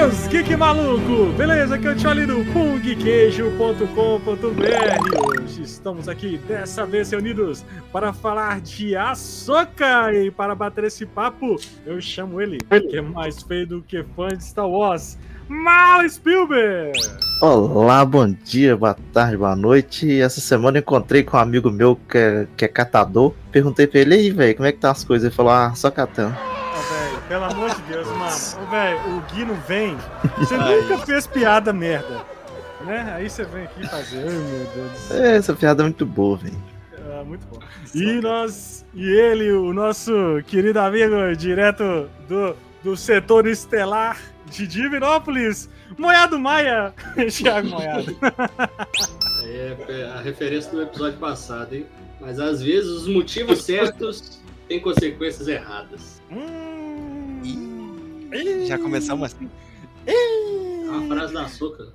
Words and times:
seus 0.00 0.26
geek 0.28 0.56
maluco! 0.56 1.30
Beleza? 1.36 1.78
Que 1.78 1.88
eu 1.88 1.94
te 1.94 2.06
ali 2.06 2.24
no 2.24 2.42
pungqueijo.com.br. 2.54 5.42
Hoje 5.42 5.60
estamos 5.60 6.08
aqui, 6.08 6.38
dessa 6.48 6.86
vez 6.86 7.10
reunidos, 7.10 7.62
para 7.92 8.10
falar 8.10 8.62
de 8.62 8.96
Ahsoka. 8.96 10.10
E 10.14 10.30
para 10.30 10.54
bater 10.54 10.84
esse 10.84 11.04
papo, 11.04 11.56
eu 11.84 12.00
chamo 12.00 12.40
ele, 12.40 12.56
que 12.88 12.96
é 12.96 13.02
mais 13.02 13.42
feio 13.42 13.66
do 13.66 13.82
que 13.82 14.02
fã 14.16 14.28
de 14.28 14.42
Star 14.42 14.66
Wars, 14.66 15.18
Mal 15.46 16.08
Spielberg! 16.08 16.98
Olá, 17.42 18.02
bom 18.02 18.34
dia, 18.44 18.74
boa 18.78 18.96
tarde, 19.12 19.36
boa 19.36 19.54
noite. 19.54 20.18
Essa 20.18 20.40
semana 20.40 20.78
encontrei 20.78 21.22
com 21.22 21.36
um 21.36 21.40
amigo 21.40 21.70
meu 21.70 22.00
que 22.08 22.16
é, 22.16 22.46
que 22.56 22.64
é 22.64 22.68
catador. 22.68 23.34
Perguntei 23.52 23.86
pra 23.86 24.00
ele, 24.00 24.14
aí, 24.14 24.30
velho, 24.30 24.56
como 24.56 24.66
é 24.66 24.72
que 24.72 24.78
tá 24.78 24.92
as 24.92 25.04
coisas? 25.04 25.26
Ele 25.26 25.34
falou, 25.34 25.52
ah, 25.52 25.74
só 25.74 25.90
catando. 25.90 26.34
Pelo 27.30 27.44
amor 27.44 27.72
de 27.76 27.82
Deus, 27.82 28.08
mano. 28.08 28.66
Ô, 28.66 28.70
velho, 28.70 29.16
o 29.16 29.20
Gui 29.32 29.44
não 29.44 29.54
vem. 29.54 29.96
Você 30.38 30.56
nunca 30.56 30.98
fez 31.06 31.28
piada 31.28 31.72
merda. 31.72 32.26
Né? 32.84 33.12
Aí 33.14 33.30
você 33.30 33.44
vem 33.44 33.62
aqui 33.62 33.86
fazer. 33.88 34.18
Ai, 34.18 34.34
meu 34.34 34.66
Deus 34.74 34.90
do 34.90 34.98
céu. 34.98 35.24
É, 35.24 35.36
essa 35.36 35.54
piada 35.54 35.82
é 35.82 35.84
muito 35.84 36.04
boa, 36.04 36.36
velho. 36.36 36.58
Ah, 36.98 37.22
muito 37.22 37.46
bom. 37.46 37.60
E 37.94 38.20
nós, 38.20 38.84
e 38.92 39.08
ele, 39.08 39.52
o 39.52 39.72
nosso 39.72 40.12
querido 40.48 40.80
amigo, 40.80 41.14
direto 41.36 42.10
do, 42.28 42.56
do 42.82 42.96
setor 42.96 43.46
estelar 43.46 44.20
de 44.46 44.66
Divinópolis, 44.66 45.70
Moiado 45.96 46.36
Maia, 46.36 46.92
Thiago 47.30 47.68
Moiado. 47.68 48.16
É 49.42 50.12
a 50.14 50.20
referência 50.20 50.70
do 50.70 50.82
episódio 50.82 51.18
passado, 51.18 51.74
hein? 51.74 51.84
Mas 52.20 52.38
às 52.38 52.62
vezes 52.62 52.88
os 52.88 53.08
motivos 53.08 53.64
certos 53.64 54.40
têm 54.68 54.78
consequências 54.78 55.48
erradas. 55.48 56.22
Hum. 56.30 56.79
Já 58.66 58.78
começamos 58.78 59.24
assim? 59.32 59.48
É 60.06 60.88
uma 60.90 61.14
frase 61.16 61.34
da 61.34 61.42
açúcar. 61.44 61.88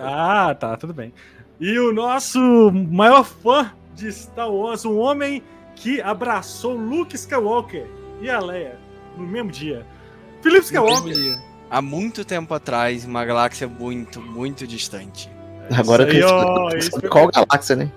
Ah, 0.00 0.54
tá, 0.58 0.76
tudo 0.76 0.92
bem. 0.92 1.12
E 1.58 1.78
o 1.78 1.92
nosso 1.92 2.38
maior 2.72 3.24
fã 3.24 3.72
de 3.94 4.10
Star 4.12 4.50
Wars, 4.50 4.84
um 4.84 4.98
homem 4.98 5.42
que 5.76 6.00
abraçou 6.00 6.74
Luke 6.74 7.14
Skywalker 7.16 7.86
e 8.20 8.30
a 8.30 8.38
Leia 8.40 8.78
no 9.16 9.26
mesmo 9.26 9.50
dia. 9.50 9.86
Felipe 10.42 10.64
Skywalker. 10.64 11.14
Há 11.70 11.80
muito 11.82 12.24
tempo 12.24 12.52
atrás, 12.54 13.04
uma 13.04 13.24
galáxia 13.24 13.68
muito, 13.68 14.20
muito 14.20 14.66
distante. 14.66 15.30
Agora 15.76 16.02
Isso 16.02 16.10
que 16.10 16.16
aí, 16.16 16.22
eu 16.22 16.28
ó, 16.28 16.68
isso- 16.76 17.00
qual 17.08 17.28
galáxia, 17.28 17.76
né? 17.76 17.92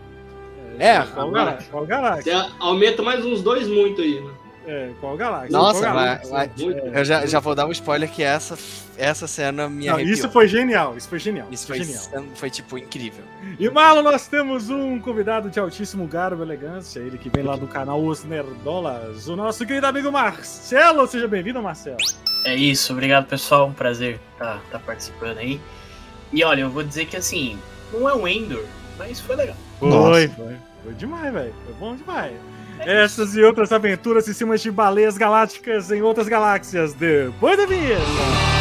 É, 0.78 1.02
qual 1.02 1.32
galáxia? 1.32 1.72
Qual 1.72 1.86
galáxia? 1.86 2.38
Você 2.40 2.52
aumenta 2.60 3.02
mais 3.02 3.26
uns 3.26 3.42
dois 3.42 3.68
muito 3.68 4.02
aí, 4.02 4.22
né? 4.22 4.32
É, 4.66 4.92
qual 5.00 5.18
galáxia? 5.18 5.52
Nossa, 5.52 5.82
Qual 5.82 5.94
mas, 5.94 6.30
galáxia? 6.30 6.32
mas 6.32 6.62
Muito. 6.62 6.80
eu 6.80 7.06
já, 7.06 7.26
já 7.26 7.40
vou 7.40 7.54
dar 7.54 7.66
um 7.66 7.72
spoiler 7.72 8.10
que 8.10 8.24
essa, 8.24 8.58
essa 8.98 9.28
cena 9.28 9.68
me 9.68 9.88
Não, 9.88 9.96
arrepiou. 9.96 10.14
isso 10.14 10.30
foi 10.30 10.48
genial, 10.48 10.96
isso 10.98 11.10
foi 11.10 11.20
genial. 11.20 11.48
Isso 11.52 11.68
foi 11.68 11.78
foi, 11.78 11.86
genial. 11.86 12.26
foi, 12.36 12.50
tipo 12.50 12.78
incrível. 12.78 13.24
E 13.60 13.70
Malo, 13.70 14.02
nós 14.02 14.28
temos 14.28 14.70
um 14.70 15.00
convidado 15.00 15.50
de 15.50 15.60
altíssimo 15.60 16.08
garbo 16.08 16.42
e 16.42 16.46
elegância, 16.46 17.00
ele 17.00 17.18
que 17.18 17.30
vem 17.30 17.44
lá 17.44 17.56
do 17.56 17.68
canal 17.68 18.02
Os 18.02 18.24
Nerdolas, 18.24 19.28
o 19.28 19.36
nosso 19.36 19.66
querido 19.66 19.86
amigo 19.88 20.12
Marcelo. 20.12 21.06
Seja 21.08 21.28
bem-vindo, 21.28 21.62
Marcelo. 21.62 21.98
É 22.46 22.56
isso, 22.56 22.94
obrigado 22.94 23.26
pessoal, 23.26 23.68
um 23.68 23.74
prazer 23.74 24.20
estar 24.34 24.62
tá, 24.72 24.80
participando 24.80 25.40
aí. 25.40 25.60
E 26.32 26.44
olha, 26.44 26.62
eu 26.62 26.70
vou 26.70 26.84
dizer 26.84 27.06
que 27.06 27.18
assim, 27.18 27.58
não 27.92 28.08
é 28.08 28.16
um 28.16 28.28
Endor, 28.28 28.64
mas 28.98 29.20
foi 29.20 29.36
legal. 29.36 29.56
Foi, 29.80 29.90
Nossa. 29.90 30.30
foi. 30.30 30.58
Foi 30.84 30.94
demais, 30.96 31.34
velho. 31.34 31.54
Foi 31.66 31.74
bom 31.76 31.96
demais. 31.96 32.34
Essas 32.86 33.36
e 33.36 33.44
outras 33.44 33.72
aventuras 33.72 34.28
em 34.28 34.34
cima 34.34 34.58
de 34.58 34.70
baleias 34.72 35.18
galácticas 35.18 35.92
em 35.92 36.02
outras 36.02 36.28
galáxias, 36.28 36.94
depois 36.94 37.58
da 37.58 37.66
vinheta. 37.66 38.53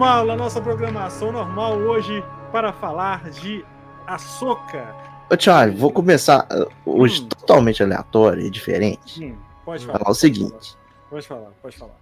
Malo, 0.00 0.30
à 0.32 0.36
nossa 0.36 0.62
programação 0.62 1.30
normal 1.30 1.76
hoje 1.76 2.24
para 2.50 2.72
falar 2.72 3.28
de 3.28 3.62
Ahsoka. 4.06 4.94
Ô, 5.30 5.36
Thiago, 5.36 5.76
vou 5.76 5.92
começar 5.92 6.48
uh, 6.50 6.66
hoje 6.86 7.20
Hum. 7.20 7.28
totalmente 7.28 7.82
aleatório 7.82 8.46
e 8.46 8.48
diferente. 8.50 9.22
Hum, 9.22 9.36
pode 9.62 9.84
falar. 9.84 9.98
falar 9.98 10.10
o 10.10 10.14
seguinte. 10.14 10.74
Pode 11.10 11.28
falar, 11.28 11.50
pode 11.60 11.76
falar. 11.76 11.92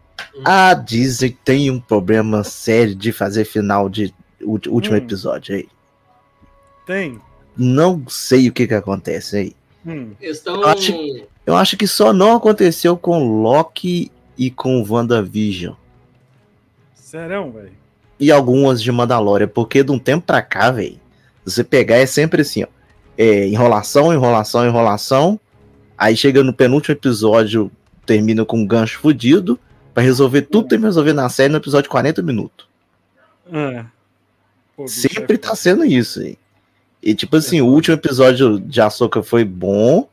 A 0.45 0.75
Disney 0.75 1.37
tem 1.45 1.73
um 1.73 1.81
problema 1.81 2.45
sério 2.45 2.95
de 2.95 3.11
fazer 3.11 3.45
final 3.45 3.89
de 3.89 4.15
último 4.43 4.95
Hum. 4.95 4.99
episódio 4.99 5.57
aí. 5.57 5.69
Tem. 6.87 7.21
Não 7.57 8.05
sei 8.09 8.49
o 8.49 8.53
que 8.53 8.69
que 8.69 8.75
acontece 8.75 9.37
aí. 9.39 9.57
Hum, 9.85 10.13
estão. 10.21 10.61
Eu 10.63 10.69
acho- 10.69 11.27
Eu 11.45 11.57
acho 11.57 11.77
que 11.77 11.87
só 11.89 12.13
não 12.13 12.37
aconteceu 12.37 12.97
com 12.97 13.43
Loki 13.43 14.13
e 14.39 14.53
com 14.53 14.85
WandaVision. 14.89 15.75
serão, 16.95 17.51
velho. 17.51 17.73
E 18.21 18.33
algumas 18.33 18.83
de 18.83 18.91
Mandalorian, 18.91 19.49
porque 19.49 19.83
de 19.83 19.93
um 19.93 19.99
tempo 19.99 20.27
pra 20.27 20.43
cá, 20.43 20.71
velho, 20.71 20.99
você 21.45 21.63
pegar 21.63 21.97
é 21.97 22.07
sempre 22.07 22.43
assim, 22.43 22.65
ó. 22.65 22.67
É, 23.17 23.47
enrolação, 23.49 24.13
enrolação, 24.13 24.67
enrolação. 24.67 25.41
Aí 25.97 26.17
chega 26.17 26.43
no 26.45 26.53
penúltimo 26.53 26.95
episódio, 26.95 27.71
termina 28.07 28.45
com 28.45 28.59
um 28.59 28.67
gancho 28.67 28.99
fudido. 28.99 29.59
Pra 29.93 30.03
resolver 30.03 30.43
tudo, 30.43 30.69
tem 30.69 30.79
que 30.79 30.85
resolver 30.85 31.13
na 31.13 31.29
série 31.29 31.51
no 31.51 31.59
episódio 31.59 31.85
de 31.85 31.89
40 31.89 32.23
minutos. 32.23 32.69
Ah. 33.53 33.87
Pô, 34.77 34.87
Sempre 34.87 35.35
é 35.35 35.39
tá 35.39 35.49
foda. 35.49 35.57
sendo 35.61 35.85
isso, 35.85 36.21
aí. 36.21 36.39
E 37.03 37.15
tipo 37.15 37.37
assim, 37.37 37.61
o 37.61 37.67
último 37.67 37.95
episódio 37.97 38.61
de 38.61 38.81
Ahsoka 38.81 39.23
foi 39.23 39.45
bom, 39.45 40.09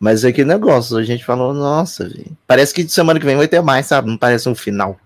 mas 0.00 0.24
é 0.24 0.28
aquele 0.28 0.48
negócio, 0.48 0.96
a 0.96 1.04
gente 1.04 1.24
falou, 1.24 1.54
nossa, 1.54 2.08
velho. 2.08 2.36
Parece 2.46 2.74
que 2.74 2.88
semana 2.88 3.20
que 3.20 3.26
vem 3.26 3.36
vai 3.36 3.46
ter 3.46 3.60
mais, 3.60 3.86
sabe? 3.86 4.08
Não 4.08 4.16
parece 4.16 4.48
um 4.48 4.54
final. 4.54 4.98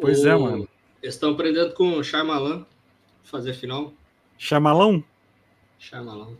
Pois 0.00 0.24
é, 0.24 0.34
mano. 0.34 0.66
Eles 1.04 1.16
estão 1.16 1.32
aprendendo 1.32 1.74
com 1.74 1.98
o 1.98 2.02
Shyamalan 2.02 2.64
fazer 3.24 3.52
final. 3.52 3.92
Chamalão? 4.38 5.04
Shyamalan. 5.78 6.30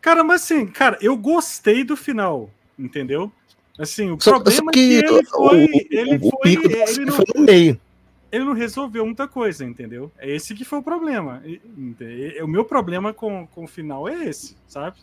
Cara, 0.00 0.24
mas 0.24 0.42
assim, 0.42 0.66
cara, 0.66 0.98
eu 1.00 1.16
gostei 1.16 1.84
do 1.84 1.96
final, 1.96 2.50
entendeu? 2.76 3.30
Assim, 3.78 4.10
o 4.10 4.20
Só, 4.20 4.32
problema 4.32 4.56
só 4.64 4.70
é 4.70 4.72
que 4.72 4.80
ele 4.94 5.08
o, 5.08 5.24
foi. 5.24 5.64
o- 5.66 5.68
ele 5.88 6.16
o 6.16 6.30
foi. 6.30 6.40
pico 6.42 6.68
da 6.68 6.78
Ele 6.78 7.04
não, 7.04 7.12
foi 7.12 7.24
no 7.32 7.42
meio. 7.42 7.80
ele 8.32 8.44
não 8.44 8.54
resolveu 8.54 9.06
muita 9.06 9.28
coisa, 9.28 9.64
entendeu? 9.64 10.10
É 10.18 10.28
esse 10.34 10.52
que 10.52 10.64
foi 10.64 10.80
o 10.80 10.82
problema. 10.82 11.40
E- 11.46 11.60
O 12.42 12.48
meu 12.48 12.64
problema 12.64 13.12
com, 13.14 13.46
com 13.46 13.64
o 13.64 13.68
final 13.68 14.08
é 14.08 14.24
esse, 14.24 14.56
sabe? 14.66 14.96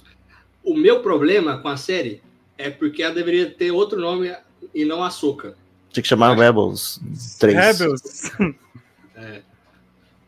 O 0.62 0.76
meu 0.76 1.02
problema 1.02 1.58
com 1.60 1.70
a 1.70 1.78
série 1.78 2.22
é 2.58 2.70
porque 2.70 3.02
ela 3.02 3.16
deveria 3.16 3.50
ter 3.50 3.72
outro 3.72 3.98
nome 3.98 4.36
e 4.74 4.84
não 4.84 5.02
Açúcar. 5.02 5.56
Tinha 5.90 6.02
que 6.04 6.10
chamar 6.10 6.36
Rebels 6.38 7.00
3. 7.40 7.56
Rebels. 7.80 8.02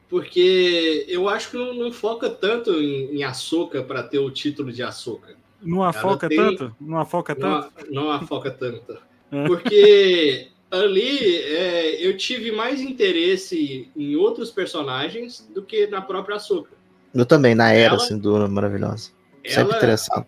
Porque 0.09 1.05
eu 1.07 1.27
acho 1.27 1.51
que 1.51 1.57
não, 1.57 1.73
não 1.73 1.91
foca 1.91 2.29
tanto 2.29 2.71
em, 2.81 3.17
em 3.17 3.23
Açúcar 3.23 3.83
para 3.83 4.01
ter 4.03 4.19
o 4.19 4.31
título 4.31 4.71
de 4.71 4.81
Açúcar. 4.81 5.35
Não 5.61 5.83
afoca 5.83 6.29
tem- 6.29 6.37
tanto? 6.37 6.75
Não 6.79 6.99
afoca 6.99 7.35
Não, 7.37 7.61
tanto? 7.63 7.91
não 7.91 8.11
a 8.11 8.21
foca 8.25 8.51
tanto. 8.51 8.97
É. 9.29 9.45
Porque 9.45 10.47
ali 10.71 11.35
é, 11.35 12.07
eu 12.07 12.15
tive 12.15 12.49
mais 12.49 12.79
interesse 12.79 13.91
em 13.93 14.15
outros 14.15 14.49
personagens 14.51 15.45
do 15.53 15.61
que 15.61 15.85
na 15.87 15.99
própria 16.01 16.37
Açúcar. 16.37 16.71
Eu 17.13 17.25
também, 17.25 17.53
na 17.53 17.73
era, 17.73 17.95
Ela- 17.95 17.95
assim, 17.97 18.17
do 18.17 18.47
Maravilhosa. 18.47 19.11
Sempre 19.45 19.61
Ela, 19.63 19.75
interessado. 19.75 20.25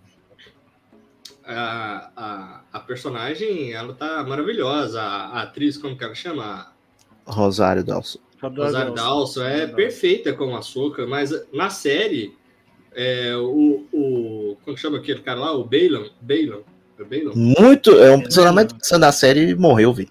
a, 1.46 2.12
a, 2.14 2.62
a 2.74 2.80
personagem, 2.82 3.72
ela 3.72 3.94
tá 3.94 4.22
maravilhosa. 4.28 5.02
A, 5.02 5.28
a 5.28 5.42
atriz, 5.44 5.78
como 5.78 5.98
que 5.98 6.04
ela 6.04 6.14
chama? 6.16 6.74
Rosário 7.26 7.82
Dawson. 7.84 8.20
Rosário 8.42 8.94
Dawson 8.94 9.44
é 9.44 9.68
perfeita 9.68 10.34
como 10.34 10.56
açúcar, 10.56 11.06
mas 11.06 11.32
na 11.52 11.70
série, 11.70 12.34
é, 12.94 13.36
o, 13.36 13.86
o. 13.92 14.58
Como 14.64 14.76
que 14.76 14.82
chama 14.82 14.98
aquele 14.98 15.22
cara 15.22 15.40
lá? 15.40 15.52
O 15.52 15.64
Balon? 15.64 16.10
Balon? 16.22 16.64
É 16.98 17.04
Balon? 17.04 17.34
Muito. 17.36 17.92
É 17.92 18.12
um 18.12 18.22
personagem 18.22 18.56
mais 18.56 18.66
interessante 18.66 19.02
da 19.02 19.12
série 19.12 19.50
e 19.50 19.56
morreu, 19.56 19.94
velho. 19.94 20.10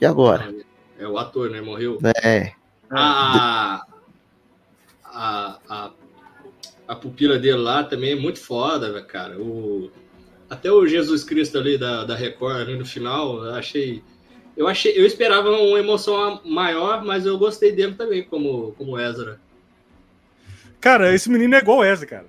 E 0.00 0.06
agora? 0.06 0.54
É 0.98 1.06
o 1.06 1.18
ator, 1.18 1.50
né? 1.50 1.60
Morreu. 1.60 1.98
É. 2.22 2.52
A, 2.90 3.84
a, 5.04 5.58
a, 5.68 5.90
a 6.86 6.94
pupila 6.94 7.38
dele 7.38 7.58
lá 7.58 7.82
também 7.82 8.12
é 8.12 8.16
muito 8.16 8.38
foda, 8.38 9.02
cara. 9.02 9.38
O, 9.38 9.90
até 10.48 10.70
o 10.70 10.86
Jesus 10.86 11.24
Cristo 11.24 11.58
ali 11.58 11.76
da, 11.76 12.04
da 12.04 12.14
Record 12.14 12.56
ali 12.56 12.76
no 12.76 12.84
final, 12.84 13.44
eu 13.44 13.54
achei. 13.54 14.02
Eu 14.56 14.66
achei, 14.66 14.98
eu 14.98 15.04
esperava 15.04 15.50
uma 15.50 15.78
emoção 15.78 16.40
maior, 16.44 17.04
mas 17.04 17.26
eu 17.26 17.38
gostei 17.38 17.72
dele 17.72 17.94
também 17.94 18.24
como, 18.24 18.72
como 18.72 18.98
Ezra. 18.98 19.38
Cara, 20.80 21.14
esse 21.14 21.30
menino 21.30 21.54
é 21.54 21.58
igual 21.58 21.78
o 21.78 21.84
Ezra, 21.84 22.06
cara. 22.06 22.26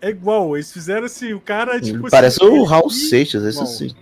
É 0.00 0.08
igual, 0.08 0.56
eles 0.56 0.72
fizeram 0.72 1.04
assim, 1.04 1.34
o 1.34 1.40
cara, 1.40 1.78
tipo 1.80 2.10
Parece 2.10 2.42
assim, 2.42 2.50
o 2.50 2.64
Raul 2.64 2.90
Seixas, 2.90 3.44
esse 3.44 3.66
sim. 3.66 3.94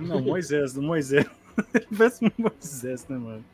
Não, 0.00 0.20
Moisés, 0.20 0.72
do 0.72 0.82
Moisés. 0.82 1.24
Parece 1.96 2.24
um 2.24 2.30
Moisés, 2.36 3.06
né, 3.08 3.16
mano? 3.16 3.44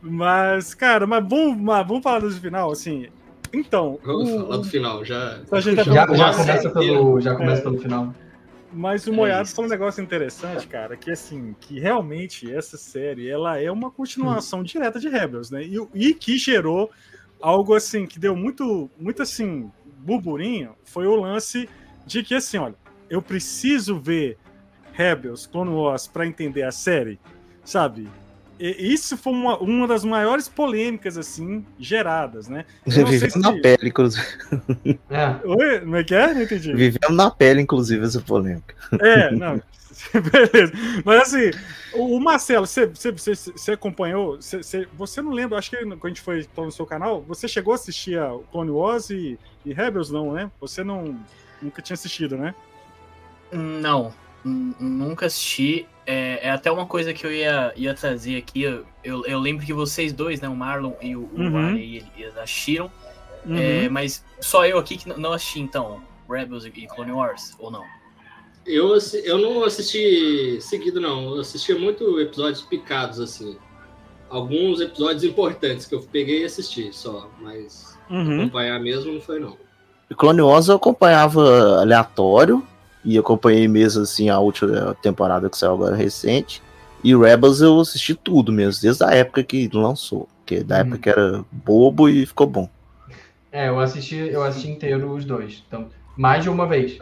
Mas, 0.00 0.72
cara, 0.74 1.06
mas 1.06 1.28
vamos, 1.28 1.60
mas 1.60 1.86
vamos 1.86 2.02
falar 2.02 2.20
do 2.20 2.30
final, 2.30 2.70
assim. 2.70 3.08
Então. 3.52 3.98
Vamos 4.04 4.30
o... 4.30 4.40
falar 4.40 4.56
do 4.58 4.64
final, 4.64 5.04
já. 5.04 5.40
Então, 5.42 5.60
já, 5.60 5.74
já, 5.74 5.82
já, 5.82 6.06
começa 6.06 6.70
pelo, 6.70 7.20
já 7.20 7.34
começa 7.34 7.60
é. 7.60 7.64
pelo 7.64 7.78
final. 7.78 8.14
Mas 8.72 9.06
o 9.06 9.10
é 9.10 9.12
Moiado 9.12 9.48
falou 9.48 9.66
um 9.66 9.70
negócio 9.70 10.02
interessante, 10.02 10.66
cara, 10.66 10.96
que 10.96 11.10
assim, 11.10 11.54
que 11.60 11.78
realmente 11.78 12.52
essa 12.52 12.76
série, 12.76 13.28
ela 13.28 13.60
é 13.60 13.70
uma 13.70 13.90
continuação 13.90 14.60
hum. 14.60 14.64
direta 14.64 14.98
de 14.98 15.08
Rebels, 15.08 15.50
né? 15.50 15.62
E, 15.62 15.76
e 15.94 16.14
que 16.14 16.36
gerou 16.36 16.90
algo 17.40 17.74
assim, 17.74 18.06
que 18.06 18.18
deu 18.18 18.34
muito, 18.34 18.90
muito 18.98 19.22
assim, 19.22 19.70
burburinho, 19.98 20.74
foi 20.84 21.06
o 21.06 21.16
lance 21.16 21.68
de 22.06 22.22
que 22.22 22.34
assim, 22.34 22.58
olha, 22.58 22.74
eu 23.08 23.22
preciso 23.22 23.98
ver 23.98 24.38
Rebels, 24.92 25.46
Clone 25.46 25.70
Wars 25.70 26.06
para 26.06 26.26
entender 26.26 26.62
a 26.62 26.72
série, 26.72 27.18
sabe? 27.64 28.08
E 28.58 28.92
isso 28.92 29.16
foi 29.16 29.32
uma, 29.32 29.58
uma 29.58 29.86
das 29.86 30.04
maiores 30.04 30.48
polêmicas, 30.48 31.18
assim, 31.18 31.64
geradas, 31.78 32.48
né? 32.48 32.64
Vivemos 32.86 33.32
se... 33.32 33.38
na 33.38 33.52
pele, 33.52 33.88
inclusive. 33.88 34.26
É. 35.10 35.46
Oi? 35.46 35.80
Como 35.80 35.96
é 35.96 36.04
que 36.04 36.14
é? 36.14 36.34
Não 36.34 36.42
entendi. 36.42 36.72
Vivemos 36.74 37.16
na 37.16 37.30
pele, 37.30 37.60
inclusive, 37.60 38.04
essa 38.04 38.20
polêmica. 38.20 38.74
É, 39.00 39.30
não. 39.30 39.60
Beleza. 40.12 40.72
Mas 41.04 41.22
assim, 41.22 41.50
o 41.94 42.18
Marcelo, 42.20 42.66
você, 42.66 42.86
você, 42.86 43.12
você 43.12 43.72
acompanhou? 43.72 44.36
Você, 44.36 44.86
você, 44.94 45.22
não 45.22 45.32
lembra? 45.32 45.58
Acho 45.58 45.70
que 45.70 45.76
quando 45.76 46.04
a 46.04 46.08
gente 46.08 46.20
foi 46.20 46.46
no 46.56 46.72
seu 46.72 46.86
canal, 46.86 47.22
você 47.22 47.48
chegou 47.48 47.72
a 47.72 47.76
assistir 47.76 48.18
a 48.18 48.36
Clone 48.50 48.70
Wars 48.70 49.10
e, 49.10 49.38
e 49.64 49.72
Rebels, 49.72 50.10
não, 50.10 50.32
né? 50.32 50.50
Você 50.60 50.84
não 50.84 51.18
nunca 51.60 51.80
tinha 51.82 51.94
assistido, 51.94 52.36
né? 52.36 52.54
Não, 53.52 54.12
nunca 54.44 55.26
assisti. 55.26 55.86
É, 56.06 56.48
é, 56.48 56.50
até 56.50 56.70
uma 56.70 56.86
coisa 56.86 57.12
que 57.12 57.26
eu 57.26 57.32
ia, 57.32 57.72
ia 57.76 57.92
trazer 57.92 58.36
aqui. 58.36 58.62
Eu, 58.62 58.86
eu, 59.02 59.26
eu, 59.26 59.40
lembro 59.40 59.66
que 59.66 59.72
vocês 59.72 60.12
dois, 60.12 60.40
né, 60.40 60.48
o 60.48 60.54
Marlon 60.54 60.92
e 61.02 61.16
o, 61.16 61.28
uhum. 61.36 61.52
o 61.52 61.56
Ali, 61.56 62.06
eles 62.16 62.36
assistiram. 62.36 62.90
Uhum. 63.44 63.56
É, 63.56 63.88
mas 63.88 64.24
só 64.40 64.64
eu 64.66 64.78
aqui 64.78 64.96
que 64.96 65.08
não 65.08 65.32
assisti, 65.32 65.60
então, 65.60 66.00
Rebels 66.28 66.64
e 66.64 66.70
Clone 66.70 67.12
Wars, 67.12 67.54
ou 67.58 67.70
não? 67.70 67.82
Eu, 68.64 68.96
eu 69.24 69.38
não 69.38 69.62
assisti 69.62 70.58
seguido, 70.60 71.00
não. 71.00 71.34
Eu 71.34 71.40
assisti 71.40 71.72
muito 71.74 72.20
episódios 72.20 72.62
picados, 72.62 73.20
assim. 73.20 73.56
Alguns 74.28 74.80
episódios 74.80 75.22
importantes 75.22 75.86
que 75.86 75.94
eu 75.94 76.02
peguei 76.02 76.42
e 76.42 76.44
assisti 76.44 76.92
só, 76.92 77.30
mas 77.40 77.96
uhum. 78.10 78.40
acompanhar 78.40 78.80
mesmo 78.80 79.12
não 79.12 79.20
foi, 79.20 79.38
não. 79.38 79.56
Clone 80.16 80.42
Wars 80.42 80.68
eu 80.68 80.76
acompanhava 80.76 81.80
aleatório, 81.80 82.66
e 83.06 83.16
acompanhei 83.16 83.68
mesmo 83.68 84.02
assim 84.02 84.28
a 84.28 84.38
última 84.38 84.94
temporada 85.00 85.48
que 85.48 85.56
saiu 85.56 85.74
agora 85.74 85.94
recente. 85.94 86.60
E 87.04 87.14
Rebels 87.16 87.60
eu 87.60 87.78
assisti 87.78 88.14
tudo 88.14 88.52
mesmo, 88.52 88.82
desde 88.82 89.04
a 89.04 89.12
época 89.12 89.44
que 89.44 89.70
lançou. 89.72 90.28
Porque 90.38 90.64
da 90.64 90.76
hum. 90.76 90.80
época 90.80 90.98
que 90.98 91.08
era 91.08 91.44
bobo 91.52 92.08
e 92.08 92.26
ficou 92.26 92.48
bom. 92.48 92.68
É, 93.52 93.68
eu 93.68 93.78
assisti, 93.78 94.16
eu 94.16 94.42
assisti 94.42 94.70
inteiro 94.70 95.12
os 95.12 95.24
dois. 95.24 95.64
Então, 95.66 95.88
mais 96.16 96.42
de 96.42 96.50
uma 96.50 96.66
vez. 96.66 96.98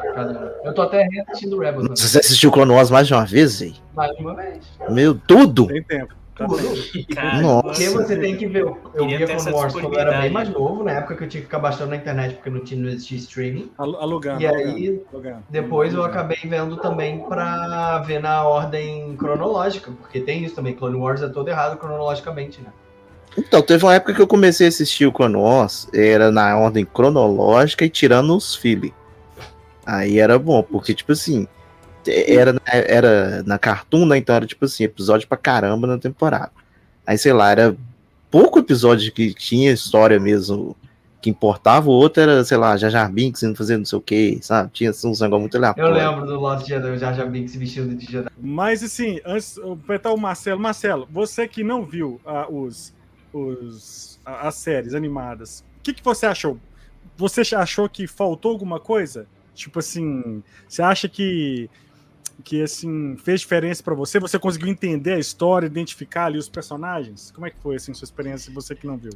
Eu 0.62 0.74
tô 0.74 0.82
até 0.82 1.02
reassistindo 1.02 1.58
Rebels. 1.58 1.88
Você 1.98 2.18
assistiu 2.18 2.52
Clone 2.52 2.72
Wars 2.72 2.90
mais 2.90 3.06
de 3.06 3.14
uma 3.14 3.24
vez, 3.24 3.62
aí? 3.62 3.74
Mais 3.94 4.14
de 4.14 4.22
uma 4.22 4.34
vez. 4.34 4.62
Meu, 4.90 5.14
tudo? 5.14 5.66
Tem 5.68 5.82
tempo. 5.82 6.14
Tá 6.36 6.46
Nossa. 7.40 7.62
Porque 7.62 7.88
você 7.88 8.16
tem 8.16 8.36
que 8.36 8.46
ver. 8.46 8.64
Eu 8.94 9.06
via 9.06 9.26
Clone 9.26 9.52
Wars 9.52 9.72
quando 9.72 9.94
eu 9.94 10.00
era 10.00 10.20
bem 10.20 10.30
mais 10.30 10.48
novo, 10.48 10.82
na 10.82 10.92
época 10.92 11.16
que 11.16 11.24
eu 11.24 11.28
tinha 11.28 11.40
que 11.40 11.46
ficar 11.46 11.60
baixando 11.60 11.90
na 11.90 11.96
internet 11.96 12.34
porque 12.34 12.50
não 12.50 12.60
tinha 12.60 12.80
não 12.80 12.88
existia 12.88 13.18
streaming. 13.18 13.70
Alugando. 13.78 14.42
E 14.42 14.46
aí, 14.46 15.02
alugando. 15.12 15.44
depois 15.48 15.94
eu 15.94 16.02
acabei 16.02 16.38
vendo 16.44 16.76
também 16.76 17.20
pra 17.20 17.98
ver 17.98 18.20
na 18.20 18.42
ordem 18.44 19.16
cronológica, 19.16 19.92
porque 20.00 20.20
tem 20.20 20.44
isso 20.44 20.54
também. 20.54 20.74
Clone 20.74 20.96
Wars 20.96 21.22
é 21.22 21.28
todo 21.28 21.48
errado 21.48 21.76
cronologicamente, 21.76 22.60
né? 22.60 22.70
Então, 23.36 23.60
teve 23.62 23.84
uma 23.84 23.94
época 23.94 24.14
que 24.14 24.22
eu 24.22 24.26
comecei 24.26 24.66
a 24.66 24.68
assistir 24.68 25.06
o 25.06 25.12
Clone 25.12 25.36
Wars, 25.36 25.88
era 25.92 26.30
na 26.30 26.56
ordem 26.56 26.84
cronológica 26.84 27.84
e 27.84 27.90
tirando 27.90 28.36
os 28.36 28.54
filhos. 28.54 28.92
Aí 29.84 30.18
era 30.18 30.38
bom, 30.38 30.62
porque, 30.62 30.94
tipo 30.94 31.12
assim, 31.12 31.46
era, 32.06 32.54
era 32.66 33.42
na 33.44 33.58
Cartoon, 33.58 34.06
né? 34.06 34.18
Então 34.18 34.34
era 34.34 34.46
tipo 34.46 34.64
assim, 34.64 34.84
episódio 34.84 35.28
pra 35.28 35.36
caramba 35.36 35.86
na 35.86 35.98
temporada. 35.98 36.50
Aí, 37.06 37.18
sei 37.18 37.32
lá, 37.32 37.50
era 37.50 37.76
pouco 38.30 38.58
episódio 38.58 39.12
que 39.12 39.34
tinha 39.34 39.72
história 39.72 40.18
mesmo 40.18 40.76
que 41.24 41.30
importava, 41.30 41.88
o 41.88 41.92
outro 41.92 42.22
era, 42.22 42.44
sei 42.44 42.58
lá, 42.58 42.76
Jar 42.76 42.90
Jar 42.90 43.10
Binks 43.10 43.42
indo 43.42 43.56
fazer 43.56 43.78
não 43.78 43.84
sei 43.86 43.98
o 43.98 44.02
que, 44.02 44.38
sabe? 44.42 44.70
Tinha 44.74 44.90
assim, 44.90 45.08
uns 45.08 45.22
negócios 45.22 45.40
muito 45.40 45.56
aleatórios. 45.56 45.98
Eu 45.98 46.10
lembro 46.10 46.26
do 46.26 46.38
Lost 46.38 46.68
Jedi, 46.68 46.90
o 46.90 46.98
Jar 46.98 47.14
Jar 47.14 47.30
Binks 47.30 47.56
vestido 47.56 47.94
de 47.94 48.04
Jedi. 48.04 48.28
Mas 48.38 48.82
assim, 48.82 49.20
antes, 49.24 49.58
apertar 49.58 50.12
o 50.12 50.18
Marcelo. 50.18 50.60
Marcelo, 50.60 51.08
você 51.10 51.48
que 51.48 51.64
não 51.64 51.82
viu 51.82 52.20
uh, 52.26 52.54
os, 52.54 52.92
os, 53.32 54.20
as 54.22 54.54
séries 54.56 54.92
animadas, 54.92 55.64
o 55.78 55.82
que, 55.82 55.94
que 55.94 56.04
você 56.04 56.26
achou? 56.26 56.58
Você 57.16 57.40
achou 57.54 57.88
que 57.88 58.06
faltou 58.06 58.50
alguma 58.50 58.78
coisa? 58.78 59.26
Tipo 59.54 59.78
assim, 59.78 60.42
você 60.68 60.82
acha 60.82 61.08
que 61.08 61.70
que 62.42 62.62
assim 62.62 63.16
fez 63.16 63.40
diferença 63.40 63.82
para 63.82 63.94
você? 63.94 64.18
Você 64.18 64.38
conseguiu 64.38 64.68
entender 64.68 65.14
a 65.14 65.18
história, 65.18 65.66
identificar 65.66 66.26
ali 66.26 66.38
os 66.38 66.48
personagens? 66.48 67.30
Como 67.30 67.46
é 67.46 67.50
que 67.50 67.58
foi 67.60 67.76
assim 67.76 67.94
sua 67.94 68.04
experiência, 68.04 68.52
você 68.52 68.74
que 68.74 68.86
não 68.86 68.96
viu? 68.96 69.12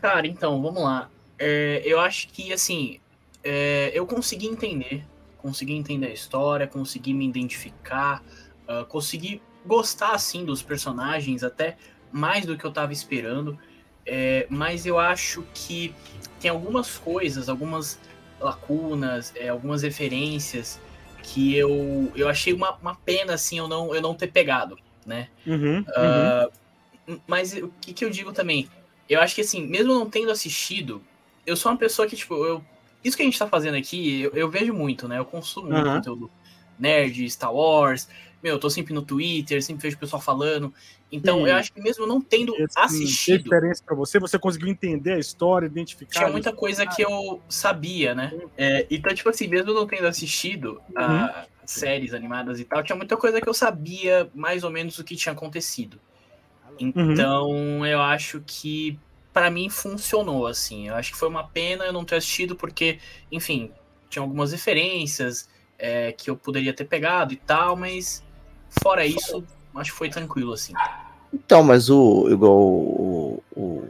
Cara, 0.00 0.26
então 0.26 0.60
vamos 0.62 0.82
lá. 0.82 1.10
É, 1.38 1.82
eu 1.84 2.00
acho 2.00 2.28
que 2.28 2.52
assim 2.52 3.00
é, 3.42 3.90
eu 3.94 4.06
consegui 4.06 4.46
entender, 4.46 5.04
consegui 5.38 5.74
entender 5.74 6.06
a 6.06 6.12
história, 6.12 6.66
consegui 6.66 7.14
me 7.14 7.26
identificar, 7.26 8.22
uh, 8.68 8.84
consegui 8.86 9.40
gostar 9.64 10.12
assim 10.12 10.44
dos 10.44 10.62
personagens 10.62 11.42
até 11.42 11.76
mais 12.12 12.46
do 12.46 12.56
que 12.56 12.64
eu 12.64 12.72
tava 12.72 12.92
esperando. 12.92 13.58
É, 14.06 14.46
mas 14.48 14.86
eu 14.86 14.98
acho 14.98 15.44
que 15.52 15.94
tem 16.40 16.50
algumas 16.50 16.96
coisas, 16.96 17.48
algumas 17.48 17.98
lacunas, 18.40 19.32
é, 19.36 19.48
algumas 19.48 19.82
referências 19.82 20.80
que 21.32 21.54
eu, 21.54 22.10
eu 22.14 22.28
achei 22.28 22.52
uma, 22.52 22.74
uma 22.76 22.94
pena 22.94 23.34
assim 23.34 23.58
eu 23.58 23.68
não, 23.68 23.94
eu 23.94 24.00
não 24.00 24.14
ter 24.14 24.28
pegado, 24.28 24.78
né? 25.06 25.28
Uhum, 25.46 25.80
uh, 25.80 27.20
Mas 27.26 27.52
o 27.54 27.68
que, 27.80 27.92
que 27.92 28.04
eu 28.04 28.10
digo 28.10 28.32
também? 28.32 28.68
Eu 29.08 29.20
acho 29.20 29.34
que 29.34 29.40
assim, 29.40 29.66
mesmo 29.66 29.94
não 29.94 30.08
tendo 30.08 30.30
assistido, 30.30 31.02
eu 31.46 31.56
sou 31.56 31.72
uma 31.72 31.78
pessoa 31.78 32.06
que, 32.06 32.16
tipo, 32.16 32.34
eu. 32.44 32.62
Isso 33.02 33.16
que 33.16 33.22
a 33.22 33.26
gente 33.26 33.38
tá 33.38 33.46
fazendo 33.46 33.76
aqui, 33.76 34.22
eu, 34.22 34.32
eu 34.32 34.50
vejo 34.50 34.74
muito, 34.74 35.08
né? 35.08 35.18
Eu 35.18 35.24
consumo 35.24 35.70
muito 35.70 35.88
conteúdo 35.88 36.30
nerd, 36.78 37.28
Star 37.30 37.54
Wars. 37.54 38.08
Meu, 38.42 38.54
eu 38.54 38.58
tô 38.58 38.70
sempre 38.70 38.94
no 38.94 39.02
Twitter, 39.02 39.62
sempre 39.62 39.82
vejo 39.82 39.96
o 39.96 39.98
pessoal 39.98 40.22
falando. 40.22 40.72
Então, 41.10 41.46
eu 41.46 41.56
acho 41.56 41.72
que 41.72 41.80
mesmo 41.80 42.06
não 42.06 42.20
tendo 42.20 42.54
Esse, 42.54 42.78
assistido. 42.78 43.44
diferença 43.44 43.82
para 43.84 43.96
você, 43.96 44.18
você 44.18 44.38
conseguiu 44.38 44.68
entender 44.68 45.14
a 45.14 45.18
história, 45.18 45.66
identificar. 45.66 46.20
Tinha 46.20 46.30
muita 46.30 46.52
coisa 46.52 46.86
que 46.86 47.02
eu 47.02 47.42
sabia, 47.48 48.14
né? 48.14 48.32
É, 48.56 48.86
então, 48.90 49.12
tipo 49.14 49.28
assim, 49.28 49.48
mesmo 49.48 49.72
não 49.72 49.86
tendo 49.86 50.06
assistido 50.06 50.80
uhum. 50.90 51.02
a 51.02 51.46
séries 51.64 52.14
animadas 52.14 52.60
e 52.60 52.64
tal, 52.64 52.82
tinha 52.82 52.96
muita 52.96 53.16
coisa 53.16 53.40
que 53.40 53.48
eu 53.48 53.54
sabia 53.54 54.30
mais 54.34 54.64
ou 54.64 54.70
menos 54.70 54.98
o 54.98 55.04
que 55.04 55.16
tinha 55.16 55.32
acontecido. 55.32 55.98
Uhum. 56.80 57.12
Então, 57.12 57.46
uhum. 57.48 57.86
eu 57.86 58.00
acho 58.00 58.42
que 58.46 58.98
para 59.32 59.50
mim 59.50 59.68
funcionou 59.68 60.46
assim. 60.46 60.88
Eu 60.88 60.94
acho 60.94 61.12
que 61.12 61.18
foi 61.18 61.28
uma 61.28 61.46
pena 61.46 61.84
eu 61.84 61.92
não 61.92 62.04
ter 62.04 62.16
assistido 62.16 62.54
porque, 62.54 62.98
enfim, 63.30 63.72
tinha 64.08 64.22
algumas 64.22 64.52
referências 64.52 65.48
é, 65.78 66.12
que 66.12 66.28
eu 66.28 66.36
poderia 66.36 66.72
ter 66.74 66.84
pegado 66.84 67.32
e 67.32 67.36
tal, 67.36 67.76
mas 67.76 68.24
fora 68.82 69.04
isso, 69.04 69.44
acho 69.76 69.92
que 69.92 69.98
foi 69.98 70.08
tranquilo, 70.08 70.52
assim. 70.52 70.72
Então, 71.32 71.62
mas 71.62 71.90
o. 71.90 72.28
Igual 72.30 72.58
o, 72.58 73.42
o, 73.56 73.84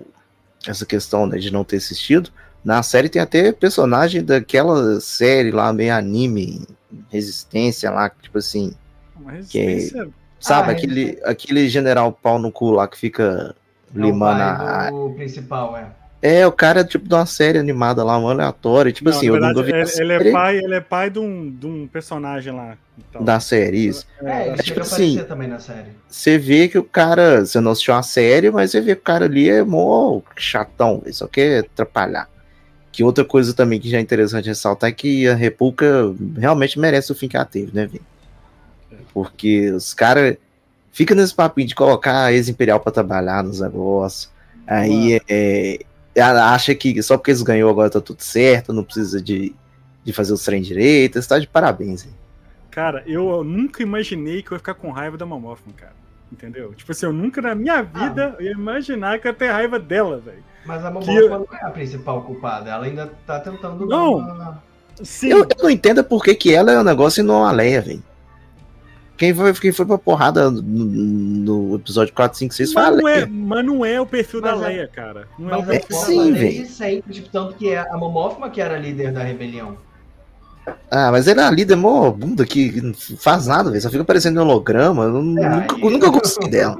essa 0.66 0.84
questão 0.84 1.26
né, 1.26 1.38
de 1.38 1.52
não 1.52 1.64
ter 1.64 1.76
assistido. 1.76 2.30
Na 2.64 2.82
série 2.82 3.08
tem 3.08 3.22
até 3.22 3.52
personagem 3.52 4.22
daquela 4.24 5.00
série 5.00 5.50
lá, 5.50 5.72
meio 5.72 5.94
anime, 5.94 6.66
Resistência 7.10 7.90
lá, 7.90 8.10
tipo 8.10 8.38
assim. 8.38 8.74
Uma 9.16 9.32
resistência. 9.32 10.04
Que 10.04 10.10
é, 10.10 10.12
sabe, 10.40 10.70
ah, 10.70 10.72
aquele, 10.72 11.18
é. 11.22 11.30
aquele 11.30 11.68
general 11.68 12.12
pau 12.12 12.38
no 12.38 12.50
cu 12.50 12.70
lá 12.70 12.88
que 12.88 12.98
fica 12.98 13.54
é 13.94 13.98
limando 13.98 14.42
a. 14.42 14.90
O 14.92 15.14
principal, 15.14 15.76
é. 15.76 15.90
É, 16.20 16.46
o 16.46 16.52
cara, 16.52 16.84
tipo, 16.84 17.08
de 17.08 17.14
uma 17.14 17.26
série 17.26 17.58
animada 17.58 18.02
lá, 18.02 18.18
um 18.18 18.28
aleatório. 18.28 18.92
Tipo 18.92 19.10
Não, 19.10 19.16
assim, 19.16 19.28
na 19.28 19.36
eu 19.36 19.40
nunca 19.40 19.62
verdade, 19.62 19.92
vi 19.94 20.02
ele, 20.02 20.12
ele 20.14 20.28
é 20.28 20.32
pai, 20.32 20.58
ele 20.58 20.74
é 20.74 20.80
pai 20.80 21.10
de 21.10 21.18
um, 21.18 21.50
de 21.50 21.66
um 21.66 21.86
personagem 21.86 22.52
lá. 22.52 22.76
Então. 23.08 23.24
da 23.24 23.38
série, 23.38 23.86
isso. 23.86 24.06
É, 24.22 24.48
ele 24.48 24.62
tipo 24.62 24.80
assim, 24.80 25.22
também 25.28 25.48
na 25.48 25.58
série. 25.58 25.90
Você 26.08 26.36
vê 26.36 26.68
que 26.68 26.78
o 26.78 26.82
cara, 26.82 27.46
você 27.46 27.60
não 27.60 27.70
assistiu 27.70 27.94
a 27.94 28.02
série, 28.02 28.50
mas 28.50 28.70
você 28.70 28.80
vê 28.80 28.94
que 28.94 29.00
o 29.00 29.04
cara 29.04 29.26
ali 29.26 29.48
é 29.48 29.62
mó 29.62 30.20
chatão, 30.36 31.00
ele 31.04 31.12
só 31.12 31.26
quer 31.26 31.60
atrapalhar. 31.60 32.28
Que 32.90 33.04
outra 33.04 33.24
coisa 33.24 33.54
também 33.54 33.78
que 33.78 33.88
já 33.88 33.98
é 33.98 34.00
interessante 34.00 34.48
ressaltar 34.48 34.90
é 34.90 34.92
que 34.92 35.28
a 35.28 35.34
República 35.34 36.12
realmente 36.36 36.78
merece 36.78 37.12
o 37.12 37.14
fim 37.14 37.28
que 37.28 37.36
ela 37.36 37.44
teve, 37.44 37.70
né, 37.72 37.86
velho? 37.86 38.04
Porque 39.14 39.70
os 39.70 39.94
caras 39.94 40.36
ficam 40.90 41.16
nesse 41.16 41.34
papinho 41.34 41.68
de 41.68 41.74
colocar 41.74 42.24
a 42.24 42.32
ex-imperial 42.32 42.80
pra 42.80 42.90
trabalhar 42.90 43.44
nos 43.44 43.60
negócios. 43.60 44.30
Aí 44.66 45.20
é, 45.28 45.74
ela 45.74 45.78
acha 46.16 46.74
que 46.74 47.02
só 47.02 47.16
porque 47.16 47.30
eles 47.30 47.42
ganhou 47.42 47.70
agora 47.70 47.90
tá 47.90 48.00
tudo 48.00 48.22
certo, 48.22 48.72
não 48.72 48.84
precisa 48.84 49.20
de, 49.22 49.54
de 50.04 50.12
fazer 50.12 50.32
os 50.32 50.44
trem 50.44 50.62
direito. 50.62 51.20
Você 51.20 51.28
tá 51.28 51.38
de 51.38 51.46
parabéns, 51.46 52.04
hein? 52.04 52.12
Cara, 52.70 53.02
eu 53.06 53.42
nunca 53.42 53.82
imaginei 53.82 54.42
que 54.42 54.52
eu 54.52 54.54
ia 54.56 54.58
ficar 54.58 54.74
com 54.74 54.90
raiva 54.90 55.16
da 55.16 55.26
Mamófona, 55.26 55.74
cara. 55.76 55.92
Entendeu? 56.30 56.74
Tipo 56.74 56.92
assim, 56.92 57.06
eu 57.06 57.12
nunca 57.12 57.40
na 57.40 57.54
minha 57.54 57.82
vida 57.82 58.36
ia 58.38 58.52
imaginar 58.52 59.18
que 59.18 59.26
eu 59.26 59.32
ia 59.32 59.36
ter 59.36 59.50
raiva 59.50 59.78
dela, 59.78 60.18
velho. 60.18 60.44
Mas 60.66 60.84
a 60.84 60.90
Momofa 60.90 61.12
eu- 61.12 61.30
não 61.30 61.46
é 61.50 61.64
a 61.64 61.70
principal 61.70 62.22
culpada. 62.22 62.70
Ela 62.70 62.84
ainda 62.84 63.10
tá 63.26 63.40
tentando. 63.40 63.86
Não. 63.86 64.58
Sim, 65.02 65.28
Eu, 65.28 65.38
eu 65.40 65.62
não 65.62 65.70
entendo 65.70 66.04
por 66.04 66.22
que, 66.22 66.34
que 66.34 66.52
ela 66.52 66.72
é 66.72 66.78
um 66.78 66.84
negócio 66.84 67.20
e 67.20 67.24
não 67.24 67.44
a 67.44 67.52
Leia, 67.52 67.80
velho. 67.80 68.02
Quem 69.18 69.34
foi, 69.34 69.52
quem 69.54 69.72
foi 69.72 69.84
pra 69.84 69.98
porrada 69.98 70.48
no, 70.48 70.62
no 70.62 71.74
episódio 71.74 72.14
4, 72.14 72.38
5, 72.38 72.54
6 72.54 72.72
foi 72.72 72.82
a 72.82 72.90
mas, 72.92 73.00
não 73.00 73.08
é, 73.08 73.26
mas 73.26 73.64
não 73.66 73.84
é 73.84 74.00
o 74.00 74.06
perfil 74.06 74.40
da 74.40 74.52
Mas 74.54 74.62
é- 74.62 74.68
Leia, 74.68 74.88
cara. 74.88 75.28
Não 75.36 75.50
é 75.50 75.56
o 75.56 75.66
Mas 75.66 75.68
É 75.70 75.80
da 75.80 75.96
sim, 75.96 76.32
velho. 76.32 76.66
sempre, 76.66 77.12
tipo, 77.14 77.28
tanto 77.28 77.54
que 77.56 77.68
é 77.70 77.78
a 77.78 77.96
Momófima 77.96 78.48
que 78.48 78.60
era 78.60 78.76
a 78.76 78.78
líder 78.78 79.12
da 79.12 79.22
rebelião. 79.24 79.76
Ah, 80.90 81.10
mas 81.10 81.26
ele 81.26 81.40
é 81.40 81.44
a 81.44 81.50
líder 81.50 81.76
mó 81.76 82.10
bunda 82.10 82.46
que 82.46 82.80
não 82.80 82.94
faz 82.94 83.46
nada, 83.46 83.70
velho. 83.70 83.82
Só 83.82 83.90
fica 83.90 84.04
parecendo 84.04 84.38
um 84.40 84.44
holograma. 84.44 85.04
Eu 85.04 85.18
É, 85.18 85.22
nunca, 85.22 85.74
aí- 85.74 85.82
nunca 85.90 86.10
gostei 86.10 86.48
dela. 86.48 86.78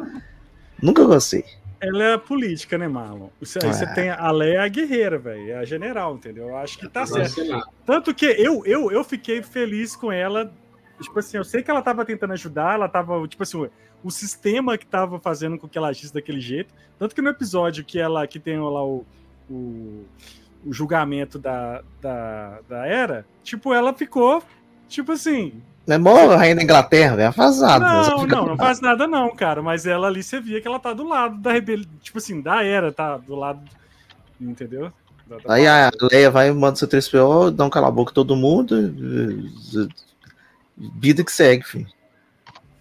Nunca 0.80 1.04
gostei. 1.04 1.45
Ela 1.80 2.04
é 2.04 2.12
a 2.14 2.18
política, 2.18 2.76
né, 2.78 2.87
Marlon? 2.87 3.28
Você, 3.40 3.59
aí 3.62 3.73
você 3.73 3.87
tem 3.95 4.11
a 4.11 4.30
Leia 4.30 4.59
é 4.59 4.64
a 4.64 4.68
guerreira, 4.68 5.18
velho. 5.18 5.50
É 5.50 5.57
a 5.59 5.64
general, 5.64 6.14
entendeu? 6.14 6.49
Eu 6.49 6.57
acho 6.57 6.78
que 6.78 6.88
tá 6.88 7.04
certo. 7.07 7.40
Tanto 7.87 8.14
que 8.14 8.26
eu, 8.26 8.62
eu, 8.66 8.92
eu 8.92 9.02
fiquei 9.02 9.42
feliz 9.42 9.97
com 9.97 10.12
ela. 10.12 10.52
Tipo 11.00 11.19
assim, 11.19 11.37
eu 11.37 11.45
sei 11.45 11.62
que 11.62 11.71
ela 11.71 11.83
tava 11.83 12.05
tentando 12.05 12.33
ajudar, 12.33 12.75
ela 12.75 12.88
tava, 12.88 13.26
tipo 13.28 13.43
assim, 13.43 13.59
o- 13.59 13.71
o 14.02 14.11
sistema 14.11 14.76
que 14.78 14.87
tava 14.87 15.19
fazendo 15.19 15.59
com 15.59 15.69
que 15.69 15.78
ela 15.78 15.88
agisse 15.88 16.12
daquele 16.12 16.40
jeito. 16.40 16.73
Tanto 16.99 17.14
que 17.14 17.23
no 17.23 17.28
episódio 17.31 17.85
que 17.85 17.99
ela 17.99 18.26
que 18.26 18.38
tem 18.40 18.59
lá 18.59 18.85
o, 18.85 19.05
o, 19.50 20.05
o 20.67 20.73
julgamento 20.73 21.38
da, 21.38 21.83
da, 22.00 22.59
da 22.69 22.87
Era, 22.87 23.25
tipo, 23.43 23.73
ela 23.73 23.93
ficou, 23.95 24.43
tipo 24.88 25.12
assim. 25.12 25.62
É 25.87 25.97
mó 25.97 26.26
rainha 26.37 26.55
da 26.57 26.62
Inglaterra, 26.62 27.17
velho. 27.17 27.33
Nada. 27.78 28.05
só 28.05 28.17
Não, 28.19 28.26
não, 28.26 28.47
não 28.49 28.57
faz 28.59 28.78
nada, 28.81 29.07
não, 29.07 29.35
cara. 29.35 29.62
Mas 29.62 29.87
ela 29.87 30.07
ali 30.09 30.23
você 30.23 30.38
via 30.38 30.61
que 30.61 30.69
ela 30.69 30.78
tá 30.78 30.93
do 30.93 31.07
lado 31.09 31.38
da 31.38 31.50
rebelião. 31.52 31.88
Tipo 32.02 32.19
assim, 32.19 32.43
da 32.43 32.62
Era, 32.62 32.93
tá 32.93 33.17
do 33.17 33.35
lado. 33.35 33.62
Entendeu? 34.38 34.93
Da- 35.26 35.37
da- 35.38 35.55
Aí 35.55 35.67
a 35.67 35.90
Leia 36.12 36.31
vai 36.31 36.49
e 36.49 36.52
manda 36.52 36.76
seu 36.76 36.87
3PO, 36.87 37.50
dá 37.50 37.64
um 37.64 37.71
cala 37.71 37.88
a 37.88 37.90
boca 37.90 38.11
em 38.12 38.14
todo 38.14 38.37
mundo. 38.37 38.76
Vida 40.97 41.25
que 41.25 41.32
segue, 41.32 41.64
filho. 41.64 41.88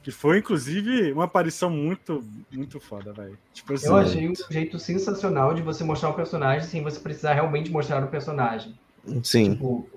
Que 0.03 0.11
foi, 0.11 0.37
inclusive, 0.37 1.11
uma 1.11 1.25
aparição 1.25 1.69
muito, 1.69 2.23
muito 2.51 2.79
foda, 2.79 3.11
velho. 3.11 3.37
Tipo 3.53 3.73
assim. 3.73 3.87
Eu 3.87 3.95
achei 3.97 4.29
um 4.29 4.33
jeito 4.49 4.79
sensacional 4.79 5.53
de 5.53 5.61
você 5.61 5.83
mostrar 5.83 6.09
um 6.09 6.13
personagem 6.13 6.67
sem 6.67 6.81
você 6.83 6.99
precisar 6.99 7.33
realmente 7.33 7.69
mostrar 7.71 8.03
o 8.03 8.07
personagem. 8.07 8.77
Sim. 9.23 9.53
Tipo, 9.53 9.89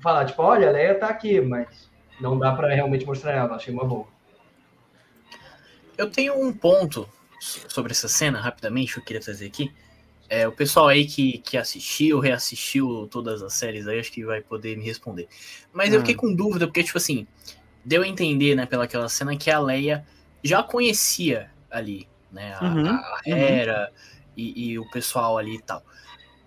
falar, 0.00 0.24
tipo, 0.26 0.40
olha, 0.42 0.68
a 0.68 0.72
Leia 0.72 0.94
tá 0.94 1.08
aqui, 1.08 1.40
mas 1.40 1.90
não 2.20 2.38
dá 2.38 2.52
pra 2.54 2.72
realmente 2.74 3.04
mostrar 3.04 3.32
ela. 3.32 3.56
Achei 3.56 3.72
uma 3.74 3.84
boa. 3.84 4.06
Eu 5.96 6.08
tenho 6.10 6.34
um 6.40 6.52
ponto 6.52 7.08
so- 7.40 7.68
sobre 7.68 7.92
essa 7.92 8.08
cena, 8.08 8.40
rapidamente, 8.40 8.94
que 8.94 9.00
eu 9.00 9.04
queria 9.04 9.20
trazer 9.20 9.46
aqui. 9.46 9.72
É, 10.28 10.46
o 10.46 10.52
pessoal 10.52 10.88
aí 10.88 11.06
que, 11.06 11.38
que 11.38 11.56
assistiu, 11.56 12.20
reassistiu 12.20 13.08
todas 13.10 13.42
as 13.42 13.54
séries 13.54 13.86
aí, 13.88 13.98
acho 13.98 14.12
que 14.12 14.24
vai 14.24 14.40
poder 14.42 14.76
me 14.76 14.84
responder. 14.84 15.26
Mas 15.72 15.92
eu 15.92 15.96
Ah. 15.96 16.00
fiquei 16.00 16.14
com 16.14 16.34
dúvida, 16.34 16.66
porque, 16.66 16.84
tipo 16.84 16.98
assim, 16.98 17.26
deu 17.84 18.02
a 18.02 18.08
entender, 18.08 18.54
né, 18.54 18.66
pelaquela 18.66 19.08
cena 19.08 19.36
que 19.36 19.50
a 19.50 19.58
Leia 19.58 20.06
já 20.44 20.62
conhecia 20.62 21.50
ali, 21.70 22.08
né, 22.30 22.52
a, 22.54 22.64
Uhum, 22.66 22.86
a 22.86 23.20
Hera 23.26 23.92
e, 24.36 24.70
e 24.72 24.78
o 24.78 24.88
pessoal 24.90 25.38
ali 25.38 25.56
e 25.56 25.62
tal. 25.62 25.82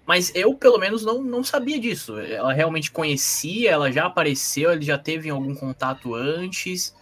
Mas 0.05 0.33
eu, 0.35 0.55
pelo 0.55 0.77
menos, 0.77 1.05
não, 1.05 1.21
não 1.21 1.43
sabia 1.43 1.79
disso. 1.79 2.19
Ela 2.19 2.53
realmente 2.53 2.91
conhecia, 2.91 3.71
ela 3.71 3.91
já 3.91 4.05
apareceu, 4.07 4.71
ele 4.71 4.83
já 4.83 4.97
teve 4.97 5.29
algum 5.29 5.55
contato 5.55 6.13
antes. 6.15 6.95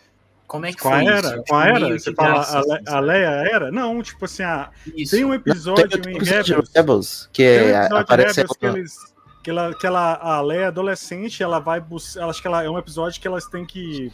Como 0.49 0.65
é 0.65 0.73
que 0.73 0.79
Com 0.79 0.89
a 0.89 0.97
foi 0.97 1.05
Era? 1.05 1.27
isso? 1.27 1.43
Com 1.47 1.55
a 1.55 1.63
Meio 1.65 1.75
Era? 1.75 1.87
de 1.95 1.99
Você 2.03 2.13
fala 2.15 2.41
a, 2.41 2.61
Le- 2.61 2.81
a 2.87 2.91
sabe? 2.91 3.07
Leia 3.07 3.27
era? 3.53 3.71
Não, 3.71 4.01
tipo 4.01 4.25
assim, 4.25 4.41
a, 4.41 4.71
Isso. 4.97 5.15
tem 5.15 5.23
um 5.23 5.31
episódio 5.33 6.01
Tem 6.01 6.13
em 6.15 6.17
Rebels. 6.19 6.71
Rebels, 6.75 7.29
que 7.31 7.43
Tem 7.43 7.67
um 7.67 7.75
é, 7.75 7.99
aparece 7.99 8.41
Rebels 8.41 8.57
que, 8.57 8.65
eles, 8.65 9.13
que, 9.43 9.49
ela, 9.51 9.73
que 9.75 9.85
ela, 9.85 10.15
a 10.15 10.41
Leia 10.41 10.69
adolescente, 10.69 11.43
ela 11.43 11.59
vai 11.59 11.79
buscar. 11.79 12.27
Acho 12.27 12.41
que 12.41 12.47
ela, 12.47 12.63
é 12.63 12.69
um 12.69 12.79
episódio 12.79 13.21
que 13.21 13.27
elas 13.27 13.45
têm 13.45 13.63
que. 13.63 14.11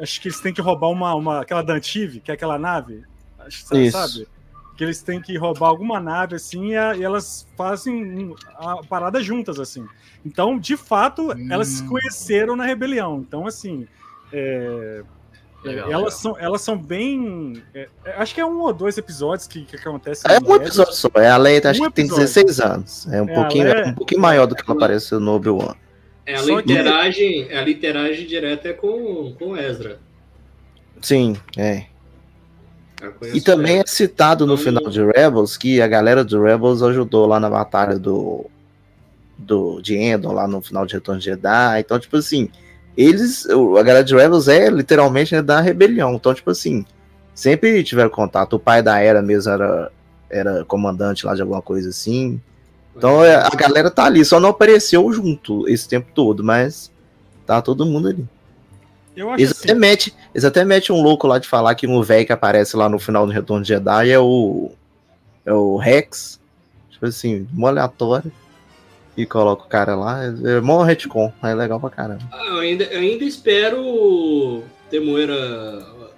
Acho 0.00 0.20
que 0.20 0.28
eles 0.28 0.40
têm 0.40 0.54
que 0.54 0.60
roubar 0.62 0.90
uma. 0.90 1.12
uma 1.16 1.40
aquela 1.40 1.60
Dantive, 1.62 2.20
que 2.20 2.30
é 2.30 2.34
aquela 2.34 2.56
nave. 2.56 3.02
Acho, 3.40 3.66
que 3.68 3.78
Isso. 3.80 3.98
sabe? 3.98 4.28
Que 4.76 4.84
eles 4.84 5.02
têm 5.02 5.20
que 5.20 5.36
roubar 5.36 5.66
alguma 5.70 5.98
nave, 5.98 6.36
assim, 6.36 6.68
e, 6.68 6.76
a- 6.76 6.94
e 6.96 7.02
elas 7.02 7.48
fazem 7.56 8.32
a 8.54 8.76
parada 8.88 9.20
juntas, 9.20 9.58
assim. 9.58 9.84
Então, 10.24 10.56
de 10.56 10.76
fato, 10.76 11.32
elas 11.50 11.66
se 11.66 11.82
Hum. 11.82 11.88
conheceram 11.88 12.54
na 12.54 12.64
rebelião. 12.64 13.18
Então, 13.26 13.44
assim. 13.44 13.88
é, 14.32 15.02
Legal, 15.64 15.90
elas, 15.90 15.94
legal. 16.04 16.10
São, 16.12 16.38
elas 16.38 16.60
são 16.62 16.78
bem. 16.78 17.62
é, 17.74 17.88
é, 18.04 18.12
acho 18.18 18.34
que 18.34 18.40
é 18.40 18.46
um 18.46 18.60
ou 18.60 18.72
dois 18.72 18.96
episódios 18.96 19.46
que, 19.48 19.64
que 19.64 19.76
acontecem. 19.76 20.30
É 20.30 20.38
um 20.38 20.54
episódio 20.54 20.92
só. 20.94 21.08
É 21.16 21.28
a 21.28 21.36
Leia, 21.36 21.60
acho 21.68 21.82
Um 21.82 21.86
que 21.86 21.94
tem 21.96 22.04
episódio. 22.04 22.24
16 22.26 22.60
anos. 22.60 23.06
É 23.12 23.20
um 23.20 23.28
É, 23.28 23.34
pouquinho, 23.34 23.64
a 23.70 23.74
Leia- 23.74 23.84
é 23.84 23.88
um 23.88 23.94
pouquinho 23.94 24.20
maior 24.20 24.46
do 24.46 24.54
que 24.54 24.62
ela 24.62 24.74
apareceu 24.76 25.18
no 25.18 25.32
Obi-Wan. 25.34 25.74
Ela 26.24 26.38
Só 26.46 26.62
que- 26.62 26.72
ela 27.50 27.70
interage 27.70 28.24
direto 28.26 28.66
é 28.66 28.72
com, 28.72 29.34
com 29.38 29.46
o 29.52 29.56
Ezra. 29.56 29.98
Sim, 31.00 31.36
é. 31.56 31.86
E 33.32 33.40
também 33.40 33.78
é 33.78 33.84
citado 33.86 34.44
no 34.46 34.54
Então- 34.54 34.64
final 34.64 34.90
de 34.90 35.00
Rebels 35.04 35.56
que 35.56 35.80
a 35.80 35.86
galera 35.86 36.24
do 36.24 36.42
Rebels 36.42 36.82
ajudou 36.82 37.26
lá 37.26 37.38
na 37.40 37.48
batalha 37.48 37.96
do, 37.98 38.46
do 39.38 39.80
de 39.80 39.96
Endor, 39.96 40.32
lá 40.32 40.48
no 40.48 40.60
final 40.60 40.84
de 40.84 40.94
Retorno 40.94 41.20
de 41.20 41.26
Jedi. 41.26 41.80
Então, 41.80 41.98
tipo 41.98 42.16
assim, 42.16 42.48
eles, 42.98 43.46
a 43.48 43.82
galera 43.84 44.02
de 44.02 44.12
Rebels 44.12 44.48
é 44.48 44.68
literalmente 44.68 45.32
né, 45.32 45.40
da 45.40 45.60
rebelião. 45.60 46.14
Então, 46.14 46.34
tipo 46.34 46.50
assim, 46.50 46.84
sempre 47.32 47.84
tiveram 47.84 48.10
contato. 48.10 48.54
O 48.54 48.58
pai 48.58 48.82
da 48.82 48.98
Era 48.98 49.22
mesmo 49.22 49.52
era, 49.52 49.92
era 50.28 50.64
comandante 50.64 51.24
lá 51.24 51.32
de 51.32 51.40
alguma 51.40 51.62
coisa 51.62 51.90
assim. 51.90 52.40
Então 52.96 53.24
é, 53.24 53.36
a 53.36 53.50
galera 53.50 53.88
tá 53.88 54.06
ali, 54.06 54.24
só 54.24 54.40
não 54.40 54.48
apareceu 54.48 55.12
junto 55.12 55.68
esse 55.68 55.88
tempo 55.88 56.08
todo, 56.12 56.42
mas 56.42 56.90
tá 57.46 57.62
todo 57.62 57.86
mundo 57.86 58.08
ali. 58.08 58.26
Eu 59.14 59.30
acho 59.30 59.40
Eles 59.40 59.52
assim. 59.52 59.70
até, 59.70 59.74
metem, 59.74 60.12
eles 60.34 60.44
até 60.44 60.64
metem 60.64 60.94
um 60.94 61.00
louco 61.00 61.28
lá 61.28 61.38
de 61.38 61.46
falar 61.46 61.76
que 61.76 61.86
um 61.86 62.02
velho 62.02 62.26
que 62.26 62.32
aparece 62.32 62.76
lá 62.76 62.88
no 62.88 62.98
final 62.98 63.24
do 63.24 63.32
Retorno 63.32 63.62
de 63.62 63.68
Jedi 63.68 64.10
é 64.10 64.18
o. 64.18 64.72
É 65.46 65.52
o 65.52 65.76
Rex. 65.76 66.40
Tipo 66.90 67.06
assim, 67.06 67.46
mó 67.52 67.68
aleatório. 67.68 68.32
E 69.18 69.26
coloca 69.26 69.64
o 69.64 69.68
cara 69.68 69.96
lá. 69.96 70.22
É, 70.24 70.58
é 70.58 70.60
mó 70.60 70.84
retcon. 70.84 71.32
É 71.42 71.52
legal 71.52 71.80
pra 71.80 71.90
caramba. 71.90 72.22
Ah, 72.30 72.46
eu, 72.46 72.58
ainda, 72.60 72.84
eu 72.84 73.00
ainda 73.00 73.24
espero 73.24 73.84
o 73.84 74.62
Temoeira, 74.88 75.34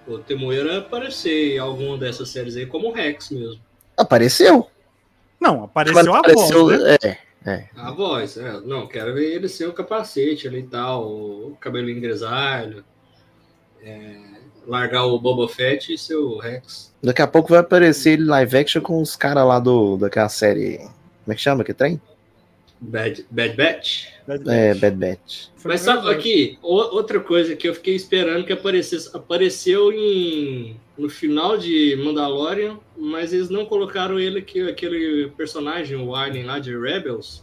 o 0.06 0.18
Temoeira 0.18 0.80
aparecer 0.80 1.54
em 1.54 1.58
alguma 1.58 1.96
dessas 1.96 2.28
séries 2.28 2.58
aí, 2.58 2.66
como 2.66 2.88
o 2.88 2.92
Rex 2.92 3.30
mesmo. 3.30 3.58
Apareceu. 3.96 4.68
Não, 5.40 5.64
apareceu 5.64 6.14
a 6.14 6.18
apareceu. 6.18 6.66
voz, 6.66 6.82
né? 6.82 7.16
É. 7.46 7.68
A 7.74 7.90
voz, 7.90 8.36
é. 8.36 8.60
Não, 8.60 8.86
quero 8.86 9.14
ver 9.14 9.34
ele 9.34 9.48
sem 9.48 9.66
o 9.66 9.72
capacete 9.72 10.46
ali 10.46 10.58
e 10.58 10.66
tal, 10.66 11.06
o 11.08 11.56
cabelinho 11.58 12.02
grisalho. 12.02 12.84
É, 13.82 14.14
largar 14.66 15.06
o 15.06 15.18
Boba 15.18 15.48
Fett 15.48 15.90
e 15.90 15.96
ser 15.96 16.16
o 16.16 16.38
Rex. 16.38 16.92
Daqui 17.02 17.22
a 17.22 17.26
pouco 17.26 17.48
vai 17.48 17.60
aparecer 17.60 18.10
ele 18.10 18.24
live 18.24 18.58
action 18.58 18.82
com 18.82 19.00
os 19.00 19.16
caras 19.16 19.46
lá 19.46 19.58
do, 19.58 19.96
daquela 19.96 20.28
série. 20.28 20.76
Como 20.76 21.32
é 21.32 21.34
que 21.34 21.40
chama? 21.40 21.64
Que 21.64 21.72
trem? 21.72 21.98
Bad, 22.80 23.26
Bad 23.30 23.56
Batch. 23.56 24.06
É, 24.46 24.74
Bad 24.74 24.96
Batch. 24.96 25.48
Foi 25.56 25.72
Mas 25.72 25.82
a 25.82 25.84
sabe 25.84 25.98
primeira 25.98 26.22
vez. 26.22 26.34
aqui, 26.48 26.58
o- 26.62 26.96
outra 26.96 27.20
coisa 27.20 27.54
que 27.54 27.68
eu 27.68 27.74
fiquei 27.74 27.94
esperando 27.94 28.44
que 28.44 28.52
aparecesse, 28.52 29.10
apareceu 29.14 29.92
em 29.92 30.76
no 30.96 31.08
final 31.08 31.56
de 31.58 31.96
Mandalorian, 32.02 32.78
mas 32.96 33.32
eles 33.32 33.50
não 33.50 33.64
colocaram 33.66 34.18
ele 34.18 34.38
aqui, 34.38 34.60
aquele 34.68 35.30
personagem, 35.36 35.96
o 35.96 36.14
Alien 36.14 36.44
lá 36.46 36.58
de 36.58 36.76
Rebels. 36.78 37.42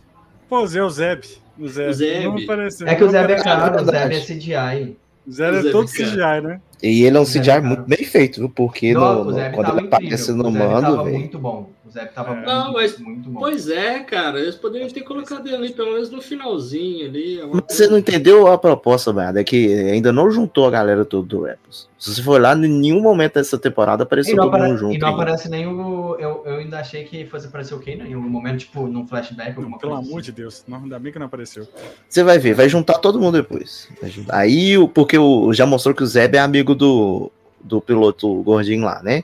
Pô, 0.49 0.61
o 0.61 0.67
Zé, 0.67 0.83
o 0.83 0.89
Zeb. 0.89 1.23
O 1.59 1.67
Zeb. 1.67 1.89
O 1.89 1.93
Zeb. 1.93 2.23
Não 2.23 2.37
apareceu. 2.37 2.87
É 2.87 2.95
que 2.95 3.03
o 3.03 3.09
Zeb 3.09 3.31
é 3.31 3.43
caro, 3.43 3.81
o 3.81 3.85
Zeb 3.85 4.13
é. 4.15 4.19
CGI. 4.21 4.97
O 5.27 5.31
Zeb 5.31 5.55
O 5.55 5.57
é 5.57 5.61
Zeb 5.61 5.71
todo 5.71 5.89
é 5.89 5.91
caro. 5.97 6.09
CGI, 6.11 6.41
né? 6.47 6.61
E 6.81 7.03
ele 7.03 7.17
é 7.17 7.19
um 7.19 7.25
CGI 7.25 7.41
cara. 7.45 7.61
muito 7.61 7.83
bem 7.83 8.03
feito, 8.05 8.39
viu? 8.39 8.49
Porque 8.49 8.93
Nossa, 8.93 9.23
no- 9.23 9.31
no- 9.31 9.51
quando 9.51 9.77
ele 9.79 9.87
aparece 9.87 10.31
incrível. 10.31 10.35
no 10.43 10.51
mando, 10.51 10.81
tava 10.81 11.03
velho. 11.03 11.17
muito 11.19 11.39
bom. 11.39 11.69
O 11.97 11.99
Zeb 11.99 12.13
tava 12.13 12.31
É. 12.31 12.35
muito, 12.35 12.45
Não, 12.47 12.73
mas- 12.73 12.97
muito 12.99 13.29
bom. 13.29 13.39
Pois 13.39 13.69
é, 13.69 13.99
cara. 14.01 14.39
Eles 14.39 14.55
poderiam 14.55 14.89
ter 14.89 15.01
colocado 15.01 15.47
ele 15.47 15.55
ali, 15.55 15.73
pelo 15.73 15.93
menos 15.93 16.11
no 16.11 16.21
finalzinho 16.21 17.07
ali. 17.07 17.41
Mas 17.51 17.63
você 17.75 17.87
não 17.87 17.97
entendeu 17.97 18.47
a 18.47 18.57
proposta, 18.57 19.11
Bernardo? 19.11 19.37
É 19.39 19.43
que 19.43 19.73
ainda 19.73 20.11
não 20.13 20.29
juntou 20.29 20.67
a 20.67 20.71
galera 20.71 21.03
toda 21.03 21.27
do 21.27 21.41
Rebels. 21.43 21.87
Se 21.97 22.13
você 22.13 22.21
for 22.21 22.39
lá, 22.39 22.53
em 22.55 22.67
nenhum 22.67 23.01
momento 23.01 23.33
dessa 23.33 23.57
temporada 23.57 24.03
apareceu 24.03 24.35
todo 24.35 24.47
apare- 24.49 24.67
mundo 24.67 24.77
junto. 24.77 24.93
e 24.95 24.99
não 24.99 25.07
ainda. 25.09 25.21
aparece 25.21 25.49
nem 25.49 25.65
o. 25.67 26.15
Eu, 26.19 26.43
eu 26.45 26.55
ainda 26.57 26.79
achei 26.79 27.03
que 27.05 27.25
fosse 27.25 27.47
aparecer 27.47 27.73
o 27.73 27.79
Kano 27.79 28.05
em 28.05 28.13
algum 28.13 28.29
momento, 28.29 28.59
tipo, 28.59 28.85
num 28.87 29.07
flashback, 29.07 29.57
alguma 29.57 29.79
Pelo 29.79 29.93
coisa. 29.93 30.07
amor 30.07 30.19
assim. 30.19 30.25
de 30.27 30.31
Deus. 30.31 30.63
Não, 30.67 30.77
ainda 30.77 30.99
bem 30.99 31.11
que 31.11 31.17
não 31.17 31.25
apareceu. 31.25 31.67
Você 32.07 32.23
vai 32.23 32.37
ver, 32.37 32.53
vai 32.53 32.69
juntar 32.69 32.99
todo 32.99 33.19
mundo 33.19 33.41
depois. 33.41 33.89
Aí, 34.29 34.75
porque 34.93 35.17
o, 35.17 35.51
já 35.53 35.65
mostrou 35.65 35.95
que 35.95 36.03
o 36.03 36.05
Zeb 36.07 36.35
é 36.35 36.39
amigo 36.39 36.75
do, 36.75 37.31
do 37.63 37.81
piloto 37.81 38.43
gordinho 38.43 38.85
lá, 38.85 39.01
né? 39.01 39.23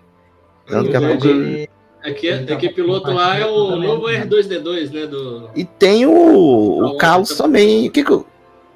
Então, 0.65 0.83
daqui 0.83 0.95
a 0.95 1.01
pouco. 1.01 1.27
Ele- 1.27 1.69
Aqui, 2.03 2.27
Ele 2.27 2.45
tá 2.45 2.55
aqui 2.55 2.69
piloto 2.69 3.11
lá 3.11 3.37
é 3.37 3.45
o 3.45 3.77
novo 3.77 4.07
né? 4.09 4.25
R2D2, 4.25 4.91
né? 4.91 5.05
Do... 5.07 5.49
E 5.55 5.63
tem 5.63 6.05
o, 6.05 6.11
o 6.13 6.81
Não, 6.81 6.97
Carlos 6.97 7.29
eu- 7.31 7.37
também. 7.37 7.87
O, 7.87 7.91
que 7.91 8.03
que 8.03 8.11
o, 8.11 8.25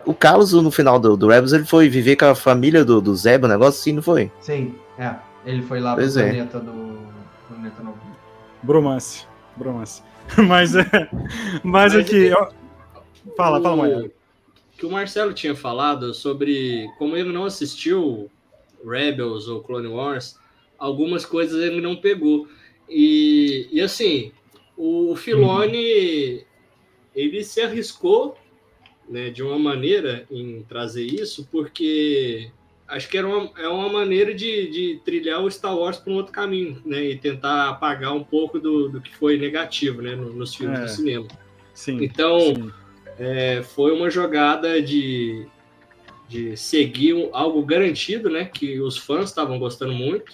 o 0.05 0.13
Carlos, 0.13 0.53
no 0.53 0.71
final 0.71 0.97
do, 0.99 1.17
do 1.17 1.27
Rebels, 1.27 1.51
ele 1.51 1.65
foi 1.65 1.89
viver 1.89 2.15
com 2.15 2.25
a 2.25 2.35
família 2.35 2.85
do, 2.85 3.01
do 3.01 3.13
Zeb, 3.15 3.43
um 3.43 3.49
negócio 3.49 3.81
assim, 3.81 3.91
não 3.91 4.01
foi? 4.01 4.31
Sim, 4.39 4.75
é. 4.97 5.13
Ele 5.45 5.61
foi 5.63 5.79
lá 5.81 5.93
Pois 5.95 6.13
pro 6.13 6.21
é. 6.23 6.29
planeta 6.29 6.59
do. 6.59 6.97
Planeta 7.49 7.83
novo. 7.83 7.97
Bromance. 8.63 9.25
Bromance. 9.57 10.01
Mas 10.47 10.75
é. 10.75 10.85
Mas 11.63 11.93
Mas 11.93 11.95
aqui. 11.95 12.29
é- 12.29 12.33
ó, 12.33 12.49
Fala, 13.35 13.61
fala, 13.61 13.73
o- 13.75 13.77
Maia. 13.77 14.11
Que 14.77 14.85
o 14.85 14.91
Marcelo 14.91 15.33
tinha 15.33 15.55
falado 15.55 16.13
sobre 16.13 16.87
como 16.99 17.17
ele 17.17 17.33
não 17.33 17.43
assistiu 17.45 18.29
Rebels 18.85 19.47
ou 19.47 19.61
Clone 19.61 19.87
Wars, 19.87 20.37
algumas 20.77 21.25
coisas 21.25 21.61
ele 21.61 21.81
não 21.81 21.95
pegou. 21.95 22.47
E, 22.89 23.67
e 23.71 23.81
assim, 23.81 24.31
o 24.77 25.15
Filoni 25.15 26.45
ele 27.15 27.43
se 27.43 27.61
arriscou 27.61 28.37
né, 29.09 29.29
de 29.29 29.41
uma 29.41 29.57
maneira 29.57 30.25
em 30.29 30.63
trazer 30.67 31.05
isso, 31.05 31.47
porque 31.51 32.51
acho 32.87 33.09
que 33.09 33.17
era 33.17 33.27
uma, 33.27 33.49
é 33.57 33.67
uma 33.67 33.89
maneira 33.89 34.33
de, 34.33 34.69
de 34.69 35.01
trilhar 35.03 35.41
o 35.43 35.49
Star 35.51 35.75
Wars 35.77 35.97
para 35.97 36.11
um 36.13 36.15
outro 36.17 36.31
caminho, 36.31 36.81
né? 36.85 37.03
E 37.03 37.17
tentar 37.17 37.69
apagar 37.69 38.13
um 38.13 38.23
pouco 38.23 38.59
do, 38.59 38.87
do 38.89 39.01
que 39.01 39.13
foi 39.15 39.37
negativo 39.37 40.01
né, 40.01 40.15
no- 40.15 40.33
nos 40.33 40.55
filmes 40.55 40.79
É. 40.79 40.83
do 40.83 40.89
cinema. 40.89 41.27
Sim. 41.73 42.03
Então, 42.03 42.39
sim. 42.39 42.71
é, 43.19 43.61
foi 43.63 43.91
uma 43.93 44.09
jogada 44.09 44.81
de, 44.81 45.45
de 46.29 46.55
seguir 46.57 47.29
algo 47.33 47.61
garantido, 47.65 48.29
né? 48.29 48.45
Que 48.45 48.79
os 48.79 48.97
fãs 48.97 49.29
estavam 49.29 49.57
gostando 49.59 49.93
muito. 49.93 50.33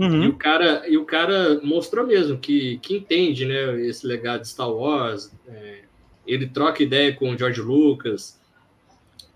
E, 0.00 0.04
Uhum. 0.04 0.28
o 0.28 0.32
cara, 0.36 0.88
e 0.88 0.96
o 0.96 1.04
cara 1.04 1.60
mostrou 1.62 2.06
mesmo 2.06 2.38
que, 2.38 2.78
que 2.78 2.96
entende 2.96 3.44
né, 3.44 3.80
esse 3.86 4.06
legado 4.06 4.42
de 4.42 4.48
Star 4.48 4.70
Wars. 4.72 5.30
é, 5.48 5.80
ele 6.26 6.46
troca 6.46 6.82
ideia 6.82 7.12
com 7.14 7.30
o 7.32 7.36
George 7.38 7.60
Lucas. 7.60 8.38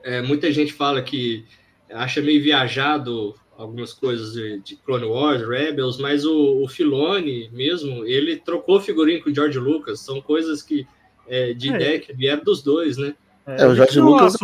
É, 0.03 0.23
muita 0.23 0.53
gente 0.53 0.73
fala 0.73 1.03
que 1.03 1.45
acha 1.91 2.21
meio 2.21 2.43
viajado 2.43 3.35
algumas 3.57 3.93
coisas 3.93 4.33
de, 4.35 4.61
de 4.61 4.77
Clone 4.77 5.05
Wars, 5.07 5.47
Rebels, 5.47 5.99
mas 5.99 6.25
o, 6.25 6.63
o 6.63 6.69
Filoni 6.69 7.49
mesmo, 7.53 8.05
ele 8.05 8.37
trocou 8.37 8.81
figurinha 8.81 9.23
com 9.23 9.31
o 9.31 9.35
George 9.35 9.59
Lucas. 9.59 10.01
São 10.01 10.21
coisas 10.21 10.63
que 10.63 10.87
é, 11.27 11.53
de 11.53 11.71
É. 11.73 11.75
ideia 11.75 12.01
que 12.01 12.13
vieram 12.13 12.45
dos 12.45 12.63
dois, 12.63 12.97
né? 12.97 13.15
É, 13.47 13.67
o 13.67 13.75
Jorge 13.75 13.93
criou 13.93 14.09
a 14.09 14.23
Lucas 14.23 14.35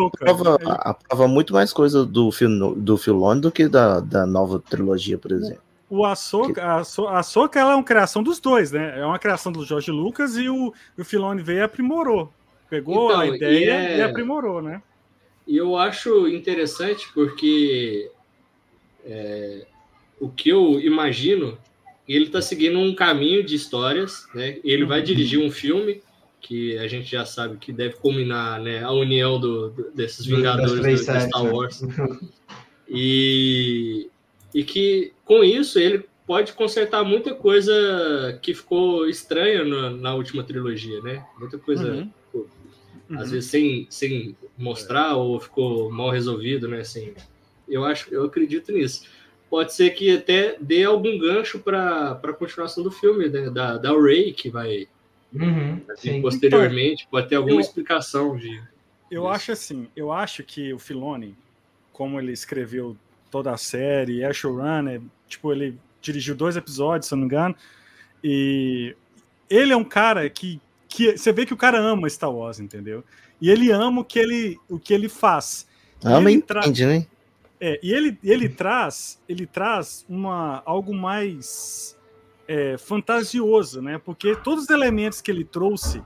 aprova, 0.80 1.28
muito 1.28 1.52
mais 1.52 1.72
coisa 1.72 2.04
do, 2.04 2.30
do 2.76 2.96
Filone 2.98 3.40
do 3.40 3.50
que 3.50 3.66
da, 3.68 4.00
da 4.00 4.26
nova 4.26 4.58
trilogia, 4.58 5.16
por 5.16 5.32
exemplo. 5.32 5.62
O 5.90 6.04
Ahsoka, 6.06 6.62
a 6.62 6.76
Ahso- 6.76 7.08
a 7.08 7.18
Ahsoka 7.18 7.58
ela 7.58 7.72
é 7.72 7.74
uma 7.74 7.82
criação 7.84 8.22
dos 8.22 8.38
dois, 8.38 8.70
né? 8.70 9.00
É 9.00 9.04
uma 9.04 9.18
criação 9.18 9.50
do 9.50 9.64
Jorge 9.64 9.90
Lucas 9.90 10.36
e 10.36 10.48
o, 10.48 10.72
o 10.96 11.04
Filoni 11.04 11.42
veio 11.42 11.58
e 11.58 11.62
aprimorou. 11.62 12.32
Pegou 12.70 13.10
a 13.10 13.26
Então, 13.26 13.34
ideia 13.36 13.58
e 13.58 13.68
é- 13.68 13.98
e 13.98 14.02
aprimorou, 14.02 14.62
né? 14.62 14.80
E 15.48 15.56
eu 15.56 15.76
acho 15.76 16.28
interessante 16.28 17.08
porque 17.12 18.08
é, 19.04 19.66
o 20.20 20.28
que 20.28 20.48
eu 20.50 20.78
imagino, 20.80 21.58
ele 22.08 22.26
está 22.26 22.40
seguindo 22.40 22.78
um 22.78 22.94
caminho 22.94 23.42
de 23.42 23.56
histórias, 23.56 24.28
né? 24.32 24.58
Ele 24.62 24.84
vai 24.84 25.02
dirigir 25.02 25.40
um 25.40 25.50
filme 25.50 26.00
que 26.40 26.78
a 26.78 26.86
gente 26.86 27.10
já 27.10 27.24
sabe 27.26 27.56
que 27.58 27.72
deve 27.72 27.96
culminar 27.96 28.60
né, 28.60 28.82
a 28.84 28.92
união 28.92 29.38
do, 29.40 29.70
do- 29.70 29.90
desses 29.90 30.24
Vingadores 30.24 30.72
do, 30.74 30.82
do 30.82 30.96
Star 30.98 31.42
né? 31.44 31.50
Wars. 31.50 31.82
E, 32.92 34.09
e 34.54 34.64
que 34.64 35.12
com 35.24 35.42
isso 35.44 35.78
ele 35.78 36.04
pode 36.26 36.52
consertar 36.52 37.02
muita 37.04 37.34
coisa 37.34 38.38
que 38.42 38.54
ficou 38.54 39.08
estranha 39.08 39.64
na, 39.64 39.90
na 39.90 40.14
última 40.14 40.44
trilogia, 40.44 41.00
né? 41.02 41.24
Muita 41.38 41.58
coisa 41.58 41.94
Uhum. 42.34 42.46
às 43.16 43.26
Uhum. 43.26 43.30
vezes 43.32 43.50
sem, 43.50 43.86
sem 43.90 44.36
mostrar 44.56 45.16
ou 45.16 45.40
ficou 45.40 45.90
mal 45.90 46.10
resolvido, 46.10 46.68
né? 46.68 46.80
Assim, 46.80 47.14
eu 47.68 47.84
acho, 47.84 48.12
eu 48.14 48.24
acredito 48.24 48.72
nisso. 48.72 49.08
Pode 49.48 49.72
ser 49.74 49.90
que 49.90 50.16
até 50.16 50.56
dê 50.60 50.84
algum 50.84 51.18
gancho 51.18 51.58
para 51.58 52.12
a 52.12 52.32
continuação 52.32 52.84
do 52.84 52.90
filme, 52.90 53.28
né? 53.28 53.50
Da, 53.50 53.76
da 53.78 53.90
Ray, 53.92 54.32
que 54.32 54.48
vai 54.50 54.86
Uhum, 55.32 55.76
vir 55.76 56.14
sim. 56.14 56.22
posteriormente, 56.22 57.06
pode 57.10 57.28
ter 57.28 57.36
alguma 57.36 57.56
eu- 57.56 57.60
explicação 57.60 58.36
de. 58.36 58.60
Eu 59.10 59.22
Isso. 59.24 59.28
acho 59.32 59.52
assim, 59.52 59.88
eu 59.96 60.12
acho 60.12 60.44
que 60.44 60.72
o 60.72 60.78
Filoni, 60.78 61.36
como 61.92 62.20
ele 62.20 62.32
escreveu 62.32 62.96
toda 63.30 63.52
a 63.52 63.56
série, 63.56 64.22
é 64.22 64.32
showrunner, 64.32 65.00
tipo, 65.28 65.52
ele 65.52 65.78
dirigiu 66.00 66.34
dois 66.34 66.56
episódios, 66.56 67.06
se 67.06 67.14
eu 67.14 67.16
não 67.16 67.26
me 67.26 67.32
engano, 67.32 67.54
e 68.22 68.96
ele 69.48 69.72
é 69.72 69.76
um 69.76 69.84
cara 69.84 70.28
que, 70.28 70.60
que 70.88 71.16
você 71.16 71.32
vê 71.32 71.46
que 71.46 71.54
o 71.54 71.56
cara 71.56 71.78
ama 71.78 72.08
Star 72.08 72.32
Wars, 72.32 72.60
entendeu? 72.60 73.04
E 73.40 73.50
ele 73.50 73.70
ama 73.70 74.02
o 74.02 74.04
que 74.04 74.18
ele, 74.18 74.58
o 74.68 74.78
que 74.78 74.92
ele 74.92 75.08
faz. 75.08 75.66
Ama 76.04 76.30
e 76.30 76.34
ele 76.34 76.42
entende, 76.42 76.86
né? 76.86 77.06
É, 77.60 77.78
e 77.82 77.92
ele, 77.92 78.18
ele 78.24 78.48
traz 78.48 79.20
ele 79.28 79.46
traz 79.46 80.06
uma, 80.08 80.62
algo 80.64 80.94
mais 80.94 81.96
é, 82.48 82.78
fantasioso, 82.78 83.82
né? 83.82 83.98
Porque 83.98 84.34
todos 84.34 84.64
os 84.64 84.70
elementos 84.70 85.20
que 85.20 85.30
ele 85.30 85.44
trouxe 85.44 86.02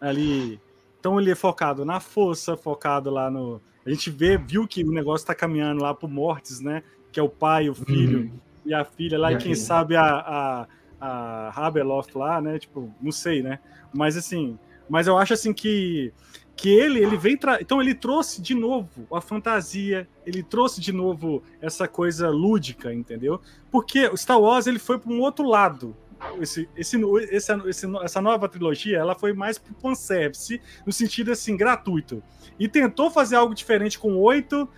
ali, 0.00 0.60
então 1.00 1.18
ele 1.18 1.30
é 1.30 1.34
focado 1.34 1.84
na 1.84 1.98
força, 1.98 2.56
focado 2.56 3.10
lá 3.10 3.30
no. 3.30 3.60
A 3.88 3.92
gente 3.94 4.10
vê, 4.10 4.36
viu 4.36 4.66
que 4.68 4.84
o 4.84 4.92
negócio 4.92 5.24
está 5.24 5.34
caminhando 5.34 5.82
lá 5.82 5.94
pro 5.94 6.08
Mortis, 6.08 6.60
né? 6.60 6.82
Que 7.10 7.18
é 7.18 7.22
o 7.22 7.28
pai, 7.28 7.70
o 7.70 7.74
filho 7.74 8.20
Uhum. 8.20 8.40
e 8.66 8.74
a 8.74 8.84
filha 8.84 9.18
lá, 9.18 9.32
E 9.32 9.36
e 9.36 9.38
quem 9.38 9.54
filha. 9.54 9.56
sabe 9.56 9.96
a, 9.96 10.04
a, 10.04 10.68
a 11.00 11.66
Habeloff 11.66 12.16
lá, 12.16 12.40
né? 12.40 12.58
Tipo, 12.58 12.94
não 13.00 13.10
sei, 13.12 13.42
né? 13.42 13.58
Mas 13.92 14.16
assim, 14.16 14.58
mas 14.88 15.06
eu 15.06 15.16
acho 15.18 15.32
assim 15.34 15.52
que 15.52 16.12
que 16.56 16.68
ele 16.70 16.98
ele 16.98 17.16
vem 17.16 17.36
tra... 17.36 17.60
então 17.60 17.80
ele 17.80 17.94
trouxe 17.94 18.42
de 18.42 18.52
novo 18.52 19.06
a 19.12 19.20
fantasia, 19.20 20.08
ele 20.26 20.42
trouxe 20.42 20.80
de 20.80 20.92
novo 20.92 21.40
essa 21.60 21.86
coisa 21.88 22.28
lúdica, 22.30 22.92
entendeu? 22.92 23.40
Porque 23.70 24.08
o 24.08 24.16
Star 24.16 24.40
Wars 24.40 24.66
ele 24.66 24.78
foi 24.80 24.98
para 24.98 25.12
um 25.12 25.20
outro 25.20 25.46
lado. 25.46 25.96
Esse, 26.40 26.68
esse, 26.76 27.00
esse, 27.30 27.96
essa 28.02 28.20
nova 28.20 28.48
trilogia 28.48 28.98
ela 28.98 29.14
foi 29.14 29.32
mais 29.32 29.58
pro 29.58 29.74
fanservice, 29.74 30.60
no 30.86 30.92
sentido 30.92 31.32
assim, 31.32 31.56
gratuito. 31.56 32.22
E 32.58 32.68
tentou 32.68 33.10
fazer 33.10 33.36
algo 33.36 33.54
diferente 33.54 33.98
com 33.98 34.16
oito, 34.16 34.68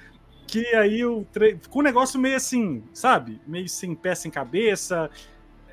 que 0.46 0.66
aí 0.74 1.04
o 1.04 1.24
tre... 1.32 1.58
ficou 1.60 1.80
um 1.80 1.84
negócio 1.84 2.18
meio 2.20 2.36
assim, 2.36 2.82
sabe? 2.92 3.40
Meio 3.46 3.68
sem 3.68 3.94
pé, 3.94 4.14
sem 4.14 4.30
cabeça. 4.30 5.10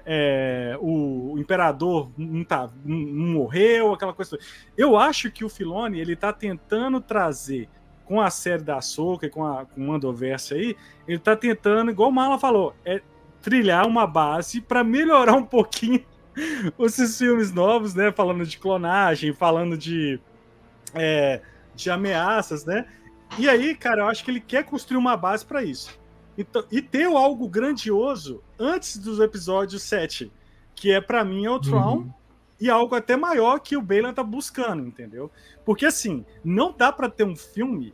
É, 0.05 0.77
o, 0.79 1.33
o 1.33 1.39
imperador 1.39 2.09
não, 2.17 2.43
tá, 2.43 2.69
não, 2.85 2.97
não 2.97 3.33
morreu, 3.33 3.93
aquela 3.93 4.13
coisa. 4.13 4.37
Eu 4.77 4.97
acho 4.97 5.29
que 5.29 5.43
o 5.43 5.49
Filoni 5.49 5.99
ele 5.99 6.15
tá 6.15 6.31
tentando 6.31 7.01
trazer 7.01 7.67
com 8.07 8.21
a 8.21 8.29
série 8.29 8.63
da 8.63 8.79
Soca 8.79 9.25
e 9.25 9.29
com, 9.29 9.45
a, 9.45 9.65
com 9.65 9.81
o 9.81 9.87
Mandoverse 9.87 10.53
aí, 10.53 10.77
ele 11.05 11.19
tá 11.19 11.35
tentando, 11.35 11.91
igual 11.91 12.09
o 12.09 12.13
Mala 12.13 12.39
falou, 12.39 12.73
é 12.85 13.01
trilhar 13.47 13.87
uma 13.87 14.05
base 14.05 14.59
para 14.59 14.83
melhorar 14.83 15.33
um 15.35 15.43
pouquinho 15.45 16.03
esses 16.79 17.17
filmes 17.17 17.53
novos, 17.53 17.93
né? 17.95 18.11
Falando 18.11 18.45
de 18.45 18.57
clonagem, 18.57 19.31
falando 19.31 19.77
de, 19.77 20.19
é, 20.93 21.39
de 21.73 21.89
ameaças, 21.89 22.65
né? 22.65 22.85
E 23.39 23.47
aí, 23.47 23.73
cara, 23.73 24.01
eu 24.01 24.07
acho 24.09 24.21
que 24.25 24.31
ele 24.31 24.41
quer 24.41 24.65
construir 24.65 24.97
uma 24.97 25.15
base 25.15 25.45
para 25.45 25.63
isso. 25.63 25.97
Então, 26.37 26.65
e 26.69 26.81
ter 26.81 27.05
algo 27.05 27.47
grandioso 27.47 28.43
antes 28.59 28.97
dos 28.97 29.17
episódios 29.21 29.81
7, 29.83 30.29
que 30.75 30.91
é 30.91 30.99
para 30.99 31.23
mim 31.23 31.45
é 31.45 31.49
o 31.49 31.57
Tron, 31.57 31.99
Uhum. 31.99 32.13
e 32.59 32.69
algo 32.69 32.95
até 32.95 33.15
maior 33.15 33.61
que 33.61 33.77
o 33.77 33.81
Balen 33.81 34.13
tá 34.13 34.23
buscando, 34.23 34.85
entendeu? 34.85 35.31
Porque 35.63 35.85
assim, 35.85 36.25
não 36.43 36.75
dá 36.77 36.91
para 36.91 37.09
ter 37.09 37.23
um 37.23 37.35
filme 37.35 37.93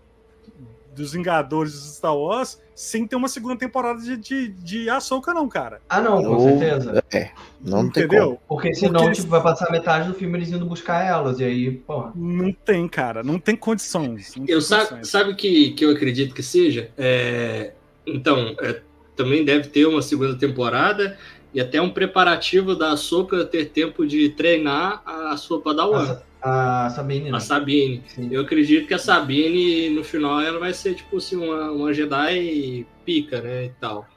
dos 0.96 1.14
Vingadores 1.14 1.74
dos 1.74 1.96
Star 1.96 2.16
Wars 2.16 2.62
sem 2.76 3.06
ter 3.06 3.16
uma 3.16 3.28
segunda 3.28 3.56
temporada 3.56 4.02
de, 4.02 4.18
de, 4.18 4.48
de 4.50 4.90
Ahsoka, 4.90 5.34
não, 5.34 5.48
cara. 5.48 5.80
Ah, 5.88 6.02
não, 6.02 6.24
com 6.24 6.30
Ou- 6.36 6.40
certeza. 6.60 7.04
É, 7.14 7.30
não 7.64 7.90
tem 7.90 8.04
Entendeu? 8.04 8.26
como. 8.26 8.42
Porque 8.48 8.74
senão, 8.74 9.02
Porque 9.02 9.18
tipo, 9.18 9.28
vai 9.30 9.44
passar 9.44 9.72
metade 9.72 10.08
do 10.08 10.14
filme 10.16 10.38
eles 10.40 10.50
indo 10.50 10.66
buscar 10.66 11.06
elas. 11.06 11.40
E 11.40 11.44
aí, 11.44 11.72
porra. 11.72 12.12
Não 12.16 12.52
tem, 12.52 12.88
cara. 12.88 13.22
Não 13.24 13.38
tem 13.38 13.56
condições. 13.56 14.36
não 14.36 14.46
tem 14.46 14.56
Eu 14.56 14.62
sabe, 14.62 14.82
condições. 14.90 15.10
sabe 15.10 15.36
que, 15.36 15.72
que 15.72 15.86
eu 15.86 15.92
acredito 15.92 16.34
que 16.34 16.42
seja? 16.42 16.90
É, 16.98 17.74
então, 18.08 18.56
é, 18.60 18.82
também 19.16 19.46
deve 19.46 19.68
ter 19.68 19.86
uma 19.86 20.02
segunda 20.02 20.36
temporada 20.36 21.16
E 21.54 21.62
até 21.62 21.82
um 21.82 21.90
preparativo 21.90 22.76
da 22.76 22.92
Ahsoka 22.94 23.46
ter 23.46 23.70
tempo 23.70 24.06
de 24.08 24.30
treinar 24.30 25.04
a 25.06 25.38
sua 25.38 25.62
Padawan, 25.62 26.20
A, 26.42 26.88
a 26.88 26.90
Sabine, 26.90 27.30
né? 27.30 27.38
a 27.38 27.40
Sabine. 27.40 28.04
Sim. 28.08 28.30
Eu 28.32 28.42
acredito 28.42 28.88
que 28.88 28.94
a 28.94 28.98
Sabine, 28.98 29.90
no 29.90 30.04
final, 30.04 30.42
ela 30.42 30.60
vai 30.60 30.74
ser, 30.74 30.96
tipo 30.96 31.18
assim, 31.18 31.36
uma, 31.36 31.72
uma 31.72 31.94
Jedi 31.94 32.88
pica, 33.06 33.40
né, 33.42 33.66
e 33.66 33.70
tal. 33.80 34.08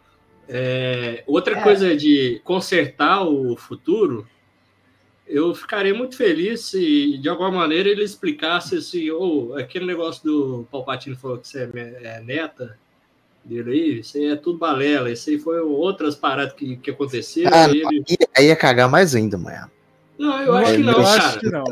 É, 0.49 1.25
outra 1.27 1.59
É. 1.59 1.62
coisa 1.62 1.94
de 1.96 2.40
consertar 2.44 3.22
o 3.27 3.57
futuro, 3.57 4.27
eu 5.27 5.55
ficaria 5.55 5.92
muito 5.92 6.16
feliz 6.16 6.61
se, 6.61 7.18
de 7.18 7.29
alguma 7.29 7.51
maneira, 7.51 7.88
ele 7.88 8.03
explicasse 8.05 8.77
assim, 8.77 9.11
ou 9.11 9.57
aquele 9.57 9.85
negócio 9.85 10.25
do 10.25 10.66
Palpatine 10.70 11.16
falou 11.16 11.37
que 11.38 11.49
você 11.49 11.68
é, 11.75 12.16
é 12.16 12.20
neta 12.20 12.79
dele 13.46 13.70
aí, 13.70 13.98
isso 14.00 14.16
aí 14.18 14.26
é 14.26 14.37
tudo 14.37 14.59
balela, 14.59 15.11
isso 15.11 15.30
aí 15.30 15.38
foi 15.38 15.61
outras 15.61 16.14
paradas 16.14 16.52
que, 16.54 16.76
que 16.76 16.90
aconteceram. 16.90 17.50
Ah, 17.54 17.68
e 17.68 17.80
ele... 17.80 18.16
aí- 18.37 18.46
ia 18.46 18.56
cagar 18.56 18.88
mais 18.88 19.14
ainda, 19.14 19.38
mano. 19.38 19.70
Não, 20.18 20.40
eu 20.42 20.54
acho 20.54 20.72
que 20.72 20.82
não, 20.82 20.94
cara. 20.94 21.09
acho 21.26 21.38
que 21.40 21.50
não. 21.50 21.64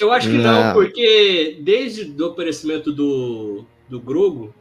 Eu 0.00 0.12
acho 0.12 0.28
que 0.30 0.36
Não. 0.38 0.72
porque 0.72 1.58
desde 1.60 2.22
o 2.22 2.26
aparecimento 2.26 2.92
do, 2.92 3.64
do 3.88 3.98
Grogo, 4.00 4.54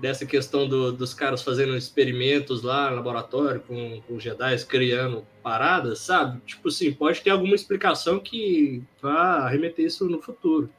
dessa 0.00 0.24
questão 0.24 0.68
do- 0.68 0.92
dos 0.92 1.12
caras 1.14 1.42
fazendo 1.42 1.76
experimentos 1.76 2.62
lá 2.62 2.90
no 2.90 2.96
laboratório 2.96 3.60
com, 3.66 4.00
com 4.06 4.20
Jedi, 4.20 4.56
criando 4.66 5.24
paradas, 5.42 5.98
sabe? 6.00 6.40
Tipo 6.46 6.68
assim, 6.68 6.92
pode 6.92 7.22
ter 7.22 7.30
alguma 7.30 7.54
explicação 7.54 8.20
que 8.20 8.82
vá 9.02 9.48
remeter 9.48 9.86
isso 9.86 10.08
no 10.08 10.20
futuro. 10.22 10.70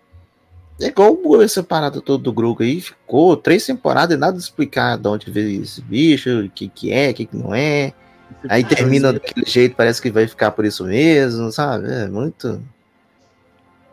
É 0.81 0.87
igual 0.87 1.17
o- 1.23 1.41
essa 1.41 1.63
parada 1.63 2.01
toda 2.01 2.23
do 2.23 2.33
Grogu 2.33 2.61
aí, 2.63 2.81
ficou 2.81 3.37
três 3.37 3.65
temporadas 3.65 4.15
e 4.15 4.19
nada 4.19 4.37
de 4.37 4.43
explicar 4.43 4.97
de 4.97 5.07
onde 5.07 5.31
veio 5.31 5.63
esse 5.63 5.81
bicho, 5.81 6.45
o 6.45 6.49
que 6.49 6.67
que 6.67 6.91
é, 6.91 7.11
o 7.11 7.13
que 7.13 7.25
que 7.25 7.37
não 7.37 7.55
é. 7.55 7.93
Aí 8.49 8.63
termina 8.63 9.13
daquele 9.13 9.45
jeito, 9.45 9.75
parece 9.75 10.01
que 10.01 10.11
vai 10.11 10.27
ficar 10.27 10.51
por 10.51 10.65
isso 10.65 10.83
mesmo, 10.83 11.51
sabe? 11.51 11.91
É 11.91 12.07
muito. 12.07 12.61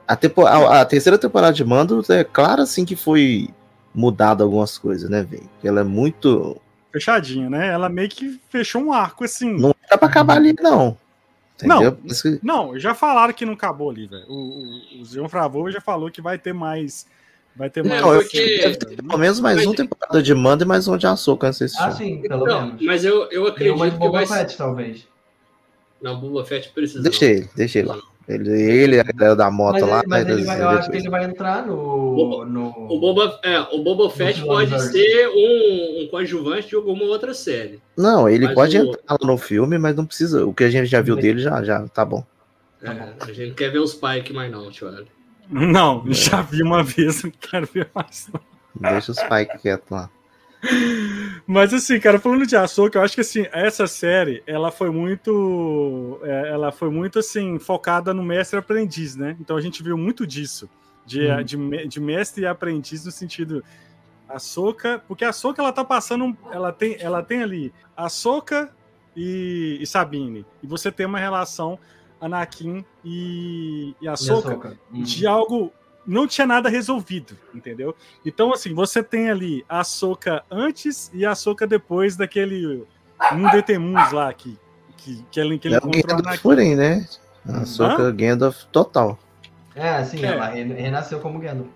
A, 0.07 0.17
tempo... 0.17 0.45
a, 0.45 0.81
a 0.81 0.85
terceira 0.85 1.17
temporada 1.17 1.53
de 1.53 1.65
Mando 1.65 2.05
é 2.11 2.25
claro 2.25 2.63
assim 2.63 2.85
que 2.85 2.97
foi 2.97 3.49
mudado 3.95 4.43
algumas 4.43 4.77
coisas, 4.77 5.09
né, 5.09 5.23
velho? 5.23 5.49
Ela 5.63 5.81
é 5.83 5.85
muito. 5.85 6.57
Fechadinha, 6.93 7.49
né? 7.49 7.69
Ela 7.69 7.89
meio 7.89 8.09
que 8.09 8.41
fechou 8.51 8.83
um 8.83 8.93
arco 8.93 9.25
assim. 9.25 9.53
Não 9.59 9.75
dá 9.89 9.97
pra 9.97 10.09
acabar 10.09 10.37
ali, 10.37 10.55
não. 10.61 10.97
Não. 11.63 11.83
Entendeu? 11.85 12.41
Não, 12.43 12.79
já 12.79 12.95
falaram 12.95 13.33
que 13.33 13.45
não 13.47 13.53
acabou 13.53 13.91
ali, 13.91 14.07
velho. 14.07 14.25
O, 14.29 14.35
o, 14.99 15.03
o 15.03 15.05
Jean 15.05 15.29
Favreau 15.29 15.71
já 15.71 15.81
falou 15.81 16.11
que 16.11 16.21
vai 16.21 16.39
ter 16.39 16.53
mais. 16.53 17.07
Vai 17.55 17.69
ter 17.71 17.85
mais. 17.85 18.01
Não, 18.01 18.09
porque- 18.15 18.59
deve 18.59 18.77
ter 18.77 18.97
pelo 19.03 19.19
menos 19.19 19.39
mais 19.39 19.65
uma 19.65 19.75
temporada 19.75 20.23
de 20.23 20.35
Mando 20.35 20.65
e 20.65 20.67
mais 20.67 20.89
uma 20.89 20.97
de 20.99 21.07
Açúcar 21.07 21.49
antes 21.49 21.61
desse 21.61 21.77
Ah, 21.81 21.91
sim, 21.93 22.23
pelo 22.23 22.47
Não, 22.47 22.67
menos. 22.67 22.83
mas 22.83 23.05
eu, 23.05 23.31
eu 23.31 23.53
Tem 23.53 23.71
uma 23.71 23.89
de 23.91 23.95
acredito 23.95 24.01
que 24.01 24.09
vai 24.11 24.27
ser. 24.27 24.35
Fett, 24.35 24.57
talvez. 24.57 25.07
Não, 26.01 26.19
Boba 26.19 26.45
Fett 26.45 26.71
precisa. 26.71 27.03
Deixa 27.03 27.25
ele, 27.27 27.49
deixa 27.55 27.79
ele 27.79 27.89
lá. 27.89 27.99
Ele, 28.29 28.51
ele 28.51 29.01
a 29.01 29.03
galera 29.03 29.35
da 29.37 29.51
moto 29.51 29.81
Mas, 29.81 29.83
lá. 29.83 29.99
ele, 29.99 30.07
mas 30.09 30.25
vai 30.25 30.33
ele 30.33 30.45
vai, 30.45 30.63
eu 30.63 30.69
acho 30.69 30.91
que 30.91 30.97
ele 30.97 31.11
vai 31.11 31.25
entrar 31.25 31.67
no. 31.67 31.77
Boba- 32.15 32.45
no... 32.47 32.69
O 32.89 33.01
Boba, 33.01 33.41
é, 33.43 33.59
o 33.61 33.83
Boba 33.83 34.09
Fett 34.11 34.41
pode 34.45 34.71
Wars. 34.73 34.85
ser 34.93 35.29
um, 35.29 36.03
um 36.05 36.09
coadjuvante 36.09 36.69
de 36.69 36.77
alguma 36.77 37.03
outra 37.05 37.35
série. 37.35 37.81
Não, 37.97 38.29
ele 38.29 38.47
Mas 38.47 38.55
pode 38.55 38.79
o- 38.79 38.91
entrar 38.93 39.19
no 39.23 39.37
filme, 39.37 39.77
mas 39.79 39.97
não 39.97 40.07
precisa. 40.07 40.47
O 40.47 40.55
que 40.55 40.65
a 40.65 40.71
gente 40.71 40.87
já 40.87 41.01
viu 41.01 41.17
dele 41.17 41.41
já, 41.41 41.63
já 41.65 41.87
tá 41.89 42.05
bom. 42.05 42.25
É, 42.83 42.89
a 43.21 43.33
gente 43.33 43.49
não 43.49 43.55
quer 43.55 43.71
ver 43.71 43.79
os 43.81 43.95
Pike 43.95 44.33
mais 44.33 44.51
não, 44.51 44.71
tio. 44.71 44.89
Não, 45.51 46.05
já 46.09 46.43
vi 46.43 46.63
uma 46.63 46.83
vez, 46.83 47.23
não 47.25 47.33
quero 47.33 47.69
ver 47.73 47.89
mais. 47.95 48.29
não. 48.33 48.41
Deixa 48.93 49.13
os 49.13 49.19
Spike 49.19 49.59
quietos 49.59 49.91
lá. 49.91 50.09
Mas 51.47 51.75
assim, 51.75 51.99
cara, 51.99 52.19
falando 52.19 52.47
de 52.47 52.57
Ahsoka, 52.57 52.99
eu 52.99 53.03
acho 53.03 53.15
que 53.15 53.21
assim, 53.21 53.47
essa 53.53 53.87
série, 53.87 54.43
ela 54.47 54.71
foi 54.71 54.91
muito. 54.91 56.21
é, 56.23 56.51
ela 56.51 56.71
foi 56.71 56.89
muito 56.91 57.19
assim, 57.19 57.59
focada 57.59 58.15
no 58.15 58.23
mestre 58.23 58.59
aprendiz, 58.59 59.17
né? 59.17 59.37
Então 59.41 59.57
a 59.57 59.61
gente 59.61 59.83
viu 59.83 59.97
muito 59.99 60.27
disso. 60.27 60.69
De, 61.05 61.27
Uhum. 61.27 61.43
de, 61.43 61.89
de 61.89 62.01
mestre 62.01 62.45
e 62.45 62.47
aprendiz 62.47 63.05
no 63.05 63.11
sentido. 63.11 63.63
Ahsoka, 64.29 65.03
porque 65.07 65.25
a 65.25 65.29
Ahsoka 65.31 65.61
ela 65.61 65.73
tá 65.73 65.85
passando. 65.85 66.35
Ela 66.51 66.73
tem, 66.73 66.97
ela 67.01 67.23
tem 67.23 67.43
ali 67.43 67.73
Ahsoka 67.97 68.71
e, 69.17 69.79
e 69.81 69.87
Sabine. 69.87 70.47
E 70.63 70.67
você 70.67 70.91
tem 70.93 71.05
uma 71.07 71.19
relação 71.19 71.79
Anakin 72.21 72.85
e, 73.05 73.95
e 74.01 74.05
e 74.05 74.09
Ahsoka 74.09 74.49
Ahsoka. 74.51 74.79
Uhum. 74.93 75.03
de 75.03 75.27
algo 75.27 75.73
não 76.07 76.27
tinha 76.27 76.47
nada 76.47 76.69
resolvido, 76.69 77.37
entendeu? 77.55 77.95
Então, 78.27 78.53
assim, 78.53 78.75
você 78.75 79.03
tem 79.03 79.31
ali 79.31 79.65
a 79.69 79.85
Soca 79.85 80.43
antes 80.51 81.11
e 81.15 81.25
a 81.25 81.35
Soca 81.35 81.67
depois 81.67 82.17
daquele 82.17 82.85
um 83.33 83.49
Detemus 83.51 84.11
lá 84.13 84.33
que, 84.33 84.59
que, 84.97 85.25
que 85.31 85.39
ele, 85.41 85.59
que 85.59 85.69
ele 85.69 85.75
É 85.75 85.79
encontrou 85.79 86.03
a 86.03 86.07
Gandalf 86.09 86.27
Anakin. 86.27 86.43
Furin, 86.43 86.75
né? 86.75 87.07
A 87.49 87.65
Soca 87.65 88.11
Gandalf 88.11 88.65
total. 88.73 89.19
É, 89.75 90.03
sim, 90.05 90.23
É. 90.25 90.29
ela 90.29 90.47
re- 90.49 90.65
renasceu 90.75 91.21
como 91.21 91.39
Gandalf. 91.39 91.69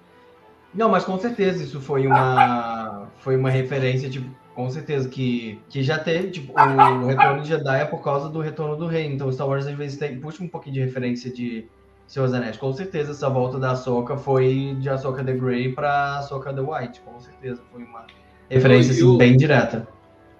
Não, 0.75 0.89
mas 0.91 1.05
com 1.05 1.19
certeza 1.19 1.63
isso 1.63 1.81
foi 1.81 2.07
uma 2.07 3.07
foi 3.21 3.37
uma 3.37 3.49
referência, 3.51 4.11
tipo, 4.11 4.29
com 4.55 4.69
certeza 4.71 5.09
que, 5.09 5.61
que 5.69 5.83
já 5.83 5.99
teve, 5.99 6.31
tipo, 6.31 6.53
o 6.59 7.07
retorno 7.07 7.43
de 7.43 7.49
Jedi 7.49 7.81
é 7.81 7.85
por 7.85 8.03
causa 8.03 8.29
do 8.29 8.41
retorno 8.41 8.77
do 8.77 8.87
rei. 8.87 9.07
Então 9.07 9.31
Star 9.33 9.47
Wars 9.49 9.67
às 9.67 9.75
vezes 9.77 9.99
tem, 9.99 10.19
puxa 10.19 10.43
um 10.43 10.49
pouquinho 10.49 10.75
de 10.75 10.81
referência 10.81 11.31
de 11.31 11.67
Seus 12.07 12.33
Anéis. 12.33 12.57
Com 12.57 12.73
certeza 12.73 13.13
essa 13.13 13.29
volta 13.29 13.59
da 13.59 13.73
Ahsoka 13.73 14.17
foi 14.17 14.77
de 14.79 14.89
Ahsoka 14.89 15.25
the 15.25 15.33
Grey 15.33 15.73
pra 15.73 16.19
Ahsoka 16.19 16.53
the 16.53 16.61
White. 16.61 17.01
Com 17.01 17.19
certeza 17.21 17.63
foi 17.73 17.83
uma 17.83 18.07
referência 18.49 18.93
assim, 18.93 19.19
bem 19.19 19.37
direta. 19.37 19.89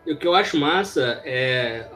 E 0.07 0.13
o 0.13 0.17
que 0.17 0.27
eu 0.27 0.35
acho 0.35 0.57
massa 0.59 1.21
é 1.25 1.87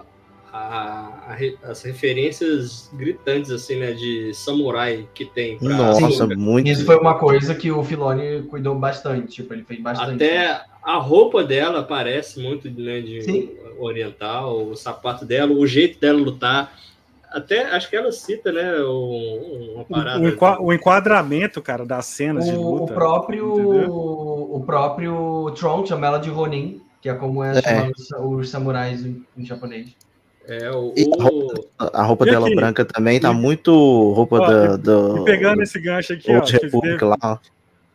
a- 0.53 1.37
a 1.63 1.71
as 1.71 1.83
referências 1.85 2.91
gritantes, 2.93 3.53
assim, 3.53 3.77
né, 3.77 3.93
de 3.93 4.35
samurai 4.35 5.09
que 5.15 5.25
tem. 5.25 5.57
pra 5.59 5.69
Nossa, 5.69 6.27
muito. 6.27 6.69
Isso 6.69 6.85
foi 6.85 6.97
uma 6.97 7.15
coisa 7.17 7.55
que 7.55 7.71
o 7.71 7.85
Filoni 7.85 8.43
cuidou 8.49 8.75
bastante, 8.75 9.29
tipo, 9.35 9.55
ele 9.55 9.63
fez 9.63 9.81
bastante. 9.81 10.15
Até 10.15 10.61
a 10.83 10.97
roupa 10.97 11.45
dela 11.45 11.85
parece 11.85 12.41
muito 12.43 12.69
né, 12.69 13.01
de 13.01 13.23
Sim. 13.23 13.51
oriental, 13.79 14.67
o 14.67 14.75
sapato 14.75 15.25
dela, 15.25 15.53
o 15.53 15.65
jeito 15.67 16.01
dela 16.01 16.19
lutar. 16.19 16.73
Até 17.31 17.63
acho 17.71 17.89
que 17.89 17.95
ela 17.97 18.11
cita, 18.11 18.51
né, 18.51 18.75
uma 18.83 19.83
O, 19.83 19.87
parada. 19.89 20.19
o 20.21 20.67
o 20.67 20.73
enquadramento, 20.73 21.63
cara, 21.63 21.85
das 21.87 22.07
cenas 22.07 22.45
de 22.47 22.57
O, 22.57 22.61
o 22.61 22.75
luta. 22.81 22.93
próprio 22.95 23.61
entendeu? 23.61 23.93
o 23.93 24.63
próprio 24.67 25.53
Tron 25.57 25.87
chama 25.87 26.07
ela 26.07 26.19
de 26.19 26.29
Ronin, 26.29 26.81
que 27.01 27.09
é 27.09 27.15
como 27.15 27.43
é, 27.45 27.53
É. 27.59 27.91
os, 28.21 28.51
samurais 28.51 29.05
em, 29.05 29.25
em 29.39 29.45
japonês. 29.47 29.95
É, 30.49 30.71
o, 30.73 30.93
a 31.21 31.27
o- 31.29 31.91
A 31.95 32.03
roupa 32.03 32.25
dela 32.25 32.49
branca 32.53 32.85
também 32.85 33.21
tá 33.21 33.31
E- 33.31 33.35
muito 33.35 33.71
roupa 34.13 34.37
Ó, 34.41 34.47
da, 34.49 34.77
do. 34.77 35.19
E 35.19 35.25
pegando 35.25 35.63
esse 35.63 35.79
gancho 35.81 36.13
aqui, 36.15 36.33
ó, 36.33 36.37
Old 36.37 36.47
que, 36.59 36.65
Republic 36.65 36.99
Dave, 36.99 37.05
lá. 37.23 37.41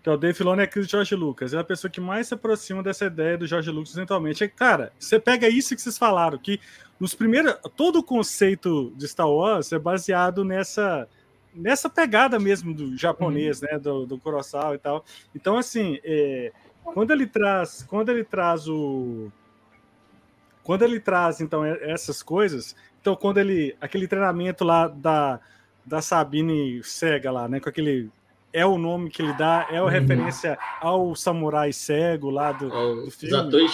Que 0.05 0.09
é 0.09 0.11
o 0.11 0.17
Dave 0.17 0.37
Filoni 0.37 0.61
é 0.61 0.65
aquele 0.65 0.85
George 0.85 1.15
Lucas. 1.15 1.51
É 1.51 1.57
a 1.57 1.63
pessoa 1.63 1.89
que 1.89 1.99
mais 1.99 2.27
se 2.27 2.35
aproxima 2.35 2.83
dessa 2.83 3.05
ideia 3.05 3.35
do 3.39 3.47
George 3.47 3.71
Lucas 3.71 3.95
eventualmente. 3.97 4.43
É, 4.43 4.47
cara, 4.47 4.93
você 4.99 5.19
pega 5.19 5.49
isso 5.49 5.75
que 5.75 5.81
vocês 5.81 5.97
falaram, 5.97 6.37
que 6.37 6.59
nos 6.99 7.15
primeiros. 7.15 7.55
Todo 7.75 7.97
o 7.97 8.03
conceito 8.03 8.93
de 8.95 9.07
Star 9.07 9.27
Wars 9.27 9.71
é 9.71 9.79
baseado 9.79 10.45
nessa. 10.45 11.09
Nessa 11.55 11.89
pegada 11.89 12.37
mesmo 12.37 12.71
do 12.71 12.95
japonês, 12.95 13.61
né? 13.61 13.79
Do, 13.79 14.05
do 14.05 14.19
Kurosawa 14.19 14.75
e 14.75 14.77
tal. 14.77 15.03
Então, 15.33 15.57
assim, 15.57 15.99
é, 16.03 16.51
quando 16.83 17.09
ele 17.09 17.25
traz. 17.25 17.81
Quando 17.89 18.09
ele 18.09 18.23
traz 18.23 18.67
o. 18.67 19.31
Quando 20.61 20.83
ele 20.83 20.99
traz, 20.99 21.41
então, 21.41 21.65
essas 21.65 22.21
coisas. 22.21 22.75
Então, 23.01 23.15
quando 23.15 23.39
ele. 23.39 23.75
Aquele 23.81 24.07
treinamento 24.07 24.63
lá 24.63 24.87
da, 24.87 25.39
da 25.83 25.99
Sabine 25.99 26.83
cega 26.83 27.31
lá, 27.31 27.49
né? 27.49 27.59
Com 27.59 27.69
aquele. 27.69 28.11
É 28.55 28.65
o 28.65 28.77
nome 28.77 29.09
que 29.09 29.21
ele 29.21 29.33
dá, 29.33 29.67
é 29.69 29.77
a 29.77 29.83
Uhum. 29.83 29.89
referência 29.89 30.57
ao 30.79 31.13
samurai 31.13 31.73
cego 31.73 32.29
lá 32.29 32.53
do, 32.53 32.67
o 32.67 33.05
do 33.05 33.11
filme. 33.11 33.67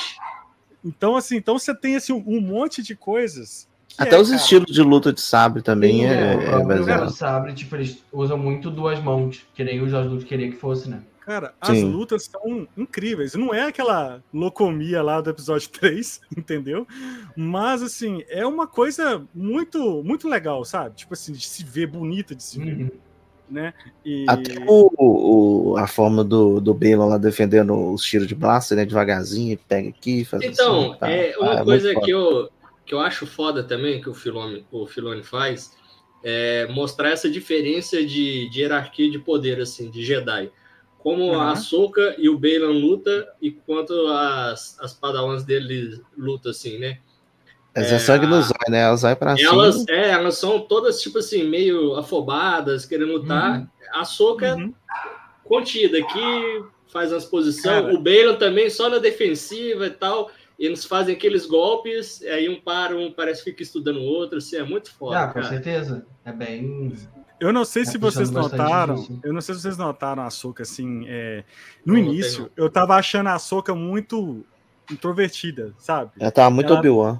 Então, 0.83 1.15
assim, 1.15 1.37
então 1.37 1.59
você 1.59 1.75
tem 1.75 1.95
assim, 1.95 2.11
um 2.13 2.41
monte 2.41 2.81
de 2.81 2.95
coisas. 2.95 3.69
Até 3.97 4.15
é, 4.15 4.19
os 4.19 4.29
cara, 4.29 4.41
estilos 4.41 4.73
de 4.73 4.81
luta 4.81 5.13
de 5.13 5.21
sabre 5.21 5.61
também 5.61 5.99
Sim, 5.99 6.05
é, 6.05 6.35
o 6.35 6.41
é 6.41 6.45
próprio 6.45 6.67
baseado. 6.67 7.09
sabre, 7.11 7.53
tipo, 7.53 7.75
eles 7.75 8.03
usam 8.11 8.37
muito 8.37 8.71
duas 8.71 8.99
mãos, 8.99 9.45
que 9.53 9.63
nem 9.63 9.79
o 9.81 9.87
Jorge 9.87 10.09
Lucas 10.09 10.23
queria 10.23 10.49
que 10.49 10.57
fosse, 10.57 10.89
né? 10.89 11.03
Cara, 11.19 11.53
as 11.61 11.77
Sim. 11.77 11.91
lutas 11.91 12.25
são 12.25 12.67
incríveis. 12.75 13.35
Não 13.35 13.53
é 13.53 13.67
aquela 13.67 14.23
locomia 14.33 15.03
lá 15.03 15.21
do 15.21 15.29
episódio 15.29 15.69
3, 15.79 16.19
entendeu? 16.35 16.87
Mas, 17.35 17.83
assim, 17.83 18.23
é 18.29 18.43
uma 18.47 18.65
coisa 18.65 19.23
muito, 19.35 20.01
muito 20.03 20.27
legal, 20.27 20.65
sabe? 20.65 20.95
Tipo 20.95 21.13
assim, 21.13 21.33
de 21.33 21.45
se 21.45 21.63
ver 21.63 21.85
bonita, 21.85 22.33
de 22.33 22.41
se 22.41 22.57
ver, 22.57 22.75
Uhum. 22.75 22.89
Né? 23.51 23.73
E... 24.05 24.25
Até 24.27 24.53
o, 24.67 25.73
o- 25.73 25.77
a 25.77 25.87
forma 25.87 26.23
do, 26.23 26.59
do 26.61 26.73
Balon 26.73 27.07
lá 27.09 27.17
defendendo 27.17 27.73
os 27.93 28.03
tiros 28.03 28.27
de 28.27 28.35
blaster, 28.35 28.77
né? 28.77 28.85
Devagarzinho, 28.85 29.57
pega 29.67 29.89
aqui, 29.89 30.23
faz 30.25 30.43
Então, 30.43 30.91
assim, 30.91 30.97
tá. 30.99 31.07
é 31.07 31.37
uma 31.37 31.55
muito 31.55 31.65
coisa 31.65 31.93
foda. 31.93 32.05
que 32.05 32.11
eu, 32.11 32.49
que 32.85 32.93
eu 32.93 32.99
acho 32.99 33.25
foda 33.27 33.63
também, 33.63 34.01
que 34.01 34.09
o 34.09 34.13
Filone, 34.13 34.65
o 34.71 34.87
Filone 34.87 35.23
faz, 35.23 35.71
é 36.23 36.67
mostrar 36.67 37.09
essa 37.09 37.29
diferença 37.29 38.03
de, 38.05 38.49
de 38.49 38.61
hierarquia 38.61 39.09
de 39.09 39.19
poder, 39.19 39.59
assim, 39.59 39.89
de 39.89 40.03
Jedi. 40.03 40.51
Como 40.97 41.31
Uhum. 41.31 41.39
a 41.39 41.51
Ahsoka 41.51 42.15
e 42.19 42.29
o 42.29 42.37
Balan 42.37 42.71
luta, 42.79 43.27
e 43.41 43.51
quanto 43.51 43.93
as, 44.07 44.79
as 44.79 44.93
padawans 44.93 45.43
dele 45.43 45.99
lutam, 46.17 46.51
assim, 46.51 46.77
né? 46.77 46.99
Mas 47.75 47.91
é, 47.91 47.99
sangue 47.99 48.25
no 48.25 48.41
zóio, 48.41 48.53
né? 48.69 48.81
Elas 48.81 49.01
vai 49.01 49.15
pra 49.15 49.35
Elas, 49.39 49.75
cima. 49.75 49.85
é, 49.91 50.09
elas 50.09 50.37
são 50.37 50.59
todas, 50.59 51.01
tipo 51.01 51.19
assim, 51.19 51.43
meio 51.47 51.95
afobadas, 51.95 52.85
querendo 52.85 53.13
lutar. 53.13 53.59
Uhum. 53.59 53.67
A 53.93 54.03
Soca 54.05 54.55
Uhum. 54.55 54.73
contida 55.45 55.97
aqui, 55.99 56.63
faz 56.91 57.11
umas 57.11 57.25
posições. 57.25 57.93
O 57.95 57.99
Balon 57.99 58.35
também 58.37 58.69
só 58.69 58.89
na 58.89 58.97
defensiva 58.97 59.87
e 59.87 59.91
tal. 59.91 60.29
Eles 60.59 60.85
fazem 60.85 61.15
aqueles 61.15 61.45
golpes, 61.45 62.21
aí 62.23 62.47
um 62.47 62.59
para, 62.59 62.95
um 62.95 63.11
parece 63.11 63.43
que 63.43 63.49
fica 63.51 63.63
estudando 63.63 63.97
o 63.97 64.03
outro. 64.03 64.37
Assim, 64.37 64.57
é 64.57 64.63
muito 64.63 64.91
foda, 64.93 65.19
Ah, 65.21 65.27
com 65.27 65.33
cara. 65.35 65.47
certeza. 65.47 66.05
É 66.23 66.31
bem. 66.31 66.93
Eu 67.39 67.51
não 67.51 67.65
sei 67.65 67.83
Tá 67.83 67.91
se 67.91 67.97
vocês 67.97 68.29
notaram. 68.29 68.95
disso. 68.95 69.19
Eu 69.23 69.33
não 69.33 69.41
sei 69.41 69.55
se 69.55 69.61
vocês 69.61 69.77
notaram 69.77 70.21
a 70.23 70.29
Soca 70.29 70.61
assim. 70.63 71.05
é, 71.07 71.43
no 71.85 71.93
Não 71.93 71.99
início, 71.99 72.43
não. 72.43 72.49
eu 72.65 72.69
tava 72.69 72.95
achando 72.95 73.27
a 73.29 73.39
Soca 73.39 73.73
muito 73.73 74.45
introvertida, 74.91 75.73
sabe? 75.79 76.11
Ela 76.19 76.31
tava 76.31 76.49
muito 76.51 76.67
Ela- 76.67 76.79
Obi-Wan. 76.79 77.19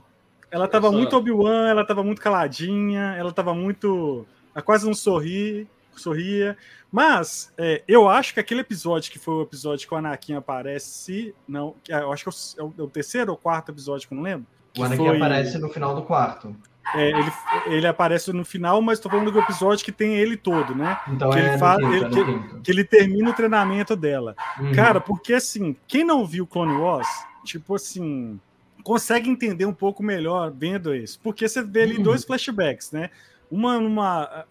Ela 0.51 0.67
tava 0.67 0.87
só- 0.89 0.93
muito 0.93 1.15
Obi-Wan, 1.15 1.67
ela 1.69 1.85
tava 1.85 2.03
muito 2.03 2.21
caladinha, 2.21 3.15
ela 3.17 3.31
tava 3.31 3.53
muito. 3.53 4.25
Ela 4.53 4.61
quase 4.61 4.85
não 4.85 4.93
sorri, 4.93 5.65
sorria. 5.95 6.57
Mas 6.91 7.53
é, 7.57 7.81
eu 7.87 8.09
acho 8.09 8.33
que 8.33 8.39
aquele 8.39 8.59
episódio 8.61 9.11
que 9.11 9.17
foi 9.17 9.33
o 9.35 9.41
episódio 9.43 9.87
que 9.87 9.93
o 9.93 9.97
Anakin 9.97 10.33
aparece. 10.35 11.33
Não, 11.47 11.75
que- 11.83 11.91
eu 11.93 12.11
acho 12.11 12.23
que 12.25 12.29
é 12.59 12.63
o, 12.63 12.65
é 12.65 12.69
o- 12.69 12.73
é 12.79 12.83
o 12.83 12.87
terceiro 12.89 13.31
ou 13.31 13.37
quarto 13.37 13.71
episódio 13.71 14.07
que 14.07 14.13
eu 14.13 14.17
não 14.17 14.23
lembro. 14.23 14.45
O 14.77 14.83
Anakin 14.83 15.05
foi- 15.05 15.15
aparece 15.17 15.57
no 15.57 15.69
final 15.69 15.95
do 15.95 16.01
quarto. 16.03 16.55
É, 16.93 17.09
ele, 17.11 17.31
ele 17.67 17.87
aparece 17.87 18.33
no 18.33 18.43
final, 18.43 18.81
mas 18.81 18.99
tô 18.99 19.09
falando 19.09 19.31
do 19.31 19.39
episódio 19.39 19.85
que 19.85 19.91
tem 19.93 20.15
ele 20.15 20.35
todo, 20.35 20.75
né? 20.75 20.99
Então 21.07 21.29
Que 21.29 21.39
é 21.39 21.41
ele 21.41 21.49
ele- 21.51 22.03
é 22.05 22.09
no 22.09 22.25
quinto. 22.25 22.61
Que 22.61 22.71
ele 22.71 22.83
termina 22.83 23.29
o 23.29 23.33
treinamento 23.33 23.95
dela. 23.95 24.35
Uhum. 24.59 24.73
Cara, 24.73 24.99
porque 24.99 25.33
assim, 25.33 25.75
quem 25.87 26.03
não 26.03 26.25
viu 26.25 26.45
Clone 26.45 26.73
Wars, 26.75 27.07
tipo 27.45 27.75
assim, 27.75 28.37
consegue 28.81 29.29
entender 29.29 29.65
um 29.65 29.73
pouco 29.73 30.01
melhor 30.03 30.51
vendo 30.51 30.93
isso. 30.95 31.19
Porque 31.21 31.47
você 31.47 31.61
vê 31.63 31.83
ali 31.83 31.97
Uhum. 31.97 32.03
dois 32.03 32.23
flashbacks, 32.23 32.91
né? 32.91 33.09
Uma 33.49 33.79
numa. 33.79 34.45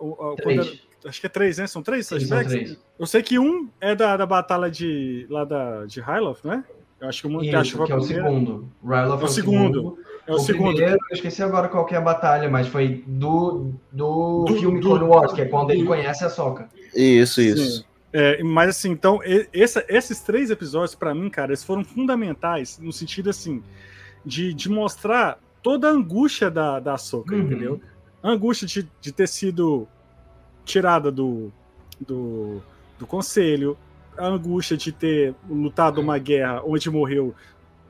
acho 1.04 1.20
que 1.20 1.26
é 1.26 1.30
três, 1.30 1.58
né? 1.58 1.66
São 1.66 1.82
três 1.82 2.06
Sim, 2.06 2.18
são 2.20 2.28
flashbacks? 2.28 2.52
três. 2.52 2.78
Eu 2.98 3.06
sei 3.06 3.22
que 3.22 3.38
um 3.38 3.68
é 3.80 3.94
da, 3.94 4.16
da 4.16 4.26
batalha 4.26 4.70
de. 4.70 5.26
lá 5.30 5.44
da, 5.44 5.86
de 5.86 6.00
Hyloth, 6.00 6.44
né? 6.44 6.64
Eu 7.00 7.08
acho 7.08 7.22
que 7.22 7.28
o 7.34 7.42
Isso, 7.42 7.56
acho 7.56 7.84
que 7.86 7.92
é 7.92 7.96
o 7.96 7.98
primeira. 7.98 8.24
segundo. 8.28 8.68
Ryloth 8.84 9.20
É 9.22 9.24
o 9.24 9.28
segundo. 9.28 9.98
É 10.26 10.32
o, 10.34 10.38
segundo. 10.38 10.74
primeiro, 10.74 10.98
eu 11.10 11.14
esqueci 11.14 11.42
agora 11.42 11.66
qual 11.68 11.86
que 11.86 11.94
é 11.94 11.98
a 11.98 12.00
batalha, 12.00 12.48
mas 12.48 12.68
foi 12.68 13.02
do, 13.06 13.72
do, 13.90 14.44
Do- 14.44 14.54
filme 14.56 14.78
do- 14.80 14.86
Clone 14.88 15.04
Wars, 15.04 15.32
que 15.32 15.40
é 15.40 15.46
quando 15.46 15.70
ele 15.70 15.84
conhece 15.84 16.22
a 16.24 16.28
Soca. 16.28 16.68
Isso, 16.94 17.40
isso. 17.40 17.78
Sim. 17.78 17.84
É, 18.12 18.42
mas 18.42 18.68
assim, 18.70 18.90
então, 18.90 19.18
essa- 19.52 19.84
esses 19.88 20.20
três 20.20 20.50
episódios, 20.50 20.94
pra 20.94 21.14
mim, 21.14 21.30
cara, 21.30 21.50
eles 21.52 21.64
foram 21.64 21.82
fundamentais 21.82 22.78
no 22.78 22.92
sentido 22.92 23.30
assim, 23.30 23.62
de, 24.24 24.52
de 24.54 24.68
mostrar 24.68 25.38
toda 25.62 25.88
a 25.88 25.90
angústia 25.92 26.50
da, 26.50 26.80
da 26.80 26.96
Soca, 26.98 27.34
Uhum. 27.34 27.42
entendeu? 27.42 27.80
A 28.22 28.30
angústia 28.30 28.66
de, 28.66 28.88
de 29.00 29.12
ter 29.12 29.26
sido 29.28 29.86
tirada 30.64 31.10
do, 31.10 31.52
do, 32.00 32.62
do 32.98 33.06
conselho, 33.06 33.76
a 34.16 34.26
angústia 34.26 34.76
de 34.76 34.92
ter 34.92 35.34
lutado 35.48 36.00
uma 36.00 36.18
guerra 36.18 36.62
onde 36.64 36.90
morreu 36.90 37.34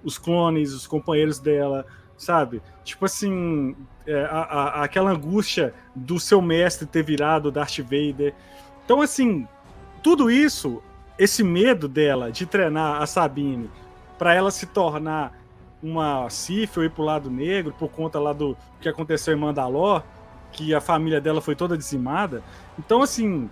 os 0.05 0.17
clones, 0.19 0.73
os 0.73 0.87
companheiros 0.87 1.39
dela, 1.39 1.85
sabe? 2.17 2.63
Tipo 2.85 3.05
assim, 3.07 3.75
é, 4.07 4.25
a- 4.25 4.43
a- 4.81 4.85
aquela 4.85 5.11
angústia 5.11 5.75
do 5.95 6.19
seu 6.21 6.41
mestre 6.41 6.87
ter 6.87 7.03
virado 7.03 7.51
Darth 7.51 7.79
Vader. 7.81 8.35
Então, 8.85 9.01
assim, 9.03 9.47
tudo 10.03 10.31
isso, 10.31 10.83
esse 11.19 11.43
medo 11.43 11.87
dela 11.89 12.31
de 12.31 12.47
treinar 12.47 13.03
a 13.03 13.07
Sabine 13.07 13.69
para 14.19 14.35
ela 14.35 14.51
se 14.51 14.67
tornar 14.67 15.39
uma 15.83 16.29
ou 16.79 16.85
ir 16.85 16.91
pro 16.91 17.03
lado 17.03 17.31
negro 17.31 17.75
por 17.79 17.89
conta 17.89 18.19
lá 18.21 18.33
do 18.33 18.57
que 18.81 18.89
aconteceu 18.89 19.35
em 19.35 19.41
Mandalor, 19.41 20.03
que 20.53 20.75
a 20.75 20.81
família 20.81 21.21
dela 21.21 21.41
foi 21.41 21.55
toda 21.55 21.77
dizimada. 21.79 22.43
Então, 22.79 23.03
assim, 23.03 23.49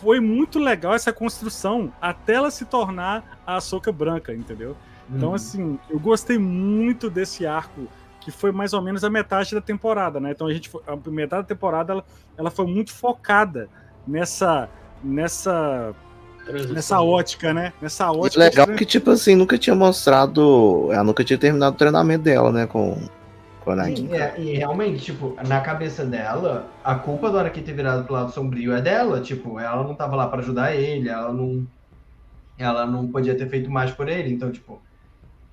foi 0.00 0.20
muito 0.20 0.58
legal 0.58 0.94
essa 0.94 1.12
construção 1.12 1.92
até 2.00 2.34
ela 2.34 2.50
se 2.50 2.64
tornar 2.64 3.40
a 3.46 3.60
Soca 3.60 3.92
Branca, 3.92 4.32
entendeu? 4.32 4.76
Então, 5.10 5.30
Uhum. 5.30 5.34
assim, 5.34 5.78
eu 5.90 5.98
gostei 5.98 6.38
muito 6.38 7.10
desse 7.10 7.44
arco, 7.46 7.88
que 8.20 8.30
foi 8.30 8.52
mais 8.52 8.72
ou 8.72 8.80
menos 8.80 9.02
a 9.02 9.10
metade 9.10 9.54
da 9.54 9.60
temporada, 9.60 10.20
né? 10.20 10.30
Então 10.30 10.46
a 10.46 10.52
gente 10.52 10.68
foi- 10.68 10.82
a 10.86 10.94
metade 11.10 11.42
da 11.42 11.48
temporada 11.48 11.92
ela, 11.92 12.04
ela 12.36 12.50
foi 12.50 12.66
muito 12.66 12.92
focada 12.92 13.68
nessa 14.06 14.68
nessa 15.02 15.94
Transição. 16.50 16.74
nessa 16.74 17.00
ótica, 17.02 17.54
né? 17.54 17.72
Nessa 17.80 18.04
E 18.04 18.16
ótica. 18.16 18.38
legal 18.44 18.66
de- 18.66 18.74
que, 18.74 18.84
tipo 18.84 19.10
assim, 19.10 19.34
nunca 19.34 19.56
tinha 19.58 19.74
mostrado. 19.74 20.88
Ela 20.92 21.04
nunca 21.04 21.24
tinha 21.24 21.38
terminado 21.38 21.74
o 21.74 21.78
treinamento 21.78 22.24
dela, 22.24 22.50
né? 22.52 22.66
Com, 22.66 22.96
com 23.64 23.70
o 23.70 23.72
Anakin. 23.72 24.08
Sim, 24.08 24.14
é, 24.14 24.34
e 24.38 24.56
realmente, 24.56 25.02
tipo, 25.04 25.36
na 25.46 25.60
cabeça 25.60 26.04
dela, 26.04 26.66
a 26.84 26.94
culpa 26.94 27.30
do 27.30 27.38
Anakin 27.38 27.62
ter 27.62 27.72
virado 27.72 28.04
pro 28.04 28.14
lado 28.14 28.32
sombrio 28.32 28.72
é 28.74 28.80
dela. 28.80 29.20
Tipo, 29.20 29.58
ela 29.58 29.82
não 29.82 29.94
tava 29.94 30.16
lá 30.16 30.26
pra 30.26 30.40
ajudar 30.40 30.74
ele, 30.74 31.08
ela 31.08 31.32
não. 31.32 31.66
Ela 32.58 32.84
não 32.86 33.06
podia 33.08 33.34
ter 33.34 33.48
feito 33.48 33.70
mais 33.70 33.90
por 33.90 34.08
ele. 34.08 34.32
Então, 34.32 34.50
tipo, 34.52 34.82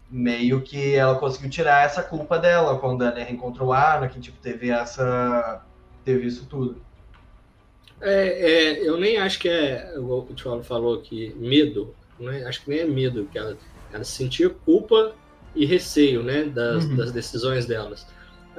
meio 0.10 0.62
que 0.62 0.96
ela 0.96 1.16
conseguiu 1.16 1.50
tirar 1.50 1.86
essa 1.86 2.02
culpa 2.04 2.38
dela 2.40 2.78
quando 2.80 3.04
ela 3.04 3.16
reencontrou 3.18 3.70
o 3.70 3.74
Anakin, 3.74 4.20
tipo, 4.20 4.38
teve 4.40 4.70
essa. 4.70 5.62
Teve 6.04 6.26
isso 6.28 6.46
tudo. 6.46 6.82
É, 8.02 8.28
é, 8.82 8.88
eu 8.88 8.98
nem 8.98 9.18
acho 9.18 9.40
que 9.40 9.50
é, 9.50 9.94
igual 9.96 10.20
o 10.30 10.34
Tiago 10.34 10.64
falou 10.64 10.96
aqui, 10.96 11.36
medo. 11.38 11.94
Não 12.20 12.32
é, 12.32 12.44
acho 12.46 12.62
que 12.64 12.70
nem 12.70 12.80
é 12.80 12.86
medo, 12.86 13.28
que 13.32 13.38
ela, 13.38 13.58
ela 13.92 14.04
sentia 14.04 14.50
culpa 14.50 15.14
e 15.56 15.66
receio, 15.66 16.22
né, 16.24 16.44
das, 16.44 16.86
Uhum. 16.86 16.96
das 16.96 17.12
decisões 17.12 17.66
delas. 17.66 18.06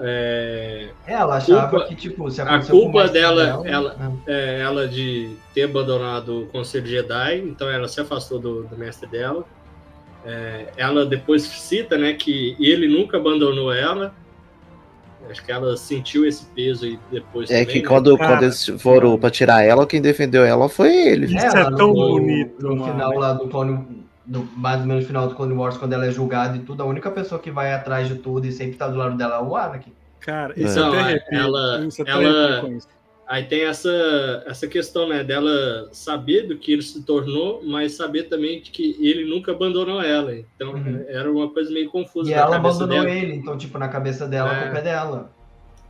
É, 0.00 0.90
Ela 1.06 1.36
achava 1.38 1.68
Culpa- 1.70 1.86
que, 1.86 1.94
tipo, 1.96 2.30
se 2.30 2.40
a 2.40 2.60
culpa 2.62 3.00
mestre 3.02 3.20
dela, 3.20 3.62
ela- 3.66 3.94
né? 3.94 4.12
é, 4.28 4.60
ela 4.60 4.86
de 4.86 5.30
ter 5.52 5.62
abandonado 5.64 6.42
o 6.42 6.46
Conselho 6.46 6.86
Jedi, 6.86 7.38
então 7.38 7.68
ela 7.68 7.88
se 7.88 8.00
afastou 8.00 8.38
do, 8.38 8.62
do 8.64 8.78
mestre 8.78 9.08
dela. 9.08 9.44
É, 10.24 10.66
ela 10.76 11.04
depois 11.04 11.42
cita, 11.42 11.96
né, 11.98 12.12
que 12.12 12.56
ele 12.60 12.86
nunca 12.86 13.16
abandonou 13.16 13.72
ela. 13.72 14.14
Acho 15.30 15.44
que 15.44 15.52
ela 15.52 15.76
sentiu 15.76 16.24
esse 16.26 16.44
peso 16.46 16.86
e 16.86 16.98
depois 17.10 17.50
É 17.50 17.60
também, 17.60 17.66
que 17.74 17.82
né? 17.82 17.88
quando, 17.88 18.16
Cara, 18.16 18.30
quando 18.34 18.42
eles 18.44 18.64
foram 18.78 19.18
pra 19.18 19.30
tirar 19.30 19.62
ela, 19.64 19.86
quem 19.86 20.00
defendeu 20.00 20.44
ela 20.44 20.68
foi 20.68 20.94
ele. 20.94 21.26
Isso 21.26 21.36
É, 21.56 21.60
é 21.60 21.64
tão 21.64 21.88
no, 21.88 21.94
bonito, 21.94 22.62
No 22.62 22.76
mano. 22.76 22.92
final 22.92 23.14
lá 23.18 23.32
do 23.34 23.48
Clone. 23.48 24.06
Do, 24.24 24.46
mais 24.56 24.80
ou 24.80 24.86
menos 24.86 25.02
no 25.04 25.06
final 25.08 25.26
do 25.26 25.34
Clone 25.34 25.54
Wars, 25.54 25.76
quando 25.78 25.94
ela 25.94 26.04
é 26.06 26.10
julgada 26.10 26.54
e 26.56 26.60
tudo, 26.60 26.82
a 26.82 26.86
única 26.86 27.10
pessoa 27.10 27.40
que 27.40 27.50
vai 27.50 27.72
atrás 27.72 28.06
de 28.08 28.16
tudo 28.16 28.46
e 28.46 28.52
sempre 28.52 28.76
tá 28.76 28.86
do 28.86 28.96
lado 28.96 29.16
dela 29.16 29.36
é 29.36 29.40
o 29.40 29.56
Anakin. 29.56 29.92
Cara, 30.20 30.52
isso 30.54 30.78
Não, 30.78 30.88
até 30.88 30.98
é, 30.98 31.00
arrepio, 31.02 31.38
ela- 31.38 31.84
isso 31.86 32.02
até 32.02 32.10
ela- 32.10 32.68
isso. 32.70 32.88
Aí 33.28 33.44
tem 33.44 33.64
essa, 33.64 34.42
essa 34.46 34.66
questão, 34.66 35.06
né, 35.06 35.22
dela 35.22 35.88
saber 35.92 36.46
do 36.46 36.56
que 36.56 36.72
ele 36.72 36.80
se 36.80 37.02
tornou, 37.02 37.60
mas 37.62 37.92
saber 37.92 38.22
também 38.24 38.62
de 38.62 38.70
que 38.70 38.96
ele 39.00 39.26
nunca 39.28 39.52
abandonou 39.52 40.00
ela. 40.00 40.34
Então 40.34 40.72
Uhum. 40.72 41.04
era 41.08 41.30
uma 41.30 41.50
coisa 41.50 41.70
meio 41.70 41.90
confusa 41.90 42.30
E 42.30 42.32
ela 42.32 42.56
abandonou 42.56 42.88
dela. 42.88 43.10
ele, 43.10 43.34
então, 43.34 43.58
tipo, 43.58 43.76
na 43.78 43.88
cabeça 43.88 44.26
dela, 44.26 44.50
a 44.50 44.56
É. 44.56 44.62
culpa 44.62 44.78
é 44.78 44.82
dela. 44.82 45.30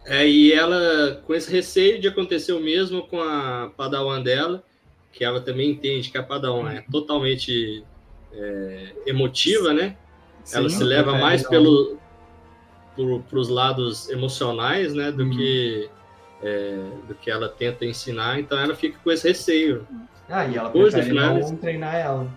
É, 0.04 0.26
e 0.28 0.52
ela, 0.52 1.22
com 1.26 1.32
esse 1.34 1.48
receio 1.52 2.00
de 2.00 2.08
acontecer 2.08 2.52
o 2.52 2.60
mesmo 2.60 3.06
com 3.06 3.20
a 3.22 3.70
Padawan 3.76 4.20
dela, 4.20 4.64
que 5.12 5.22
ela 5.24 5.40
também 5.40 5.70
entende 5.70 6.10
que 6.10 6.18
a 6.18 6.22
Padawan 6.24 6.70
é 6.72 6.84
totalmente 6.90 7.84
é, 8.32 8.94
emotiva, 9.06 9.72
né? 9.72 9.96
ela 10.52 10.68
Sim. 10.70 10.78
se 10.78 10.84
leva 10.84 11.12
mais 11.18 11.46
pelo 11.46 11.98
pro, 12.96 13.20
pros 13.30 13.48
lados 13.48 14.08
emocionais, 14.08 14.92
né, 14.94 15.12
do 15.12 15.24
Uhum. 15.24 15.30
que 15.30 15.88
é, 16.42 16.76
do 17.06 17.14
que 17.14 17.30
ela 17.30 17.48
tenta 17.48 17.84
ensinar, 17.84 18.38
então 18.38 18.58
ela 18.58 18.74
fica 18.74 18.98
com 19.02 19.10
esse 19.10 19.26
receio. 19.28 19.86
Ah, 20.28 20.44
e 20.46 20.56
ela 20.56 20.68
Depois, 20.68 20.92
prefere 20.94 21.14
no 21.14 21.20
final, 21.20 21.34
não 21.34 21.46
eles- 21.48 21.60
treinar 21.60 21.94
ela. 21.94 22.28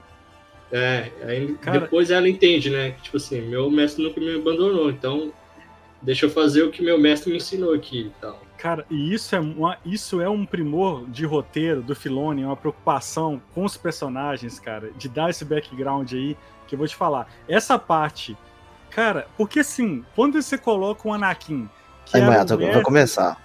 É, 0.72 1.12
aí 1.24 1.54
Cara- 1.62 1.80
depois 1.82 2.10
ela 2.12 2.28
entende, 2.30 2.70
né, 2.70 2.92
que 2.92 3.02
tipo 3.04 3.18
assim, 3.18 3.42
meu 3.42 3.70
mestre 3.70 4.02
nunca 4.04 4.20
me 4.22 4.34
abandonou, 4.36 4.90
então 4.90 5.32
deixa 6.02 6.26
eu 6.26 6.30
fazer 6.30 6.64
o 6.64 6.72
que 6.72 6.82
meu 6.82 6.98
mestre 6.98 7.30
me 7.30 7.38
ensinou 7.38 7.74
aqui 7.74 8.04
e 8.08 8.12
tal. 8.22 8.42
Cara, 8.58 8.86
e 8.90 9.14
isso 9.14 9.36
é, 9.36 9.40
uma, 9.40 9.78
isso 9.86 10.22
é 10.22 10.30
um 10.30 10.46
primor 10.46 11.06
de 11.10 11.26
roteiro 11.26 11.82
do 11.82 11.94
Filoni, 11.96 12.44
é 12.44 12.46
uma 12.46 12.56
preocupação 12.56 13.42
com 13.54 13.66
os 13.66 13.76
personagens, 13.76 14.60
cara, 14.60 14.92
de 14.96 15.10
dar 15.10 15.30
esse 15.30 15.44
background 15.44 16.14
aí, 16.14 16.38
que 16.68 16.76
eu 16.76 16.80
vou 16.80 16.88
te 16.88 16.96
falar. 16.96 17.28
Essa 17.50 17.78
parte, 17.78 18.38
cara, 18.90 19.28
porque 19.36 19.60
assim, 19.60 20.06
quando 20.16 20.42
você 20.42 20.58
coloca 20.58 21.06
um 21.08 21.14
Anakin, 21.14 21.68
que, 22.06 22.18
o 22.18 22.26
vai 22.26 22.30
mestre, 22.38 22.82
começar. 22.84 23.38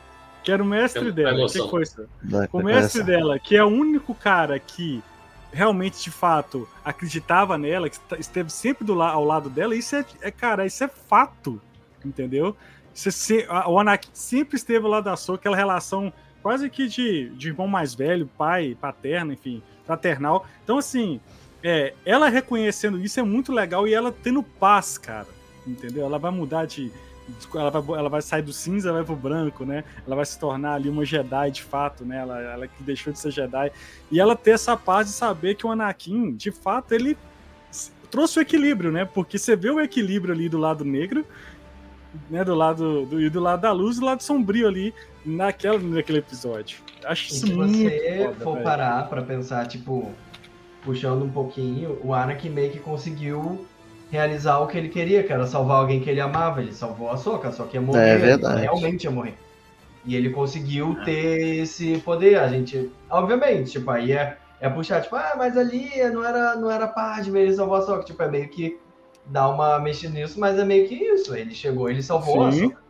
Que 0.47 0.53
era 0.53 0.63
o 0.63 0.67
mestre 0.67 1.03
dela, 1.13 1.31
o 1.45 1.49
que 1.65 1.71
foi 1.71 1.83
isso? 1.83 2.09
O 2.53 2.63
mestre 2.63 3.03
dela, 3.03 3.39
que 3.39 3.57
é 3.57 3.65
o 3.65 3.67
único 3.69 4.15
cara 4.15 4.57
que 4.61 5.03
realmente, 5.53 6.01
de 6.05 6.11
fato, 6.11 6.69
acreditava 6.85 7.59
nela, 7.59 7.89
que 7.91 7.97
est- 7.97 8.21
esteve 8.21 8.51
sempre 8.53 8.85
do 8.85 8.95
la 8.95 9.11
ao 9.11 9.25
lado 9.25 9.51
dela, 9.51 9.75
isso 9.75 9.97
é, 9.97 10.05
é, 10.21 10.31
cara, 10.31 10.65
isso 10.65 10.85
é 10.85 10.89
fato, 10.89 11.61
entendeu? 12.05 12.57
Isso 12.95 13.09
é 13.09 13.13
se- 13.13 13.47
a- 13.49 13.69
o 13.69 13.79
Anakin 13.81 14.11
sempre 14.13 14.57
esteve 14.57 14.85
ao 14.85 14.91
lado 14.93 15.05
da 15.05 15.17
Soka, 15.17 15.41
aquela 15.41 15.57
relação 15.57 16.13
quase 16.43 16.71
que 16.71 16.87
de, 16.87 17.31
de 17.31 17.49
irmão 17.49 17.67
mais 17.67 17.93
velho, 17.93 18.31
pai, 18.39 18.77
paterno, 18.81 19.33
enfim, 19.33 19.61
fraternal. 19.85 20.47
Então, 20.63 20.79
assim, 20.79 21.21
é, 21.61 21.93
ela 22.05 22.29
reconhecendo 22.29 23.01
isso 23.01 23.19
é 23.19 23.23
muito 23.25 23.53
legal 23.53 23.89
e 23.89 23.93
ela 23.95 24.13
tendo 24.13 24.45
paz, 24.45 24.97
cara, 24.97 25.27
entendeu? 25.67 26.05
Ela 26.05 26.19
vai 26.21 26.31
mudar 26.31 26.67
de, 26.67 26.93
ela 27.55 27.71
vai, 27.71 27.99
ela 27.99 28.09
vai 28.09 28.23
sair 28.23 28.43
do 28.43 28.53
cinza, 28.53 28.93
vai 28.93 29.03
pro 29.05 29.17
branco, 29.17 29.65
né? 29.65 29.85
Ela 30.07 30.17
vai 30.17 30.25
se 30.25 30.39
tornar 30.39 30.75
ali 30.75 30.89
uma 30.89 31.05
Jedi 31.05 31.51
de 31.51 31.63
fato, 31.63 32.05
né? 32.05 32.19
Ela, 32.19 32.41
ela 32.41 32.67
que 32.69 32.83
deixou 32.83 33.13
de 33.13 33.19
ser 33.19 33.31
Jedi. 33.31 33.73
E 34.11 34.21
ela 34.21 34.37
ter 34.37 34.53
essa 34.53 34.77
paz 34.77 35.09
de 35.09 35.13
saber 35.13 35.55
que 35.57 35.67
o 35.67 35.71
Anakin, 35.71 36.33
de 36.35 36.51
fato, 36.51 36.93
ele 36.93 37.17
trouxe 38.11 38.39
o 38.39 38.43
equilíbrio, 38.43 38.93
né? 38.93 39.05
Porque 39.05 39.39
você 39.39 39.57
vê 39.57 39.71
o 39.71 39.81
equilíbrio 39.81 40.33
ali 40.33 40.49
do 40.49 40.59
lado 40.59 40.85
negro, 40.85 41.25
né? 42.31 42.45
Do 42.45 42.55
lado 42.55 43.07
do, 43.07 43.21
e 43.21 43.29
do 43.29 43.41
lado 43.41 43.61
da 43.63 43.73
luz, 43.73 43.99
do 43.99 44.05
lado 44.07 44.23
sombrio 44.23 44.69
ali 44.69 44.95
naquela, 45.25 45.79
naquele 45.79 46.19
episódio. 46.19 46.79
Acho 47.05 47.25
E 47.25 47.37
isso 47.37 47.47
se 47.47 47.53
muito 47.53 47.73
você 47.77 48.25
foda, 48.25 48.45
for 48.45 48.53
velho. 48.55 48.65
parar 48.65 49.09
pra 49.09 49.23
pensar, 49.23 49.67
tipo, 49.67 50.13
puxando 50.83 51.23
um 51.25 51.31
pouquinho, 51.31 51.99
o 52.03 52.15
Anakin 52.15 52.51
meio 52.51 52.71
que 52.71 52.79
conseguiu 52.79 53.67
realizar 54.11 54.59
o 54.59 54.67
que 54.67 54.79
ele 54.79 54.89
queria, 54.89 55.23
que 55.23 55.33
era 55.33 55.47
salvar 55.47 55.79
alguém 55.79 56.01
que 56.01 56.09
ele 56.11 56.21
amava. 56.21 56.61
Ele 56.61 56.73
salvou 56.73 57.11
a 57.11 57.17
Soca, 57.17 57.51
só 57.53 57.65
que 57.65 57.77
ia 57.77 57.81
morrer. 57.81 58.01
É 58.01 58.13
ele 58.15 58.19
verdade. 58.27 58.61
realmente 58.61 59.05
ia 59.05 59.11
morrer. 59.11 59.35
E 60.05 60.15
ele 60.15 60.31
conseguiu 60.31 60.97
ter 61.05 61.63
esse 61.63 61.99
poder. 61.99 62.39
A 62.39 62.49
gente, 62.49 62.91
obviamente, 63.11 63.73
tipo, 63.73 63.91
aí 63.91 64.13
é, 64.13 64.37
é 64.61 64.69
puxar, 64.69 65.01
tipo, 65.03 65.17
ah, 65.17 65.35
mas 65.37 65.57
ali 65.57 65.91
não 66.13 66.25
era, 66.25 66.55
não 66.55 66.71
era 66.71 66.87
Padme, 66.87 67.41
ele 67.41 67.55
salvou 67.55 67.77
a 67.77 67.83
Soca. 67.83 68.05
Tipo, 68.05 68.23
é 68.23 68.31
meio 68.31 68.49
que 68.49 68.79
dar 69.27 69.49
uma 69.49 69.79
mexida 69.81 70.15
nisso, 70.15 70.39
mas 70.39 70.59
é 70.59 70.65
meio 70.65 70.87
que 70.89 70.95
isso. 70.95 71.35
Ele 71.35 71.53
chegou, 71.53 71.91
ele 71.91 72.03
salvou 72.03 72.53
Sim. 72.53 72.67
a 72.67 72.69
Soca. 72.69 72.87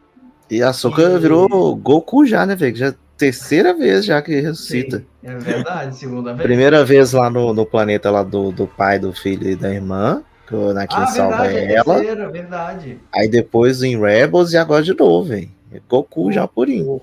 E 0.51 0.63
a 0.63 0.73
Soka 0.73 1.03
E- 1.03 1.19
virou 1.19 1.75
Goku 1.77 2.25
já, 2.27 2.45
né, 2.47 2.55
velho? 2.55 2.73
Que 2.75 2.79
Já 2.79 2.87
é 2.89 2.95
terceira 3.17 3.73
vez 3.73 4.05
já 4.05 4.21
que 4.21 4.39
ressuscita. 4.39 4.99
Sim, 4.99 5.07
é 5.25 5.35
verdade, 5.39 5.97
segunda 5.97 6.35
vez. 6.35 6.47
Primeira 6.47 6.85
vez 6.85 7.13
lá 7.13 7.31
no, 7.31 7.55
no 7.55 7.65
planeta 7.65 8.11
lá 8.11 8.23
do, 8.23 8.53
do 8.53 8.67
pai, 8.67 8.99
do 8.99 9.13
filho 9.15 9.49
e 9.49 9.57
da 9.57 9.73
irmã. 9.73 10.23
Que 10.47 10.55
o 10.55 10.71
Anakin 10.71 10.97
Ah, 10.97 11.07
salva 11.07 11.43
verdade, 11.43 11.57
é 11.59 11.75
ela. 11.75 11.85
terceira, 11.85 12.31
verdade. 12.31 13.01
Aí 13.13 13.29
depois 13.29 13.83
em 13.83 13.99
Rebels 14.01 14.53
e 14.53 14.57
agora 14.57 14.83
de 14.83 14.95
novo, 14.95 15.29
velho. 15.29 15.51
Goku 15.89 16.31
já 16.33 16.47
purinho. 16.47 17.01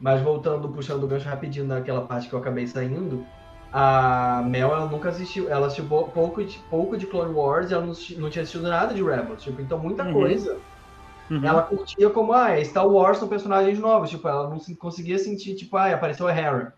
Mas 0.00 0.20
voltando, 0.20 0.68
puxando 0.68 1.04
o 1.04 1.06
gancho 1.06 1.28
rapidinho 1.28 1.64
naquela 1.64 2.00
parte 2.02 2.28
que 2.28 2.34
eu 2.34 2.38
acabei 2.40 2.66
saindo, 2.66 3.24
a 3.72 4.42
Mel, 4.46 4.68
ela 4.74 4.86
nunca 4.86 5.10
assistiu, 5.10 5.48
ela 5.48 5.66
assistiu 5.66 5.86
pou- 5.86 6.08
pouco 6.08 6.44
de, 6.44 6.58
pouco 6.68 6.96
de 6.96 7.06
Clone 7.06 7.32
Wars 7.32 7.70
e 7.70 7.74
ela 7.74 7.82
não, 7.86 7.94
não 8.18 8.28
tinha 8.28 8.42
assistido 8.42 8.62
nada 8.68 8.92
de 8.92 9.02
Rebels, 9.02 9.42
tipo, 9.42 9.62
então 9.62 9.78
muita 9.78 10.02
Uhum. 10.04 10.12
coisa 10.12 10.56
Uhum. 11.30 11.40
ela 11.44 11.62
curtia 11.62 12.10
como, 12.10 12.32
ah, 12.32 12.50
é 12.50 12.64
Star 12.64 12.86
Wars 12.86 13.16
são 13.18 13.28
personagens 13.28 13.78
novos, 13.78 14.10
tipo, 14.10 14.26
ela 14.28 14.50
não 14.50 14.58
se- 14.58 14.74
conseguia 14.74 15.18
sentir, 15.18 15.54
tipo, 15.54 15.76
ah, 15.76 15.92
apareceu 15.94 16.26
a 16.26 16.32
Hera. 16.36 16.74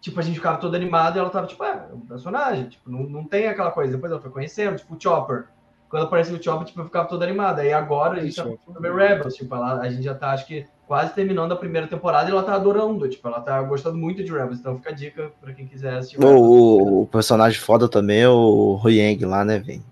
Tipo, 0.00 0.20
a 0.20 0.22
gente 0.22 0.36
ficava 0.36 0.58
todo 0.58 0.74
animado 0.74 1.16
e 1.16 1.18
ela 1.18 1.30
tava, 1.30 1.46
tipo, 1.46 1.62
ah, 1.64 1.88
é 1.90 1.94
um 1.94 2.00
personagem, 2.00 2.68
tipo, 2.68 2.88
não, 2.90 3.00
não 3.04 3.24
tem 3.24 3.46
aquela 3.48 3.70
coisa. 3.70 3.92
Depois 3.92 4.12
ela 4.12 4.20
foi 4.20 4.30
conhecendo, 4.30 4.76
tipo, 4.76 4.94
o 4.94 5.00
Chopper. 5.00 5.46
Quando 5.88 6.04
apareceu 6.04 6.36
o 6.36 6.42
Chopper, 6.42 6.66
tipo, 6.66 6.80
eu 6.80 6.84
ficava 6.84 7.08
todo 7.08 7.22
animado. 7.22 7.60
Aí 7.60 7.72
agora 7.72 8.20
a 8.20 8.24
gente 8.24 8.36
tá 8.36 8.42
Chopper. 8.44 8.58
sobre 8.74 8.92
Rebels, 8.92 9.34
tipo, 9.34 9.54
ela, 9.54 9.80
a 9.80 9.88
gente 9.90 10.02
já 10.02 10.14
tá, 10.14 10.30
acho 10.32 10.46
que, 10.46 10.64
quase 10.86 11.12
terminando 11.14 11.50
a 11.52 11.56
primeira 11.56 11.86
temporada 11.88 12.28
e 12.28 12.32
ela 12.32 12.42
tá 12.44 12.54
adorando, 12.54 13.08
tipo, 13.08 13.26
ela 13.26 13.40
tá 13.40 13.60
gostando 13.62 13.96
muito 13.96 14.22
de 14.22 14.30
Rebels. 14.30 14.60
Então 14.60 14.76
fica 14.76 14.90
a 14.90 14.94
dica 14.94 15.32
pra 15.40 15.52
quem 15.52 15.66
quiser 15.66 15.94
assistir 15.94 16.22
O, 16.22 16.28
o- 16.28 17.02
o 17.02 17.06
personagem 17.06 17.58
foda 17.58 17.88
também 17.88 18.20
é 18.20 18.28
o 18.28 18.80
Huyang 18.84 19.24
lá, 19.24 19.44
né, 19.44 19.58
velho? 19.58 19.82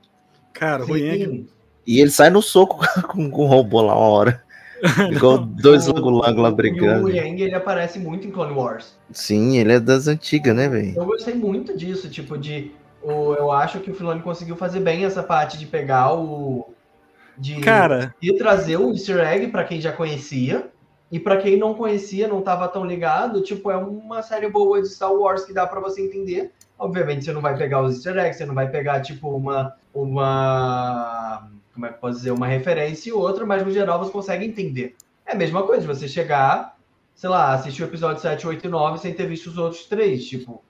Cara, 0.52 0.84
o 0.84 0.86
Sim, 0.86 0.94
Yang, 1.04 1.48
E 1.86 2.00
ele 2.00 2.10
sai 2.10 2.30
no 2.30 2.40
soco 2.40 2.78
com, 3.08 3.28
com 3.30 3.42
o 3.44 3.46
robô 3.46 3.80
lá 3.82 3.94
uma 3.96 4.06
hora. 4.08 4.44
Igual 5.10 5.38
dois 5.38 5.86
lango-lango 5.86 6.40
lá 6.40 6.48
E 6.48 6.52
o 6.52 6.54
brigando. 6.54 7.10
Yang, 7.10 7.42
ele 7.42 7.54
aparece 7.54 7.98
muito 7.98 8.26
em 8.26 8.30
Clone 8.30 8.52
Wars. 8.52 8.98
Sim, 9.10 9.58
ele 9.58 9.72
é 9.72 9.80
das 9.80 10.08
antigas, 10.08 10.54
né, 10.54 10.68
velho? 10.68 10.94
Eu 10.96 11.04
gostei 11.04 11.34
muito 11.34 11.76
disso, 11.76 12.08
tipo, 12.08 12.36
de. 12.36 12.72
O, 13.02 13.34
eu 13.34 13.52
acho 13.52 13.80
que 13.80 13.90
o 13.90 13.94
Filoni 13.94 14.22
conseguiu 14.22 14.56
fazer 14.56 14.80
bem 14.80 15.04
essa 15.04 15.22
parte 15.22 15.58
de 15.58 15.66
pegar 15.66 16.14
o. 16.14 16.72
De, 17.36 17.60
cara, 17.60 18.14
de 18.20 18.36
trazer 18.38 18.76
o 18.76 18.92
easter 18.92 19.18
egg 19.18 19.48
pra 19.48 19.64
quem 19.64 19.80
já 19.80 19.92
conhecia. 19.92 20.70
E 21.12 21.18
pra 21.18 21.36
quem 21.36 21.56
não 21.56 21.74
conhecia, 21.74 22.26
não 22.26 22.40
tava 22.40 22.66
tão 22.66 22.84
ligado, 22.84 23.40
tipo, 23.40 23.70
é 23.70 23.76
uma 23.76 24.22
série 24.22 24.48
boa 24.48 24.82
de 24.82 24.88
Star 24.88 25.12
Wars 25.12 25.44
que 25.44 25.52
dá 25.52 25.66
pra 25.66 25.78
você 25.78 26.02
entender. 26.02 26.50
Obviamente, 26.78 27.24
você 27.24 27.32
não 27.32 27.40
vai 27.40 27.56
pegar 27.56 27.82
os 27.82 27.94
easter 27.94 28.16
eggs, 28.16 28.38
você 28.38 28.46
não 28.46 28.54
vai 28.54 28.68
pegar, 28.68 29.00
tipo, 29.00 29.28
uma. 29.28 29.74
uma 29.92 31.48
como 31.74 31.86
é 31.86 31.92
que 31.92 31.98
posso 32.00 32.18
dizer? 32.18 32.30
Uma 32.30 32.46
referência 32.46 33.10
e 33.10 33.12
outra, 33.12 33.44
mas 33.44 33.64
no 33.64 33.70
geral 33.72 33.98
você 33.98 34.10
consegue 34.12 34.44
entender. 34.46 34.94
É 35.26 35.32
a 35.32 35.34
mesma 35.34 35.62
coisa, 35.64 35.86
você 35.86 36.06
chegar, 36.08 36.76
sei 37.14 37.28
lá, 37.28 37.52
assistir 37.52 37.82
o 37.82 37.86
episódio 37.86 38.22
7, 38.22 38.46
8 38.46 38.66
e 38.66 38.70
9 38.70 38.98
sem 38.98 39.12
ter 39.12 39.26
visto 39.26 39.48
os 39.48 39.58
outros 39.58 39.84
três. 39.86 40.24
Tipo, 40.26 40.62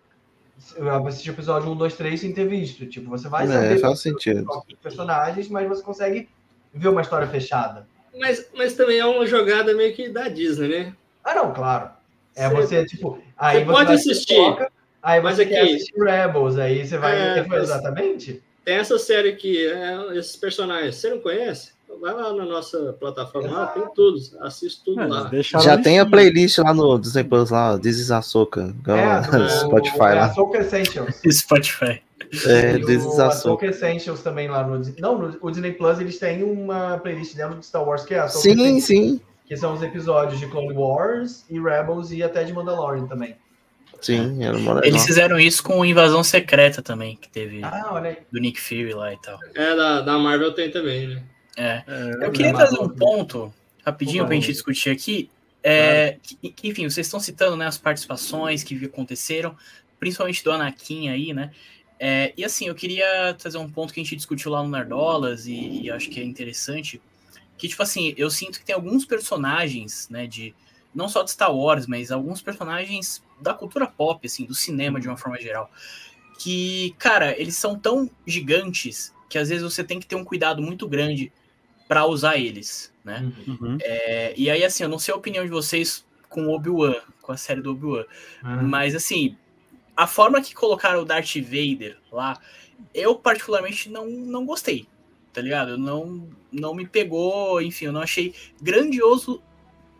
eu 0.77 1.07
assisti 1.07 1.31
o 1.31 1.35
episódio 1.35 1.71
1, 1.71 1.77
2, 1.77 1.95
3 1.95 2.21
sem 2.21 2.33
ter 2.33 2.47
visto. 2.47 2.87
Tipo, 2.87 3.11
você 3.11 3.29
vai 3.29 3.45
É, 3.45 3.49
saber 3.49 3.79
faz 3.79 4.01
sentido. 4.01 4.47
os 4.51 4.75
personagens, 4.83 5.49
mas 5.49 5.69
você 5.69 5.83
consegue 5.83 6.29
ver 6.73 6.88
uma 6.88 7.03
história 7.03 7.27
fechada. 7.27 7.87
Mas, 8.19 8.49
mas 8.57 8.75
também 8.75 8.99
é 8.99 9.05
uma 9.07 9.27
jogada 9.27 9.75
meio 9.75 9.95
que 9.95 10.09
da 10.09 10.29
Disney, 10.29 10.69
né? 10.69 10.95
Ah, 11.23 11.35
não, 11.35 11.53
claro. 11.53 11.90
É 12.37 12.49
Você- 12.49 12.83
você, 12.83 12.87
tipo. 12.87 13.19
Aí 13.37 13.59
você 13.61 13.64
você 13.64 13.73
pode 13.73 13.93
assistir, 13.93 14.35
coloca, 14.37 14.73
aí 15.03 15.21
mas 15.21 15.37
você 15.37 15.47
quer 15.47 15.62
aqui- 15.62 15.75
assistir 15.75 15.99
Rebels, 16.03 16.59
aí 16.59 16.87
você 16.87 16.97
vai. 16.99 17.17
É, 17.19 17.38
É, 17.38 17.47
mas- 17.47 17.62
Exatamente. 17.64 18.43
Tem 18.64 18.77
essa 18.77 18.98
série 18.98 19.29
aqui, 19.29 19.66
é, 19.66 20.16
esses 20.16 20.37
personagens. 20.37 20.96
Você 20.96 21.11
não 21.11 21.20
conhece? 21.20 21.74
Vai 22.00 22.12
lá 22.12 22.33
na 22.33 22.44
nossa 22.44 22.92
plataforma, 22.94 23.48
lá, 23.50 23.66
tem 23.68 23.85
tudo. 23.94 24.18
Assiste 24.40 24.83
tudo 24.85 25.00
é, 25.00 25.07
lá. 25.07 25.31
Já 25.42 25.77
no 25.77 25.83
tem 25.83 26.00
a 26.00 26.07
playlist 26.07 26.59
lá 26.59 26.74
no 26.74 26.98
Disney 26.98 27.24
Plus, 27.24 27.50
lá, 27.50 27.79
This 27.79 27.98
is 27.98 28.11
Ahsoka. 28.11 28.74
É, 28.88 29.05
a 29.05 29.20
do, 29.20 29.48
Spotify 29.61 29.96
é 29.96 30.14
lá. 30.14 30.24
Ahsoka 30.24 30.59
Essentials. 30.59 31.20
Spotify. 31.31 32.03
É, 32.46 32.79
This 32.79 33.05
is 33.05 33.18
Ahsoka. 33.20 33.66
Essentials 33.66 34.22
também 34.22 34.48
lá 34.48 34.66
no. 34.66 34.81
Não, 34.98 35.18
no 35.18 35.38
o 35.40 35.50
Disney 35.50 35.72
Plus 35.72 36.00
eles 36.00 36.18
têm 36.18 36.42
uma 36.42 36.98
playlist 36.98 37.37
dentro 37.37 37.59
de 37.59 37.66
Star 37.66 37.87
Wars 37.87 38.05
que 38.05 38.14
é 38.14 38.18
a 38.18 38.24
Ahsoka 38.24 38.42
Sim, 38.42 38.53
Essentials, 38.53 38.85
sim. 38.85 39.20
Que 39.46 39.57
são 39.57 39.74
os 39.74 39.83
episódios 39.83 40.40
de 40.40 40.46
Clone 40.46 40.74
Wars 40.74 41.44
e 41.50 41.61
Rebels 41.61 42.11
e 42.11 42.22
até 42.22 42.44
de 42.44 42.53
Mandalorian 42.53 43.07
também. 43.07 43.37
Sim, 44.00 44.42
era 44.44 44.59
mó 44.59 44.74
legal. 44.74 44.88
Eles 44.88 45.04
fizeram 45.04 45.38
isso 45.38 45.62
com 45.62 45.85
Invasão 45.85 46.22
Secreta 46.22 46.83
também, 46.83 47.16
que 47.16 47.28
teve 47.28 47.62
Ah, 47.62 47.90
olha 47.92 48.11
aí. 48.11 48.16
do 48.30 48.40
Nick 48.40 48.61
Fury 48.61 48.92
lá 48.92 49.12
e 49.12 49.20
tal. 49.20 49.38
É, 49.54 49.74
da, 49.76 50.00
da 50.00 50.18
Marvel 50.18 50.52
tem 50.52 50.70
também, 50.70 51.09
né? 51.09 51.22
É. 51.57 51.83
É, 51.87 52.26
Eu 52.26 52.33
queria 52.33 52.52
trazer 52.52 52.78
um 52.78 52.88
ponto, 52.88 53.52
rapidinho, 53.85 54.26
pra 54.26 54.35
gente 54.35 54.52
discutir 54.52 54.90
aqui. 54.90 55.30
É, 55.62 56.18
que, 56.22 56.50
que, 56.50 56.68
enfim, 56.68 56.88
vocês 56.88 57.07
estão 57.07 57.18
citando 57.18 57.57
né, 57.57 57.66
as 57.66 57.78
participações 57.78 58.62
que 58.62 58.85
aconteceram, 58.85 59.57
principalmente 59.98 60.44
do 60.44 60.50
Anakin 60.52 61.09
aí, 61.09 61.33
né? 61.33 61.50
É, 61.98 62.35
e 62.37 62.44
assim, 62.44 62.66
eu 62.68 62.74
queria 62.74 63.35
trazer 63.38 63.57
um 63.57 63.70
ponto 63.70 63.94
que 63.94 64.00
a 64.00 64.02
gente 64.02 64.16
discutiu 64.16 64.50
lá 64.50 64.62
no 64.62 64.68
Nerdolas 64.68 65.46
e, 65.46 65.83
e 65.83 65.90
acho 65.90 66.11
que 66.11 66.20
é 66.20 66.24
interessante. 66.24 67.00
Que, 67.57 67.68
tipo 67.68 67.83
assim, 67.83 68.12
eu 68.16 68.28
sinto 68.28 68.59
que 68.59 68.64
tem 68.66 68.74
alguns 68.74 69.04
personagens, 69.07 70.09
né, 70.11 70.26
de. 70.26 70.54
Não 70.94 71.09
só 71.09 71.22
de 71.22 71.30
Star 71.30 71.54
Wars, 71.54 71.87
mas 71.87 72.12
alguns 72.12 72.40
personagens 72.40 73.22
da 73.40 73.52
cultura 73.52 73.87
pop, 73.87 74.24
assim, 74.26 74.44
do 74.44 74.54
cinema 74.54 75.00
de 75.00 75.09
uma 75.09 75.16
forma 75.16 75.40
geral. 75.40 75.70
Que, 76.38 76.94
cara, 76.98 77.38
eles 77.40 77.57
são 77.57 77.78
tão 77.78 78.11
gigantes 78.26 79.12
que 79.28 79.38
às 79.38 79.48
vezes 79.48 79.64
você 79.64 79.83
tem 79.83 79.98
que 79.98 80.07
ter 80.07 80.14
um 80.14 80.24
cuidado 80.24 80.62
muito 80.62 80.87
grande 80.88 81.33
para 81.88 82.07
usar 82.07 82.37
eles, 82.37 82.92
né? 83.04 83.33
Uhum. 83.46 83.78
É, 83.80 84.35
e 84.37 84.48
aí, 84.48 84.64
assim, 84.64 84.85
eu 84.85 84.88
não 84.88 84.98
sei 84.98 85.12
a 85.12 85.16
opinião 85.16 85.44
de 85.44 85.50
vocês 85.50 86.04
com 86.28 86.46
o 86.46 86.54
Obi-Wan, 86.54 86.96
com 87.20 87.33
a 87.33 87.37
série 87.37 87.61
do 87.61 87.72
Obi-Wan, 87.72 88.04
Ah, 88.42 88.62
mas 88.62 88.94
assim, 88.94 89.37
a 89.96 90.07
forma 90.07 90.40
que 90.40 90.54
colocaram 90.54 91.00
o 91.00 91.04
Darth 91.04 91.37
Vader 91.37 91.96
lá, 92.11 92.40
eu 92.92 93.14
particularmente 93.14 93.88
não, 93.88 94.07
não 94.07 94.44
gostei, 94.44 94.88
tá 95.33 95.40
ligado? 95.40 95.72
Eu 95.72 95.78
não, 95.78 96.28
não 96.50 96.74
me 96.74 96.87
pegou, 96.87 97.61
enfim, 97.62 97.87
eu 97.87 97.92
não 97.92 98.00
achei 98.00 98.35
grandioso 98.61 99.42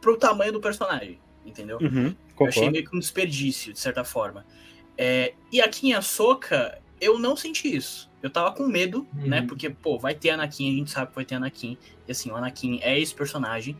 pro 0.05 0.19
tamanho 0.19 0.53
do 0.53 0.61
personagem, 0.61 1.19
entendeu? 1.47 1.79
Uhum. 1.81 2.15
Eu 2.39 2.47
achei 2.47 2.69
meio 2.69 2.85
que 2.85 2.95
um 2.95 2.99
desperdício, 2.99 3.73
de 3.73 3.81
certa 3.81 4.05
forma. 4.05 4.45
É, 4.99 5.33
e 5.51 5.63
aqui 5.63 5.89
em 5.89 5.95
Ahsoka, 5.95 6.79
eu 7.01 7.19
não 7.19 7.35
senti 7.35 7.75
isso. 7.75 8.11
Eu 8.23 8.29
tava 8.29 8.53
com 8.53 8.67
medo, 8.67 9.07
Uhum. 9.17 9.27
né? 9.27 9.43
Porque, 9.49 9.71
pô, 9.71 9.99
vai 9.99 10.15
ter 10.15 10.29
Anakin, 10.31 10.71
a 10.75 10.77
gente 10.77 10.91
sabe 10.91 11.09
que 11.09 11.15
vai 11.15 11.25
ter 11.25 11.37
Anakin. 11.37 11.79
E 12.07 12.13
assim, 12.13 12.31
o 12.31 12.37
Anakin 12.37 12.81
é 12.83 12.99
esse 13.01 13.15
personagem. 13.15 13.77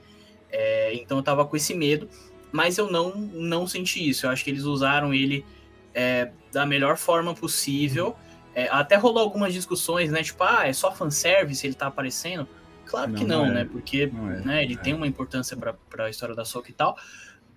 É, 0.51 0.95
então 0.95 1.19
eu 1.19 1.23
tava 1.23 1.45
com 1.45 1.57
esse 1.57 1.75
medo. 1.75 2.09
Mas 2.51 2.79
eu 2.79 2.91
não, 2.91 3.15
não 3.17 3.67
senti 3.67 4.09
isso. 4.09 4.25
Eu 4.25 4.31
acho 4.31 4.43
que 4.43 4.49
eles 4.51 4.63
usaram 4.63 5.13
ele 5.13 5.45
é, 5.93 6.31
da 6.53 6.65
melhor 6.65 6.97
forma 6.97 7.35
possível. 7.35 8.17
É, 8.55 8.69
até 8.71 8.97
rolou 8.97 9.23
algumas 9.23 9.53
discussões, 9.53 10.11
né? 10.11 10.23
Tipo, 10.23 10.43
ah, 10.45 10.67
é 10.67 10.73
só 10.73 10.91
fanservice, 10.91 11.67
ele 11.67 11.75
tá 11.75 11.89
aparecendo. 11.89 12.49
Claro 12.87 13.13
que 13.13 13.25
Não, 13.25 13.39
não, 13.39 13.47
não 13.47 13.53
é. 13.53 13.55
né? 13.55 13.69
Porque 13.71 14.07
Não 14.07 14.31
é, 14.31 14.41
né, 14.41 14.63
ele 14.65 14.75
é. 14.75 14.77
tem 14.77 14.95
uma 14.95 15.07
importância 15.07 15.57
pra, 15.57 15.75
pra 15.91 16.11
história 16.11 16.35
da 16.35 16.45
Soca 16.45 16.71
e 16.71 16.75
tal. 16.75 16.97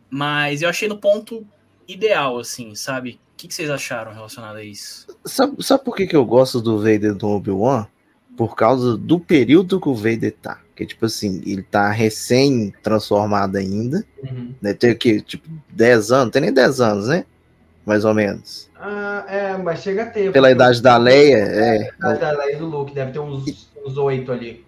Mas 0.09 0.61
eu 0.61 0.69
achei 0.69 0.87
no 0.87 0.97
ponto 0.97 1.45
ideal, 1.87 2.39
assim, 2.39 2.75
sabe? 2.75 3.19
O 3.33 3.37
que, 3.37 3.47
que 3.47 3.53
vocês 3.53 3.69
acharam 3.69 4.13
relacionado 4.13 4.55
a 4.55 4.63
isso? 4.63 5.07
Sabe, 5.25 5.63
sabe 5.63 5.83
por 5.83 5.95
que, 5.95 6.07
que 6.07 6.15
eu 6.15 6.25
gosto 6.25 6.59
do 6.61 6.77
Vader 6.79 7.13
do 7.13 7.27
Obi-Wan? 7.29 7.85
Por 8.35 8.55
causa 8.55 8.95
do 8.97 9.19
período 9.19 9.79
que 9.79 9.89
o 9.89 9.95
Vader 9.95 10.35
tá. 10.41 10.59
Que, 10.75 10.85
tipo 10.85 11.05
assim, 11.05 11.41
ele 11.45 11.63
tá 11.63 11.89
recém-transformado 11.91 13.57
ainda. 13.57 14.05
uhum. 14.23 14.53
Né? 14.61 14.73
Tem 14.73 14.95
que, 14.95 15.21
tipo, 15.21 15.47
10 15.69 16.11
anos, 16.11 16.31
tem 16.31 16.41
nem 16.41 16.53
10 16.53 16.81
anos, 16.81 17.07
né? 17.07 17.25
Mais 17.85 18.05
ou 18.05 18.13
menos. 18.13 18.69
Ah, 18.75 19.25
é, 19.27 19.57
mas 19.57 19.81
chega 19.81 20.03
a 20.03 20.05
ter. 20.05 20.31
Pela 20.31 20.51
idade 20.51 20.81
da 20.81 20.97
Leia, 20.97 21.37
é. 21.37 21.89
A 22.01 22.13
idade 22.13 22.19
da 22.19 22.31
Leia 22.31 22.55
e 22.55 22.59
do 22.59 22.65
Luke, 22.67 22.93
deve 22.93 23.11
ter 23.11 23.19
uns, 23.19 23.71
uns 23.83 23.97
8 23.97 24.31
ali. 24.31 24.65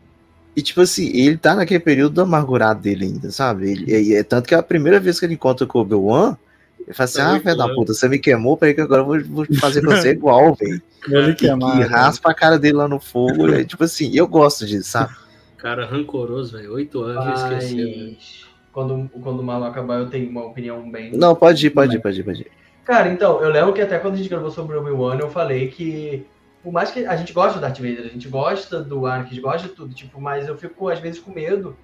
E 0.60 0.62
tipo 0.62 0.82
assim, 0.82 1.08
ele 1.14 1.38
tá 1.38 1.56
naquele 1.56 1.80
período 1.80 2.22
amargurado 2.22 2.82
dele 2.82 3.06
ainda, 3.06 3.32
sabe? 3.32 3.72
Ele, 3.72 4.12
e- 4.12 4.14
é 4.16 4.24
tanto 4.24 4.48
que 4.48 4.56
a 4.56 4.64
primeira 4.64 5.00
vez 5.00 5.20
que 5.20 5.26
ele 5.26 5.36
encontra 5.36 5.66
com 5.66 5.80
o 5.80 5.82
Obi-Wan, 5.82 6.38
ele 6.86 6.94
fala 6.94 7.06
assim: 7.06 7.18
Tá 7.20 7.36
Ah, 7.36 7.40
filho 7.40 7.58
da 7.58 7.70
puta, 7.70 7.94
você 7.94 8.10
me 8.10 8.20
queimou, 8.20 8.58
peraí 8.58 8.74
que 8.74 8.82
agora 8.82 9.02
eu 9.02 9.06
vou, 9.06 9.24
vou 9.24 9.46
fazer 9.60 9.82
você 9.82 10.12
igual, 10.12 10.56
velho. 10.56 10.82
Ele 11.08 11.32
E, 11.32 11.36
queimado. 11.36 11.82
e 11.82 11.84
raspa 11.86 12.32
a 12.32 12.34
cara 12.36 12.60
dele 12.60 12.74
lá 12.76 12.88
no 12.88 13.00
fogo. 13.00 13.48
é, 13.54 13.64
tipo 13.64 13.84
assim, 13.84 14.12
eu 14.14 14.28
gosto 14.28 14.66
disso, 14.66 14.90
sabe? 14.92 15.14
Cara 15.58 15.86
rancoroso, 15.86 16.58
velho. 16.58 16.74
Oito 16.74 17.02
anos, 17.04 17.26
esqueceu. 17.26 17.90
né? 17.90 18.12
Mas 18.12 18.46
quando, 18.74 19.10
quando 19.22 19.40
o 19.40 19.44
Marlon 19.44 19.66
acabar, 19.68 20.00
eu 20.00 20.10
tenho 20.10 20.30
uma 20.30 20.46
opinião 20.46 20.90
bem. 20.92 21.12
Não, 21.14 21.36
pode 21.36 21.66
ir, 21.68 21.70
pode 21.70 21.96
ir, 21.96 22.02
pode 22.02 22.20
ir, 22.20 22.24
pode 22.24 22.42
ir. 22.42 22.52
Cara, 22.86 23.10
então, 23.10 23.42
eu 23.42 23.50
lembro 23.50 23.74
que 23.74 23.82
até 23.82 24.00
quando 24.00 24.16
a 24.16 24.18
gente 24.18 24.30
gravou 24.30 24.50
sobre 24.52 24.76
o 24.76 24.80
Obi-Wan, 24.82 25.20
eu 25.20 25.30
falei 25.30 25.70
que, 25.70 26.26
por 26.64 26.72
mais 26.74 26.92
que 26.92 27.06
a 27.06 27.16
gente 27.16 27.32
gosta 27.34 27.54
do 27.58 27.62
Darth 27.62 27.78
Vader, 27.78 28.06
a 28.06 28.10
gente 28.10 28.28
gosta 28.28 28.82
do 28.82 29.06
Anakin, 29.06 29.22
a 29.26 29.34
gente 29.34 29.42
gosta 29.42 29.68
de 29.68 29.74
tudo, 29.74 29.94
tipo, 29.94 30.20
mas 30.20 30.48
eu 30.48 30.58
fico 30.58 30.90
às 30.90 31.00
vezes 31.00 31.20
com 31.20 31.32
medo 31.32 31.76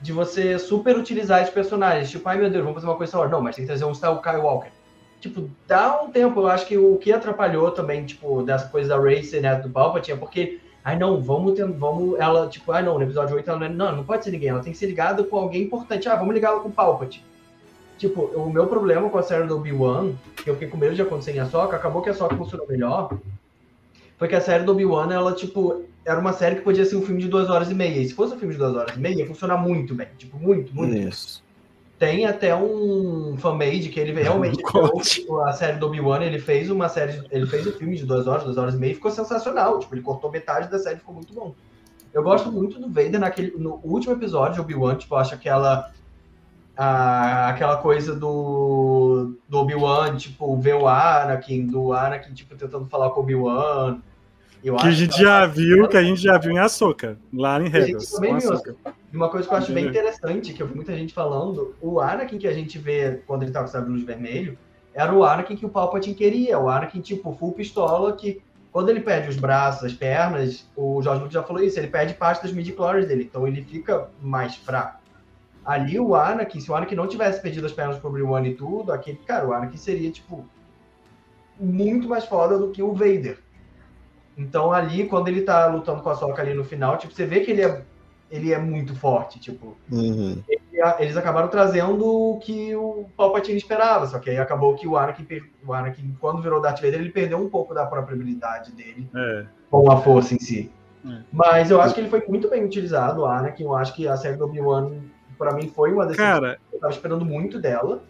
de 0.00 0.12
você 0.12 0.58
super 0.58 0.96
utilizar 0.96 1.42
os 1.42 1.50
personagens. 1.50 2.10
Tipo, 2.10 2.28
ai 2.28 2.38
meu 2.38 2.48
Deus, 2.48 2.62
vamos 2.62 2.76
fazer 2.76 2.86
uma 2.86 2.96
coisa 2.96 3.12
só. 3.12 3.28
Não, 3.28 3.40
mas 3.42 3.56
tem 3.56 3.64
que 3.64 3.68
trazer 3.68 3.84
um 3.84 3.94
Style 3.94 4.16
Skywalker. 4.16 4.70
Tipo, 5.20 5.50
dá 5.66 6.00
um 6.02 6.10
tempo. 6.10 6.40
Eu 6.40 6.46
acho 6.46 6.66
que 6.66 6.78
o 6.78 6.96
que 6.96 7.12
atrapalhou 7.12 7.70
também, 7.72 8.06
tipo, 8.06 8.42
dessa 8.42 8.66
coisa 8.68 8.88
da 8.88 8.96
Racer, 8.96 9.42
né, 9.42 9.56
do 9.56 9.68
Palpatine, 9.68 10.16
é 10.16 10.18
porque, 10.18 10.58
ai 10.82 10.98
não, 10.98 11.20
vamos 11.20 11.54
ter, 11.54 11.66
vamos, 11.66 12.18
ela, 12.18 12.48
tipo, 12.48 12.72
ai 12.72 12.82
não, 12.82 12.96
no 12.98 13.04
episódio 13.04 13.36
8 13.36 13.50
ela 13.50 13.58
não, 13.58 13.66
é- 13.66 13.68
não, 13.68 13.96
não 13.96 14.04
pode 14.04 14.24
ser 14.24 14.30
ninguém, 14.30 14.48
ela 14.48 14.60
tem 14.62 14.72
que 14.72 14.78
ser 14.78 14.86
ligada 14.86 15.22
com 15.22 15.36
alguém 15.36 15.62
importante. 15.64 16.08
Ah, 16.08 16.16
vamos 16.16 16.32
ligar 16.34 16.52
ela 16.52 16.60
com 16.60 16.68
o 16.68 16.72
Palpatine. 16.72 17.24
Tipo, 17.98 18.22
o 18.22 18.50
meu 18.50 18.66
problema 18.66 19.10
com 19.10 19.18
a 19.18 19.22
série 19.22 19.46
do 19.46 19.56
Obi-Wan, 19.56 20.12
que 20.42 20.48
eu 20.48 20.54
fiquei 20.54 20.68
com 20.68 20.78
medo 20.78 20.94
de 20.94 21.02
acontecer 21.02 21.32
em 21.36 21.40
Ahsoka, 21.40 21.76
acabou 21.76 22.00
que 22.00 22.08
a 22.08 22.12
Ahsoka 22.12 22.34
funcionou 22.34 22.66
melhor, 22.66 23.10
foi 24.20 24.28
que 24.28 24.36
a 24.36 24.40
série 24.40 24.62
do 24.64 24.72
Obi-Wan, 24.72 25.10
ela, 25.12 25.32
tipo, 25.32 25.82
era 26.04 26.20
uma 26.20 26.32
série 26.34 26.56
que 26.56 26.60
podia 26.62 26.84
ser 26.84 26.94
um 26.96 27.02
filme 27.02 27.22
de 27.22 27.28
duas 27.28 27.48
horas 27.48 27.70
e 27.70 27.74
meia. 27.74 27.98
E 28.00 28.06
se 28.06 28.12
fosse 28.14 28.34
um 28.34 28.38
filme 28.38 28.52
de 28.54 28.58
duas 28.60 28.76
horas 28.76 28.94
e 28.94 28.98
meia, 29.00 29.14
ia 29.16 29.26
funcionar 29.26 29.56
muito 29.56 29.94
bem. 29.94 30.08
Tipo, 30.18 30.38
muito, 30.38 30.74
muito. 30.74 30.94
Isso. 30.94 31.42
Tem 31.98 32.24
até 32.26 32.54
um 32.54 33.36
fanmade 33.38 33.88
que 33.88 33.98
ele 33.98 34.12
realmente 34.22 34.62
criou 34.64 35.42
a 35.44 35.52
série 35.52 35.78
do 35.78 35.86
Obi-Wan, 35.86 36.22
ele 36.22 36.38
fez 36.38 36.70
uma 36.70 36.88
série, 36.88 37.22
ele 37.30 37.46
fez 37.46 37.66
um 37.66 37.72
filme 37.72 37.96
de 37.96 38.04
duas 38.06 38.26
horas, 38.26 38.44
duas 38.44 38.56
horas 38.58 38.74
e 38.74 38.78
meia 38.78 38.92
e 38.92 38.94
ficou 38.94 39.10
sensacional. 39.10 39.78
Tipo, 39.78 39.94
ele 39.94 40.02
cortou 40.02 40.30
metade 40.30 40.70
da 40.70 40.78
série 40.78 40.96
e 40.96 40.98
ficou 41.00 41.14
muito 41.14 41.32
bom. 41.32 41.54
Eu 42.12 42.22
gosto 42.22 42.52
muito 42.52 42.78
do 42.78 42.88
Vader 42.88 43.18
naquele, 43.20 43.52
no 43.56 43.80
último 43.84 44.12
episódio 44.14 44.54
de 44.54 44.60
Obi-Wan, 44.60 44.96
tipo, 44.96 45.14
acho 45.16 45.34
aquela 45.34 45.90
a- 46.76 47.48
aquela 47.50 47.76
coisa 47.78 48.14
do, 48.14 49.34
do 49.48 49.58
Obi-Wan, 49.58 50.16
tipo, 50.16 50.56
ver 50.58 50.74
o 50.74 50.88
Anakin, 50.88 51.66
do 51.66 51.92
Anakin, 51.92 52.32
tipo, 52.32 52.54
tentando 52.56 52.86
falar 52.86 53.10
com 53.10 53.20
o 53.20 53.22
Obi-Wan. 53.22 53.98
Eu 54.62 54.76
Que 54.76 54.88
a 54.88 54.90
gente 54.90 55.14
que 55.14 55.22
já 55.22 55.46
viu, 55.46 55.88
que 55.88 55.96
a 55.96 56.02
gente 56.02 56.20
já 56.20 56.36
viu 56.36 56.52
em 56.52 56.58
Açúcar, 56.58 57.16
lá 57.32 57.60
em 57.60 57.68
Rebels. 57.68 58.12
E 59.12 59.16
uma 59.16 59.28
coisa 59.28 59.48
que 59.48 59.54
eu 59.54 59.58
acho 59.58 59.72
bem 59.72 59.84
Entendeu? 59.84 60.02
interessante, 60.02 60.52
que 60.52 60.62
eu 60.62 60.66
vi 60.66 60.74
muita 60.74 60.94
gente 60.94 61.12
falando, 61.12 61.74
o 61.80 62.00
Anakin 62.00 62.38
que 62.38 62.46
a 62.46 62.52
gente 62.52 62.78
vê 62.78 63.22
quando 63.26 63.42
ele 63.42 63.50
tá 63.50 63.60
com 63.60 63.66
o 63.66 63.68
sabre 63.68 63.90
luz 63.90 64.02
vermelho, 64.04 64.56
era 64.94 65.12
o 65.12 65.24
Anakin 65.24 65.56
que 65.56 65.66
o 65.66 65.68
Palpatine 65.68 66.14
queria. 66.14 66.58
O 66.58 66.68
Anakin, 66.68 67.00
tipo, 67.00 67.32
full 67.32 67.52
pistola, 67.52 68.14
que 68.14 68.40
quando 68.70 68.88
ele 68.88 69.00
perde 69.00 69.28
os 69.28 69.36
braços, 69.36 69.84
as 69.84 69.92
pernas, 69.92 70.68
o 70.76 71.02
George 71.02 71.20
Lucas 71.20 71.34
já 71.34 71.42
falou 71.42 71.62
isso, 71.62 71.78
ele 71.78 71.88
perde 71.88 72.14
parte 72.14 72.42
das 72.42 72.52
midi-chlorians 72.52 73.06
dele, 73.06 73.24
então 73.24 73.46
ele 73.46 73.62
fica 73.62 74.08
mais 74.20 74.54
fraco. 74.56 75.00
Ali 75.64 75.98
o 75.98 76.14
Anakin, 76.14 76.60
se 76.60 76.70
o 76.70 76.74
Anakin 76.74 76.94
não 76.94 77.06
tivesse 77.06 77.40
perdido 77.42 77.66
as 77.66 77.72
pernas 77.72 77.98
pro 77.98 78.10
Obi-Wan 78.10 78.46
e 78.46 78.54
tudo, 78.54 78.92
aquele, 78.92 79.18
cara, 79.18 79.46
o 79.46 79.52
Anakin 79.52 79.76
seria, 79.76 80.10
tipo, 80.10 80.44
muito 81.58 82.08
mais 82.08 82.24
foda 82.24 82.58
do 82.58 82.70
que 82.70 82.82
o 82.82 82.92
Vader. 82.92 83.38
Então 84.40 84.72
ali, 84.72 85.06
quando 85.06 85.28
ele 85.28 85.42
tá 85.42 85.66
lutando 85.66 86.02
com 86.02 86.08
a 86.10 86.14
Soca 86.14 86.40
ali 86.40 86.54
no 86.54 86.64
final, 86.64 86.96
tipo, 86.96 87.12
você 87.12 87.26
vê 87.26 87.40
que 87.40 87.50
ele 87.50 87.62
é, 87.62 87.82
ele 88.30 88.52
é 88.52 88.58
muito 88.58 88.94
forte, 88.96 89.38
tipo, 89.38 89.76
Uhum. 89.92 90.42
e 90.72 90.80
a- 90.80 90.96
eles 90.98 91.16
acabaram 91.16 91.48
trazendo 91.48 92.06
o 92.06 92.38
que 92.38 92.74
o 92.74 93.06
Palpatine 93.16 93.58
esperava, 93.58 94.06
só 94.06 94.18
que 94.18 94.30
aí 94.30 94.38
acabou 94.38 94.74
que 94.76 94.88
o 94.88 94.96
Anakin, 94.96 95.26
o 95.66 95.72
Anakin 95.74 96.16
quando 96.20 96.40
virou 96.40 96.60
Darth 96.60 96.80
Vader, 96.80 97.00
ele 97.00 97.10
perdeu 97.10 97.38
um 97.38 97.50
pouco 97.50 97.74
da 97.74 97.84
própria 97.84 98.14
habilidade 98.14 98.72
dele 98.72 99.08
É. 99.14 99.44
com 99.70 99.90
a 99.90 99.98
força 99.98 100.34
em 100.34 100.38
si. 100.40 100.70
É. 101.06 101.18
Mas 101.32 101.70
eu 101.70 101.80
acho 101.80 101.94
que 101.94 102.00
ele 102.00 102.08
foi 102.10 102.24
muito 102.26 102.48
bem 102.48 102.64
utilizado, 102.64 103.20
o 103.22 103.26
Anakin, 103.26 103.64
eu 103.64 103.74
acho 103.74 103.94
que 103.94 104.08
a 104.08 104.16
série 104.16 104.36
do 104.36 104.44
Obi-Wan, 104.44 104.90
pra 105.36 105.52
mim, 105.52 105.68
foi 105.68 105.92
uma 105.92 106.06
decisão 106.06 106.24
Cara, 106.40 106.58
eu 106.72 106.78
tava 106.80 106.92
esperando 106.92 107.24
muito 107.24 107.58
dela. 107.60 108.02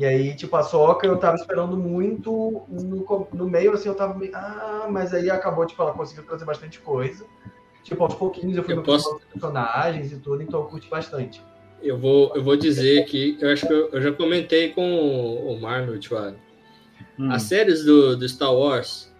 E 0.00 0.04
aí, 0.06 0.34
tipo, 0.34 0.56
a 0.56 0.62
Soca 0.62 1.06
eu 1.06 1.18
tava 1.18 1.36
esperando 1.36 1.76
muito. 1.76 2.62
No, 2.66 3.28
no 3.34 3.46
meio, 3.46 3.74
assim, 3.74 3.86
eu 3.90 3.94
tava 3.94 4.14
meio. 4.18 4.34
Ah, 4.34 4.86
mas 4.90 5.12
aí 5.12 5.28
acabou, 5.28 5.66
tipo, 5.66 5.82
ela 5.82 5.92
conseguiu 5.92 6.24
trazer 6.24 6.46
bastante 6.46 6.80
coisa. 6.80 7.26
Tipo, 7.84 8.04
aos 8.04 8.14
pouquinhos 8.14 8.56
eu 8.56 8.64
fui 8.64 8.72
Eu 8.72 8.78
me 8.78 8.82
posso- 8.82 9.14
os 9.16 9.24
personagens 9.24 10.10
e 10.10 10.16
tudo, 10.16 10.42
então 10.42 10.60
eu 10.60 10.66
curti 10.68 10.88
bastante. 10.88 11.42
Eu 11.82 11.98
vou, 11.98 12.34
eu 12.34 12.42
vou 12.42 12.56
dizer 12.56 13.04
que 13.04 13.36
eu 13.42 13.50
acho 13.52 13.66
que 13.66 13.72
eu, 13.74 13.90
eu 13.90 14.00
já 14.00 14.10
comentei 14.10 14.70
com 14.70 14.82
o 15.46 15.60
Marno, 15.60 15.98
Thiago. 15.98 16.38
hum, 17.18 17.30
As 17.30 17.42
séries 17.42 17.84
do, 17.84 18.16
do 18.16 18.26
Star 18.26 18.54
Wars, 18.54 19.12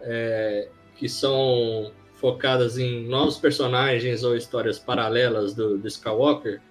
é, 0.00 0.66
que 0.96 1.10
são 1.10 1.92
focadas 2.14 2.78
em 2.78 3.06
novos 3.06 3.36
personagens 3.36 4.24
ou 4.24 4.34
histórias 4.34 4.78
paralelas 4.78 5.52
do, 5.54 5.76
do 5.76 5.88
Skywalker, 5.88 6.62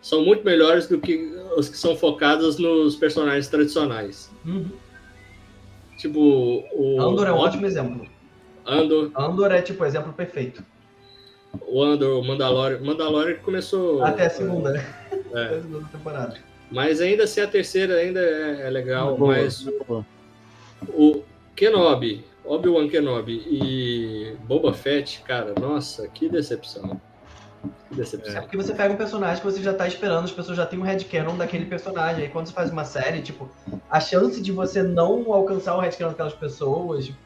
são 0.00 0.24
muito 0.24 0.44
melhores 0.44 0.86
do 0.86 0.98
que 0.98 1.32
os 1.56 1.68
que 1.68 1.76
são 1.76 1.96
focados 1.96 2.58
nos 2.58 2.96
personagens 2.96 3.48
tradicionais. 3.48 4.30
Tipo, 5.98 6.64
o 6.72 7.00
Andor 7.00 7.26
é 7.26 7.32
um 7.32 7.36
ótimo 7.36 7.66
exemplo. 7.66 8.08
Andor, 8.66 9.10
Andor 9.14 9.52
é, 9.52 9.60
tipo, 9.60 9.82
o 9.82 9.86
exemplo 9.86 10.12
perfeito. 10.12 10.64
o 11.66 11.82
Andor, 11.82 12.20
o 12.20 12.24
Mandalorian. 12.26 12.80
Mandalorian 12.80 13.36
começou. 13.38 14.02
Até 14.02 14.26
a 14.26 14.30
segunda, 14.30 14.72
né? 14.72 14.94
é, 15.32 15.44
Até 15.44 15.56
a 15.56 15.62
segunda 15.62 15.88
temporada. 15.92 16.36
mas 16.70 17.00
ainda 17.00 17.24
assim 17.24 17.40
a 17.40 17.46
terceira 17.46 17.96
ainda 17.96 18.20
é, 18.20 18.66
é 18.66 18.70
legal. 18.70 19.16
boa, 19.16 19.34
mas 19.36 19.62
boa. 19.86 20.06
o 20.88 21.22
Kenobi, 21.54 22.24
Obi-Wan 22.44 22.88
Kenobi 22.88 23.42
e 23.46 24.36
Boba 24.44 24.72
Fett, 24.72 25.22
cara, 25.22 25.52
nossa, 25.60 26.08
que 26.08 26.28
decepção. 26.28 26.98
Que 27.88 27.94
É 27.94 27.96
decepção. 27.96 28.42
porque 28.42 28.56
você 28.56 28.72
pega 28.74 28.94
um 28.94 28.96
personagem 28.96 29.36
que 29.42 29.44
você 29.44 29.62
já 29.62 29.74
tá 29.74 29.86
esperando, 29.86 30.24
as 30.24 30.32
pessoas 30.32 30.56
já 30.56 30.64
têm 30.64 30.78
um 30.78 30.82
headcanon 30.82 31.36
daquele 31.36 31.64
personagem. 31.66 32.24
Aí 32.24 32.30
quando 32.30 32.46
você 32.46 32.52
faz 32.52 32.70
uma 32.70 32.84
série, 32.84 33.20
tipo, 33.20 33.48
a 33.90 34.00
chance 34.00 34.40
de 34.40 34.52
você 34.52 34.82
não 34.82 35.32
alcançar 35.32 35.76
o 35.76 35.80
headcanon 35.80 36.10
daquelas 36.10 36.32
pessoas. 36.34 37.06
tipo, 37.06 37.18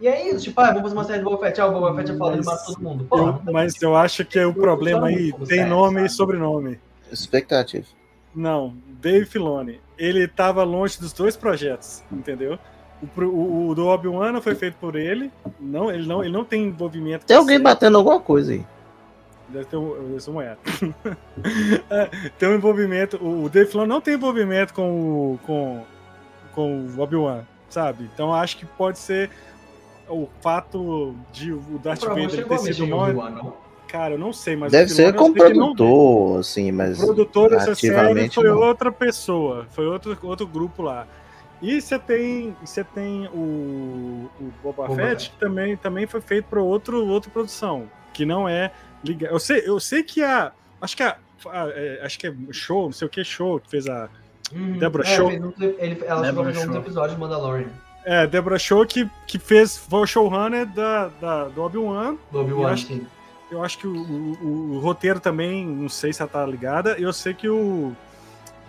e 0.00 0.08
é 0.08 0.28
isso, 0.30 0.44
tipo, 0.44 0.60
ah, 0.60 0.66
vamos 0.68 0.82
fazer 0.82 0.94
uma 0.94 1.04
série 1.04 1.18
do 1.20 1.24
Boba 1.30 1.38
Fett, 1.46 1.60
ah, 1.60 1.66
o 1.66 1.72
Boba 1.72 1.94
Fett 1.94 2.10
é 2.10 2.16
foda, 2.16 2.36
ele 2.36 2.44
mata 2.44 2.64
todo 2.66 2.80
mundo. 2.82 3.04
Porra, 3.04 3.40
Eu- 3.46 3.52
mas 3.52 3.80
eu 3.82 3.94
acho 3.96 4.24
que 4.24 4.42
o 4.44 4.52
problema 4.54 5.06
aí 5.08 5.32
tem 5.46 5.64
nome 5.66 5.98
e 6.00 6.08
sabe? 6.08 6.12
sobrenome. 6.12 6.80
Expectativa. 7.12 7.86
Não, 8.34 8.74
Dave 9.00 9.26
Filoni. 9.26 9.80
Ele 9.98 10.26
tava 10.26 10.64
longe 10.64 10.98
dos 10.98 11.12
dois 11.12 11.36
projetos, 11.36 12.02
entendeu? 12.10 12.58
O, 13.02 13.20
o- 13.22 13.68
o 13.68 13.74
do 13.74 13.86
Obi-Wan 13.86 14.32
não 14.32 14.40
foi 14.42 14.54
feito 14.54 14.76
por 14.80 14.96
ele. 14.96 15.30
Não, 15.60 15.90
ele 15.90 16.06
não, 16.06 16.22
ele 16.24 16.32
não 16.32 16.44
tem 16.44 16.64
envolvimento. 16.64 17.26
Tem 17.26 17.36
alguém 17.36 17.56
série. 17.56 17.62
batendo 17.64 17.98
alguma 17.98 18.18
coisa 18.18 18.52
aí. 18.52 18.64
Deve 19.52 19.64
ter 19.66 19.76
um, 19.76 20.16
um 20.16 20.32
moeda. 20.32 20.58
É, 21.90 22.06
tem 22.38 22.48
um 22.48 22.54
envolvimento. 22.54 23.16
O 23.22 23.44
o 23.44 23.48
Dave 23.48 23.70
Filoni 23.70 23.88
não 23.88 24.00
tem 24.00 24.14
envolvimento 24.14 24.72
com 24.72 24.90
o, 25.34 25.38
com, 25.44 25.84
com 26.54 26.86
o 26.86 27.00
Obi-Wan, 27.00 27.42
sabe? 27.68 28.08
Então 28.12 28.32
acho 28.32 28.56
que 28.56 28.64
pode 28.64 28.98
ser 28.98 29.30
o 30.08 30.28
fato 30.40 31.14
de 31.32 31.52
o 31.52 31.80
Darth 31.82 32.02
Vader 32.04 32.46
ter 32.46 32.58
sido 32.58 32.86
não? 32.86 33.54
Cara, 33.88 34.14
eu 34.14 34.18
não 34.18 34.32
sei, 34.32 34.56
mas 34.56 34.72
Deve 34.72 34.90
o 34.90 34.94
ser 34.94 35.12
que 35.12 35.18
não- 35.18 35.32
produtor, 35.34 36.40
assim, 36.40 36.72
mas. 36.72 36.98
O 37.02 37.06
produtor 37.06 37.50
dessa 37.50 37.74
série 37.74 38.30
foi 38.30 38.44
não. 38.44 38.58
outra 38.58 38.90
pessoa, 38.90 39.66
foi 39.70 39.86
outro, 39.86 40.16
outro 40.22 40.46
grupo 40.46 40.82
lá. 40.82 41.06
E 41.60 41.80
você 41.80 41.98
tem, 41.98 42.56
você 42.64 42.82
tem 42.82 43.28
o, 43.28 44.28
o 44.40 44.52
Boba, 44.62 44.88
Boba 44.88 44.96
Fett, 44.96 45.08
Fett. 45.10 45.30
que 45.30 45.36
também, 45.38 45.76
também 45.76 46.06
foi 46.06 46.20
feito 46.20 46.46
para 46.46 46.60
outro, 46.60 47.06
outra 47.06 47.30
produção, 47.30 47.84
que 48.14 48.24
não 48.24 48.48
é 48.48 48.72
ligado. 49.04 49.32
Eu 49.32 49.38
sei, 49.38 49.62
eu 49.66 49.78
sei 49.80 50.02
que 50.02 50.22
a. 50.22 50.52
Acho 50.80 50.96
que 50.96 51.02
a. 51.02 51.16
a- 51.50 51.68
é, 51.70 52.00
acho 52.04 52.18
que 52.18 52.26
é 52.26 52.34
show, 52.50 52.84
não 52.84 52.92
sei 52.92 53.06
o 53.06 53.10
que 53.10 53.22
show, 53.24 53.58
que 53.60 53.68
fez 53.70 53.88
a. 53.88 54.08
Deborah 54.78 55.08
É, 55.08 55.16
fez 55.16 55.42
um- 55.42 55.52
ele, 55.58 56.04
ela 56.04 56.24
chegou 56.26 56.42
a 56.42 56.46
Deborah 56.46 56.52
Shaw. 56.54 56.76
episódios 56.76 57.14
de 57.14 57.20
Mandalorian. 57.20 57.68
É, 58.04 58.26
Deborah 58.26 58.58
Show, 58.58 58.84
que, 58.84 59.08
que 59.26 59.38
fez. 59.38 59.78
Foi 59.78 60.00
o 60.00 60.06
showrunner 60.06 60.66
da, 60.66 61.08
da, 61.20 61.44
do 61.44 61.62
Obi-Wan. 61.62 62.16
Do 62.30 62.40
Obi-Wan, 62.40 62.72
acho- 62.72 62.86
sim. 62.88 63.06
Eu 63.50 63.62
acho 63.62 63.78
que 63.78 63.86
o, 63.86 63.94
o- 63.94 64.72
o 64.76 64.78
roteiro 64.80 65.20
também, 65.20 65.64
não 65.66 65.88
sei 65.88 66.12
se 66.12 66.20
ela 66.22 66.30
tá 66.30 66.44
ligada. 66.44 66.96
Eu 66.98 67.12
sei 67.12 67.32
que 67.34 67.48
o. 67.48 67.94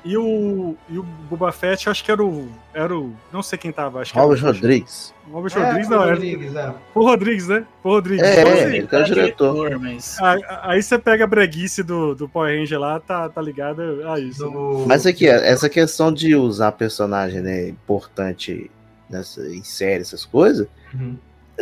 E 0.06 0.18
o, 0.18 0.76
e 0.90 1.00
o 1.00 1.04
Boba 1.30 1.50
Fett, 1.54 1.88
eu 1.88 1.92
acho 1.92 2.04
que 2.04 2.12
era 2.12 2.22
o. 2.22 2.50
Era 2.74 2.94
o. 2.94 3.14
Não 3.32 3.42
sei 3.42 3.58
quem 3.58 3.72
tava, 3.72 4.02
acho 4.02 4.12
que 4.12 4.18
era 4.20 4.28
Robert 4.28 4.44
o- 4.44 4.48
Rodrigues. 4.48 5.14
O 5.28 5.32
Robert 5.32 5.54
É, 5.56 5.64
Rodrigues, 5.64 5.90
não, 5.90 5.98
o 6.00 6.02
era. 6.04 6.12
Rodrigues, 6.16 6.56
é. 6.56 6.74
Foi 6.94 7.04
o 7.04 7.06
Rodrigues, 7.06 7.48
né? 7.48 7.66
Foi 7.82 7.92
o 7.92 7.96
Rodrigues. 7.96 8.24
É, 8.26 8.42
Então, 8.42 8.54
assim, 8.54 8.64
ele 8.76 8.88
tá 8.88 9.00
o 9.00 9.04
diretor. 9.06 9.80
mas. 9.80 10.18
aí- 10.22 10.42
Aí 10.64 10.84
você 10.84 11.00
pega 11.00 11.24
a 11.24 11.28
breguice 11.28 11.84
do, 11.84 12.14
do 12.16 12.28
Power 12.28 12.60
Ranger 12.60 12.80
lá, 12.80 13.00
tá, 13.00 13.30
tá 13.30 13.42
ligado 13.42 13.82
a 14.06 14.20
isso. 14.20 14.46
né? 14.46 14.52
Do- 14.52 14.86
Mas 14.88 15.06
aqui, 15.06 15.26
essa 15.26 15.70
questão 15.70 16.12
de 16.12 16.36
usar 16.36 16.74
personagem, 16.74 17.40
né, 17.42 17.70
importante 17.70 18.70
nessa, 19.10 19.42
em 19.48 19.64
série, 19.64 20.02
essas 20.02 20.26
coisas, 20.26 20.68
Uhum. 20.94 21.16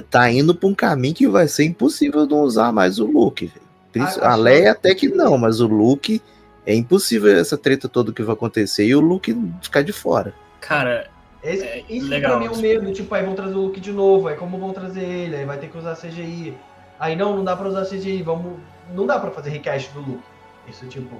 tá 0.10 0.32
indo 0.32 0.56
pra 0.56 0.68
um 0.68 0.74
caminho 0.74 1.14
que 1.14 1.28
vai 1.28 1.48
ser 1.48 1.66
impossível 1.66 2.26
não 2.26 2.42
usar 2.42 2.72
mais 2.72 2.98
o 2.98 3.06
Luke, 3.06 3.46
velho. 3.46 3.62
Princi- 3.94 4.20
A- 4.20 4.34
Leia 4.36 4.72
até 4.72 4.96
que 4.96 5.10
não, 5.10 5.38
mas 5.38 5.60
o 5.60 5.68
Luke 5.68 6.20
é 6.66 6.76
impossível 6.76 7.36
essa 7.36 7.57
treta 7.57 7.88
toda 7.89 8.12
que 8.14 8.22
vai 8.24 8.34
acontecer 8.34 8.86
e 8.86 8.95
o 8.95 8.99
Luke 8.99 9.36
ficar 9.62 9.82
de 9.84 9.91
fora. 9.93 10.34
Cara, 10.59 11.09
Esse, 11.43 11.64
É, 11.66 11.84
isso 11.89 12.07
legal. 12.07 12.34
pra 12.34 12.39
mim 12.39 12.45
é 12.45 12.51
um 12.51 12.62
medo, 12.62 12.93
tipo, 12.93 13.16
aí 13.16 13.26
vão 13.26 13.34
trazer 13.34 13.55
o 13.55 13.62
Luke 13.62 13.80
de 13.80 13.91
novo, 13.91 14.28
aí 14.28 14.36
como 14.36 14.59
vão 14.59 14.72
trazer 14.74 15.01
ele, 15.01 15.36
aí 15.38 15.43
vai 15.43 15.57
ter 15.57 15.70
que 15.70 15.78
usar 15.78 15.95
CGI. 15.95 16.53
Aí 16.99 17.16
não, 17.16 17.36
não 17.36 17.43
dá 17.43 17.55
pra 17.55 17.68
usar 17.68 17.84
CGI, 17.86 18.22
vamos. 18.22 18.59
Não 18.93 19.07
dá 19.07 19.18
pra 19.20 19.32
fazer 19.32 19.49
recast 19.49 19.91
do 19.91 20.01
Luke. 20.01 20.24
Isso, 20.70 20.86
tipo. 20.86 21.16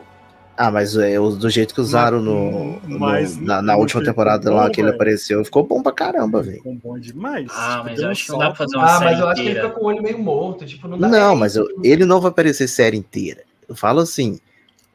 Ah, 0.56 0.70
mas 0.70 0.96
é, 0.96 1.16
do 1.18 1.50
jeito 1.50 1.74
que 1.74 1.82
usaram 1.82 2.22
no, 2.22 2.80
no- 2.88 3.00
Mas 3.00 3.36
na, 3.36 3.64
na 3.64 3.74
não 3.74 3.80
última 3.80 4.04
temporada 4.04 4.54
lá 4.54 4.66
bom, 4.68 4.72
que 4.72 4.80
ele 4.80 4.90
velho. 4.90 4.96
apareceu, 4.96 5.44
ficou 5.44 5.64
bom 5.66 5.82
pra 5.82 5.92
caramba, 5.92 6.44
velho. 6.44 6.58
Ficou 6.58 6.76
bom 6.76 7.00
demais. 7.00 7.48
ah, 7.56 7.78
Tipo, 7.78 7.84
mas 7.90 8.00
eu 8.00 8.10
acho 8.12 8.26
que 8.26 8.32
não 8.32 8.38
dá 8.38 8.46
pra 8.48 8.56
fazer 8.56 8.78
uma 8.78 8.86
Ah, 8.86 9.00
série 9.00 9.06
mas 9.06 9.20
eu 9.20 9.28
acho 9.28 9.36
que 9.36 9.42
ele 9.42 9.50
inteira. 9.50 9.68
fica 9.70 9.80
com 9.80 9.86
o 9.86 9.88
olho 9.90 10.04
meio 10.04 10.20
morto, 10.20 10.66
tipo, 10.68 10.88
não 10.88 11.00
dá 11.00 11.08
Não, 11.08 11.32
é, 11.32 11.36
mas 11.36 11.56
eu- 11.56 11.68
tipo, 11.68 11.82
ele 11.84 12.06
não 12.06 12.22
vai 12.22 12.30
aparecer 12.30 12.68
série 12.68 12.96
inteira. 12.98 13.42
Eu 13.68 13.76
falo 13.76 14.02
assim, 14.02 14.40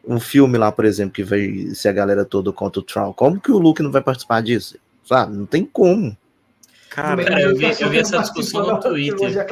um 0.07 0.21
filme 0.21 0.57
lá, 0.57 0.71
por 0.71 0.85
exemplo, 0.85 1.13
que 1.15 1.25
vai 1.25 1.69
ser 1.75 1.89
a 1.89 1.93
galera 1.93 2.25
toda 2.25 2.53
contra 2.53 2.81
o 2.81 2.83
Tron, 2.83 3.13
como 3.13 3.41
que 3.41 3.51
o 3.51 3.59
Luke 3.59 3.83
não 3.83 3.91
vai 3.91 4.01
participar 4.03 4.41
disso? 4.43 4.79
Sabe? 5.05 5.37
Não 5.37 5.47
tem 5.47 5.65
como. 5.65 6.17
Cara, 6.91 7.23
Cara, 7.25 7.43
eu 7.43 7.57
vi- 7.57 7.77
eu 7.81 7.91
vi 7.91 7.99
essa 7.99 8.19
discussão 8.19 8.67
no 8.67 8.81
Twitter. 8.81 9.47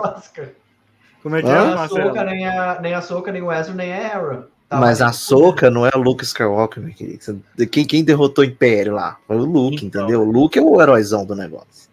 como 1.22 1.36
é 1.36 1.42
que 1.42 1.48
Hã? 1.48 1.50
é, 1.52 1.62
Nem 1.64 1.72
a 1.72 1.76
Marcelo? 1.76 2.12
Nem 2.24 2.46
a, 2.48 2.80
nem 2.80 2.94
a 2.94 2.98
Ahsoka, 2.98 3.32
nem 3.32 3.42
o 3.42 3.52
Ezra, 3.52 3.74
nem 3.74 3.92
a 3.92 3.96
Hera. 3.96 4.48
Tava 4.68 4.80
mas 4.86 5.02
a. 5.02 5.12
Soca 5.12 5.70
não 5.70 5.86
é 5.86 5.90
o 5.94 5.98
Luke 5.98 6.24
Skywalker, 6.24 6.82
meu 6.82 6.94
querido. 6.94 7.42
Quem, 7.70 7.84
quem 7.84 8.02
derrotou 8.02 8.42
o 8.44 8.46
Império 8.46 8.94
lá? 8.94 9.18
Foi 9.26 9.36
o 9.36 9.44
Luke, 9.44 9.84
Então. 9.84 10.02
entendeu? 10.02 10.22
O 10.22 10.30
Luke 10.30 10.58
é 10.58 10.62
o 10.62 10.80
heróizão 10.80 11.24
do 11.26 11.34
negócio. 11.36 11.88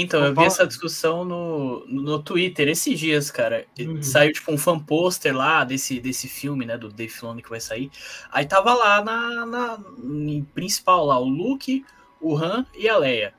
Então, 0.00 0.24
eu 0.24 0.34
vi 0.34 0.44
essa 0.44 0.66
discussão 0.66 1.24
no, 1.24 1.84
no 1.86 2.18
Twitter 2.22 2.68
esses 2.68 2.98
dias, 2.98 3.30
cara. 3.30 3.66
Uhum. 3.78 4.02
Saiu, 4.02 4.32
tipo, 4.32 4.52
um 4.52 4.58
fan 4.58 4.78
pôster 4.78 5.34
lá 5.36 5.64
desse, 5.64 5.98
desse 6.00 6.28
filme, 6.28 6.64
né, 6.66 6.76
do 6.78 6.88
Dave 6.88 7.10
Filoni 7.12 7.42
que 7.42 7.50
vai 7.50 7.60
sair. 7.60 7.90
Aí 8.30 8.46
tava 8.46 8.74
lá 8.74 9.02
na, 9.04 9.46
na 9.46 9.78
em 10.04 10.42
principal 10.54 11.04
lá, 11.06 11.18
o 11.18 11.28
Luke, 11.28 11.84
o 12.20 12.36
Han 12.36 12.64
e 12.76 12.88
a 12.88 12.96
Leia. 12.96 13.34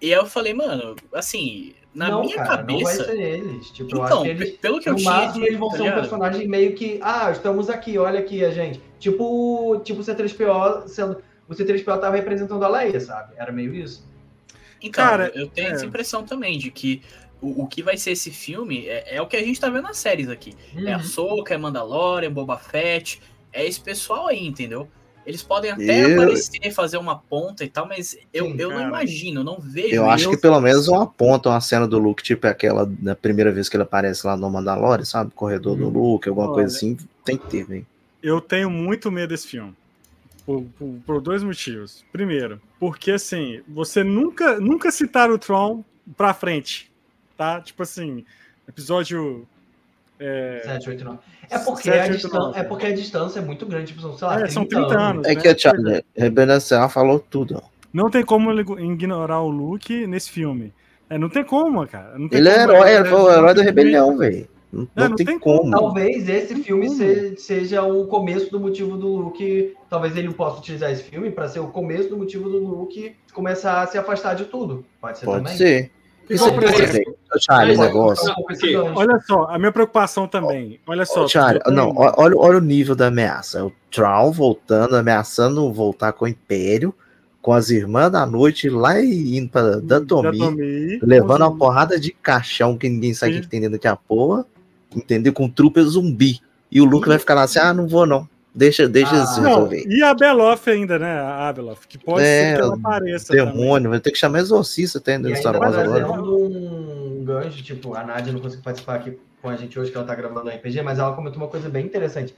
E 0.00 0.06
aí 0.14 0.18
eu 0.18 0.26
falei, 0.26 0.54
mano, 0.54 0.96
assim, 1.12 1.74
na 1.94 2.08
não, 2.10 2.22
minha 2.22 2.36
cara, 2.36 2.62
Não 2.62 2.80
vai 2.80 2.96
cabeça... 2.96 3.04
ser 3.04 3.20
eles. 3.20 3.70
Tipo, 3.70 3.96
eu 3.96 4.02
acho 4.02 4.12
Então, 4.12 4.22
que 4.22 4.28
eles. 4.30 4.50
pe- 4.52 4.56
pelo 4.58 4.80
que 4.80 4.88
eu 4.88 4.94
tinha 4.96 5.10
máximo, 5.10 5.44
eles 5.44 5.58
vão 5.58 5.68
tá 5.68 5.76
ser 5.76 5.82
um 5.82 5.84
ligado? 5.84 6.00
personagem 6.00 6.48
meio 6.48 6.74
que. 6.74 6.98
Ah, 7.02 7.30
estamos 7.30 7.68
aqui, 7.68 7.98
olha 7.98 8.20
aqui 8.20 8.44
a 8.44 8.50
gente. 8.50 8.80
Tipo, 8.98 9.80
tipo 9.84 10.00
o 10.00 10.04
C3PO 10.04 10.88
sendo. 10.88 11.22
O 11.48 11.52
C3PO 11.52 12.00
tava 12.00 12.14
representando 12.16 12.64
a 12.64 12.68
Leia, 12.68 13.00
sabe? 13.00 13.34
Era 13.36 13.50
meio 13.52 13.74
isso. 13.74 14.08
Então, 14.82 15.04
Cara, 15.04 15.30
eu 15.34 15.48
tenho 15.48 15.68
é. 15.68 15.72
essa 15.72 15.86
impressão 15.86 16.24
também 16.24 16.58
de 16.58 16.70
que 16.70 17.02
o, 17.40 17.62
o 17.64 17.66
que 17.66 17.82
vai 17.82 17.96
ser 17.96 18.12
esse 18.12 18.30
filme 18.30 18.86
é, 18.86 19.16
é 19.16 19.22
o 19.22 19.26
que 19.26 19.36
a 19.36 19.42
gente 19.42 19.60
tá 19.60 19.68
vendo 19.68 19.82
nas 19.82 19.98
séries 19.98 20.28
aqui. 20.28 20.54
É 20.76 20.92
a 20.92 20.96
Uhum. 20.98 21.02
Soca, 21.02 21.54
é 21.54 21.58
Mandalorian, 21.58 22.32
Boba 22.32 22.56
Fett, 22.58 23.20
é 23.52 23.66
esse 23.66 23.80
pessoal 23.80 24.26
aí, 24.28 24.46
entendeu? 24.46 24.88
Eles 25.26 25.42
podem 25.42 25.70
até 25.70 26.06
Eu- 26.06 26.22
aparecer, 26.22 26.70
fazer 26.72 26.96
uma 26.96 27.16
ponta 27.18 27.62
e 27.62 27.68
tal, 27.68 27.86
mas 27.86 28.16
eu, 28.32 28.46
Sim, 28.46 28.56
eu 28.58 28.70
não 28.70 28.80
imagino, 28.80 29.40
eu 29.40 29.44
não 29.44 29.60
vejo 29.60 29.94
Eu 29.94 30.10
acho 30.10 30.30
que 30.30 30.36
pelo 30.38 30.60
menos 30.60 30.88
uma 30.88 31.06
ponta, 31.06 31.50
uma 31.50 31.60
cena 31.60 31.86
do 31.86 31.98
Luke, 31.98 32.22
tipo 32.22 32.46
aquela 32.46 32.86
da 32.86 33.14
primeira 33.14 33.52
vez 33.52 33.68
que 33.68 33.76
ele 33.76 33.82
aparece 33.82 34.26
lá 34.26 34.36
no 34.36 34.50
Mandalorian, 34.50 35.04
sabe? 35.04 35.30
Corredor 35.34 35.76
do 35.76 35.88
Luke, 35.90 36.28
alguma 36.28 36.46
Olha. 36.46 36.54
coisa 36.54 36.74
assim, 36.74 36.96
tem 37.24 37.36
que 37.36 37.46
ter, 37.48 37.64
velho. 37.64 37.86
Eu 38.22 38.40
tenho 38.40 38.70
muito 38.70 39.10
medo 39.10 39.28
desse 39.28 39.46
filme. 39.46 39.74
Por, 40.50 40.64
por- 40.78 41.00
por 41.06 41.20
dois 41.20 41.42
motivos. 41.42 42.04
Primeiro, 42.10 42.60
porque 42.78 43.12
assim, 43.12 43.60
você 43.68 44.02
nunca, 44.02 44.58
nunca 44.58 44.90
citaram 44.90 45.34
o 45.34 45.38
Tron 45.38 45.84
pra 46.16 46.34
frente. 46.34 46.90
Tá? 47.36 47.60
Tipo 47.60 47.82
assim, 47.84 48.24
episódio. 48.68 49.46
É, 50.18 50.60
7, 50.64 50.90
8, 50.90 51.04
9. 51.04 51.18
É 51.48 51.58
porque, 51.58 51.82
7, 51.84 51.98
a 51.98 52.02
8, 52.02 52.12
distan- 52.12 52.38
9. 52.38 52.58
é 52.58 52.62
porque 52.62 52.86
a 52.86 52.92
distância 52.94 53.38
é 53.38 53.42
muito 53.42 53.64
grande, 53.64 53.92
tipo, 53.94 54.12
sei 54.16 54.26
lá, 54.28 54.40
É, 54.42 54.48
são 54.48 54.66
30 54.66 54.98
anos. 54.98 55.26
É 55.26 55.34
né? 55.34 55.40
que 55.40 55.48
a 55.48 55.52
Pois 55.52 55.56
é. 55.56 55.58
Charlie 55.58 56.04
Rebelião 56.16 56.88
falou 56.90 57.18
tudo. 57.20 57.62
Não 57.92 58.10
tem 58.10 58.24
como 58.24 58.50
ele 58.50 58.60
ignorar 58.92 59.40
o 59.40 59.48
Luke 59.48 60.06
nesse 60.06 60.30
filme. 60.30 60.72
É, 61.08 61.16
não 61.18 61.28
tem 61.28 61.42
como, 61.42 61.86
cara. 61.88 62.16
Não 62.18 62.28
tem 62.28 62.38
Ele 62.38 62.48
é 62.48 62.58
como, 62.66 62.72
herói, 62.74 62.90
é, 62.90 62.94
é, 62.96 63.00
o 63.02 63.30
herói 63.32 63.54
da 63.54 63.62
rebelião, 63.62 64.16
velho. 64.18 64.46
Não, 64.72 64.82
É, 64.96 65.00
não 65.00 65.08
não 65.10 65.16
tem, 65.16 65.26
tem 65.26 65.38
como. 65.38 65.58
como. 65.60 65.70
Talvez 65.70 66.28
esse 66.28 66.54
filme 66.62 66.86
Hum. 66.88 66.94
se- 66.96 67.36
seja 67.38 67.82
o 67.82 68.06
começo 68.06 68.50
do 68.50 68.60
motivo 68.60 68.96
do 68.96 69.08
Luke. 69.16 69.74
Talvez 69.88 70.16
ele 70.16 70.32
possa 70.32 70.58
utilizar 70.58 70.90
esse 70.92 71.02
filme 71.02 71.30
para 71.30 71.48
ser 71.48 71.58
o 71.60 71.66
começo 71.68 72.08
do 72.08 72.16
motivo 72.16 72.48
do 72.48 72.58
Luke 72.58 73.14
começar 73.32 73.82
a 73.82 73.86
se 73.86 73.98
afastar 73.98 74.34
de 74.34 74.44
tudo. 74.44 74.84
Pode 75.00 75.18
ser 75.18 75.26
Pode 75.26 75.38
também. 75.44 75.56
ser. 75.56 75.90
Isso 76.28 76.44
aí, 76.44 76.64
exemplo, 76.64 77.16
Charlie, 77.40 77.76
negócio. 77.76 78.32
Olha 78.94 79.18
só, 79.26 79.46
a 79.50 79.58
minha 79.58 79.72
preocupação 79.72 80.28
também. 80.28 80.78
Olha 80.86 81.04
só. 81.04 81.26
Charlie, 81.26 81.60
não, 81.66 81.92
olha, 81.96 82.36
olha 82.36 82.58
o 82.58 82.60
nível 82.60 82.94
da 82.94 83.08
ameaça. 83.08 83.58
É 83.58 83.62
o 83.64 83.72
Troll 83.90 84.30
voltando, 84.30 84.94
ameaçando 84.94 85.72
voltar 85.72 86.12
com 86.12 86.24
o 86.24 86.28
Império, 86.28 86.94
com 87.42 87.52
as 87.52 87.70
irmãs 87.70 88.12
da 88.12 88.24
noite 88.24 88.68
lá 88.68 89.00
e 89.00 89.36
indo 89.38 89.48
pra 89.50 89.80
Datomi, 89.80 90.38
Datomi, 90.38 91.00
levando 91.02 91.40
uma 91.42 91.56
porrada 91.56 91.98
de 91.98 92.12
caixão 92.12 92.76
que 92.78 92.88
ninguém 92.88 93.12
sabe 93.12 93.38
o 93.38 93.40
que 93.40 93.48
tem 93.48 93.58
dentro 93.60 93.72
daquela 93.72 93.96
porra, 93.96 94.46
entendeu? 94.94 95.32
Com 95.32 95.48
trupa 95.48 95.82
zumbi. 95.82 96.40
E 96.70 96.80
o 96.80 96.84
Luke 96.84 97.08
vai 97.08 97.18
ficar 97.18 97.34
lá 97.34 97.42
assim: 97.42 97.58
ah, 97.58 97.72
não 97.74 97.86
vou 97.88 98.06
não. 98.06 98.28
Deixa, 98.52 98.88
deixa 98.88 99.12
Ah, 99.12 99.16
eles 99.18 99.36
Não, 99.36 99.44
resolver. 99.44 99.84
e 99.86 100.02
a 100.02 100.12
Beloff 100.12 100.68
ainda, 100.68 100.98
né? 100.98 101.20
A 101.20 101.48
Abeloth, 101.48 101.86
que 101.88 101.96
pode 101.96 102.24
É, 102.24 102.50
ser 102.50 102.56
que 102.56 102.60
ela 102.62 102.74
apareça. 102.74 103.26
também. 103.28 103.46
Demônio, 103.46 103.90
vai 103.90 104.00
ter 104.00 104.10
que 104.10 104.18
chamar 104.18 104.40
exorcista 104.40 104.98
até 104.98 105.14
ainda 105.14 105.32
Star 105.36 105.56
Wars 105.56 105.76
agora. 105.76 106.10
um 106.20 107.22
gancho, 107.24 107.62
tipo, 107.62 107.94
a 107.94 108.02
Nádia 108.02 108.32
não 108.32 108.40
conseguiu 108.40 108.64
participar 108.64 108.96
aqui 108.96 109.16
com 109.40 109.48
a 109.48 109.54
gente 109.56 109.78
hoje, 109.78 109.92
que 109.92 109.96
ela 109.96 110.04
tá 110.06 110.16
gravando 110.16 110.48
o 110.48 110.52
RPG, 110.52 110.82
mas 110.82 110.98
ela 110.98 111.14
comentou 111.14 111.40
uma 111.40 111.46
coisa 111.48 111.68
bem 111.68 111.86
interessante. 111.86 112.34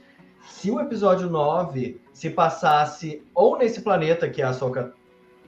Se 0.47 0.69
o 0.69 0.79
episódio 0.79 1.29
9 1.29 1.99
se 2.13 2.29
passasse 2.29 3.23
ou 3.33 3.57
nesse 3.57 3.81
planeta 3.81 4.29
que 4.29 4.41
a 4.41 4.49
Ahsoka 4.49 4.93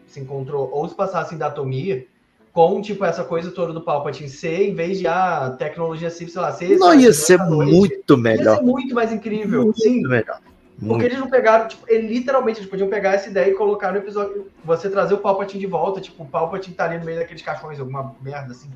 se 0.07 0.19
encontrou, 0.19 0.69
ou 0.71 0.87
se 0.89 0.95
passasse 0.95 1.35
em 1.35 1.37
Datomir, 1.37 2.07
com, 2.55 2.81
tipo, 2.81 3.03
essa 3.03 3.21
coisa 3.25 3.51
toda 3.51 3.73
do 3.73 3.81
Palpatine 3.81 4.29
ser, 4.29 4.69
em 4.69 4.73
vez 4.73 4.97
de 4.97 5.05
a 5.07 5.49
tecnologia 5.59 6.09
civil, 6.09 6.31
sei 6.31 6.41
lá, 6.41 6.51
ser... 6.53 6.77
Não 6.77 6.97
ia 6.97 7.11
ser 7.11 7.37
muito 7.37 8.13
Ia 8.13 8.17
melhor. 8.17 8.55
ser 8.59 8.63
muito 8.63 8.95
mais 8.95 9.11
incrível, 9.11 9.63
Muito 9.65 9.81
sim. 9.81 10.01
melhor. 10.07 10.39
Porque 10.79 10.85
Muito. 10.85 11.03
eles 11.05 11.19
não 11.19 11.29
pegaram, 11.29 11.67
tipo, 11.67 11.83
ele, 11.89 12.07
literalmente, 12.07 12.59
eles 12.61 12.69
podiam 12.69 12.87
pegar 12.89 13.11
essa 13.11 13.29
ideia 13.29 13.51
e 13.51 13.55
colocar 13.55 13.91
no 13.91 13.97
episódio. 13.97 14.47
Você 14.63 14.89
trazer 14.89 15.13
o 15.13 15.17
Palpatine 15.17 15.59
de 15.59 15.67
volta, 15.67 15.99
tipo, 15.99 16.23
o 16.23 16.25
Palpatine 16.25 16.73
tá 16.75 16.85
ali 16.85 16.97
no 16.97 17.03
meio 17.05 17.19
daqueles 17.19 17.41
caixões, 17.41 17.77
alguma 17.77 18.15
merda 18.21 18.51
assim. 18.53 18.69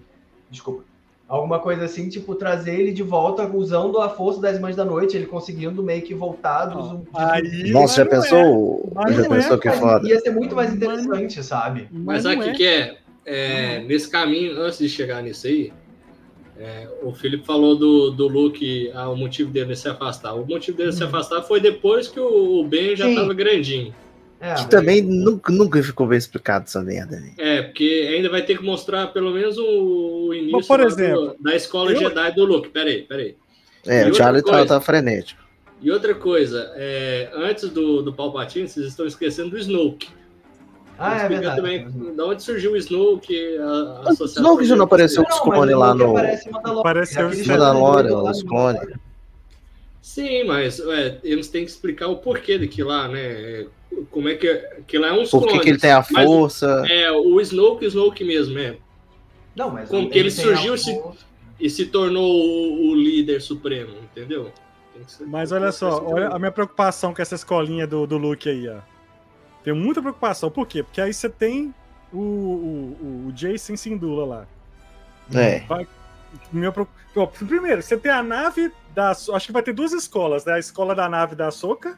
Desculpa. 0.51 0.83
Alguma 1.27 1.59
coisa 1.59 1.85
assim, 1.85 2.09
tipo, 2.09 2.35
trazer 2.35 2.77
ele 2.77 2.91
de 2.91 3.03
volta 3.03 3.47
usando 3.47 4.01
a 4.01 4.09
força 4.09 4.41
das 4.41 4.59
mães 4.59 4.75
da 4.75 4.83
noite, 4.83 5.15
ele 5.15 5.25
conseguindo 5.25 5.81
meio 5.81 6.01
que 6.01 6.13
voltar 6.13 6.65
dos. 6.65 6.99
Aí- 7.13 7.71
Nossa, 7.71 8.03
já 8.03 8.05
mas 8.05 8.23
pensou? 8.29 8.91
Mas 8.93 9.15
Já 9.15 9.21
não 9.21 9.29
pensou 9.29 9.55
é, 9.55 9.59
que 9.59 9.67
Mas 9.69 9.79
foda? 9.79 10.09
Ia 10.09 10.19
ser 10.19 10.31
muito 10.31 10.53
mais 10.55 10.69
Mas- 10.73 10.77
interessante, 10.77 11.43
sabe? 11.43 11.87
Mas 11.91 12.23
sabe 12.23 12.35
o 12.37 12.41
que, 12.43 12.49
é. 12.49 12.53
que 12.53 12.65
é? 12.67 12.97
É, 13.29 13.79
Nesse 13.81 14.09
caminho, 14.09 14.59
antes 14.59 14.79
de 14.79 14.89
chegar 14.89 15.21
nisso 15.21 15.45
aí, 15.47 15.71
é, 16.57 16.87
o 17.03 17.13
Felipe 17.13 17.45
falou 17.45 17.75
do, 17.75 18.09
do 18.11 18.27
Luke, 18.27 18.89
ah, 18.93 19.09
o 19.09 19.15
motivo 19.15 19.51
dele 19.51 19.75
se 19.75 19.87
afastar. 19.87 20.33
O 20.33 20.45
motivo 20.45 20.77
dele 20.77 20.91
se 20.91 21.03
Hum. 21.03 21.07
afastar 21.07 21.41
foi 21.43 21.59
depois 21.59 22.07
que 22.07 22.19
o, 22.19 22.59
o 22.59 22.67
Ben 22.67 22.95
já 22.95 23.05
Sim. 23.05 23.11
estava 23.11 23.33
grandinho. 23.33 23.93
É, 24.41 24.53
Que 24.55 24.69
também 24.69 25.01
nunca, 25.01 25.51
nunca 25.51 25.83
ficou 25.83 26.07
bem 26.07 26.17
explicado 26.17 26.63
essa 26.65 26.81
merda, 26.81 27.17
velho. 27.19 27.33
É, 27.37 27.61
porque 27.61 28.09
ainda 28.15 28.29
vai 28.29 28.41
ter 28.41 28.57
que 28.57 28.63
mostrar 28.63 29.07
pelo 29.07 29.31
menos 29.31 29.57
o, 29.57 30.33
início 30.33 30.51
Mas, 30.53 30.65
por 30.67 30.79
lá 30.79 30.85
do- 30.85 30.91
exemplo, 30.91 31.35
da 31.41 31.55
escola 31.55 31.91
eu- 31.91 31.99
Jedi 31.99 32.31
do 32.35 32.45
Luke. 32.45 32.69
Peraí, 32.69 33.01
peraí. 33.03 33.35
É, 33.85 34.07
E 34.07 34.11
o 34.11 34.13
Charlie 34.13 34.41
tá, 34.41 34.49
coisa? 34.51 34.65
tá 34.65 34.81
frenético. 34.81 35.41
E 35.81 35.91
outra 35.91 36.13
coisa, 36.15 36.71
é, 36.75 37.29
antes 37.35 37.69
do, 37.69 38.01
do 38.01 38.13
Palpatine, 38.13 38.67
vocês 38.67 38.85
estão 38.85 39.05
esquecendo 39.05 39.51
do 39.51 39.57
Snoke. 39.57 40.07
Ah, 40.99 41.13
é 41.13 41.17
Explica 41.21 41.41
verdade. 41.55 41.55
Também, 41.61 42.15
da 42.15 42.25
onde 42.25 42.43
surgiu 42.43 42.73
o 42.73 42.77
Snoke, 42.77 43.57
a, 43.57 43.63
a 43.63 44.03
Mas. 44.05 44.19
Snoke 44.19 44.65
já 44.65 44.75
não 44.75 44.83
apareceu 44.85 45.23
Não, 45.23 45.29
os 45.29 45.35
mas 45.35 45.43
clones 45.43 45.75
o 45.75 45.79
lá 45.79 45.93
no. 45.95 46.17
Apareceu 46.79 47.31
show 47.33 47.45
Mandalorian, 47.47 48.17
os 48.23 48.43
clones. 48.43 48.81
Sim, 50.01 50.43
mas 50.45 50.79
ué, 50.79 51.17
eles 51.23 51.47
têm 51.49 51.63
que 51.65 51.71
explicar 51.71 52.07
o 52.07 52.17
porquê 52.17 52.57
daquilo 52.57 52.89
lá, 52.89 53.07
né? 53.07 53.65
Como 54.11 54.27
é 54.29 54.35
que 54.35 54.47
aquilo 54.49 55.03
lá 55.03 55.09
é 55.09 55.13
uns 55.19 55.29
Por 55.29 55.41
que, 55.41 55.47
clones. 55.47 55.63
que 55.63 55.69
ele 55.69 55.79
tem 55.79 55.91
a 55.91 56.05
Mas 56.11 56.25
força? 56.25 56.83
É, 56.89 57.11
o 57.11 57.39
Snoke, 57.41 57.85
Snoke 57.85 58.23
mesmo, 58.23 58.57
é. 58.57 58.77
Não, 59.55 59.69
mas 59.69 59.89
Como 59.89 60.09
que 60.09 60.17
ele 60.17 60.31
surgiu 60.31 60.77
se- 60.77 60.99
E 61.59 61.69
se 61.69 61.85
tornou 61.87 62.23
o, 62.31 62.91
o 62.91 62.95
líder 62.95 63.41
supremo, 63.41 63.91
entendeu? 64.03 64.51
Que 64.93 65.23
Mas 65.25 65.51
olha 65.51 65.71
só, 65.71 66.01
olha 66.05 66.29
a 66.29 66.39
minha 66.39 66.51
preocupação 66.51 67.13
com 67.13 67.21
essa 67.21 67.35
escolinha 67.35 67.85
do, 67.85 68.07
do 68.07 68.17
Luke 68.17 68.47
aí, 68.49 68.67
ó. 68.69 68.77
Tenho 69.63 69.75
muita 69.75 70.01
preocupação. 70.01 70.49
Por 70.49 70.65
quê? 70.67 70.83
Porque 70.83 71.01
aí 71.01 71.13
você 71.13 71.29
tem 71.29 71.73
o, 72.13 72.17
o, 72.17 73.25
o 73.27 73.31
Jason 73.33 73.75
Sindula 73.75 74.25
lá. 74.25 74.45
É. 75.33 75.63
Meu, 76.51 76.71
preocup- 76.71 76.95
Ó, 77.15 77.25
primeiro, 77.25 77.81
você 77.81 77.97
tem 77.97 78.11
a 78.11 78.21
nave 78.23 78.71
da. 78.93 79.11
Acho 79.11 79.39
que 79.47 79.51
vai 79.51 79.63
ter 79.63 79.73
duas 79.73 79.91
escolas, 79.91 80.45
né? 80.45 80.53
A 80.53 80.59
escola 80.59 80.93
da 80.95 81.09
nave 81.09 81.35
da 81.35 81.49
Soca, 81.51 81.97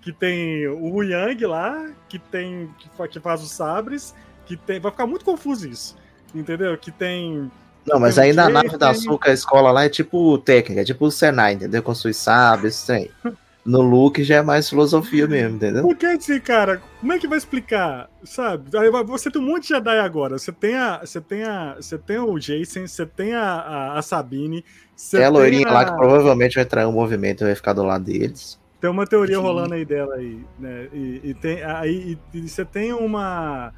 que 0.00 0.12
tem 0.12 0.66
o 0.68 1.02
Yang 1.02 1.46
lá, 1.46 1.90
que 2.08 2.18
tem. 2.18 2.70
que, 2.78 2.88
fa- 2.96 3.08
que 3.08 3.20
faz 3.20 3.42
os 3.42 3.50
sabres, 3.50 4.14
que 4.46 4.56
tem. 4.56 4.78
Vai 4.80 4.90
ficar 4.92 5.06
muito 5.06 5.24
confuso 5.24 5.68
isso. 5.68 5.96
Entendeu? 6.34 6.76
Que 6.78 6.90
tem 6.90 7.50
Não, 7.86 7.98
mas 8.00 8.14
tem 8.16 8.24
aí 8.24 8.32
na 8.32 8.48
nave 8.48 8.70
da 8.76 8.78
Tem- 8.78 9.00
Açúcar, 9.00 9.30
a 9.30 9.34
escola 9.34 9.70
lá 9.70 9.84
é 9.84 9.88
tipo 9.88 10.38
técnica, 10.38 10.80
é 10.82 10.84
tipo 10.84 11.06
o 11.06 11.10
Senai, 11.10 11.54
entendeu? 11.54 11.82
Construir 11.82 12.14
sábio, 12.14 12.68
isso 12.68 12.90
aí. 12.90 13.10
No 13.66 13.82
Luke 13.82 14.22
já 14.22 14.36
é 14.36 14.42
mais 14.42 14.68
filosofia 14.68 15.26
mesmo, 15.26 15.56
entendeu? 15.56 15.82
Porque 15.82 16.06
assim, 16.06 16.38
cara, 16.38 16.80
como 17.00 17.12
é 17.12 17.18
que 17.18 17.26
vai 17.26 17.36
explicar? 17.36 18.08
Sabe? 18.24 18.70
Você 19.08 19.30
tem 19.30 19.42
um 19.42 19.44
monte 19.44 19.62
de 19.64 19.68
Jedi 19.70 19.98
agora. 19.98 20.38
Você 20.38 20.52
tem 20.52 20.76
a. 20.76 21.00
Você 21.00 21.20
tem 21.20 21.42
a. 21.42 21.74
Você 21.74 21.98
tem 21.98 22.18
o 22.18 22.38
Jason, 22.38 22.86
você 22.86 23.04
tem 23.04 23.34
a, 23.34 23.42
a, 23.42 23.98
a 23.98 24.02
Sabine. 24.02 24.64
Você 24.94 25.16
Tem 25.18 25.26
a 25.26 25.30
loirinha 25.30 25.64
tem 25.64 25.74
lá 25.74 25.84
que 25.84 25.96
provavelmente 25.96 26.54
vai 26.54 26.64
trair 26.64 26.86
um 26.86 26.92
movimento 26.92 27.42
e 27.42 27.46
vai 27.46 27.54
ficar 27.54 27.72
do 27.72 27.82
lado 27.82 28.04
deles. 28.04 28.58
Tem 28.80 28.88
uma 28.88 29.06
teoria 29.06 29.36
Sim. 29.36 29.42
rolando 29.42 29.74
aí 29.74 29.84
dela 29.84 30.14
aí, 30.14 30.44
né? 30.58 30.88
E, 30.92 31.20
e 31.24 31.34
tem 31.34 31.62
aí 31.64 32.18
e, 32.32 32.38
e 32.38 32.48
você 32.48 32.64
tem 32.64 32.92
uma 32.92 33.72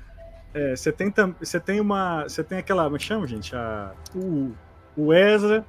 é, 0.52 0.76
você 0.76 0.92
tem 0.92 1.10
tam- 1.10 1.34
você 1.40 1.58
tem 1.58 1.80
uma 1.80 2.24
você 2.24 2.44
tem 2.44 2.58
aquela 2.58 2.84
como 2.84 2.96
é 2.96 2.98
chama 2.98 3.26
gente 3.26 3.54
a 3.56 3.92
o, 4.14 4.52
o 4.96 5.14
Ezra 5.14 5.64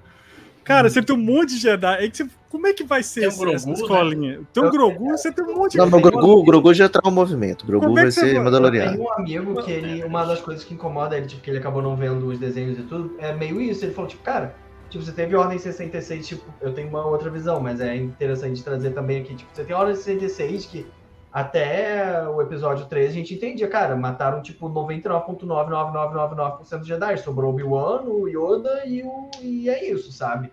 Cara, 0.64 0.88
você 0.88 1.02
tem 1.02 1.16
um 1.16 1.20
monte 1.20 1.56
de 1.56 1.58
Jedi. 1.58 1.98
Aí 1.98 2.12
que 2.12 2.18
você- 2.18 2.30
como 2.50 2.68
é 2.68 2.74
que 2.74 2.84
vai 2.84 3.04
ser 3.04 3.22
Tem 3.22 3.30
o 3.30 3.32
essa, 3.32 3.40
Grogu, 3.40 3.56
essa 3.56 3.68
né? 3.68 3.74
escolinha? 3.74 4.42
Tem 4.54 4.64
o 4.64 4.66
Eu- 4.66 4.72
Grogu, 4.72 5.10
você 5.12 5.32
tem 5.32 5.46
um 5.46 5.56
monte 5.56 5.72
de 5.74 5.78
Não, 5.78 5.86
mas 5.86 5.94
o 5.94 6.02
tem 6.02 6.12
Grogu, 6.12 6.32
o 6.40 6.44
Grogu 6.44 6.74
já 6.74 6.90
traiu 6.90 7.12
o 7.12 7.16
movimento. 7.16 7.64
O 7.64 7.68
Grogu 7.68 7.86
Como 7.86 8.00
é 8.00 8.04
vai 8.04 8.10
que 8.10 8.14
você 8.16 8.20
ser 8.22 8.28
vai- 8.28 8.38
Eu 8.38 8.44
Mandaloriano. 8.44 8.92
tenho 8.92 9.04
um 9.04 9.14
amigo 9.14 9.64
que 9.64 9.72
ele, 9.72 10.04
uma 10.04 10.26
das 10.26 10.42
coisas 10.42 10.64
que 10.64 10.74
incomoda 10.74 11.16
ele, 11.18 11.28
tipo, 11.28 11.42
que 11.42 11.50
ele 11.50 11.60
acabou 11.60 11.82
não 11.82 11.96
vendo 11.96 12.28
os 12.28 12.40
desenhos 12.40 12.78
e 12.80 12.84
tudo, 12.84 13.16
é 13.20 13.34
meio 13.34 13.62
isso. 13.62 13.86
Ele 13.86 13.94
falou, 13.94 14.10
tipo, 14.10 14.24
cara, 14.24 14.56
tipo, 14.90 15.04
você 15.04 15.12
teve 15.12 15.36
Ordem 15.36 15.60
66, 15.60 16.28
tipo, 16.28 16.44
eu 16.60 16.74
tenho 16.74 16.90
uma 16.90 17.06
outra 17.06 17.30
visão, 17.30 17.60
mas 17.60 17.80
é 17.80 17.96
interessante 17.96 18.64
trazer 18.64 18.92
também 18.92 19.22
aqui, 19.22 19.36
tipo, 19.36 19.50
você 19.54 19.64
tem 19.64 19.76
Ordem 19.76 19.96
66 19.96 20.66
que 20.66 20.88
até 21.32 22.28
o 22.28 22.42
episódio 22.42 22.88
3 22.88 23.12
a 23.12 23.14
gente 23.14 23.36
entendia, 23.36 23.68
cara, 23.68 23.96
mataram, 23.96 24.42
tipo, 24.42 24.68
99.99999% 24.68 26.80
dos 26.80 26.88
Jedi, 26.88 27.18
sobrou 27.18 27.52
o 27.52 27.54
Obi-Wan, 27.54 28.02
o 28.06 28.28
Yoda 28.28 28.84
e 28.86 29.04
o... 29.04 29.30
e 29.42 29.70
é 29.70 29.92
isso, 29.92 30.12
sabe? 30.12 30.52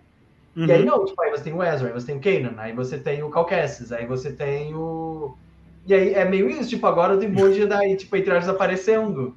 E 0.57 0.71
aí 0.71 0.79
Uhum. 0.79 0.85
não, 0.85 1.05
tipo, 1.05 1.21
aí 1.21 1.29
você 1.29 1.43
tem 1.43 1.53
o 1.53 1.63
Ezra, 1.63 1.87
aí 1.87 1.93
você 1.93 2.07
tem 2.07 2.17
o 2.17 2.19
Kanan, 2.19 2.59
aí 2.59 2.73
você 2.73 2.97
tem 2.97 3.21
o 3.23 3.29
Calcassis, 3.29 3.91
aí 3.91 4.05
você 4.07 4.31
tem 4.31 4.73
o. 4.73 5.35
E 5.85 5.93
aí 5.93 6.13
é 6.15 6.25
meio 6.25 6.49
isso, 6.49 6.67
tipo, 6.69 6.85
agora 6.87 7.15
tem 7.15 7.29
um 7.29 7.33
monte 7.33 7.53
de 7.53 7.59
Jedi, 7.61 7.95
tipo, 7.95 8.15
entre 8.17 8.35
aparecendo. 8.35 9.35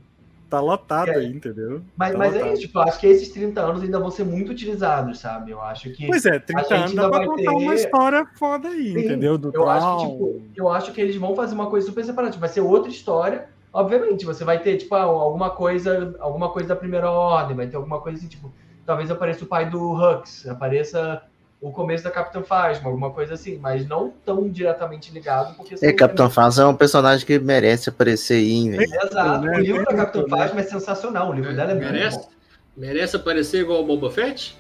Tá 0.49 0.59
lotado 0.61 1.11
É. 1.11 1.17
aí, 1.17 1.27
entendeu? 1.27 1.81
Mas, 1.97 2.13
Tá 2.13 2.19
mas 2.19 2.35
é 2.35 2.39
lotado. 2.39 2.53
isso, 2.55 2.63
tipo, 2.63 2.79
eu 2.79 2.83
acho 2.83 2.99
que 2.99 3.07
esses 3.07 3.29
30 3.29 3.61
anos 3.61 3.83
ainda 3.83 4.01
vão 4.01 4.11
ser 4.11 4.25
muito 4.25 4.51
utilizados, 4.51 5.21
sabe? 5.21 5.53
Eu 5.53 5.61
acho 5.61 5.91
que. 5.93 6.07
Pois 6.07 6.25
é, 6.27 6.39
30 6.41 6.63
gente 6.63 6.73
anos 6.73 6.95
dá 6.95 7.09
pra 7.09 7.19
vai 7.19 7.27
contar 7.27 7.53
uma 7.53 7.75
ter- 7.75 7.81
história 7.81 8.27
foda 8.37 8.69
aí, 8.69 8.93
Sim, 8.93 8.99
entendeu? 8.99 9.39
Do 9.39 9.53
eu 9.55 9.69
acho 9.69 9.97
que, 9.97 10.07
tipo, 10.11 10.43
eu 10.57 10.69
acho 10.71 10.93
que 10.93 11.01
eles 11.01 11.15
vão 11.17 11.37
fazer 11.37 11.55
uma 11.55 11.67
coisa 11.71 11.87
super 11.87 12.05
separada. 12.05 12.33
Tipo, 12.33 12.41
vai 12.41 12.49
ser 12.49 12.63
outra 12.63 12.91
história. 12.91 13.49
Obviamente, 13.73 14.25
você 14.27 14.43
vai 14.43 14.59
ter, 14.61 14.79
tipo, 14.79 14.93
ah, 14.97 15.03
alguma 15.03 15.51
coisa, 15.51 16.17
alguma 16.19 16.49
coisa 16.49 16.71
da 16.71 16.75
primeira 16.77 17.09
ordem, 17.11 17.55
vai 17.55 17.69
ter 17.69 17.77
alguma 17.77 18.01
coisa 18.01 18.19
assim, 18.19 18.27
tipo, 18.27 18.51
talvez 18.87 19.11
apareça 19.11 19.45
o 19.45 19.47
pai 19.47 19.69
do 19.69 19.93
Hux, 19.93 20.47
apareça 20.49 21.23
o 21.61 21.71
começo 21.71 22.03
da 22.03 22.11
Capitã 22.11 22.43
Phasma, 22.43 22.89
alguma 22.89 23.11
coisa 23.11 23.35
assim, 23.35 23.59
mas 23.59 23.87
não 23.87 24.13
tão 24.25 24.49
diretamente 24.49 25.13
ligado, 25.13 25.55
porque 25.57 25.75
É, 25.83 25.93
Capitão 25.93 26.31
Phasma 26.31 26.65
é 26.65 26.67
um 26.67 26.75
personagem 26.75 27.27
que 27.27 27.39
merece 27.39 27.91
aparecer 27.91 28.35
aí, 28.35 28.71
velho. 28.71 28.83
Exato. 28.83 29.45
né? 29.45 29.59
O 29.59 29.61
livro 29.61 29.85
da 29.85 29.95
Capitã 29.95 30.23
né? 30.23 30.29
Phasma 30.29 30.61
é 30.61 30.65
sensacional, 30.65 31.31
o 31.31 31.33
livro 31.35 31.55
dela 31.55 31.73
é 31.73 31.75
muito 31.75 31.93
merece, 31.93 32.19
bom. 32.19 32.29
merece 32.77 33.17
aparecer 33.17 33.61
igual 33.61 33.83
o 33.83 33.87
Boba 33.87 34.11
Fett? 34.11 34.59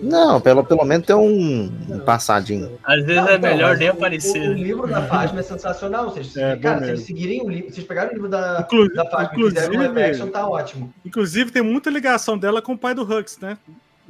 Não, 0.00 0.40
pelo, 0.40 0.62
pelo 0.64 0.84
menos 0.84 1.06
tem 1.06 1.16
um, 1.16 1.64
um 1.88 1.98
passadinho. 2.00 2.78
Às 2.84 3.04
vezes 3.04 3.16
Não, 3.22 3.28
é 3.28 3.34
então, 3.36 3.50
melhor 3.50 3.70
mas 3.70 3.78
nem 3.80 3.88
o- 3.88 3.92
aparecer. 3.92 4.48
O, 4.48 4.52
o 4.52 4.54
livro 4.54 4.86
da 4.86 5.02
Phasma 5.08 5.40
é 5.40 5.42
sensacional. 5.42 6.04
Ou 6.06 6.10
seja, 6.12 6.30
se- 6.30 6.40
É, 6.40 6.56
cara, 6.56 6.86
eles 6.88 7.00
seguirem 7.04 7.42
o 7.42 7.48
livro, 7.50 7.70
se 7.72 7.78
eles 7.78 7.88
pegarem 7.88 8.10
o 8.12 8.14
livro 8.14 8.28
da, 8.28 8.60
Inclu- 8.60 8.92
da 8.94 9.02
e 9.02 9.06
um 9.06 9.10
live 9.10 9.30
inclusive, 9.32 10.00
action, 10.02 10.28
tá 10.28 10.48
ótimo. 10.48 10.94
inclusive, 11.04 11.50
tem 11.50 11.62
muita 11.62 11.90
ligação 11.90 12.38
dela 12.38 12.62
com 12.62 12.74
o 12.74 12.78
pai 12.78 12.94
do 12.94 13.02
Hux, 13.02 13.38
né? 13.40 13.58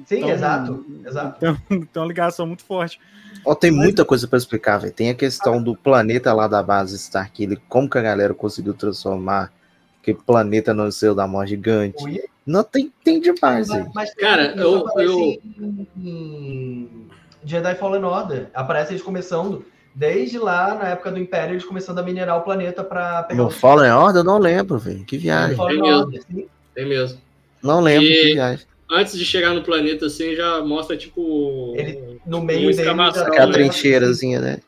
Sim, 0.07 0.19
Então, 0.19 0.31
exato. 0.31 0.87
Exato. 1.07 1.37
Então, 1.39 1.57
tem 1.87 2.03
uma 2.03 2.07
ligação 2.07 2.47
muito 2.47 2.65
forte. 2.65 3.01
Ó, 3.45 3.55
tem 3.55 3.71
muita 3.71 4.05
coisa 4.05 4.29
pra 4.29 4.37
explicar, 4.37 4.79
velho. 4.79 4.93
Tem 4.93 5.09
a 5.11 5.15
questão 5.15 5.63
do 5.63 5.75
planeta 5.75 6.33
lá 6.35 6.47
da 6.47 6.63
base 6.63 6.97
Starkiller, 6.97 7.59
como 7.69 7.89
que 7.89 7.97
a 7.97 8.03
galera 8.03 8.35
conseguiu 8.35 8.75
transformar 8.75 9.51
aquele 10.03 10.19
planeta 10.19 10.75
no 10.75 10.91
seu 10.93 11.15
da 11.15 11.27
morte 11.27 11.51
gigante. 11.51 12.05
Não 12.49 12.65
tem, 12.65 12.91
tem 13.05 13.21
demais, 13.21 13.69
mas, 13.69 13.79
velho. 13.79 13.91
mas 13.95 14.15
Cara, 14.15 14.55
eu- 14.57 14.89
eu- 14.97 15.21
Em, 15.21 15.87
em 15.99 16.89
Jedi 17.45 17.75
Fallen 17.75 18.03
Order. 18.05 18.49
Aparece 18.55 18.93
eles 18.93 19.03
começando, 19.03 19.65
desde 19.95 20.39
lá, 20.39 20.75
na 20.75 20.89
época 20.89 21.11
do 21.11 21.19
Império, 21.19 21.53
eles 21.55 21.65
começando 21.65 21.99
a 21.99 22.03
minerar 22.03 22.39
o 22.39 22.41
planeta 22.43 22.83
pra 22.83 23.23
pegar 23.25 23.41
No 23.43 23.49
o 23.49 23.51
Fallen 23.51 23.93
Order, 23.93 24.21
eu 24.21 24.25
não 24.25 24.39
lembro, 24.39 24.79
velho. 24.79 25.05
Que 25.05 25.19
viagem. 25.19 25.57
Tem 25.57 25.67
mesmo. 25.81 25.87
Order, 25.87 26.23
sim. 26.23 26.47
Tem 26.75 26.89
mesmo. 26.89 27.21
Não 27.63 27.81
lembro, 27.81 28.05
E- 28.07 28.15
que 28.29 28.33
viagem. 28.35 28.67
Antes 28.91 29.19
de 29.19 29.25
chegar 29.27 29.53
no 29.53 29.63
planeta, 29.63 30.07
assim, 30.07 30.35
já 30.35 30.63
mostra, 30.63 30.97
tipo. 30.97 31.75
Ele- 31.77 32.19
No 32.25 32.41
meio 32.41 32.75
dele. 32.75 32.89
Aquela 32.89 33.47
né? 33.47 33.53
trincheirazinha, 33.53 34.41
né? 34.41 34.59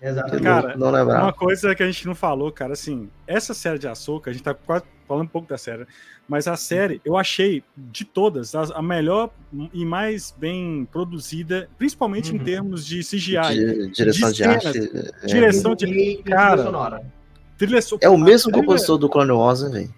Exatamente. 0.00 0.42
Cara, 0.42 0.76
não 0.76 0.90
lembrava. 0.90 1.24
Uma 1.24 1.32
coisa 1.34 1.74
que 1.74 1.82
a 1.82 1.86
gente 1.86 2.06
não 2.06 2.14
falou, 2.14 2.50
cara, 2.50 2.72
assim, 2.72 3.10
essa 3.26 3.52
série 3.52 3.78
de 3.78 3.86
Ahsoka, 3.86 4.30
a 4.30 4.32
gente 4.32 4.42
tá 4.42 4.54
quase 4.54 4.84
falando 5.06 5.24
um 5.24 5.28
pouco 5.28 5.48
da 5.48 5.56
série, 5.58 5.86
mas 6.28 6.46
a 6.48 6.56
série, 6.56 7.00
eu 7.04 7.16
achei, 7.16 7.62
de 7.76 8.04
todas, 8.04 8.54
a, 8.54 8.62
a 8.78 8.82
melhor 8.82 9.30
e 9.72 9.84
mais 9.84 10.34
bem 10.36 10.86
produzida, 10.90 11.68
principalmente 11.78 12.34
em 12.34 12.38
Uhum. 12.38 12.44
termos 12.44 12.84
de 12.86 13.00
CGI. 13.00 13.36
Di- 13.54 13.90
direção 13.92 14.30
de, 14.30 14.36
de 14.36 14.42
cenas, 14.42 14.66
arte. 14.66 14.78
é. 15.22 15.26
direção 15.26 15.74
de- 15.74 15.86
E- 15.86 15.88
e 16.14 16.22
trilha 16.22 16.36
cara, 16.36 16.62
sonora. 16.64 17.12
Trilha 17.56 17.80
so- 17.82 17.98
É 18.00 18.08
o 18.08 18.18
mesmo 18.18 18.50
trilha- 18.50 18.66
compositor 18.66 18.98
do 18.98 19.08
Clone 19.08 19.32
Wars, 19.32 19.62
né, 19.62 19.70
velho? 19.70 19.94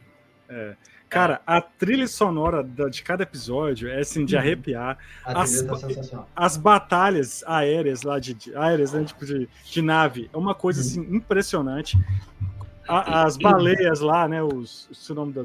Cara, 1.08 1.40
a 1.46 1.58
trilha 1.62 2.06
sonora 2.06 2.62
da- 2.62 2.90
de 2.90 3.02
cada 3.02 3.22
episódio 3.22 3.88
é 3.88 4.00
assim, 4.00 4.26
de 4.26 4.34
Uhum. 4.34 4.40
arrepiar. 4.42 4.98
A 5.24 5.40
As- 5.40 5.62
tá. 5.62 6.26
As 6.36 6.56
batalhas 6.58 7.42
aéreas 7.46 8.02
lá 8.02 8.18
de, 8.18 8.34
de- 8.34 8.54
aéreas, 8.54 8.92
né, 8.92 9.02
tipo 9.04 9.24
de, 9.24 9.48
de 9.70 9.80
nave, 9.82 10.28
é 10.32 10.36
uma 10.36 10.54
coisa 10.54 10.82
assim 10.82 11.00
impressionante. 11.10 11.96
A- 12.88 13.24
as 13.24 13.36
baleias 13.36 14.00
lá, 14.00 14.26
né, 14.26 14.42
os, 14.42 14.88
o 15.10 15.14
nome 15.14 15.32
da, 15.32 15.42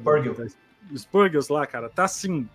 os 0.92 1.06
Purgles 1.06 1.50
lá, 1.50 1.66
cara, 1.66 1.90
tá 1.90 2.06
assim 2.06 2.48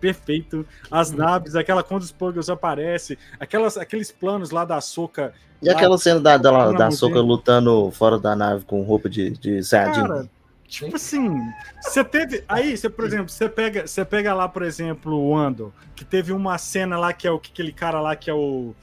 perfeito. 0.00 0.66
As 0.90 1.10
naves, 1.10 1.56
aquela 1.56 1.82
quando 1.82 2.02
os 2.02 2.12
Purgles 2.12 2.50
aparecem, 2.50 3.16
aquelas, 3.40 3.76
aqueles 3.78 4.12
planos 4.12 4.50
lá 4.50 4.64
da 4.64 4.80
Soca, 4.80 5.32
E 5.62 5.70
aquela 5.70 5.96
cena 5.96 6.20
da, 6.20 6.36
da, 6.36 6.50
Lá 6.50 6.72
da 6.72 6.90
Soca 6.90 7.20
lutando 7.20 7.90
fora 7.90 8.18
da 8.18 8.36
nave 8.36 8.64
com 8.66 8.82
roupa 8.82 9.08
de, 9.08 9.30
de 9.30 9.62
Saiyajin? 9.62 10.02
cara, 10.06 10.28
tipo 10.68 10.96
assim, 10.96 11.40
você 11.80 12.04
teve, 12.04 12.44
aí, 12.46 12.76
você, 12.76 12.90
por 12.90 13.06
exemplo, 13.06 13.30
você 13.30 13.48
pega, 13.48 13.86
você 13.86 14.04
pega 14.04 14.34
lá, 14.34 14.46
por 14.46 14.62
exemplo, 14.62 15.16
o 15.18 15.34
Ando, 15.34 15.72
que 15.96 16.04
teve 16.04 16.32
uma 16.32 16.58
cena 16.58 16.98
lá 16.98 17.12
que 17.12 17.26
é 17.26 17.30
o 17.30 17.38
que 17.38 17.50
aquele 17.50 17.72
cara 17.72 18.00
lá 18.00 18.14
que 18.14 18.28
é 18.28 18.34
o 18.34 18.74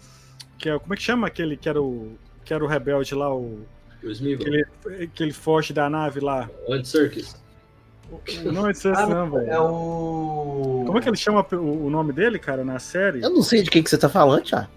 que 0.58 0.70
é, 0.70 0.80
como 0.80 0.94
é 0.94 0.98
que 0.98 1.04
chama 1.04 1.28
aquele 1.28 1.56
que 1.56 1.70
era 1.70 1.82
o 1.82 2.16
que 2.44 2.54
era 2.54 2.64
o 2.64 2.68
rebelde 2.68 3.14
lá, 3.14 3.32
o 3.34 3.60
O 4.04 4.10
Smeagol. 4.12 4.46
que 4.46 4.50
ele, 4.88 5.08
que 5.14 5.24
ele 5.24 5.34
foge 5.34 5.74
da 5.74 5.90
nave 5.90 6.20
lá. 6.20 6.50
Andy 6.70 6.88
Serkis. 6.88 7.36
Não 8.44 8.68
é 8.68 8.72
isso 8.72 8.90
Ah, 8.90 9.08
não, 9.08 9.32
velho. 9.32 9.50
É 9.50 9.60
o. 9.60 10.84
Como 10.86 10.98
é 10.98 11.02
que 11.02 11.08
ele 11.10 11.16
chama 11.18 11.46
o, 11.54 11.86
o 11.86 11.90
nome 11.90 12.12
dele, 12.12 12.38
cara, 12.40 12.64
na 12.64 12.78
série? 12.80 13.22
Eu 13.22 13.30
não 13.30 13.42
sei 13.42 13.64
de 13.64 13.70
quem 13.70 13.82
que 13.82 13.90
você 13.90 13.98
tá 13.98 14.10
falando, 14.10 14.46
já. 14.46 14.68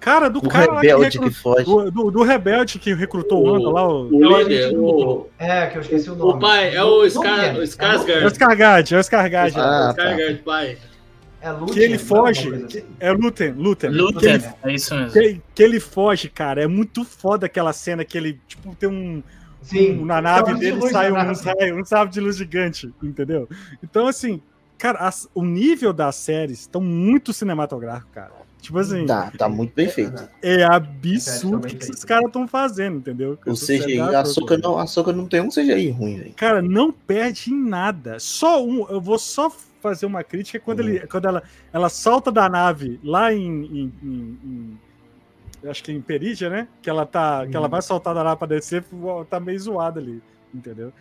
Cara, 0.00 0.28
do 0.30 0.38
O 0.38 0.48
cara 0.48 0.72
lá 0.72 0.80
rebelde 0.80 1.18
que 1.18 1.24
que 1.28 1.30
foge. 1.34 1.64
do, 1.64 1.90
do, 1.90 2.10
do 2.10 2.22
rebelde 2.22 2.78
que 2.78 2.94
recrutou 2.94 3.44
o, 3.46 3.50
O- 3.50 3.54
Ando 3.54 3.70
lá, 3.70 3.86
o, 3.86 4.08
O 4.08 4.38
líder, 4.38 4.70
que- 4.70 4.76
o, 4.76 5.26
É, 5.38 5.66
que 5.66 5.76
eu 5.76 5.82
esqueci 5.82 6.10
o 6.10 6.14
nome. 6.16 6.32
o 6.32 6.38
pai, 6.38 6.74
é 6.74 6.82
o, 6.82 7.08
Scar, 7.08 7.38
é, 7.44 7.52
o 7.52 7.56
é 7.56 7.58
o 7.58 7.62
Skarsgård. 7.62 8.22
É 8.22 8.26
o 8.26 8.30
Scargard. 8.30 8.94
Ah, 8.94 8.98
o 8.98 9.94
Skarsgård, 9.94 10.42
pai. 10.42 10.78
É 11.42 11.72
que 11.72 11.78
ele 11.80 11.94
não, 11.96 12.04
foge, 12.04 12.54
assim. 12.54 12.82
é 13.00 13.10
o 13.12 13.16
Luthen, 13.16 13.52
Luthen. 13.52 13.90
Que 13.90 13.96
Luther, 13.96 14.34
ele, 14.34 14.44
é 14.62 14.74
isso 14.74 14.94
mesmo. 14.94 15.12
que, 15.12 15.40
que 15.54 15.62
ele 15.62 15.80
foge, 15.80 16.28
cara, 16.28 16.62
é 16.62 16.66
muito 16.66 17.04
foda 17.04 17.46
aquela 17.46 17.72
cena 17.72 18.04
que 18.04 18.18
ele, 18.18 18.38
tipo, 18.46 18.74
tem 18.74 18.88
um, 18.88 19.22
Sim. 19.62 20.00
um- 20.00 20.04
na 20.04 20.20
nave 20.20 20.52
de 20.54 20.60
dele 20.60 20.82
sai 20.90 21.10
na 21.10 21.30
um, 21.30 21.34
sai 21.34 21.72
um 21.72 21.84
sabre 21.84 22.12
de 22.12 22.20
luz 22.20 22.36
gigante, 22.36 22.92
entendeu? 23.02 23.48
Então, 23.82 24.06
assim, 24.06 24.42
cara, 24.76 24.98
as- 24.98 25.28
o 25.34 25.42
nível 25.42 25.92
das 25.94 26.16
séries 26.16 26.60
estão 26.60 26.80
muito 26.80 27.32
cinematográfico, 27.32 28.10
cara. 28.12 28.32
Tipo 28.60 28.78
assim, 28.78 29.06
Tá, 29.06 29.32
tá 29.38 29.48
muito 29.48 29.72
bem 29.74 29.88
feito. 29.88 30.28
é 30.42 30.62
absurdo 30.64 31.56
o 31.56 31.60
que 31.70 31.82
esses 31.82 32.04
caras 32.04 32.26
estão 32.26 32.46
fazendo, 32.46 32.98
entendeu? 32.98 33.38
O 33.46 33.54
CGI, 33.54 33.96
da 33.96 34.20
a 34.20 34.24
Soca 34.26 34.58
não, 34.58 34.78
a 34.78 34.82
Ahsoka 34.82 35.10
não 35.14 35.24
tem 35.26 35.40
um 35.40 35.48
CGI 35.48 35.88
ruim, 35.90 36.18
velho. 36.18 36.34
Cara, 36.36 36.60
não 36.60 36.92
perde 36.92 37.50
em 37.50 37.58
nada. 37.58 38.18
Só 38.18 38.62
um. 38.62 38.86
Eu 38.90 39.00
vou 39.00 39.18
só 39.18 39.50
fazer 39.80 40.06
uma 40.06 40.22
crítica 40.24 40.58
quando, 40.60 40.80
ele, 40.80 41.06
quando 41.06 41.26
ela, 41.26 41.42
ela 41.72 41.88
salta 41.88 42.30
da 42.30 42.48
nave 42.48 42.98
lá 43.02 43.32
em. 43.32 43.64
em- 43.64 43.92
em- 44.02 44.38
em- 45.64 45.68
acho 45.68 45.82
que 45.84 45.92
em 45.92 46.00
Perígia, 46.00 46.48
né? 46.48 46.68
Que 46.80 46.88
ela 46.88 47.04
tá. 47.04 47.46
Que 47.46 47.56
ela 47.56 47.68
vai 47.68 47.82
saltar 47.82 48.14
da 48.14 48.24
nave 48.24 48.38
pra 48.38 48.48
descer, 48.48 48.84
tá 49.28 49.38
meio 49.40 49.58
zoada 49.58 50.00
ali. 50.00 50.22
Entendeu? 50.54 50.92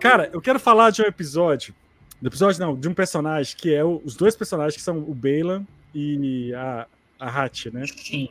Cara, 0.00 0.30
eu 0.32 0.40
quero 0.40 0.58
falar 0.58 0.90
de 0.90 1.02
um 1.02 1.04
episódio. 1.04 1.74
Do 2.20 2.28
episódio, 2.28 2.60
não, 2.60 2.74
de 2.76 2.88
um 2.88 2.94
personagem 2.94 3.56
que 3.56 3.72
é 3.72 3.84
o- 3.84 4.00
os 4.04 4.16
dois 4.16 4.34
personagens 4.34 4.74
que 4.76 4.82
são 4.82 4.98
o 4.98 5.14
Bela 5.14 5.62
e 5.94 6.52
a, 6.54 6.86
a 7.20 7.28
Hachi, 7.44 7.70
né? 7.72 7.86
Shin. 7.86 8.28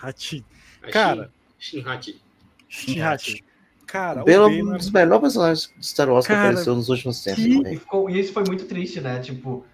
Hachi. 0.00 0.44
A 0.82 0.90
Cara. 0.90 1.30
Shin- 1.58 1.80
Shinhachi. 1.82 2.20
Shin 2.68 3.00
Hachi. 3.00 3.44
Cara, 3.92 4.24
Bela 4.24 4.46
o 4.48 4.50
é 4.50 4.62
um 4.62 4.76
dos 4.78 4.90
melhores 4.90 5.20
personagens 5.20 5.70
de 5.78 5.86
Star 5.86 6.08
Wars 6.08 6.26
que 6.26 6.32
Cara, 6.32 6.48
apareceu 6.48 6.74
nos 6.74 6.88
últimos 6.88 7.22
tempos. 7.22 7.44
que- 7.44 7.50
E, 7.50 7.62
velho. 7.62 7.78
ficou- 7.78 8.08
e 8.08 8.18
isso 8.18 8.32
foi 8.32 8.42
muito 8.46 8.64
triste, 8.64 9.02
né? 9.02 9.18
Tipo, 9.18 9.66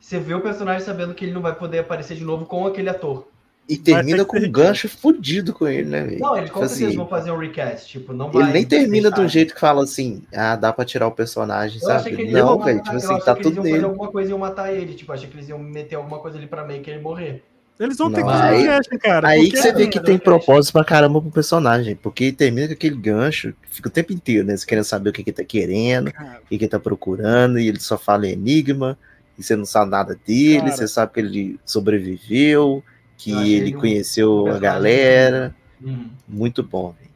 você 0.00 0.20
vê 0.20 0.32
o 0.32 0.40
personagem 0.40 0.80
sabendo 0.86 1.12
que 1.12 1.24
ele 1.24 1.32
não 1.32 1.42
vai 1.42 1.54
poder 1.56 1.80
aparecer 1.80 2.16
de 2.16 2.22
novo 2.24 2.46
com 2.46 2.64
aquele 2.68 2.88
ator. 2.88 3.26
E 3.68 3.76
termina 3.76 4.18
ter 4.18 4.24
com 4.26 4.38
que 4.38 4.46
um 4.46 4.52
gancho 4.52 4.88
fudido 4.88 5.52
com 5.52 5.66
ele, 5.66 5.88
né, 5.88 6.02
velho? 6.04 6.20
Não, 6.20 6.36
eles 6.36 6.50
com 6.50 6.60
Tipo 6.60 6.72
assim, 6.72 6.94
vão 6.94 7.08
fazer 7.08 7.30
um 7.32 7.38
recast. 7.38 7.88
Tipo, 7.88 8.12
não 8.12 8.30
vai 8.30 8.42
Ele 8.44 8.52
nem 8.52 8.64
termina 8.66 9.10
de 9.10 9.20
um 9.22 9.28
jeito 9.28 9.54
que 9.54 9.60
fala 9.60 9.82
assim, 9.82 10.22
ah, 10.32 10.54
dá 10.54 10.70
pra 10.72 10.84
tirar 10.84 11.06
o 11.08 11.10
personagem, 11.10 11.80
Eu 11.82 11.88
sabe? 11.88 12.10
que 12.14 12.20
eles 12.22 12.32
iam 12.32 12.46
Não, 12.46 12.52
matar- 12.58 12.64
velho, 12.66 12.78
tipo 12.82 12.94
eu 12.94 12.96
assim, 12.98 13.06
achei 13.14 13.18
tá 13.24 13.34
que 13.34 13.40
eles 13.40 13.42
tudo 13.42 13.54
iam 13.56 13.62
fazer 13.64 13.72
nele. 13.72 13.84
alguma 13.86 14.08
coisa 14.12 14.28
e 14.28 14.32
iam 14.32 14.38
matar 14.38 14.72
ele. 14.72 14.94
Tipo, 14.94 15.12
achei 15.12 15.28
que 15.28 15.34
eles 15.36 15.48
iam 15.48 15.58
meter 15.58 15.96
alguma 15.96 16.18
coisa 16.20 16.36
ali 16.38 16.46
pra 16.46 16.64
meio 16.64 16.80
que 16.82 16.90
ele 16.90 17.00
morrer. 17.00 17.42
Eles 17.78 17.98
vão 17.98 18.10
ter 18.10 18.20
Não, 18.20 18.26
que 18.28 18.32
fazer 18.32 18.54
aí- 18.54 18.64
cast, 18.66 18.98
cara. 18.98 19.28
Aí 19.28 19.50
que 19.50 19.56
você 19.56 19.72
vê 19.72 19.82
assim, 19.82 19.90
que 19.90 19.98
né, 19.98 20.04
tem 20.04 20.14
né, 20.14 20.20
propósito 20.20 20.72
pra 20.72 20.84
caramba 20.84 21.20
pro 21.20 21.30
personagem, 21.30 21.96
porque 21.96 22.30
termina 22.30 22.68
com 22.68 22.72
aquele 22.74 22.96
gancho, 22.96 23.52
fica 23.68 23.88
o 23.88 23.92
tempo 23.92 24.12
inteiro, 24.12 24.46
né? 24.46 24.56
Você 24.56 24.64
querendo 24.64 24.84
saber 24.84 25.10
o 25.10 25.12
que 25.12 25.24
que 25.24 25.30
ele 25.30 25.36
tá 25.36 25.44
querendo, 25.44 26.12
cara, 26.12 26.40
o 26.44 26.48
que 26.48 26.56
que 26.58 26.64
ele 26.64 26.70
tá 26.70 26.78
procurando, 26.78 27.58
e 27.58 27.66
ele 27.66 27.80
só 27.80 27.98
fala 27.98 28.28
enigma, 28.28 28.96
e 29.36 29.42
você 29.42 29.56
não 29.56 29.64
sabe 29.64 29.90
nada 29.90 30.16
dele, 30.24 30.60
Cara. 30.60 30.76
você 30.76 30.86
sabe 30.86 31.12
que 31.14 31.20
ele 31.20 31.58
sobreviveu, 31.66 32.82
que 33.16 33.32
ele 33.32 33.74
um 33.76 33.80
conheceu 33.80 34.40
a 34.40 34.44
personagem 34.44 34.62
galera. 34.62 35.56
Uhum. 35.82 36.10
Muito 36.28 36.62
bom, 36.62 36.94
velho. 36.96 37.10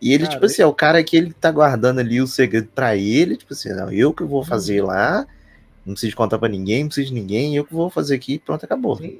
E 0.00 0.12
ele, 0.12 0.24
Cara, 0.24 0.34
tipo 0.34 0.46
assim, 0.46 0.62
é 0.62 0.66
o 0.66 0.72
cara 0.72 1.02
que 1.02 1.16
ele 1.16 1.32
tá 1.32 1.50
guardando 1.50 1.98
ali 1.98 2.20
o 2.20 2.26
segredo 2.28 2.68
pra 2.72 2.96
ele, 2.96 3.36
tipo 3.36 3.52
assim, 3.52 3.70
não, 3.70 3.90
eu 3.92 4.12
que 4.14 4.22
vou 4.22 4.44
fazer 4.44 4.80
Uhum. 4.80 4.86
lá, 4.88 5.26
não 5.84 5.94
preciso 5.94 6.14
contar 6.14 6.38
pra 6.38 6.48
ninguém, 6.48 6.82
não 6.82 6.88
preciso 6.88 7.08
de 7.08 7.14
ninguém, 7.14 7.56
eu 7.56 7.64
que 7.64 7.74
vou 7.74 7.90
fazer 7.90 8.14
aqui, 8.14 8.38
pronto, 8.38 8.64
acabou. 8.64 8.96
Sim. 8.98 9.18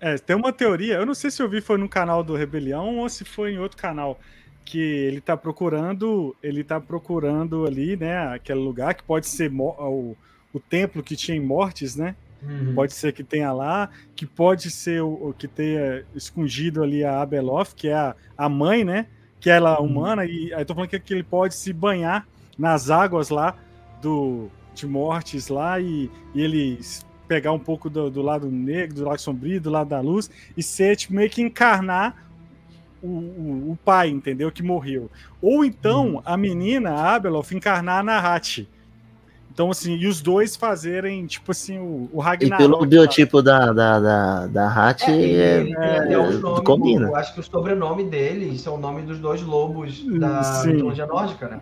É, 0.00 0.16
tem 0.18 0.36
uma 0.36 0.52
teoria, 0.52 0.94
eu 0.96 1.06
não 1.06 1.14
sei 1.14 1.30
se 1.30 1.42
eu 1.42 1.48
vi 1.48 1.60
foi 1.60 1.78
no 1.78 1.88
canal 1.88 2.22
do 2.22 2.34
Rebelião 2.36 2.98
ou 2.98 3.08
se 3.08 3.24
foi 3.24 3.52
em 3.54 3.58
outro 3.58 3.78
canal, 3.78 4.20
que 4.64 4.78
ele 4.78 5.20
tá 5.20 5.36
procurando, 5.36 6.36
ele 6.42 6.62
tá 6.62 6.80
procurando 6.80 7.64
ali, 7.66 7.96
né, 7.96 8.28
aquele 8.34 8.60
lugar 8.60 8.94
que 8.94 9.02
pode 9.02 9.26
ser 9.26 9.50
o, 9.52 10.16
o 10.52 10.60
templo 10.60 11.02
que 11.02 11.16
tinha 11.16 11.36
em 11.36 11.40
Mortes, 11.40 11.96
né? 11.96 12.14
Uhum. 12.42 12.74
Pode 12.74 12.92
ser 12.92 13.12
que 13.12 13.24
tenha 13.24 13.52
lá, 13.52 13.88
que 14.14 14.26
pode 14.26 14.70
ser 14.70 15.02
o, 15.02 15.30
o 15.30 15.34
que 15.34 15.48
tenha 15.48 16.04
escondido 16.14 16.82
ali 16.82 17.02
a 17.04 17.20
Abeloth, 17.22 17.72
que 17.74 17.88
é 17.88 17.94
a, 17.94 18.14
a 18.36 18.48
mãe, 18.48 18.84
né? 18.84 19.06
Que 19.40 19.48
ela 19.50 19.74
é 19.74 19.78
Uhum. 19.80 19.86
humana, 19.86 20.24
e 20.26 20.52
aí 20.52 20.64
tô 20.64 20.74
falando 20.74 20.90
que, 20.90 21.00
que 21.00 21.14
ele 21.14 21.22
pode 21.22 21.54
se 21.54 21.72
banhar 21.72 22.26
nas 22.58 22.90
águas 22.90 23.30
lá 23.30 23.56
do 24.02 24.50
de 24.74 24.86
mortes 24.86 25.48
lá 25.48 25.80
e, 25.80 26.10
e 26.34 26.42
ele 26.42 26.78
pegar 27.26 27.52
um 27.52 27.58
pouco 27.58 27.90
do, 27.90 28.10
do 28.10 28.22
lado 28.22 28.50
negro, 28.50 28.96
do 28.96 29.04
lado 29.04 29.20
sombrio, 29.20 29.60
do 29.60 29.70
lado 29.70 29.88
da 29.88 30.00
luz, 30.00 30.30
e 30.56 30.62
ser 30.62 30.96
tipo, 30.96 31.14
meio 31.14 31.30
que 31.30 31.42
encarnar 31.42 32.14
o, 33.02 33.08
o, 33.08 33.70
o 33.72 33.78
pai, 33.84 34.08
entendeu? 34.08 34.50
Que 34.50 34.62
morreu. 34.62 35.10
Ou 35.40 35.64
então 35.64 36.22
a 36.24 36.36
menina, 36.36 36.90
a 36.90 37.14
Abeloth, 37.14 37.52
encarnar 37.52 38.00
a 38.00 38.02
Nahat. 38.02 38.68
Então, 39.56 39.70
assim, 39.70 39.96
e 39.96 40.06
os 40.06 40.20
dois 40.20 40.54
fazerem, 40.54 41.24
tipo 41.24 41.50
assim, 41.50 41.78
o, 41.78 42.10
o 42.12 42.20
E 42.20 42.22
Ragnarok. 42.22 42.58
pelo 42.58 42.80
lá. 42.80 42.86
biotipo 42.86 43.40
da, 43.40 43.72
da, 43.72 44.00
da, 44.00 44.46
da 44.48 44.68
Hat, 44.68 45.10
É, 45.10 46.12
é, 46.12 46.18
os 46.18 46.42
nomes, 46.42 46.60
combina. 46.62 47.06
Eu 47.06 47.16
acho 47.16 47.32
que 47.32 47.40
o 47.40 47.42
sobrenome 47.42 48.04
dele 48.04 48.58
são 48.58 48.74
o 48.74 48.78
nome 48.78 49.00
dos 49.00 49.18
dois 49.18 49.40
lobos 49.40 50.04
da 50.18 50.42
Sim. 50.42 50.72
mitologia 50.74 51.06
nórdica, 51.06 51.48
né? 51.48 51.60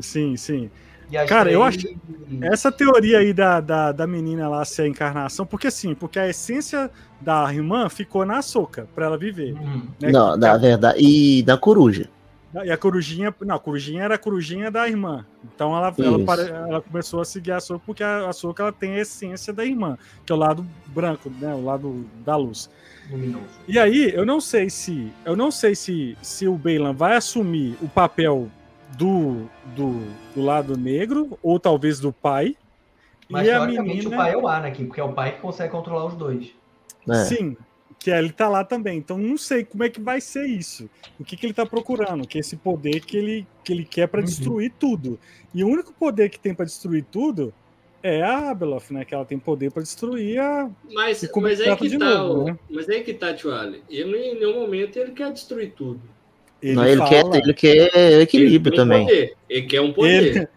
Sim, 0.00 0.38
sim. 0.38 0.70
E 1.10 1.26
Cara, 1.26 1.50
eu 1.50 1.60
três- 1.70 1.96
Essa 2.42 2.72
teoria 2.72 3.18
aí 3.18 3.32
da, 3.32 3.60
da, 3.60 3.92
da 3.92 4.06
menina 4.06 4.48
lá 4.48 4.64
ser 4.64 4.82
a 4.82 4.88
encarnação, 4.88 5.46
porque 5.46 5.66
assim, 5.66 5.94
porque 5.94 6.18
a 6.18 6.28
essência 6.28 6.90
da 7.20 7.52
irmã 7.52 7.88
ficou 7.88 8.24
na 8.24 8.42
soca 8.42 8.88
pra 8.94 9.06
ela 9.06 9.18
viver. 9.18 9.52
Uhum. 9.54 9.82
né? 10.00 10.10
não, 10.10 10.36
na 10.36 10.56
verdade, 10.56 10.98
e 11.00 11.42
da 11.42 11.56
coruja. 11.56 12.08
E 12.64 12.70
a 12.70 12.76
corujinha, 12.76 13.34
não, 13.40 13.56
a 13.56 13.58
corujinha 13.58 14.04
era 14.04 14.14
a 14.14 14.18
corujinha 14.18 14.70
da 14.70 14.88
irmã. 14.88 15.26
Então 15.42 15.76
ela, 15.76 15.92
ela, 15.98 16.42
ela 16.68 16.80
começou 16.80 17.20
a 17.20 17.24
seguir 17.24 17.50
a 17.50 17.58
soca 17.58 17.82
porque 17.84 18.04
a, 18.04 18.28
a 18.28 18.32
soca 18.32 18.62
ela 18.62 18.72
tem 18.72 18.92
a 18.94 19.00
essência 19.00 19.52
da 19.52 19.64
irmã, 19.64 19.98
que 20.24 20.32
é 20.32 20.36
o 20.36 20.38
lado 20.38 20.64
branco, 20.86 21.28
né, 21.40 21.52
o 21.52 21.64
lado 21.64 22.06
da 22.24 22.36
luz. 22.36 22.70
Luminoso. 23.10 23.44
E 23.66 23.78
aí, 23.78 24.12
eu 24.14 24.24
não 24.24 24.40
sei 24.40 24.70
se. 24.70 25.12
Eu 25.24 25.36
não 25.36 25.50
sei 25.50 25.74
se, 25.74 26.16
se 26.22 26.46
o 26.46 26.54
Bailan 26.56 26.94
vai 26.94 27.16
assumir 27.16 27.76
o 27.82 27.88
papel 27.88 28.48
do, 28.96 29.48
do, 29.76 30.00
do 30.34 30.42
lado 30.42 30.76
negro, 30.76 31.38
ou 31.42 31.58
talvez 31.58 32.00
do 32.00 32.12
pai. 32.12 32.56
Mas 33.28 33.46
e 33.46 33.50
a 33.50 33.66
menina. 33.66 34.08
o 34.08 34.12
pai 34.16 34.32
é 34.32 34.36
o 34.36 34.46
Anakin, 34.48 34.86
porque 34.86 35.00
é 35.00 35.04
o 35.04 35.12
pai 35.12 35.34
que 35.34 35.40
consegue 35.40 35.72
controlar 35.72 36.06
os 36.06 36.14
dois. 36.14 36.52
né? 37.06 37.14
Sim, 37.24 37.56
que 37.98 38.10
ele 38.10 38.32
tá 38.32 38.48
lá 38.48 38.64
também. 38.64 38.98
Então 38.98 39.16
não 39.16 39.38
sei 39.38 39.64
como 39.64 39.82
é 39.82 39.88
que 39.88 40.00
vai 40.00 40.20
ser 40.20 40.46
isso. 40.46 40.88
O 41.18 41.24
que, 41.24 41.36
que 41.36 41.46
ele 41.46 41.54
tá 41.54 41.64
procurando? 41.64 42.26
Que 42.26 42.38
é 42.38 42.40
esse 42.40 42.56
poder 42.56 43.00
que 43.00 43.16
ele, 43.16 43.46
que 43.64 43.72
ele 43.72 43.84
quer 43.84 44.08
pra 44.08 44.20
Uhum. 44.20 44.26
destruir 44.26 44.72
tudo. 44.78 45.18
E 45.54 45.64
o 45.64 45.68
único 45.68 45.92
poder 45.94 46.28
que 46.28 46.38
tem 46.38 46.54
pra 46.54 46.64
destruir 46.64 47.04
tudo 47.10 47.52
é 48.02 48.22
a 48.22 48.50
Abeloth, 48.50 48.90
né? 48.90 49.04
Que 49.04 49.14
ela 49.14 49.24
tem 49.24 49.38
poder 49.38 49.70
pra 49.70 49.82
destruir 49.82 50.38
a. 50.38 50.70
Mas, 50.92 51.26
como 51.28 51.46
mas 51.46 51.60
é 51.60 51.64
que 51.64 51.70
aí 51.70 51.76
que 51.76 51.88
de 51.88 51.98
tá, 51.98 52.04
novo, 52.18 52.44
né? 52.44 52.58
mas 52.70 52.88
aí 52.90 53.02
que 53.02 53.14
tá, 53.14 53.32
tio 53.32 53.54
Ali. 53.54 53.82
Ele 53.88 54.16
em 54.18 54.34
nenhum 54.34 54.60
momento 54.60 54.98
ele 54.98 55.12
quer 55.12 55.32
destruir 55.32 55.72
tudo. 55.72 56.02
Ele, 56.64 56.76
Não, 56.76 56.86
ele, 56.86 56.96
fala- 56.96 57.10
quer, 57.10 57.42
ele 57.42 57.52
quer 57.54 58.20
equilíbrio 58.22 58.72
ele 58.72 58.80
um 58.80 58.84
também. 58.84 59.04
Poder. 59.06 59.34
Ele 59.50 59.62
quer 59.66 59.80
um 59.82 59.92
poder. 59.92 60.48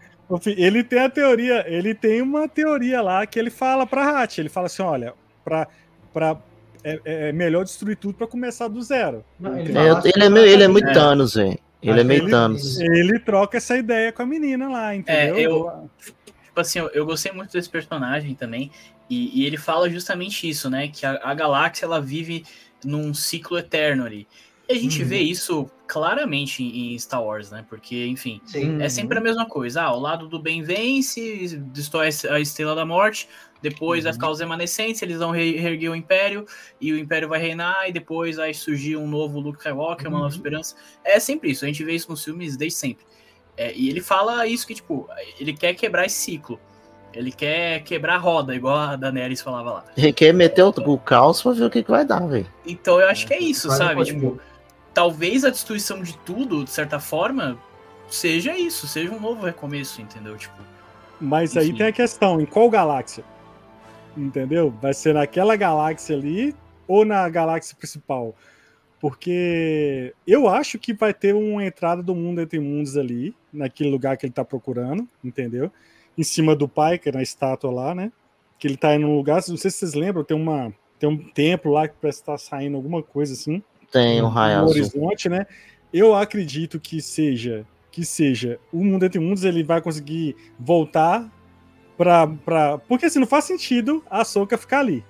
Ele, 0.46 0.62
ele 0.62 0.84
tem 0.84 0.98
a 1.00 1.10
teoria, 1.10 1.64
ele 1.68 1.94
tem 1.94 2.22
uma 2.22 2.48
teoria 2.48 3.02
lá 3.02 3.26
que 3.26 3.38
ele 3.38 3.50
fala 3.50 3.86
pra 3.86 4.22
Hat, 4.22 4.38
ele 4.40 4.48
fala 4.48 4.66
assim, 4.66 4.82
olha, 4.82 5.12
pra, 5.44 5.68
pra, 6.12 6.38
é, 6.82 7.00
é 7.04 7.32
melhor 7.32 7.62
destruir 7.64 7.96
tudo 7.96 8.14
pra 8.14 8.26
começar 8.26 8.68
do 8.68 8.80
zero. 8.82 9.22
Não, 9.38 9.58
ele 9.58 9.76
É, 9.76 9.90
assim, 9.90 10.10
ele, 10.14 10.24
é 10.24 10.28
meio, 10.30 10.46
ele 10.46 10.62
é 10.62 10.68
muito 10.68 10.88
É. 10.88 10.92
Thanos, 10.94 11.34
velho. 11.34 11.58
Ele 11.82 12.00
é 12.00 12.04
meio 12.04 12.22
Ele- 12.22 12.30
Thanos. 12.30 12.80
Ele 12.80 13.18
troca 13.20 13.58
essa 13.58 13.76
ideia 13.76 14.10
com 14.10 14.22
a 14.22 14.26
menina 14.26 14.68
lá, 14.68 14.94
entendeu? 14.94 15.36
É, 15.36 15.40
eu- 15.42 15.90
Tipo 16.44 16.60
assim, 16.60 16.78
eu, 16.78 16.88
eu 16.88 17.04
gostei 17.06 17.30
muito 17.32 17.52
desse 17.52 17.68
personagem 17.68 18.34
também. 18.34 18.70
E, 19.10 19.42
e 19.42 19.46
ele 19.46 19.56
fala 19.58 19.88
justamente 19.90 20.48
isso, 20.48 20.68
né? 20.70 20.88
Que 20.88 21.04
a, 21.06 21.20
a 21.22 21.34
galáxia 21.34 21.84
ela 21.84 22.00
vive 22.00 22.44
num 22.84 23.12
ciclo 23.14 23.56
eterno 23.58 24.04
ali. 24.04 24.26
E 24.68 24.72
a 24.72 24.76
gente 24.78 25.02
Uhum. 25.02 25.08
vê 25.08 25.18
isso 25.18 25.70
claramente 25.86 26.62
em 26.62 26.98
Star 26.98 27.24
Wars, 27.24 27.50
né? 27.50 27.64
Porque, 27.68 28.06
enfim, 28.06 28.40
Sim. 28.44 28.80
é 28.82 28.88
sempre 28.90 29.16
a 29.16 29.20
mesma 29.20 29.46
coisa. 29.46 29.82
Ah, 29.84 29.94
o 29.94 29.98
lado 29.98 30.28
do 30.28 30.38
bem 30.38 30.62
vence, 30.62 31.56
destrói 31.72 32.10
a 32.30 32.38
Estrela 32.38 32.74
da 32.74 32.84
Morte, 32.84 33.28
depois 33.62 34.04
vai 34.04 34.12
ficar 34.12 34.30
os 34.30 34.40
remanescentes, 34.40 35.00
eles 35.00 35.18
vão 35.18 35.30
re- 35.30 35.56
reerguer 35.56 35.90
o 35.90 35.96
Império, 35.96 36.44
e 36.80 36.92
o 36.92 36.98
Império 36.98 37.28
vai 37.28 37.40
reinar, 37.40 37.88
e 37.88 37.92
depois 37.92 38.36
vai 38.36 38.52
surgir 38.52 38.96
um 38.96 39.08
novo 39.08 39.40
Luke 39.40 39.58
Skywalker, 39.58 40.06
uma 40.08 40.18
nova 40.18 40.30
Uhum. 40.30 40.36
esperança. 40.36 40.76
É 41.02 41.18
sempre 41.18 41.50
isso, 41.50 41.64
a 41.64 41.68
gente 41.68 41.82
vê 41.82 41.94
isso 41.94 42.10
nos 42.10 42.22
filmes 42.22 42.56
desde 42.56 42.78
sempre. 42.78 43.04
É, 43.56 43.72
e 43.74 43.88
ele 43.88 44.02
fala 44.02 44.46
isso 44.46 44.66
que, 44.66 44.74
tipo, 44.74 45.08
ele 45.40 45.52
quer 45.54 45.72
quebrar 45.74 46.04
esse 46.04 46.16
ciclo. 46.16 46.60
Ele 47.14 47.32
quer 47.32 47.82
quebrar 47.84 48.16
a 48.16 48.18
roda, 48.18 48.54
igual 48.54 48.76
a 48.76 48.94
Daenerys 48.94 49.40
falava 49.40 49.70
lá. 49.72 49.84
Ele 49.96 50.12
quer 50.12 50.32
meter 50.34 50.62
o, 50.62 50.68
o 50.68 50.98
caos 50.98 51.42
pra 51.42 51.52
ver 51.52 51.64
o 51.64 51.70
que, 51.70 51.82
que 51.82 51.90
vai 51.90 52.04
dar, 52.04 52.24
velho. 52.28 52.46
Então 52.66 53.00
eu 53.00 53.08
acho 53.08 53.26
que 53.26 53.32
é 53.32 53.40
isso, 53.40 53.66
no 53.66 53.74
sabe? 53.74 54.04
Tipo, 54.04 54.38
talvez 54.98 55.44
a 55.44 55.50
destruição 55.50 56.02
de 56.02 56.18
tudo, 56.18 56.64
de 56.64 56.70
certa 56.70 56.98
forma, 56.98 57.56
seja 58.08 58.58
isso, 58.58 58.88
seja 58.88 59.12
um 59.14 59.20
novo 59.20 59.46
recomeço, 59.46 60.02
entendeu? 60.02 60.36
Tipo, 60.36 60.56
Mas 61.20 61.56
aí 61.56 61.68
Enfim. 61.68 61.78
tem 61.78 61.86
a 61.86 61.92
questão, 61.92 62.40
em 62.40 62.44
qual 62.44 62.68
galáxia? 62.68 63.22
Entendeu? 64.16 64.74
Vai 64.82 64.92
ser 64.92 65.14
naquela 65.14 65.54
galáxia 65.54 66.16
ali 66.16 66.52
ou 66.88 67.04
na 67.04 67.28
galáxia 67.28 67.76
principal? 67.76 68.34
Porque 69.00 70.12
eu 70.26 70.48
acho 70.48 70.80
que 70.80 70.92
vai 70.92 71.14
ter 71.14 71.32
uma 71.32 71.64
entrada 71.64 72.02
do 72.02 72.12
mundo 72.12 72.40
entre 72.40 72.58
mundos 72.58 72.96
ali, 72.96 73.36
naquele 73.52 73.90
lugar 73.90 74.16
que 74.16 74.26
ele 74.26 74.32
tá 74.32 74.44
procurando, 74.44 75.08
entendeu? 75.22 75.70
Em 76.16 76.24
cima 76.24 76.56
do 76.56 76.66
pai, 76.66 76.98
que 76.98 77.08
é 77.08 77.12
na 77.12 77.22
estátua 77.22 77.70
lá, 77.70 77.94
né? 77.94 78.10
Que 78.58 78.66
ele 78.66 78.76
tá 78.76 78.96
em 78.96 79.04
um 79.04 79.14
lugar, 79.14 79.36
não 79.46 79.56
sei 79.56 79.70
se 79.70 79.76
vocês 79.78 79.94
lembram, 79.94 80.24
tem 80.24 80.36
uma 80.36 80.74
tem 80.98 81.08
um 81.08 81.16
templo 81.16 81.70
lá 81.70 81.86
que 81.86 81.94
parece 82.00 82.18
estar 82.18 82.36
saindo 82.36 82.76
alguma 82.76 83.00
coisa 83.00 83.32
assim 83.32 83.62
Tem 83.90 84.22
um 84.22 84.28
raio 84.28 84.58
no 84.58 84.64
azul. 84.64 84.76
horizonte, 84.82 85.28
né? 85.28 85.46
Eu 85.92 86.14
acredito 86.14 86.78
que 86.78 87.00
seja 87.00 87.66
que 87.90 88.04
seja 88.04 88.60
o 88.72 88.84
mundo 88.84 89.04
entre 89.06 89.18
mundos 89.18 89.42
ele 89.44 89.64
vai 89.64 89.80
conseguir 89.80 90.36
voltar 90.58 91.28
pra, 91.96 92.26
pra... 92.28 92.78
porque 92.78 93.06
assim 93.06 93.18
não 93.18 93.26
faz 93.26 93.44
sentido 93.46 94.04
a 94.08 94.24
Soca 94.24 94.56
ficar 94.58 94.80
ali, 94.80 95.02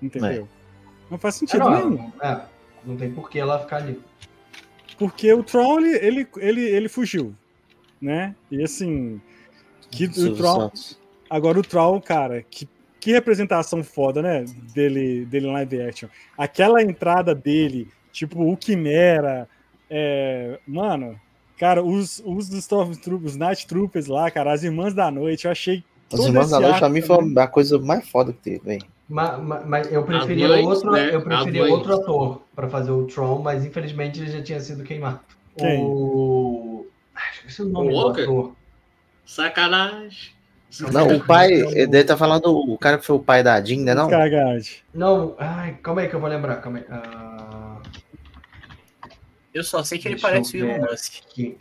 entendeu? 0.00 0.48
Não 1.10 1.18
faz 1.18 1.34
É, 1.34 1.38
sentido 1.40 1.68
não, 1.68 1.90
nenhum, 1.90 2.12
é, 2.22 2.40
não 2.86 2.96
tem 2.96 3.10
por 3.12 3.28
que 3.28 3.38
ela 3.38 3.58
ficar 3.58 3.76
ali. 3.78 4.00
porque 4.96 5.32
o 5.34 5.42
Tron 5.42 5.80
ele, 5.80 5.96
ele, 5.98 6.28
ele, 6.38 6.60
ele 6.62 6.88
fugiu, 6.88 7.34
né? 8.00 8.34
E 8.50 8.62
assim 8.62 9.20
que 9.90 10.06
o 10.06 10.36
Santos. 10.36 10.98
Agora 11.28 11.58
o 11.58 11.62
Troll, 11.62 12.00
cara, 12.00 12.42
que, 12.42 12.68
que 13.00 13.12
representação 13.12 13.82
foda, 13.82 14.22
né? 14.22 14.44
Dele, 14.74 15.24
dele 15.26 15.48
em 15.48 15.52
live 15.52 15.82
action. 15.82 16.08
Aquela 16.38 16.82
entrada 16.82 17.34
dele, 17.34 17.88
tipo, 18.14 18.50
o 18.50 18.56
Quimera. 18.56 19.46
é, 19.90 20.58
mano, 20.66 21.20
cara, 21.58 21.82
os, 21.82 22.22
os 22.24 22.48
Stormtroopers, 22.50 23.32
os 23.32 23.36
Night 23.36 23.66
Troopers 23.66 24.06
lá, 24.06 24.30
cara, 24.30 24.52
as 24.52 24.62
Irmãs 24.62 24.94
da 24.94 25.10
Noite, 25.10 25.44
eu 25.44 25.50
achei. 25.50 25.84
As 26.12 26.20
Irmãs 26.20 26.50
da 26.50 26.60
Noite 26.60 26.78
pra 26.78 26.88
mim 26.88 27.02
foi 27.02 27.16
a 27.36 27.46
coisa 27.46 27.78
mais 27.78 28.08
foda 28.08 28.32
que 28.32 28.38
teve, 28.38 28.60
velho. 28.64 28.86
Mas, 29.08 29.38
mas- 29.42 29.66
mas 29.66 29.92
eu 29.92 30.02
preferia 30.04 30.48
outro, 30.66 30.90
né? 30.92 31.14
eu 31.14 31.20
preferia 31.20 31.64
outro 31.66 31.94
ator 31.94 32.40
pra 32.56 32.68
fazer 32.70 32.90
o 32.90 33.04
Tron, 33.06 33.40
mas 33.42 33.64
infelizmente 33.64 34.20
ele 34.20 34.30
já 34.30 34.42
tinha 34.42 34.60
sido 34.60 34.82
queimado. 34.84 35.20
Quem? 35.58 35.84
O. 35.84 36.86
Ah, 37.14 37.20
esqueci 37.34 37.62
o 37.62 37.66
nome 37.66 37.88
O 37.92 37.92
do 37.92 38.08
ator. 38.22 38.52
Sacanagem. 39.26 40.32
Não, 40.92 41.06
o 41.16 41.24
pai, 41.24 41.52
ele 41.52 41.86
deve 41.86 42.04
tá 42.04 42.16
falando 42.16 42.46
o 42.46 42.76
cara 42.76 42.98
que 42.98 43.06
foi 43.06 43.14
o 43.14 43.20
pai 43.20 43.42
da 43.44 43.62
Jean, 43.62 43.84
né? 43.84 43.94
Não? 43.94 44.08
Cagade. 44.10 44.82
Não, 44.92 45.34
ai, 45.38 45.78
calma 45.82 46.00
aí 46.00 46.08
que 46.08 46.14
eu 46.16 46.20
vou 46.20 46.28
lembrar. 46.28 46.56
Calma 46.56 46.78
aí. 46.78 46.84
Ah, 46.90 47.63
Eu 49.54 49.62
só 49.64 49.82
sei 49.84 49.98
que 49.98 50.08
ele 50.08 50.14
Deixa 50.16 50.26
eu 50.26 50.32
parece 50.32 50.56
o 50.60 50.68
Elon. 50.68 50.80
Musk. 50.90 51.12
que- 51.32 51.56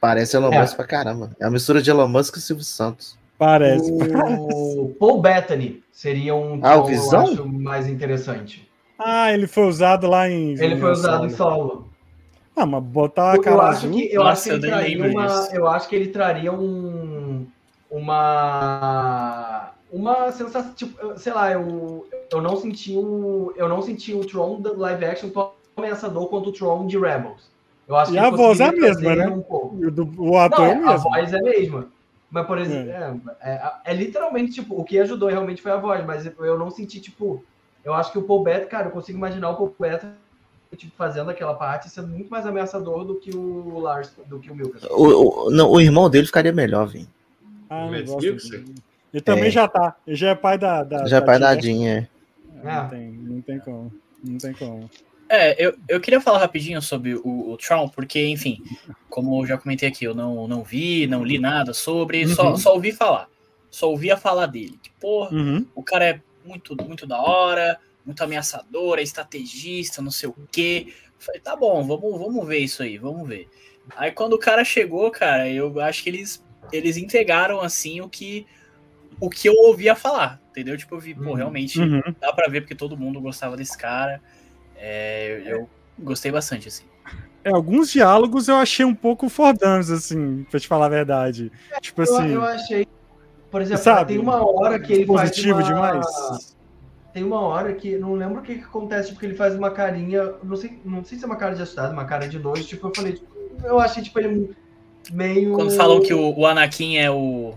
Parece 0.00 0.36
Elon 0.36 0.52
É. 0.52 0.60
Musk 0.60 0.76
pra 0.76 0.86
caramba. 0.86 1.30
É 1.38 1.44
uma 1.44 1.52
mistura 1.52 1.82
de 1.82 1.90
Elon 1.90 2.08
Musk 2.08 2.36
e 2.36 2.40
Silvio 2.40 2.64
Santos. 2.64 3.16
Parece. 3.38 3.90
O 3.92 4.94
Paul 4.98 5.20
Bettany 5.20 5.82
seria 5.92 6.34
um 6.34 6.58
Ah, 6.62 6.72
que 6.72 6.78
eu 6.78 6.84
Visão? 6.86 7.22
acho 7.24 7.46
mais 7.46 7.86
interessante. 7.86 8.66
Ah, 8.98 9.30
ele 9.32 9.46
foi 9.46 9.64
usado 9.66 10.06
lá 10.06 10.28
em. 10.28 10.52
Ele 10.58 10.76
foi 10.80 10.90
usado 10.90 11.26
em 11.26 11.30
solo. 11.30 11.88
Ah, 12.54 12.64
mas 12.64 12.82
botar 12.82 13.32
a 13.32 13.36
Eu 13.36 13.42
cara 13.42 13.62
acho 13.64 13.86
azul. 13.86 13.90
que 13.92 14.12
eu 14.14 14.24
Nossa, 14.24 14.32
acho 14.50 14.60
que 14.60 14.66
ele 14.66 15.04
eu 15.04 15.10
uma, 15.10 15.48
eu 15.52 15.68
acho 15.68 15.88
que 15.90 15.96
ele 15.96 16.08
traria 16.08 16.50
um 16.52 17.46
uma 17.90 19.70
uma 19.92 20.32
sensação, 20.32 20.72
tipo, 20.74 21.18
sei 21.18 21.32
lá, 21.32 21.52
eu, 21.52 22.06
eu 22.32 22.40
não 22.40 22.56
senti 22.56 22.92
o 22.96 23.52
eu 23.56 23.68
não 23.68 23.82
senti 23.82 24.14
o 24.14 24.24
Tron 24.24 24.60
da 24.60 24.72
live 24.72 25.04
action 25.04 25.28
ameaçador 25.86 26.28
quanto 26.28 26.48
o 26.50 26.52
Tron 26.52 26.86
de 26.86 26.98
Rebels. 26.98 27.50
Eu 27.86 27.96
acho 27.96 28.10
E 28.10 28.14
que 28.14 28.18
a 28.18 28.30
voz 28.30 28.58
é 28.60 28.64
a 28.64 28.72
mesma, 28.72 29.14
né? 29.14 29.28
Um. 29.28 29.44
O, 30.18 30.38
ator 30.38 30.58
Não, 30.60 30.66
é 30.66 30.70
é, 30.70 30.74
a 30.74 30.80
mesmo. 30.80 31.02
voz 31.10 31.32
é 31.32 31.38
a 31.38 31.42
mesma. 31.42 31.88
Mas, 32.30 32.46
por 32.46 32.58
exemplo, 32.58 32.90
é. 32.90 33.14
É, 33.40 33.72
é 33.92 33.94
literalmente, 33.94 34.54
tipo, 34.54 34.78
o 34.80 34.84
que 34.84 34.98
ajudou 34.98 35.28
realmente 35.28 35.62
foi 35.62 35.70
a 35.70 35.76
voz, 35.76 36.04
mas 36.04 36.26
eu 36.26 36.58
não 36.58 36.70
senti, 36.70 37.00
tipo, 37.00 37.44
eu 37.84 37.94
acho 37.94 38.10
que 38.10 38.18
o 38.18 38.22
Paul 38.22 38.42
Bettany, 38.42 38.66
cara, 38.66 38.86
eu 38.88 38.90
consigo 38.90 39.16
imaginar 39.16 39.50
o 39.50 39.56
Paul 39.56 39.74
Bettany, 39.78 40.12
tipo, 40.76 40.92
fazendo 40.96 41.30
aquela 41.30 41.54
parte 41.54 41.88
sendo 41.88 42.08
muito 42.08 42.28
mais 42.28 42.44
ameaçador 42.44 43.04
do 43.04 43.14
que 43.20 43.34
o 43.34 43.78
Lars, 43.78 44.12
do 44.26 44.40
que 44.40 44.50
o 44.50 44.54
Milka. 44.56 44.80
O, 44.92 45.46
o, 45.46 45.50
não, 45.50 45.70
o 45.70 45.80
irmão 45.80 46.10
dele 46.10 46.26
ficaria 46.26 46.52
melhor, 46.52 46.88
velho. 46.88 47.06
Ah. 47.70 47.88
Ele 49.12 49.20
também 49.22 49.46
É. 49.46 49.50
já 49.50 49.68
tá. 49.68 49.94
Ele 50.06 50.16
já 50.16 50.30
é 50.30 50.34
pai 50.34 50.58
da. 50.58 50.82
da 50.82 51.06
Já 51.06 51.18
é 51.18 51.20
pai 51.20 51.38
da 51.38 51.54
Jean, 51.54 51.60
Jean, 51.78 51.88
é. 51.88 52.08
Não 52.64 52.88
tem, 52.88 53.10
não 53.12 53.40
tem 53.40 53.58
como. 53.60 53.92
Não 54.24 54.38
tem 54.38 54.52
como. 54.52 54.90
É, 55.28 55.64
eu, 55.64 55.76
eu 55.88 56.00
queria 56.00 56.20
falar 56.20 56.38
rapidinho 56.38 56.80
sobre 56.80 57.14
o, 57.14 57.50
o 57.50 57.56
Tron, 57.56 57.88
porque, 57.88 58.24
enfim, 58.26 58.62
como 59.08 59.42
eu 59.42 59.46
já 59.46 59.58
comentei 59.58 59.88
aqui, 59.88 60.04
eu 60.04 60.14
não, 60.14 60.46
não 60.46 60.62
vi, 60.62 61.06
não 61.06 61.24
li 61.24 61.38
nada 61.38 61.72
sobre, 61.74 62.26
só, 62.28 62.50
Uhum. 62.50 62.56
só 62.56 62.74
ouvi 62.74 62.92
falar. 62.92 63.28
Só 63.70 63.90
ouvia 63.90 64.16
falar 64.16 64.46
dele. 64.46 64.78
Que, 64.82 64.90
porra, 65.00 65.34
Uhum. 65.34 65.66
o 65.74 65.82
cara 65.82 66.04
é 66.06 66.20
muito, 66.44 66.76
muito 66.76 67.06
da 67.06 67.20
hora, 67.20 67.78
muito 68.04 68.22
ameaçador, 68.22 68.98
é 68.98 69.02
estrategista, 69.02 70.00
não 70.00 70.10
sei 70.12 70.28
o 70.28 70.34
quê. 70.52 70.92
Falei, 71.18 71.40
tá 71.40 71.56
bom, 71.56 71.82
vamos, 71.84 72.18
vamos 72.18 72.46
ver 72.46 72.58
isso 72.58 72.82
aí, 72.82 72.96
vamos 72.98 73.26
ver. 73.28 73.48
Aí 73.96 74.12
quando 74.12 74.34
o 74.34 74.38
cara 74.38 74.64
chegou, 74.64 75.10
cara, 75.10 75.48
eu 75.50 75.80
acho 75.80 76.02
que 76.04 76.10
eles, 76.10 76.44
eles 76.72 76.96
entregaram, 76.96 77.60
assim, 77.60 78.00
o 78.00 78.08
que, 78.08 78.46
o 79.20 79.28
que 79.28 79.48
eu 79.48 79.54
ouvia 79.54 79.94
falar, 79.96 80.40
entendeu? 80.50 80.76
Tipo, 80.76 80.94
eu 80.94 81.00
vi, 81.00 81.14
pô, 81.14 81.30
Uhum. 81.30 81.34
realmente 81.34 81.80
Uhum. 81.80 82.00
dá 82.20 82.32
pra 82.32 82.48
ver 82.48 82.60
porque 82.60 82.74
todo 82.76 82.96
mundo 82.96 83.20
gostava 83.20 83.56
desse 83.56 83.76
cara. 83.76 84.22
É, 84.78 85.42
eu 85.46 85.68
gostei 85.98 86.30
bastante, 86.30 86.68
assim. 86.68 86.84
É, 87.44 87.50
alguns 87.50 87.90
diálogos 87.90 88.48
eu 88.48 88.56
achei 88.56 88.84
um 88.84 88.94
pouco 88.94 89.28
fordanos, 89.28 89.90
assim, 89.90 90.44
pra 90.50 90.58
te 90.58 90.66
falar 90.66 90.86
a 90.86 90.90
verdade. 90.90 91.52
Tipo 91.80 92.02
Eu, 92.02 92.16
assim. 92.16 92.32
eu 92.32 92.44
achei, 92.44 92.88
por 93.50 93.62
exemplo, 93.62 93.84
Sabe? 93.84 94.14
tem 94.14 94.22
uma 94.22 94.44
hora 94.44 94.80
que 94.80 94.92
ele 94.92 95.06
faz 95.06 95.30
positivo 95.30 95.58
uma, 95.58 95.62
demais. 95.62 96.56
Tem 97.12 97.22
uma 97.22 97.40
hora 97.40 97.72
que, 97.72 97.96
não 97.96 98.14
lembro 98.14 98.40
o 98.40 98.42
que, 98.42 98.56
que 98.56 98.64
acontece, 98.64 99.12
porque 99.12 99.26
ele 99.26 99.36
faz 99.36 99.54
uma 99.54 99.70
carinha, 99.70 100.34
não 100.42 100.56
sei, 100.56 100.78
não 100.84 101.04
sei 101.04 101.18
se 101.18 101.24
é 101.24 101.26
uma 101.26 101.36
cara 101.36 101.54
de 101.54 101.62
assustado, 101.62 101.92
uma 101.92 102.04
cara 102.04 102.28
de 102.28 102.38
nojo, 102.38 102.64
tipo, 102.64 102.88
eu 102.88 102.92
falei, 102.94 103.12
tipo, 103.12 103.26
eu 103.64 103.78
achei, 103.78 104.02
tipo, 104.02 104.18
ele 104.18 104.54
meio... 105.12 105.52
Quando 105.54 105.70
falam 105.70 106.00
que 106.00 106.12
o, 106.12 106.36
o 106.36 106.46
Anakin 106.46 106.96
é 106.98 107.10
o, 107.10 107.54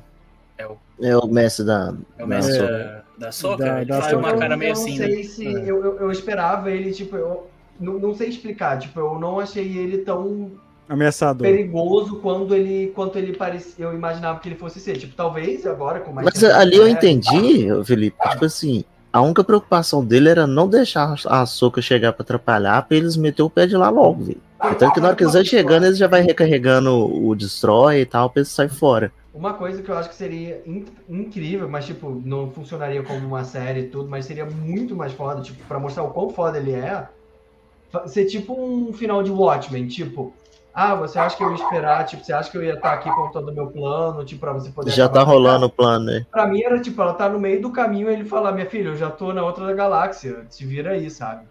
É 1.01 1.17
o 1.17 1.27
mestre 1.27 1.65
da. 1.65 1.95
é 2.17 2.23
o 2.23 2.27
da 2.27 2.27
mestre 2.27 2.55
Soca. 2.55 3.05
Da, 3.19 3.31
Soca, 3.31 3.63
Da- 3.65 3.77
ele 3.81 3.85
da 3.85 4.01
faz 4.01 4.13
Soca. 4.13 4.17
uma 4.27 4.37
cara 4.37 4.53
eu, 4.53 4.57
meio 4.57 4.69
eu 4.69 4.73
assim, 4.73 4.97
não 4.97 5.07
né? 5.07 5.13
sei 5.13 5.23
se, 5.23 5.47
É. 5.47 5.51
eu, 5.61 5.83
eu, 5.83 5.97
eu 5.99 6.11
esperava 6.11 6.71
ele, 6.71 6.91
tipo, 6.91 7.15
eu 7.15 7.47
não, 7.79 7.93
não 7.99 8.15
sei 8.15 8.29
explicar, 8.29 8.79
tipo, 8.79 8.99
eu 8.99 9.19
não 9.19 9.39
achei 9.39 9.77
ele 9.77 9.99
tão 9.99 10.51
Ameaçador. 10.87 11.45
perigoso 11.47 12.15
quando 12.17 12.55
ele, 12.55 12.91
quanto 12.95 13.17
ele 13.17 13.35
parecia, 13.35 13.85
eu 13.85 13.93
imaginava 13.93 14.39
que 14.39 14.47
ele 14.49 14.55
fosse 14.55 14.79
ser, 14.79 14.97
tipo, 14.97 15.13
talvez 15.15 15.67
agora 15.67 15.99
com 15.99 16.11
mais... 16.11 16.25
Mas 16.25 16.43
ali 16.43 16.75
eu 16.77 16.85
né, 16.85 16.91
entendi, 16.91 17.67
Felipe, 17.85 18.17
tipo 18.29 18.45
assim, 18.45 18.83
a 19.11 19.21
única 19.21 19.43
preocupação 19.43 20.03
dele 20.05 20.29
era 20.29 20.45
não 20.45 20.67
deixar 20.67 21.15
a 21.25 21.45
Soca 21.45 21.81
chegar 21.81 22.13
pra 22.13 22.23
atrapalhar, 22.23 22.81
pra 22.87 22.97
eles 22.97 23.15
meter 23.17 23.41
o 23.43 23.49
pé 23.49 23.65
de 23.65 23.75
lá 23.75 23.89
logo, 23.89 24.23
velho. 24.23 24.41
Então 24.71 24.91
que 24.91 24.99
na 24.99 25.07
hora 25.07 25.15
que 25.15 25.23
eles 25.23 25.33
vão 25.33 25.43
chegando, 25.45 25.85
eles 25.85 25.97
já 25.97 26.07
vai 26.07 26.21
recarregando 26.21 26.91
o 26.93 27.33
Destroy 27.35 28.01
e 28.01 28.05
tal, 28.05 28.29
pra 28.29 28.41
eles 28.41 28.49
sair 28.49 28.69
fora. 28.69 29.11
Uma 29.33 29.53
coisa 29.53 29.81
que 29.81 29.89
eu 29.89 29.97
acho 29.97 30.09
que 30.09 30.15
seria 30.15 30.61
in- 30.65 30.85
incrível, 31.07 31.69
mas 31.69 31.85
tipo, 31.85 32.21
não 32.25 32.51
funcionaria 32.51 33.01
como 33.03 33.25
uma 33.25 33.43
série 33.43 33.81
e 33.81 33.87
tudo, 33.87 34.09
mas 34.09 34.25
seria 34.25 34.45
muito 34.45 34.95
mais 34.95 35.13
foda, 35.13 35.41
tipo, 35.41 35.63
pra 35.65 35.79
mostrar 35.79 36.03
o 36.03 36.09
quão 36.09 36.29
foda 36.29 36.57
ele 36.57 36.73
é, 36.73 37.07
ser 38.07 38.25
tipo 38.25 38.53
um 38.53 38.91
final 38.91 39.23
de 39.23 39.31
Watchmen, 39.31 39.87
tipo, 39.87 40.33
ah, 40.79 40.95
você 40.95 41.19
acha 41.19 41.35
que 41.35 41.43
eu 41.43 41.49
ia 41.49 41.55
esperar, 41.55 42.05
tipo, 42.05 42.23
você 42.23 42.31
acha 42.33 42.49
que 42.49 42.57
eu 42.57 42.63
ia 42.63 42.73
estar 42.75 42.93
aqui 42.93 43.09
contando 43.11 43.49
o 43.49 43.53
meu 43.53 43.67
plano, 43.67 44.23
tipo, 44.23 44.39
pra 44.41 44.53
você 44.53 44.69
poder 44.69 44.91
Já 44.91 45.09
tá 45.09 45.23
rolando 45.23 45.65
o 45.65 45.69
plano, 45.69 46.05
né? 46.05 46.25
Pra 46.31 46.47
mim 46.47 46.61
era 46.63 46.79
tipo, 46.79 47.01
ela 47.01 47.13
tá 47.13 47.27
no 47.27 47.39
meio 47.39 47.61
do 47.61 47.71
caminho 47.71 48.09
e 48.09 48.13
ele 48.13 48.25
fala, 48.25 48.51
minha 48.51 48.65
filha, 48.69 48.89
eu 48.89 48.95
já 48.95 49.09
tô 49.09 49.33
na 49.33 49.43
outra 49.43 49.73
galáxia, 49.73 50.45
se 50.49 50.65
vira 50.65 50.91
aí, 50.91 51.09
sabe? 51.09 51.43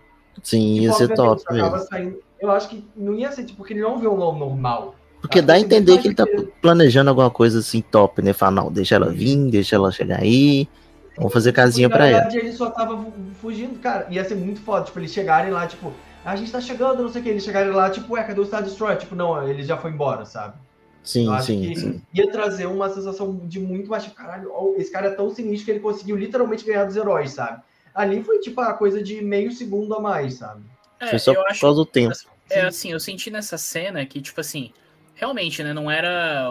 Sim, 0.42 0.74
Tipo, 0.74 0.82
ia 0.86 0.92
ser 0.92 1.14
top 1.14 1.42
mesmo. 1.52 1.78
saindo- 1.78 2.18
Eu 2.40 2.50
acho 2.52 2.68
que 2.68 2.88
não 2.96 3.14
ia 3.14 3.30
ser, 3.32 3.44
tipo, 3.44 3.56
porque 3.58 3.72
ele 3.74 3.80
não 3.80 3.90
é 3.90 3.92
um 3.94 3.98
vilão 3.98 4.38
normal. 4.38 4.94
Porque 5.20 5.42
dá 5.42 5.54
a 5.54 5.56
seria 5.58 5.76
entender 5.76 5.98
que 5.98 6.06
ele 6.08 6.14
tá 6.14 6.24
planejando 6.62 7.10
alguma 7.10 7.28
coisa 7.30 7.58
assim 7.58 7.80
top, 7.80 8.22
né? 8.22 8.32
Falar, 8.32 8.52
não, 8.52 8.70
deixa 8.70 8.94
ela 8.94 9.10
vir, 9.10 9.50
deixa 9.50 9.74
ela 9.74 9.90
chegar 9.90 10.20
aí. 10.20 10.68
Vamos 11.16 11.32
fazer 11.32 11.52
casinha 11.52 11.88
Na 11.88 11.96
pra 11.96 12.06
ela. 12.06 12.20
verdade, 12.20 12.38
ele 12.38 12.52
só 12.52 12.70
tava 12.70 12.96
fu- 12.96 13.12
fugindo, 13.40 13.76
cara. 13.80 14.06
Ia 14.08 14.24
ser 14.24 14.36
muito 14.36 14.60
foda, 14.60 14.84
tipo, 14.84 15.00
eles 15.00 15.12
chegarem 15.12 15.50
lá, 15.50 15.66
tipo, 15.66 15.92
a 16.28 16.36
gente 16.36 16.52
tá 16.52 16.60
chegando, 16.60 17.02
não 17.02 17.08
sei 17.08 17.20
o 17.20 17.24
que, 17.24 17.30
eles 17.30 17.44
chegarem 17.44 17.72
lá, 17.72 17.90
tipo, 17.90 18.12
ué, 18.14 18.22
cadê 18.24 18.40
o 18.40 18.44
Star 18.46 18.62
Destroyer? 18.62 18.98
Tipo, 18.98 19.14
não, 19.14 19.48
ele 19.48 19.62
já 19.62 19.76
foi 19.76 19.90
embora, 19.90 20.24
sabe? 20.24 20.56
Sim, 21.02 21.26
Eu 21.26 21.32
acho 21.32 21.46
sim, 21.46 21.62
que 21.74 21.80
sim. 21.80 22.02
ia 22.12 22.30
trazer 22.30 22.66
uma 22.66 22.88
sensação 22.90 23.36
de 23.46 23.58
muito 23.58 23.88
mais, 23.88 24.04
tipo, 24.04 24.14
caralho, 24.16 24.50
esse 24.76 24.90
cara 24.90 25.08
é 25.08 25.10
tão 25.14 25.30
sinistro 25.30 25.64
que 25.66 25.70
ele 25.72 25.80
conseguiu 25.80 26.16
literalmente 26.16 26.64
ganhar 26.64 26.84
dos 26.84 26.96
heróis, 26.96 27.30
sabe? 27.30 27.62
Ali 27.94 28.22
foi, 28.22 28.38
tipo, 28.40 28.60
a 28.60 28.74
coisa 28.74 29.02
de 29.02 29.22
meio 29.22 29.50
segundo 29.50 29.94
a 29.94 30.00
mais, 30.00 30.34
sabe? 30.34 30.62
É, 31.00 31.08
Foi 31.08 31.18
só 31.18 31.34
por 31.34 31.46
acho 31.46 31.60
causa 31.60 31.76
do 31.76 31.86
tempo. 31.86 32.14
É 32.50 32.62
assim, 32.62 32.92
eu 32.92 33.00
senti 33.00 33.30
nessa 33.30 33.58
cena 33.58 34.04
que, 34.06 34.20
tipo 34.20 34.40
assim, 34.40 34.72
realmente, 35.14 35.62
né, 35.62 35.72
não 35.72 35.90
era 35.90 36.50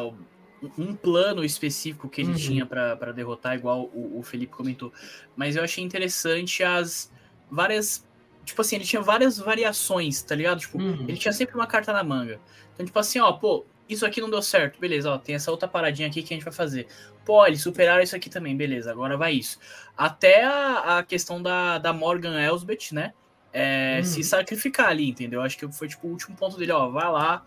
um 0.77 0.95
plano 0.95 1.43
específico 1.43 2.09
que 2.09 2.21
ele 2.21 2.29
Uhum. 2.29 2.35
tinha 2.35 2.65
pra 2.65 2.95
pra 2.95 3.11
derrotar, 3.11 3.55
igual 3.55 3.89
o, 3.93 4.19
o 4.19 4.23
Felipe 4.23 4.53
comentou. 4.53 4.91
Mas 5.35 5.55
eu 5.55 5.63
achei 5.63 5.83
interessante 5.83 6.63
as 6.63 7.11
várias. 7.49 8.05
Tipo 8.47 8.61
assim, 8.61 8.77
ele 8.77 8.85
tinha 8.85 9.01
várias 9.01 9.37
variações, 9.37 10.21
tá 10.23 10.33
ligado? 10.33 10.59
Tipo, 10.59 10.77
Uhum. 10.79 11.03
ele 11.07 11.17
tinha 11.17 11.33
sempre 11.33 11.53
uma 11.53 11.67
carta 11.67 11.91
na 11.91 12.01
manga. 12.01 12.39
Então, 12.73 12.85
tipo 12.85 12.97
assim, 12.97 13.19
ó, 13.19 13.33
pô, 13.33 13.65
isso 13.89 14.05
aqui 14.05 14.21
não 14.21 14.29
deu 14.29 14.41
certo, 14.41 14.79
beleza, 14.79 15.11
ó, 15.11 15.17
tem 15.17 15.35
essa 15.35 15.51
outra 15.51 15.67
paradinha 15.67 16.07
aqui 16.07 16.23
que 16.23 16.33
a 16.33 16.37
gente 16.37 16.43
vai 16.45 16.53
fazer. 16.53 16.87
Pô, 17.25 17.45
eles 17.45 17.61
superaram 17.61 18.01
isso 18.01 18.15
aqui 18.15 18.29
também, 18.29 18.55
beleza, 18.55 18.89
agora 18.89 19.17
vai 19.17 19.33
isso. 19.33 19.59
Até 19.97 20.45
a, 20.45 20.97
a 20.99 21.03
questão 21.03 21.41
da, 21.41 21.77
da 21.77 21.91
Morgan 21.91 22.39
Elsbeth, 22.39 22.93
né? 22.93 23.13
É, 23.51 23.97
Uhum. 23.97 24.03
Se 24.05 24.23
sacrificar 24.23 24.87
ali, 24.89 25.09
entendeu? 25.09 25.41
Acho 25.41 25.57
que 25.57 25.69
foi 25.71 25.87
tipo 25.89 26.07
o 26.07 26.11
último 26.11 26.35
ponto 26.37 26.57
dele, 26.57 26.71
ó, 26.71 26.89
vai 26.89 27.11
lá, 27.11 27.43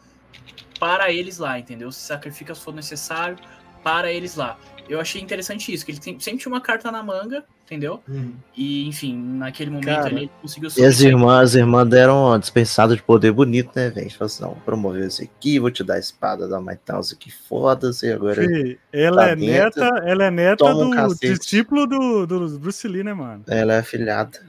para 0.79 1.11
eles 1.11 1.39
lá, 1.39 1.59
entendeu? 1.59 1.91
Se 1.91 2.01
sacrifica 2.01 2.55
se 2.55 2.61
for 2.63 2.75
necessário, 2.75 3.37
para 3.83 4.13
eles 4.13 4.37
lá. 4.37 4.59
Eu 4.91 5.01
achei 5.01 5.23
interessante 5.23 5.73
isso, 5.73 5.85
que 5.87 5.93
ele 5.93 6.01
tem- 6.01 6.19
sempre 6.19 6.41
tinha 6.41 6.53
uma 6.53 6.61
carta 6.61 6.91
na 6.91 7.01
manga, 7.03 7.45
entendeu? 7.65 8.01
Uhum. 8.09 8.33
E, 8.57 8.89
enfim, 8.89 9.17
naquele 9.17 9.71
momento 9.71 9.87
Cara, 9.87 10.07
ali 10.09 10.17
ele 10.23 10.31
conseguiu 10.43 10.69
E 10.77 10.85
as 10.85 11.01
irmãs, 11.01 11.51
as 11.51 11.55
irmãs 11.55 11.89
deram 11.89 12.27
uma 12.27 12.39
dispensada 12.39 12.97
de 12.97 13.03
poder 13.03 13.31
bonito, 13.31 13.71
né, 13.77 13.89
velho? 13.89 14.09
Tipo 14.09 14.25
assim, 14.25 14.43
não, 14.43 14.55
promoveu 14.65 15.07
isso 15.07 15.23
aqui, 15.23 15.61
vou 15.61 15.71
te 15.71 15.85
dar 15.85 15.95
a 15.95 15.99
espada 16.01 16.49
da 16.49 16.61
Maitausa 16.61 17.15
que 17.15 17.31
foda-se, 17.31 18.07
e 18.09 18.13
agora. 18.13 18.43
Fih, 18.43 18.79
ela, 18.93 19.23
Tá 19.27 19.29
é 19.29 19.37
dentro, 19.37 19.81
neta, 19.81 20.03
ela 20.05 20.25
é 20.25 20.31
neta 20.31 20.65
um 20.75 20.91
do 20.91 20.97
cacete. 20.97 21.39
discípulo 21.39 21.87
do, 21.87 22.27
do 22.27 22.59
Bruce 22.59 22.89
Lee, 22.89 23.05
né, 23.05 23.15
mano? 23.15 23.45
Ela 23.47 23.75
é 23.75 23.79
afilhada. 23.79 24.41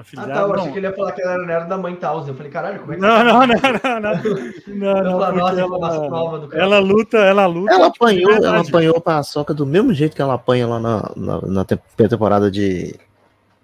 A 0.00 0.22
Ah, 0.22 0.26
tá, 0.26 0.40
eu 0.40 0.48
não. 0.48 0.54
achei 0.56 0.72
que 0.72 0.78
ele 0.78 0.86
ia 0.86 0.92
falar 0.94 1.12
que 1.12 1.22
ela 1.22 1.32
era 1.32 1.46
neta 1.46 1.64
da 1.66 1.78
mãe 1.78 1.94
Taus. 1.96 2.26
Eu 2.28 2.34
falei, 2.34 2.50
caralho, 2.50 2.80
como 2.80 2.92
é 2.92 2.96
que 2.96 3.02
Não, 3.02 3.24
não, 3.24 3.46
não, 3.46 3.46
não, 3.46 4.10
não. 4.76 4.88
Ela, 4.98 5.32
nova 6.08 6.38
do 6.38 6.48
cara. 6.48 6.62
ela 6.62 6.78
luta, 6.78 7.18
ela 7.18 7.46
luta. 7.46 7.72
Ela 7.72 7.88
de 7.88 7.96
apanhou, 7.96 8.32
ela 8.32 8.60
apanhou 8.60 9.00
pra 9.00 9.22
Soca 9.22 9.52
do 9.54 9.66
mesmo 9.66 9.92
jeito 9.94 10.16
que 10.16 10.22
ela 10.22 10.34
apanha 10.34 10.66
lá 10.66 10.80
na, 10.80 11.12
na, 11.16 11.40
na 11.42 11.64
te- 11.64 11.78
temporada 11.96 12.50
de, 12.50 12.94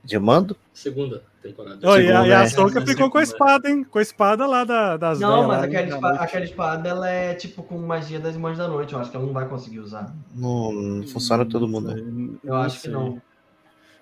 de 0.05 0.19
mando. 0.19 0.57
Segunda 0.73 1.23
temporada. 1.43 1.79
Ó, 1.85 1.97
e 1.97 2.11
a, 2.13 2.27
e 2.27 2.33
a 2.33 2.41
né? 2.41 2.49
Soca 2.49 2.81
ficou 2.85 3.09
com 3.11 3.19
a 3.19 3.23
espada, 3.23 3.69
hein? 3.71 3.85
Com 3.85 3.99
a 3.99 4.03
espada 4.03 4.47
lá 4.47 4.65
da, 4.65 4.97
das 4.97 5.21
Não, 5.21 5.47
mas 5.47 5.59
lá, 5.59 5.65
aquela, 5.65 6.11
aquela 6.17 6.45
espada, 6.45 6.89
ela 6.89 7.09
é 7.09 7.35
tipo 7.35 7.63
com 7.63 7.79
magia 7.79 8.19
das 8.21 8.35
Irmãs 8.35 8.59
da 8.59 8.69
Noite. 8.69 8.93
Eu 8.93 8.99
acho 9.01 9.11
que 9.11 9.17
ela 9.17 9.25
não 9.27 9.33
vai 9.33 9.47
conseguir 9.49 9.79
usar. 9.81 10.13
Não, 10.35 10.73
não 10.73 11.07
funciona 11.07 11.45
todo 11.47 11.67
mundo. 11.69 12.39
Eu 12.45 12.55
acho 12.57 12.83
que 12.83 12.89
não. 12.89 13.21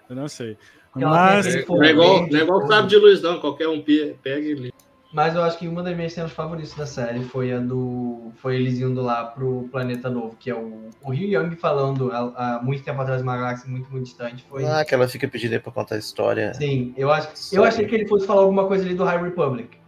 Eu 0.09 0.17
não 0.17 0.29
sei. 0.29 0.57
Mas, 0.95 1.47
É, 1.47 1.59
aquele 1.61 1.79
não 1.79 1.83
é 1.85 1.91
igual, 1.91 2.27
não 2.29 2.39
é 2.39 2.43
igual 2.43 2.59
o 2.63 2.67
sábio 2.69 2.89
de 2.89 2.97
luz, 2.97 3.23
não. 3.23 3.41
Qualquer 3.41 3.69
um 3.69 3.81
pe- 3.83 4.17
pega 4.23 4.47
e 4.47 4.55
lê. 4.55 4.73
Mas 5.13 5.35
eu 5.37 5.45
acho 5.45 5.57
que 5.59 5.69
uma 5.69 5.81
das 5.81 5.95
minhas 5.95 6.13
cenas 6.13 6.33
favoritas 6.33 6.75
da 6.75 6.87
série 6.87 7.23
foi 7.25 7.53
a 7.53 7.61
do. 7.61 8.33
Foi 8.37 8.57
eles 8.57 8.81
indo 8.81 9.01
lá 9.01 9.25
pro 9.25 9.69
planeta 9.71 10.11
novo, 10.11 10.37
que 10.39 10.51
é 10.51 10.55
o, 10.55 10.91
o 11.03 11.11
Ryu 11.13 11.41
Young 11.41 11.55
falando 11.55 12.11
há, 12.11 12.57
há 12.57 12.63
muito 12.63 12.83
tempo 12.83 13.01
atrás 13.01 13.23
uma 13.23 13.37
galáxia 13.37 13.71
muito, 13.71 13.89
muito 13.93 14.05
distante. 14.07 14.45
Foi. 14.49 14.65
Ah, 14.65 14.85
que 14.85 14.93
ela 14.93 15.07
fica 15.07 15.29
pedindo 15.29 15.53
aí 15.53 15.61
pra 15.61 15.71
contar 15.71 15.95
a 15.95 15.99
história. 15.99 16.53
Sim, 16.55 16.93
eu, 16.97 17.13
acho, 17.13 17.29
eu 17.55 17.63
achei 17.63 17.87
que 17.87 17.95
ele 17.95 18.09
fosse 18.09 18.27
falar 18.27 18.43
alguma 18.43 18.67
coisa 18.67 18.85
ali 18.85 18.95
do 18.95 19.05
High 19.05 19.23
Republic. 19.23 19.79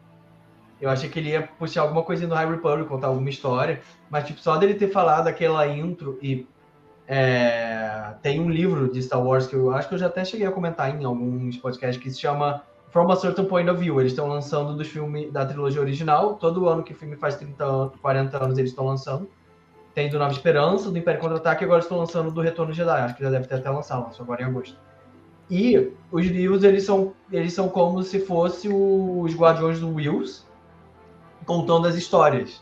Eu 0.80 0.90
achei 0.90 1.08
que 1.08 1.18
ele 1.18 1.30
ia 1.30 1.42
puxar 1.42 1.80
alguma 1.82 2.02
coisa 2.02 2.24
do 2.26 2.34
High 2.34 2.50
Republic, 2.50 2.88
contar 2.88 3.08
alguma 3.08 3.30
história. 3.30 3.80
Mas, 4.10 4.24
tipo, 4.28 4.38
só 4.40 4.56
dele 4.56 4.74
ter 4.74 4.88
falado 4.92 5.26
aquela 5.26 5.66
intro 5.66 6.18
e. 6.22 6.46
é, 7.08 8.14
tem 8.22 8.40
um 8.40 8.50
livro 8.50 8.90
de 8.90 9.02
Star 9.02 9.22
Wars 9.24 9.46
que 9.46 9.54
eu 9.54 9.70
acho 9.70 9.88
que 9.88 9.94
eu 9.94 9.98
já 9.98 10.06
até 10.06 10.24
cheguei 10.24 10.46
a 10.46 10.50
comentar 10.50 10.90
em 10.90 11.04
alguns 11.04 11.56
podcasts 11.56 12.02
que 12.02 12.10
se 12.10 12.20
chama 12.20 12.62
From 12.90 13.10
a 13.10 13.16
Certain 13.16 13.44
Point 13.44 13.70
of 13.70 13.80
View. 13.80 14.00
Eles 14.00 14.12
estão 14.12 14.26
lançando 14.26 14.76
dos 14.76 14.88
filmes 14.88 15.32
da 15.32 15.46
trilogia 15.46 15.80
original. 15.80 16.34
Todo 16.34 16.68
ano 16.68 16.82
que 16.82 16.92
o 16.92 16.96
filme 16.96 17.16
faz 17.16 17.36
30 17.36 17.64
anos, 17.64 17.92
40 18.00 18.44
anos, 18.44 18.58
eles 18.58 18.70
estão 18.70 18.86
lançando. 18.86 19.28
Tem 19.94 20.10
do 20.10 20.18
Nova 20.18 20.32
Esperança, 20.32 20.90
do 20.90 20.98
Império 20.98 21.20
Contra-Ataque, 21.20 21.64
agora 21.64 21.80
estão 21.80 21.96
lançando 21.98 22.30
do 22.30 22.40
Retorno 22.40 22.72
Jedi. 22.72 23.00
Acho 23.00 23.16
que 23.16 23.22
já 23.22 23.30
deve 23.30 23.46
ter 23.46 23.54
até 23.54 23.70
lançado, 23.70 24.04
lançou 24.04 24.24
agora 24.24 24.42
em 24.42 24.44
agosto. 24.44 24.76
E 25.48 25.92
os 26.10 26.26
livros, 26.26 26.64
eles 26.64 26.84
são, 26.84 27.14
eles 27.30 27.52
são 27.52 27.68
como 27.68 28.02
se 28.02 28.18
fossem 28.18 28.70
os 28.72 29.34
Guardiões 29.34 29.80
do 29.80 29.94
Wills, 29.94 30.44
contando 31.46 31.86
as 31.86 31.94
histórias. 31.94 32.60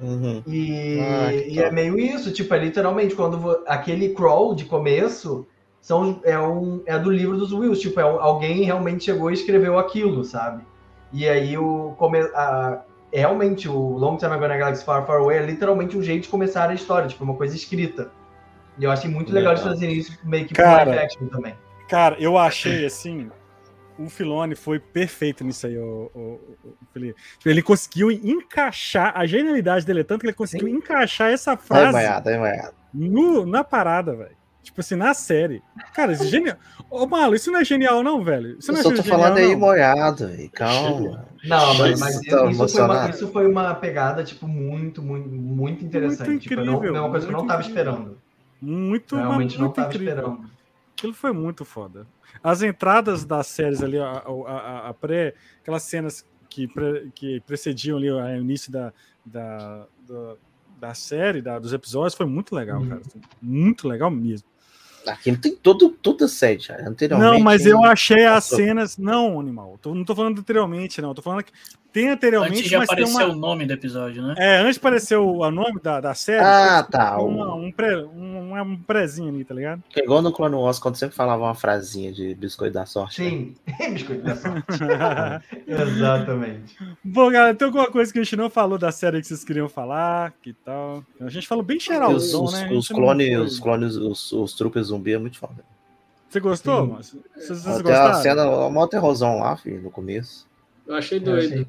Uhum. 0.00 0.42
E, 0.46 0.98
Ah, 1.00 1.32
e 1.32 1.58
é 1.60 1.70
meio 1.70 1.98
isso, 1.98 2.32
tipo, 2.32 2.52
é 2.54 2.58
literalmente 2.58 3.14
quando 3.14 3.62
aquele 3.66 4.10
crawl 4.10 4.54
de 4.54 4.64
começo 4.64 5.46
são, 5.80 6.20
é, 6.24 6.38
um, 6.38 6.82
é 6.86 6.98
do 6.98 7.10
livro 7.10 7.36
dos 7.36 7.52
Wills, 7.52 7.80
tipo, 7.80 7.98
é 8.00 8.04
um- 8.04 8.20
alguém 8.20 8.62
realmente 8.62 9.04
chegou 9.04 9.30
e 9.30 9.34
escreveu 9.34 9.78
aquilo, 9.78 10.24
sabe? 10.24 10.64
E 11.12 11.28
aí 11.28 11.58
o 11.58 11.94
come, 11.98 12.20
a, 12.34 12.82
realmente 13.12 13.68
o 13.68 13.96
Long 13.96 14.16
Time 14.16 14.32
Ago 14.32 14.48
na 14.48 14.56
Galaxy 14.56 14.84
Far 14.84 15.04
Far 15.06 15.16
Away 15.20 15.38
é 15.38 15.46
literalmente 15.46 15.96
um 15.96 16.02
jeito 16.02 16.22
de 16.22 16.28
começar 16.28 16.70
a 16.70 16.74
história, 16.74 17.08
tipo, 17.08 17.22
uma 17.22 17.34
coisa 17.34 17.54
escrita. 17.54 18.10
E 18.78 18.84
eu 18.84 18.90
achei 18.90 19.10
muito 19.10 19.32
legal 19.32 19.52
eles 19.52 19.62
Legal. 19.62 19.74
fazerem 19.74 19.96
isso 19.96 20.18
meio 20.24 20.46
que 20.46 20.54
Cara, 20.54 20.90
live 20.90 21.04
action 21.04 21.26
também. 21.26 21.54
Cara, 21.88 22.16
eu 22.18 22.38
achei 22.38 22.86
assim. 22.86 23.30
O 23.98 24.08
Filone 24.08 24.54
foi 24.54 24.78
perfeito 24.78 25.44
nisso 25.44 25.66
aí, 25.66 25.76
o, 25.78 26.10
o, 26.14 26.20
o 26.64 26.74
Felipe. 26.92 27.20
Tipo, 27.38 27.48
Ele 27.48 27.62
conseguiu 27.62 28.10
encaixar 28.10 29.12
a 29.16 29.26
genialidade 29.26 29.84
dele, 29.86 30.00
é 30.00 30.04
tanto 30.04 30.20
que 30.22 30.26
ele 30.26 30.32
conseguiu 30.34 30.68
encaixar 30.68 31.30
essa 31.30 31.52
Aí, 31.52 31.56
frase 31.58 31.96
aí, 31.98 32.38
maiado. 32.38 32.74
no, 32.92 33.44
na 33.46 33.62
parada, 33.62 34.14
velho. 34.14 34.36
Tipo 34.62 34.80
assim, 34.80 34.94
na 34.94 35.12
série. 35.12 35.60
Cara, 35.92 36.12
isso 36.12 36.22
é 36.22 36.26
genial. 36.26 36.56
Ô, 36.88 37.04
Malo, 37.04 37.34
isso 37.34 37.50
não 37.50 37.58
é 37.60 37.64
genial, 37.64 38.00
não, 38.02 38.22
velho? 38.22 38.56
Isso 38.60 38.70
Eu 38.70 38.74
não 38.74 38.80
é 38.80 38.82
só 38.84 38.90
tô 38.90 38.96
genial, 39.02 39.18
falando 39.18 39.38
aí 39.38 39.52
não. 39.52 39.58
moiado, 39.58 40.28
velho. 40.28 40.50
Calma. 40.52 41.26
Não, 41.44 41.74
mas, 41.74 41.78
Mas 41.78 42.00
mas 42.00 42.20
tá 42.20 42.46
isso, 42.50 42.68
foi 42.68 42.82
uma, 42.84 43.10
isso 43.10 43.28
foi 43.32 43.46
uma 43.50 43.74
pegada, 43.74 44.22
tipo, 44.22 44.46
muito, 44.46 45.02
muito, 45.02 45.28
muito 45.28 45.84
interessante. 45.84 46.28
Muito 46.28 46.42
tipo, 46.42 46.54
eu 46.60 46.64
não- 46.64 46.74
incrível, 46.76 46.96
é 46.96 47.00
uma 47.00 47.10
coisa 47.10 47.26
que 47.26 47.32
eu 47.32 47.36
não 47.38 47.46
tava 47.46 47.62
incrível. 47.62 47.82
esperando. 47.92 48.18
Muito, 48.60 49.16
Realmente 49.16 49.56
não 49.58 49.64
muito 49.64 49.74
tava 49.74 49.88
incrível. 49.88 50.14
esperando. 50.14 50.50
Aquilo 51.02 51.14
foi 51.14 51.32
muito 51.32 51.64
foda. 51.64 52.06
As 52.44 52.62
entradas 52.62 53.24
das 53.24 53.48
séries 53.48 53.82
ali, 53.82 53.98
a, 53.98 54.04
a- 54.06 54.52
a- 54.52 54.88
a 54.90 54.94
pré, 54.94 55.34
aquelas 55.60 55.82
cenas 55.82 56.24
que, 56.48 56.68
pre- 56.68 57.10
que 57.12 57.40
precediam 57.40 57.98
ali 57.98 58.08
o 58.08 58.36
início 58.36 58.70
da, 58.70 58.92
da, 59.26 59.86
da, 60.08 60.34
da 60.78 60.94
série, 60.94 61.42
da- 61.42 61.58
dos 61.58 61.72
episódios, 61.72 62.14
foi 62.14 62.24
muito 62.26 62.54
legal, 62.54 62.80
Uhum. 62.80 62.88
cara. 62.88 63.02
Muito 63.42 63.88
legal 63.88 64.12
mesmo. 64.12 64.46
Aqui 65.04 65.32
não 65.32 65.40
tem 65.40 65.56
todo, 65.56 65.88
toda 65.90 66.26
a 66.26 66.28
série, 66.28 66.60
já. 66.60 66.76
Anteriormente. 66.88 67.32
Não, 67.32 67.40
mas 67.40 67.66
eu 67.66 67.82
achei 67.82 68.24
as 68.24 68.44
cenas. 68.44 68.96
Não, 68.96 69.40
animal. 69.40 69.76
Tô- 69.82 69.92
não 69.92 70.04
tô 70.04 70.14
falando 70.14 70.38
anteriormente, 70.38 71.02
não. 71.02 71.12
Tô 71.12 71.20
falando 71.20 71.42
que 71.42 71.52
tem 71.92 72.08
anteriormente, 72.08 72.58
Antes 72.58 72.70
de 72.70 72.76
mas 72.78 72.88
tem 72.88 73.04
aparecer 73.04 73.24
uma. 73.26 73.32
o 73.34 73.36
nome 73.36 73.66
do 73.66 73.72
episódio, 73.72 74.22
né? 74.22 74.34
É, 74.38 74.56
antes 74.60 74.74
de 74.74 74.78
aparecer 74.78 75.16
o, 75.18 75.38
o 75.38 75.50
nome 75.50 75.78
da, 75.80 76.00
da 76.00 76.14
série. 76.14 76.42
Ah, 76.42 76.82
tá. 76.82 77.18
uma- 77.20 77.54
um, 77.54 77.70
pré, 77.70 77.96
um, 77.98 78.54
um 78.60 78.76
prézinho 78.78 79.28
ali, 79.28 79.44
tá 79.44 79.54
ligado? 79.54 79.82
É 79.94 80.00
igual 80.02 80.22
no 80.22 80.32
Clone 80.32 80.54
Wars, 80.56 80.78
quando 80.78 80.96
sempre 80.96 81.14
falava 81.14 81.42
uma 81.44 81.54
frasinha 81.54 82.12
de 82.12 82.34
biscoito 82.34 82.74
da 82.74 82.86
sorte. 82.86 83.22
né? 83.22 83.30
Sim, 83.30 83.54
biscoito 83.92 84.22
da 84.22 84.34
sorte. 84.36 84.66
Exatamente. 85.66 86.76
Bom, 87.04 87.30
galera, 87.30 87.54
tem 87.54 87.66
alguma 87.66 87.90
coisa 87.90 88.12
que 88.12 88.18
a 88.18 88.22
gente 88.22 88.36
não 88.36 88.48
falou 88.50 88.78
da 88.78 88.90
série 88.92 89.20
que 89.20 89.26
vocês 89.26 89.44
queriam 89.44 89.68
falar? 89.68 90.32
Que 90.42 90.52
tal? 90.52 91.04
A 91.20 91.28
gente 91.28 91.46
falou 91.46 91.64
bem 91.64 91.76
E 91.76 91.78
Os, 91.78 91.84
geralzão, 91.84 92.44
os, 92.44 92.52
né? 92.52 92.68
Os 92.72 92.88
clones, 92.88 93.28
foi- 93.36 93.44
os 93.44 93.60
clones, 93.60 93.96
os, 93.96 94.32
os 94.32 94.52
troopers 94.54 94.86
zumbi 94.88 95.12
é 95.14 95.18
muito 95.18 95.38
foda. 95.38 95.64
Você 96.28 96.40
gostou, 96.40 96.86
Sim. 96.86 96.92
Márcio? 96.92 97.24
Vocês, 97.34 97.46
vocês 97.62 97.66
Até 97.66 97.94
a 97.94 98.08
gostaram? 98.08 98.22
cena, 98.22 98.42
a 98.66 98.70
mó 98.70 98.86
terrorzão 98.86 99.38
lá, 99.40 99.56
filho, 99.56 99.82
no 99.82 99.90
começo. 99.90 100.46
Eu 100.86 100.94
achei 100.94 101.18
Eu 101.18 101.22
doido. 101.22 101.52
achei, 101.52 101.66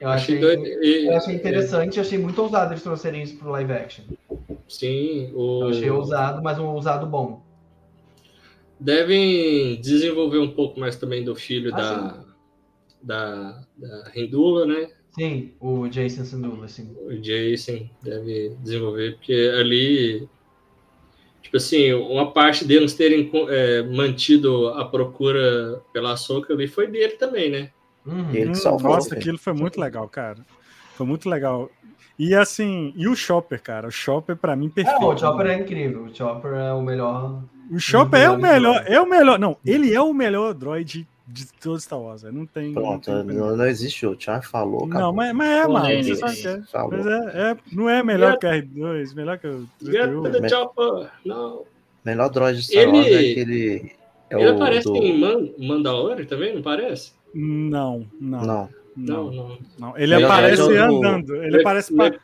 eu 0.00 0.08
achei. 0.08 0.42
E- 0.42 1.06
eu 1.06 1.16
achei 1.16 1.34
interessante, 1.34 2.00
achei 2.00 2.18
muito 2.18 2.40
ousado 2.40 2.72
eles 2.72 2.82
trouxerem 2.82 3.22
isso 3.22 3.36
pro 3.36 3.50
live 3.50 3.72
action. 3.72 4.04
Sim, 4.68 5.30
o... 5.34 5.64
Eu 5.64 5.68
achei 5.68 5.90
ousado, 5.90 6.42
mas 6.42 6.58
um 6.58 6.66
ousado 6.66 7.06
bom. 7.06 7.42
devem 8.80 9.78
desenvolver 9.80 10.38
um 10.38 10.50
pouco 10.50 10.80
mais 10.80 10.96
também 10.96 11.22
do 11.22 11.36
filho 11.36 11.70
Ah, 11.74 11.76
da, 11.76 12.24
da, 13.02 13.66
da 13.76 14.08
Rendula, 14.10 14.64
né? 14.64 14.88
Sim, 15.10 15.52
o 15.60 15.86
Jason 15.88 16.24
Sandula, 16.24 16.64
assim. 16.64 16.96
O 17.04 17.14
Jason 17.18 17.90
deve 18.02 18.56
desenvolver, 18.62 19.16
porque 19.16 19.52
ali, 19.58 20.28
tipo 21.42 21.56
assim, 21.56 21.92
uma 21.92 22.30
parte 22.32 22.64
deles 22.64 22.94
terem 22.94 23.30
é, 23.48 23.82
mantido 23.82 24.68
a 24.68 24.84
procura 24.84 25.82
pela 25.92 26.16
Soca 26.16 26.54
ali 26.54 26.68
foi 26.68 26.86
dele 26.86 27.14
também, 27.14 27.50
né? 27.50 27.70
Uhum. 28.06 28.30
Ele 28.32 28.50
Hum, 28.50 28.54
salvou, 28.54 28.92
Nossa, 28.92 29.14
aquilo 29.14 29.38
foi 29.38 29.52
muito 29.52 29.80
legal, 29.80 30.08
cara. 30.08 30.38
Foi 30.94 31.06
muito 31.06 31.28
legal. 31.28 31.70
E 32.18 32.34
assim, 32.34 32.92
e 32.96 33.08
o 33.08 33.14
Chopper, 33.16 33.62
cara? 33.62 33.88
O 33.88 33.90
Chopper, 33.90 34.36
pra 34.36 34.54
mim, 34.54 34.68
perfeito. 34.68 35.00
Não, 35.00 35.08
o 35.08 35.18
Chopper 35.18 35.46
é 35.46 35.58
incrível. 35.58 36.04
O 36.04 36.14
Chopper 36.14 36.52
é 36.52 36.72
o 36.72 36.82
melhor. 36.82 37.42
O 37.70 37.78
Chopper 37.78 38.20
é 38.20 38.30
o 38.30 38.38
melhor, 38.38 38.84
é 38.86 39.00
o 39.00 39.06
melhor. 39.08 39.38
Não, 39.38 39.56
ele 39.64 39.94
é 39.94 40.00
o 40.00 40.12
melhor 40.12 40.52
droid 40.52 41.06
de 41.26 41.46
todo 41.60 41.78
Star 41.80 41.98
Wars. 42.00 42.22
Não 42.24 42.44
tem. 42.44 42.74
Pronto, 42.74 43.10
não, 43.10 43.26
tem- 43.26 43.36
não, 43.36 43.56
não 43.56 43.64
existe 43.66 44.04
o 44.04 44.16
Char 44.18 44.42
falou, 44.42 44.80
Não, 44.86 44.96
acabou. 44.96 45.12
mas, 45.14 45.32
mas 45.34 45.48
é, 45.48 45.66
mano. 45.68 46.02
Você 46.02 46.16
sabe 46.16 46.36
que 46.36 46.48
é. 46.48 46.62
Falou. 46.70 46.90
Mas 46.90 47.06
é, 47.06 47.50
é- 47.52 47.56
não 47.72 47.88
é 47.88 48.02
melhor 48.02 48.36
que 48.38 48.46
o 48.46 48.50
R2, 48.50 49.14
melhor 49.14 49.38
que 49.38 49.46
o 49.46 49.68
Get 49.80 49.92
31. 50.02 50.22
the 50.32 50.40
né? 50.40 50.48
chopper! 50.48 51.10
Não. 51.24 51.62
melhor 52.04 52.28
droid 52.30 52.58
de 52.58 52.64
Star 52.66 52.82
Ele- 52.82 52.92
Wars 52.92 53.06
é 53.06 53.18
aquele. 53.30 53.92
É 54.28 54.36
Ele 54.40 54.50
o 54.50 54.54
aparece 54.56 54.84
do... 54.86 54.96
em 54.96 55.18
Man 55.18 55.48
Mandalorian 55.58 56.24
também, 56.26 56.54
não 56.54 56.62
parece? 56.62 57.12
Não, 57.34 58.06
não, 58.20 58.40
não. 58.44 58.68
Não, 58.96 59.58
Não. 59.78 59.96
Ele 59.96 60.14
Melhor 60.16 60.30
aparece 60.30 60.60
é 60.62 60.64
o 60.64 60.84
andando. 60.98 61.36
Ele 61.36 61.50
Le- 61.56 61.60
aparece 61.60 61.92
Le- 61.94 62.18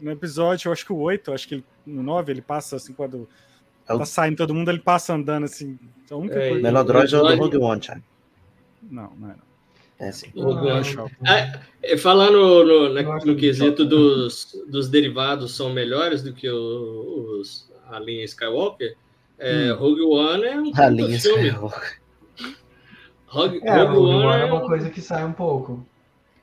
no 0.00 0.10
episódio, 0.10 0.68
eu 0.68 0.72
acho 0.72 0.84
que 0.86 0.92
o 0.92 0.96
8, 0.98 1.32
acho 1.32 1.46
que 1.46 1.56
ele- 1.56 1.64
no 1.86 2.02
9, 2.02 2.32
ele 2.32 2.40
passa 2.40 2.76
assim, 2.76 2.92
quando 2.92 3.28
É 3.86 3.94
o- 3.94 3.98
tá 3.98 4.04
saindo 4.06 4.36
todo 4.36 4.54
mundo, 4.54 4.70
ele 4.70 4.78
passa 4.80 5.14
andando 5.14 5.44
assim. 5.44 5.78
A 6.10 6.16
única 6.16 6.38
É, 6.38 6.48
coisa. 6.48 6.62
melhor 6.62 6.82
droid 6.84 7.14
é 7.14 7.18
o 7.18 7.22
do 7.22 7.36
Rogue 7.36 7.56
One. 7.58 7.80
Não, 8.90 9.12
não 9.18 9.30
é. 9.30 9.34
Não. 9.34 9.48
É 10.00 10.12
sim. 10.12 10.32
É. 11.26 11.92
É, 11.92 11.96
Falando 11.96 12.64
no, 12.64 12.88
na- 12.94 13.02
no 13.02 13.34
que 13.34 13.34
quesito 13.34 13.84
dos, 13.84 14.56
dos 14.70 14.88
derivados 14.88 15.54
são 15.56 15.72
melhores 15.72 16.22
do 16.22 16.32
que 16.32 16.48
o- 16.48 17.38
os, 17.40 17.68
a 17.90 17.98
linha 17.98 18.24
Skywalker, 18.24 18.96
é, 19.38 19.72
Hum. 19.72 19.76
Rogue 19.76 20.02
One 20.02 20.44
é 20.44 20.56
um 20.60 20.72
A 20.74 20.88
linha 20.88 21.18
filme. 21.20 21.48
Skywalker. 21.48 22.00
Rogue, 23.28 23.60
É, 23.62 23.74
o 23.82 23.86
Rogue 23.86 23.94
Rogue 23.94 24.14
One 24.14 24.26
One 24.26 24.42
é 24.42 24.44
uma 24.46 24.64
um- 24.64 24.66
coisa 24.66 24.90
que 24.90 25.00
sai 25.00 25.24
um 25.24 25.32
pouco. 25.32 25.86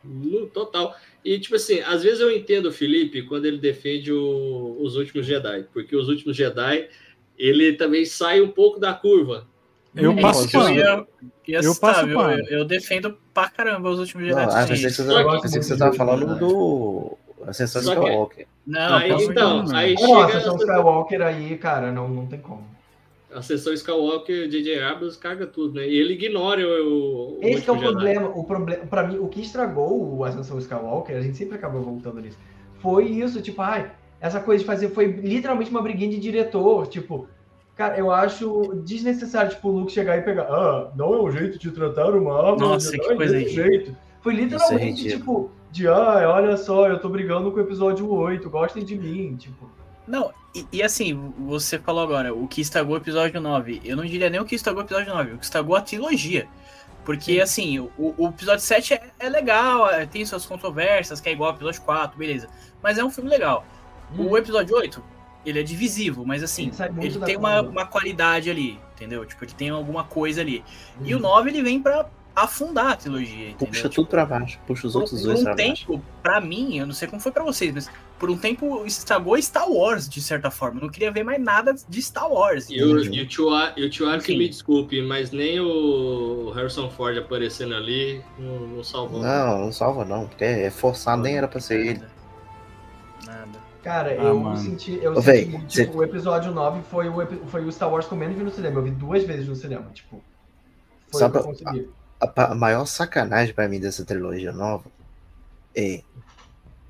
no 0.04 0.46
total. 0.46 0.96
E, 1.24 1.40
tipo 1.40 1.56
assim, 1.56 1.80
às 1.80 2.04
vezes 2.04 2.20
eu 2.20 2.30
entendo 2.32 2.68
o 2.68 2.72
Felipe 2.72 3.24
quando 3.24 3.46
ele 3.46 3.58
defende 3.58 4.14
o- 4.14 4.78
os 4.80 4.96
últimos 4.96 5.26
Jedi, 5.26 5.66
porque 5.74 5.96
os 5.96 6.08
últimos 6.08 6.38
Jedi, 6.38 6.88
ele 7.40 7.74
também 7.74 8.06
sai 8.06 8.40
um 8.40 8.50
pouco 8.50 8.80
da 8.80 8.94
curva. 8.94 9.48
Eu 9.96 10.12
É 10.12 10.22
passo 10.22 10.56
eu 10.56 10.70
ia, 10.70 11.06
ia 11.48 11.58
Eu 11.60 11.74
citar, 11.74 11.96
passo. 11.96 12.08
Eu, 12.08 12.60
eu 12.60 12.66
defendo 12.66 13.18
pra 13.34 13.50
caramba 13.50 13.90
os 13.90 13.98
últimos 14.00 14.28
Não, 14.28 14.38
Jedi. 14.42 14.54
ah, 14.54 14.68
pensei 14.68 14.86
que 14.86 14.92
você 14.94 15.04
Só 15.06 15.14
tava, 15.24 15.36
que- 15.38 15.42
pensei 15.42 15.60
que 15.60 15.66
você 15.66 15.78
tava 15.78 15.94
falando 15.96 16.38
do 16.38 17.18
Ascensão 17.48 17.82
Skywalker. 17.82 18.46
Não, 18.68 18.96
aí, 18.98 19.12
então, 19.12 19.64
não. 19.64 19.76
aí 19.76 19.94
Nossa, 19.96 20.28
chega 20.28 20.42
são 20.44 20.56
Skywalker 20.58 21.22
aí, 21.24 21.58
cara, 21.58 21.92
não, 21.92 22.08
não 22.08 22.28
tem 22.28 22.40
como. 22.40 22.64
A 23.36 23.42
sessão 23.42 23.74
Skywalker, 23.74 24.48
J.J. 24.48 24.82
Abrams 24.82 25.18
caga 25.18 25.46
tudo, 25.46 25.76
né? 25.76 25.88
E 25.88 25.98
ele 25.98 26.14
ignora 26.14 26.62
o, 26.66 27.38
o 27.38 27.40
Esse 27.42 27.64
que 27.64 27.70
é 27.70 27.74
o 27.74 27.78
problema. 27.78 28.30
O 28.30 28.46
problema, 28.46 28.86
para 28.86 29.08
mim, 29.08 29.18
o 29.18 29.28
que 29.28 29.42
estragou 29.42 30.16
o 30.16 30.24
Ascensão 30.24 30.58
Skywalker, 30.58 31.18
a 31.18 31.22
gente 31.22 31.36
sempre 31.36 31.56
acaba 31.56 31.78
voltando 31.80 32.22
nisso. 32.22 32.38
Foi 32.80 33.06
isso, 33.06 33.42
tipo, 33.42 33.62
ai, 33.62 33.92
essa 34.22 34.40
coisa 34.40 34.62
de 34.62 34.66
fazer 34.66 34.90
foi 34.90 35.08
literalmente 35.08 35.70
uma 35.70 35.82
briguinha 35.82 36.12
de 36.12 36.20
diretor, 36.20 36.88
tipo, 36.88 37.28
cara, 37.76 37.98
eu 37.98 38.10
acho 38.10 38.82
desnecessário, 38.86 39.52
tipo, 39.52 39.68
o 39.68 39.80
Luke 39.80 39.92
chegar 39.92 40.18
e 40.18 40.22
pegar, 40.22 40.44
ah, 40.44 40.92
não 40.96 41.14
é 41.14 41.22
um 41.22 41.32
jeito 41.32 41.60
de 41.60 41.72
tratar 41.72 42.16
uma 42.16 42.52
arma, 42.52 42.58
Nossa, 42.58 42.92
Jedi 42.92 43.08
que 43.08 43.16
coisa 43.16 43.38
ridícula. 43.38 43.68
jeito. 43.68 43.98
Foi 44.22 44.34
é 44.34 44.38
literalmente, 44.38 45.10
tipo, 45.10 45.52
de, 45.72 45.90
ai, 45.90 46.26
olha 46.26 46.56
só, 46.56 46.88
eu 46.88 47.00
tô 47.00 47.10
brigando 47.10 47.52
com 47.52 47.58
o 47.58 47.62
episódio 47.62 48.10
8, 48.10 48.50
gostem 48.50 48.86
de 48.86 48.98
mim, 48.98 49.36
tipo. 49.36 49.70
Não, 50.08 50.32
e, 50.54 50.66
e 50.72 50.84
assim, 50.84 51.34
você 51.40 51.80
falou 51.80 52.04
agora, 52.04 52.34
o 52.34 52.48
que 52.48 52.62
estragou 52.62 52.96
o 52.96 52.98
episódio 52.98 53.42
9. 53.42 53.82
Eu 53.84 53.98
não 53.98 54.06
diria 54.06 54.30
nem 54.30 54.40
o 54.40 54.46
que 54.46 54.56
estragou 54.56 54.82
o 54.84 54.86
episódio 54.86 55.14
9, 55.14 55.34
o 55.34 55.38
que 55.38 55.44
estragou 55.46 55.76
a 55.76 55.82
trilogia. 55.82 56.48
Porque, 57.04 57.40
assim, 57.40 57.80
o, 57.80 57.92
o 58.18 58.28
episódio 58.30 58.64
7 58.64 58.94
é, 58.96 59.02
é 59.20 59.30
legal, 59.30 59.90
é, 59.90 60.06
tem 60.06 60.26
suas 60.26 60.46
controvérsias, 60.46 61.22
que 61.22 61.30
é 61.30 61.34
igual 61.34 61.52
ao 61.52 61.56
episódio 61.56 61.82
4, 61.84 62.18
beleza. 62.18 62.50
Mas 62.82 62.98
é 62.98 63.04
um 63.04 63.12
filme 63.12 63.30
legal. 63.30 63.66
O 64.18 64.38
episódio 64.38 64.76
8, 64.76 65.04
ele 65.46 65.60
é 65.60 65.64
divisivo, 65.64 66.26
mas 66.26 66.42
assim, 66.44 66.72
Ele 66.98 67.08
ele 67.08 67.20
tem 67.20 67.38
uma, 67.38 67.62
uma 67.62 67.86
qualidade 67.86 68.50
ali, 68.50 68.80
entendeu? 68.96 69.26
Tipo, 69.26 69.44
ele 69.46 69.54
tem 69.54 69.70
alguma 69.70 70.04
coisa 70.04 70.42
ali. 70.42 70.64
E 71.04 71.14
Uhum. 71.14 71.20
o 71.20 71.24
9, 71.24 71.50
ele 71.50 71.62
vem 71.64 71.82
pra 71.82 72.08
afundar 72.36 72.88
a 72.92 72.96
trilogia, 72.98 73.52
entendeu? 73.52 73.68
Puxa 73.68 73.84
Tipo, 73.84 73.96
tudo 73.96 74.08
pra 74.08 74.26
baixo, 74.26 74.60
puxa 74.68 74.88
os 74.88 74.94
por, 74.94 75.00
outros 75.04 75.22
por 75.22 75.28
dois 75.28 75.40
um 75.40 75.44
pra 75.44 75.56
baixo. 75.56 75.86
tempo, 75.88 76.02
pra 76.22 76.42
mim, 76.42 76.78
eu 76.78 76.86
não 76.86 76.94
sei 76.94 77.08
como 77.08 77.22
foi 77.22 77.32
pra 77.32 77.44
vocês, 77.44 77.74
mas 77.74 77.90
por 78.20 78.30
um 78.30 78.38
tempo 78.38 78.86
estragou 78.86 79.42
Star 79.42 79.70
Wars, 79.72 80.10
de 80.10 80.22
certa 80.22 80.52
forma. 80.52 80.80
Eu 80.80 80.84
não 80.84 80.90
queria 80.90 81.12
ver 81.12 81.24
mais 81.24 81.42
nada 81.42 81.74
de 81.88 82.02
Star 82.02 82.30
Wars. 82.30 82.70
E 82.70 82.84
o, 82.84 83.00
e 83.14 83.22
o 83.22 83.28
tio, 83.28 83.50
A- 83.54 83.74
e 83.78 83.84
o 83.86 83.90
tio 83.90 84.10
Ar 84.10 84.20
que 84.22 84.38
me 84.38 84.50
desculpe, 84.50 85.02
mas 85.02 85.32
nem 85.32 85.60
o 85.62 86.52
Harrison 86.54 86.90
Ford 86.90 87.18
aparecendo 87.18 87.74
ali 87.76 88.22
não, 88.38 88.60
não 88.68 88.84
salvou. 88.84 89.22
Não, 89.22 89.60
não 89.60 89.72
salva 89.72 90.04
não, 90.04 90.28
porque 90.28 90.44
é 90.44 90.70
forçado, 90.70 91.22
nem 91.22 91.38
era 91.38 91.48
pra 91.48 91.60
ser 91.62 91.80
ele. 91.80 92.00
Nada. 92.00 92.12
Nada. 93.26 93.66
Cara, 93.82 94.10
Ah, 94.12 94.24
eu 94.26 94.40
mano. 94.40 94.58
senti. 94.58 95.00
Eu 95.02 95.12
Ô, 95.12 95.16
senti 95.16 95.26
véi, 95.26 95.46
muito, 95.46 95.72
cê- 95.74 95.86
tipo, 95.86 96.00
o 96.00 96.04
episódio 96.04 96.52
9 96.52 96.82
foi 96.90 97.08
o, 97.08 97.28
foi 97.48 97.64
o 97.64 97.72
Star 97.72 97.90
Wars 97.92 98.08
que 98.08 98.14
eu 98.14 98.18
menos 98.18 98.36
vi 98.36 98.44
no 98.44 98.50
cinema. 98.52 98.80
Eu 98.80 98.84
vi 98.84 98.92
duas 98.92 99.24
vezes 99.24 99.48
no 99.48 99.56
cinema. 99.56 99.86
Tipo. 99.94 100.22
Foi 101.12 101.20
Sabe- 101.20 101.38
o 101.38 101.42
que 101.42 101.48
eu 101.48 101.52
consegui. 101.54 101.90
A, 102.20 102.52
a 102.52 102.56
maior 102.56 102.86
sacanagem 102.86 103.54
pra 103.54 103.68
mim 103.68 103.80
dessa 103.80 104.06
trilogia 104.06 104.52
nova 104.52 104.86
é. 105.76 106.02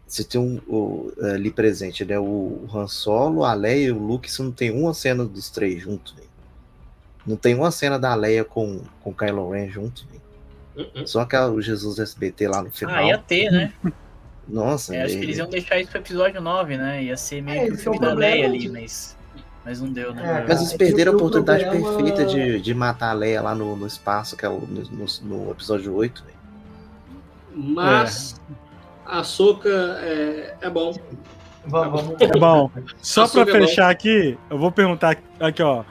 Você 0.07 0.23
tem 0.23 0.39
um, 0.39 0.61
o, 0.67 1.11
ali 1.34 1.49
presente, 1.49 2.05
né? 2.05 2.19
O, 2.19 2.23
o 2.23 2.69
Han 2.71 2.88
Solo, 2.88 3.43
a 3.43 3.53
Leia 3.53 3.88
e 3.88 3.91
o 3.91 3.97
Luke, 3.97 4.32
você 4.32 4.43
não 4.43 4.51
tem 4.51 4.69
uma 4.69 4.93
cena 4.93 5.26
dos 5.26 5.49
três 5.49 5.82
juntos, 5.82 6.13
velho. 6.13 6.30
Não 7.26 7.36
tem 7.36 7.55
uma 7.55 7.71
cena 7.71 7.97
da 7.97 8.13
Leia 8.13 8.45
com, 8.45 8.82
com 9.01 9.09
o 9.09 9.15
Kylo 9.15 9.49
Ren 9.49 9.67
juntos, 9.69 10.03
velho. 10.03 10.21
Uh, 10.76 11.01
uh. 11.01 11.07
Só 11.07 11.21
aquela, 11.21 11.49
o 11.49 11.59
Jesus 11.59 11.97
SBT 11.97 12.47
lá 12.47 12.61
no 12.61 12.69
final. 12.69 12.95
Ah, 12.95 13.03
ia 13.03 13.17
ter, 13.17 13.51
né? 13.51 13.73
Nossa, 14.47 14.95
É, 14.95 15.01
acho 15.01 15.17
que 15.17 15.23
eles 15.23 15.38
iam 15.38 15.49
deixar 15.49 15.80
isso 15.80 15.89
pro 15.89 15.99
episódio 15.99 16.39
9, 16.39 16.78
né? 16.78 17.03
Ia 17.03 17.17
ser 17.17 17.41
meio 17.41 17.63
É, 17.63 17.65
que 17.65 17.71
o 17.73 17.78
filme 17.78 17.97
é 17.97 18.01
o 18.01 18.03
da 18.03 18.13
Leia 18.13 18.45
ali, 18.45 18.69
mas, 18.69 19.14
mas 19.66 19.82
não 19.82 19.91
deu, 19.91 20.13
né? 20.13 20.43
É, 20.43 20.47
Mas 20.47 20.59
eles 20.61 20.74
é 20.74 20.78
perderam 20.78 21.11
a 21.13 21.16
que 21.16 21.22
o 21.24 21.26
oportunidade 21.26 21.63
problema- 21.66 21.97
perfeita 21.97 22.26
de, 22.26 22.61
de 22.61 22.74
matar 22.74 23.09
a 23.09 23.13
Leia 23.13 23.41
lá 23.41 23.55
no, 23.55 23.76
no 23.76 23.88
espaço, 23.88 24.38
que 24.38 24.45
é 24.45 24.49
o, 24.49 24.59
no, 24.61 25.05
no- 25.24 25.51
episódio 25.51 25.93
8, 25.95 26.24
velho. 26.24 26.36
Mas 27.53 28.39
a 29.05 29.24
Soca 29.24 29.70
é, 29.70 30.55
é 30.61 30.70
bom. 30.70 30.93
Vamos, 31.66 32.01
vamos. 32.01 32.22
É 32.22 32.28
bom. 32.38 32.70
Só 33.01 33.28
pra 33.28 33.41
Açúcar 33.43 33.57
é 33.57 33.61
fechar 33.68 33.89
aqui, 33.89 34.38
eu 34.49 34.57
vou 34.57 34.72
perguntar 34.72 35.18
aqui, 35.39 35.63
ó. 35.63 35.84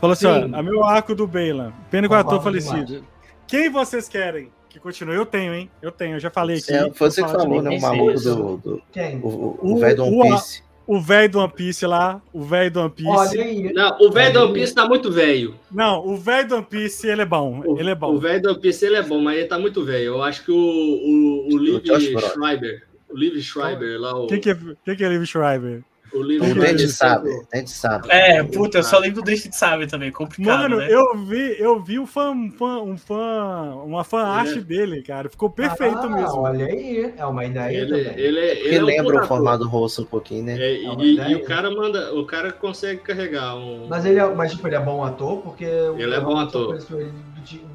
Falou 0.00 0.12
assim, 0.14 0.26
Sim. 0.26 0.50
ó, 0.54 0.58
a 0.58 0.62
meu 0.62 0.82
arco 0.82 1.14
do 1.14 1.26
Beylan, 1.26 1.72
pena 1.90 2.08
que 2.08 2.14
o 2.14 2.16
ator 2.16 2.42
falecido. 2.42 3.04
Quem 3.46 3.68
vocês 3.70 4.08
querem 4.08 4.50
que 4.68 4.78
continue? 4.80 5.14
Eu 5.16 5.26
tenho, 5.26 5.52
hein? 5.52 5.70
Eu 5.82 5.90
tenho, 5.92 6.16
eu 6.16 6.20
já 6.20 6.30
falei 6.30 6.58
aqui. 6.58 6.72
É, 6.72 6.90
foi 6.92 7.10
você 7.10 7.22
que 7.22 7.28
falou, 7.30 7.60
né? 7.62 7.76
O 7.76 7.80
maluco 7.80 8.20
do. 8.20 8.56
do 8.56 8.82
Quem? 8.90 9.20
o- 9.22 9.76
velho 9.78 9.96
do 9.96 10.04
One 10.06 10.30
Piece. 10.32 10.62
O 10.92 11.00
velho 11.00 11.30
do 11.30 11.38
One 11.38 11.52
Piece 11.54 11.86
lá, 11.86 12.20
o 12.32 12.42
velho 12.42 12.70
do 12.70 12.80
One 12.80 12.90
Piece. 12.90 13.08
Olha 13.08 13.44
aí. 13.44 13.72
Não, 13.72 13.96
o 14.00 14.10
velho 14.10 14.32
do 14.32 14.40
One 14.46 14.54
Piece 14.54 14.74
tá 14.74 14.88
muito 14.88 15.12
velho. 15.12 15.54
Não, 15.70 16.04
o 16.04 16.16
velho 16.16 16.48
do 16.48 16.54
One 16.56 16.66
Piece, 16.68 17.06
ele 17.06 17.22
é 17.22 17.24
bom. 17.24 17.62
O- 17.64 17.78
ele 17.78 17.90
é 17.90 17.92
O 17.92 17.96
bom. 17.96 18.18
velho 18.18 18.42
do 18.42 18.50
One 18.50 18.60
Piece 18.60 18.84
ele 18.86 18.96
é 18.96 19.02
bom, 19.02 19.20
mas 19.20 19.38
ele 19.38 19.46
tá 19.46 19.56
muito 19.56 19.84
velho. 19.84 20.04
Eu 20.06 20.22
acho 20.22 20.44
que 20.44 20.50
o, 20.50 20.56
o, 20.56 21.54
o 21.54 21.58
Liv. 21.58 21.80
Schreiber, 21.84 22.82
o 23.08 23.16
Liv 23.16 23.40
Schreiber 23.40 24.00
lá, 24.00 24.18
o, 24.18 24.26
Quem 24.26 24.40
que 24.40 24.50
é, 24.50 24.56
quem 24.84 24.96
que 24.96 25.04
é 25.04 25.08
Liv 25.08 25.24
Schreiber? 25.26 25.82
O 26.12 26.22
Liv 26.22 26.42
O 26.42 26.44
Schreiber. 26.46 26.76
Dente 26.76 26.88
sabe, 26.88 27.30
Dente 27.52 27.70
sabe. 27.70 28.08
É, 28.10 28.42
puta, 28.42 28.78
eu 28.78 28.82
só 28.82 28.98
lembro 28.98 29.20
do 29.22 29.24
Deixa 29.24 29.48
de 29.48 29.56
Sabe 29.56 29.86
também, 29.86 30.10
complicado, 30.10 30.62
Mano, 30.62 30.76
né? 30.78 30.88
eu 30.90 31.16
vi, 31.24 31.56
eu 31.58 31.82
vi 31.82 31.98
um 31.98 32.06
fã, 32.06 32.30
um 32.30 32.50
fã, 32.50 32.80
um 32.82 32.96
fã 32.96 33.74
uma 33.84 34.04
fan 34.04 34.22
art 34.24 34.56
É. 34.56 34.60
dele, 34.60 35.02
cara. 35.02 35.28
Ficou 35.28 35.50
perfeito 35.50 35.98
Ah, 35.98 36.08
mesmo. 36.08 36.40
Olha 36.40 36.66
aí. 36.66 37.12
É 37.16 37.24
uma 37.26 37.44
ideia 37.44 37.76
Ele, 37.78 37.94
ele, 38.16 38.38
ele 38.40 38.76
é 38.76 38.82
um 38.82 38.84
lembra 38.86 39.12
puta 39.14 39.24
o 39.24 39.28
formato 39.28 39.66
rosto 39.68 40.02
um 40.02 40.06
pouquinho, 40.06 40.44
né? 40.44 40.58
É, 40.58 40.72
É 40.72 40.82
e, 40.82 41.30
e 41.32 41.34
o 41.36 41.44
cara 41.44 41.70
manda, 41.70 42.14
o 42.14 42.24
cara 42.26 42.52
consegue 42.52 43.00
carregar 43.00 43.56
um. 43.56 43.86
Mas 43.88 44.04
ele 44.04 44.18
é, 44.18 44.26
mas, 44.34 44.52
tipo, 44.52 44.66
ele 44.66 44.76
é 44.76 44.80
bom 44.80 45.04
ator, 45.04 45.38
porque 45.42 45.64
Ele 45.64 46.14
é 46.14 46.20
bom 46.20 46.36
ator. 46.36 46.74
ele 46.90 47.12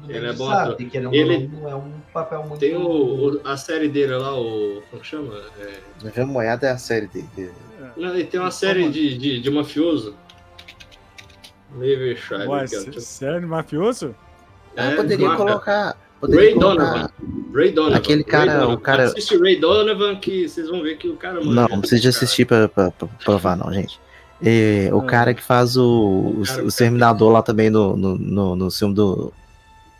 Ele 0.08 0.20
Dente 0.20 0.26
é 0.26 0.32
bom 0.32 0.46
Sabe, 0.48 0.72
ator. 0.72 0.76
Que 0.88 0.96
ele, 0.96 1.16
Ele- 1.16 1.48
não 1.52 1.68
é 1.68 1.74
um 1.74 1.90
papel 2.12 2.40
muito. 2.44 2.60
Tem 2.60 2.76
o, 2.76 2.80
o- 3.34 3.40
a 3.44 3.56
série 3.56 3.88
dele 3.88 4.14
lá, 4.16 4.32
o. 4.38 4.80
Como 4.90 5.02
que 5.02 5.08
chama? 5.08 5.34
É, 5.60 5.72
Navio 6.04 6.26
Moiada 6.26 6.66
é 6.68 6.70
a 6.70 6.78
série 6.78 7.06
dele. 7.08 7.50
Não, 7.96 8.14
ele 8.14 8.24
tem 8.24 8.38
uma 8.40 8.50
série 8.50 8.88
de, 8.88 9.16
de, 9.16 9.40
de 9.40 9.50
mafioso. 9.50 10.14
Schreiber. 12.16 12.48
Ué, 12.48 12.66
que 12.66 12.74
é 12.74 12.78
o 12.78 12.80
sé- 12.82 12.90
tipo- 12.90 13.00
sério, 13.00 13.48
mafioso? 13.48 14.14
Ah, 14.76 14.84
É, 14.92 14.96
poderia 14.96 15.28
máfia. 15.28 15.44
colocar. 15.46 15.96
Poderia 16.20 16.44
Ray 16.46 16.54
colocar. 16.54 16.84
Donovan. 16.84 17.10
Ray 17.54 17.72
Donovan. 17.72 17.96
Aquele 17.96 18.22
Ray 18.22 18.30
cara- 18.30 18.54
Donovan. 18.54 18.74
o 18.74 18.80
cara- 18.80 19.04
Assiste 19.04 19.36
Ray 19.38 19.56
Donovan 19.60 20.16
que 20.16 20.48
vocês 20.48 20.68
vão 20.68 20.82
ver 20.82 20.96
que 20.96 21.08
o 21.08 21.16
cara. 21.16 21.40
Não, 21.40 21.44
manja, 21.46 21.68
não 21.68 21.80
precisa 21.80 22.00
de 22.02 22.08
assistir 22.08 22.44
pra, 22.46 22.68
pra- 22.68 22.90
pra 22.90 23.08
provar, 23.24 23.56
não, 23.56 23.72
gente. 23.72 24.00
É, 24.42 24.90
o 24.92 25.00
Ah. 25.00 25.04
cara 25.04 25.34
que 25.34 25.42
faz 25.42 25.76
o, 25.76 25.84
o, 26.38 26.42
cara- 26.46 26.64
o 26.64 26.68
Exterminador 26.68 27.32
lá 27.32 27.42
também 27.42 27.70
no, 27.70 27.96
no, 27.96 28.16
no, 28.18 28.56
no 28.56 28.70
filme 28.70 28.94
do, 28.94 29.32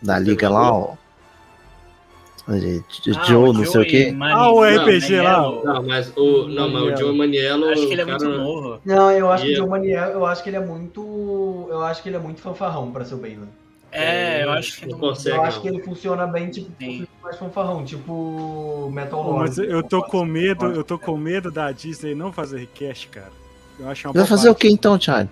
da 0.01 0.17
Liga 0.19 0.49
lá, 0.49 0.71
ó. 0.73 0.93
Gente, 2.49 3.11
Ah, 3.17 3.23
Joe, 3.25 3.49
o 3.49 3.53
não 3.53 3.65
sei 3.65 3.81
o 3.81 3.85
quê. 3.85 4.15
Ah, 4.21 4.51
o 4.51 4.55
não, 4.55 4.63
RPG 4.63 5.21
lá, 5.21 5.41
Maniello. 5.41 5.63
Não, 5.65 5.83
mas 5.83 6.13
o. 6.15 6.47
Não, 6.47 6.69
mas 6.69 6.81
o 6.81 6.85
Maniello. 6.85 6.97
Joe 6.97 7.17
Maniello. 7.17 7.65
Acho 7.69 7.87
que 7.87 7.93
ele 7.93 8.01
é 8.01 8.05
o 8.05 8.07
muito 8.07 8.23
cara- 8.25 8.37
novo. 8.37 8.81
Não, 8.85 9.11
eu 9.11 9.31
acho 9.31 9.43
que 9.43 9.49
E 9.49 9.51
o 9.51 9.53
eu- 9.53 9.57
Joe 9.59 9.69
Maniel, 9.69 10.09
eu 10.11 10.25
acho 10.25 10.43
que 10.43 10.49
ele 10.49 10.55
é 10.57 10.65
muito. 10.65 11.67
Eu 11.69 11.81
acho 11.81 12.01
que 12.01 12.09
ele 12.09 12.15
é 12.15 12.19
muito 12.19 12.39
fanfarrão 12.41 12.89
pra 12.91 13.03
ser 13.03 13.15
o 13.15 13.17
Baylor. 13.17 13.47
É, 13.91 14.43
eu 14.43 14.51
acho 14.51 14.79
que 14.79 14.85
Não 14.85 14.93
não. 14.93 14.99
consegue. 14.99 15.35
Eu 15.37 15.43
acho 15.43 15.55
não. 15.57 15.61
que 15.63 15.67
ele 15.69 15.83
funciona 15.83 16.27
bem, 16.27 16.49
tipo, 16.49 16.71
Sim. 16.79 17.07
mais 17.23 17.37
fanfarrão, 17.37 17.83
tipo 17.83 18.89
Metal 18.93 19.21
Lord. 19.23 19.39
mas 19.39 19.57
eu 19.57 19.81
tô 19.83 20.01
com 20.03 20.23
medo, 20.25 20.65
eu 20.67 20.83
tô 20.83 20.97
com 20.99 21.17
medo 21.17 21.51
da 21.51 21.71
Disney 21.71 22.13
não 22.15 22.31
fazer 22.31 22.59
request, 22.59 23.07
cara. 23.09 23.31
Eu 23.79 23.89
acho 23.89 24.07
uma 24.07 24.13
Vai 24.13 24.25
fazer 24.25 24.49
o 24.49 24.55
que 24.55 24.69
então, 24.69 24.97
Thiago? 24.97 25.29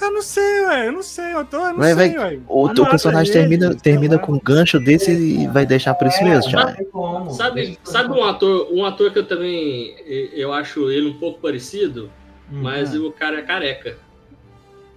Eu 0.00 0.10
não 0.10 0.22
sei, 0.22 0.64
ué. 0.66 0.88
Eu 0.88 0.92
não 0.92 1.02
sei, 1.02 1.32
eu 1.34 1.44
tô, 1.44 1.56
eu 1.58 1.68
não 1.70 1.76
Vai- 1.76 1.94
sei, 1.94 2.14
vai- 2.14 2.32
ué. 2.34 2.38
O 2.48 2.68
teu 2.70 2.84
não, 2.84 2.90
personagem 2.90 3.30
é 3.30 3.38
termina, 3.38 3.66
ele, 3.66 3.74
termina 3.76 4.18
com 4.18 4.32
um 4.32 4.40
gancho 4.42 4.80
desse 4.80 5.12
e 5.12 5.46
vai 5.48 5.64
deixar 5.64 5.94
por 5.94 6.08
isso 6.08 6.22
mesmo, 6.24 6.50
É, 6.50 6.52
não 6.52 6.62
Thiago. 6.62 6.76
tem 6.76 6.86
como. 6.86 7.30
Sabe, 7.30 7.78
sabe 7.84 8.12
um 8.12 8.24
ator, 8.24 8.68
um 8.72 8.84
ator 8.84 9.12
que 9.12 9.18
eu 9.20 9.26
também 9.26 9.94
eu 10.34 10.52
acho 10.52 10.90
ele 10.90 11.08
um 11.10 11.18
pouco 11.18 11.40
parecido, 11.40 12.10
Hum, 12.52 12.60
mas 12.62 12.94
é. 12.94 12.98
o 12.98 13.12
cara 13.12 13.38
é 13.38 13.42
careca. 13.42 13.96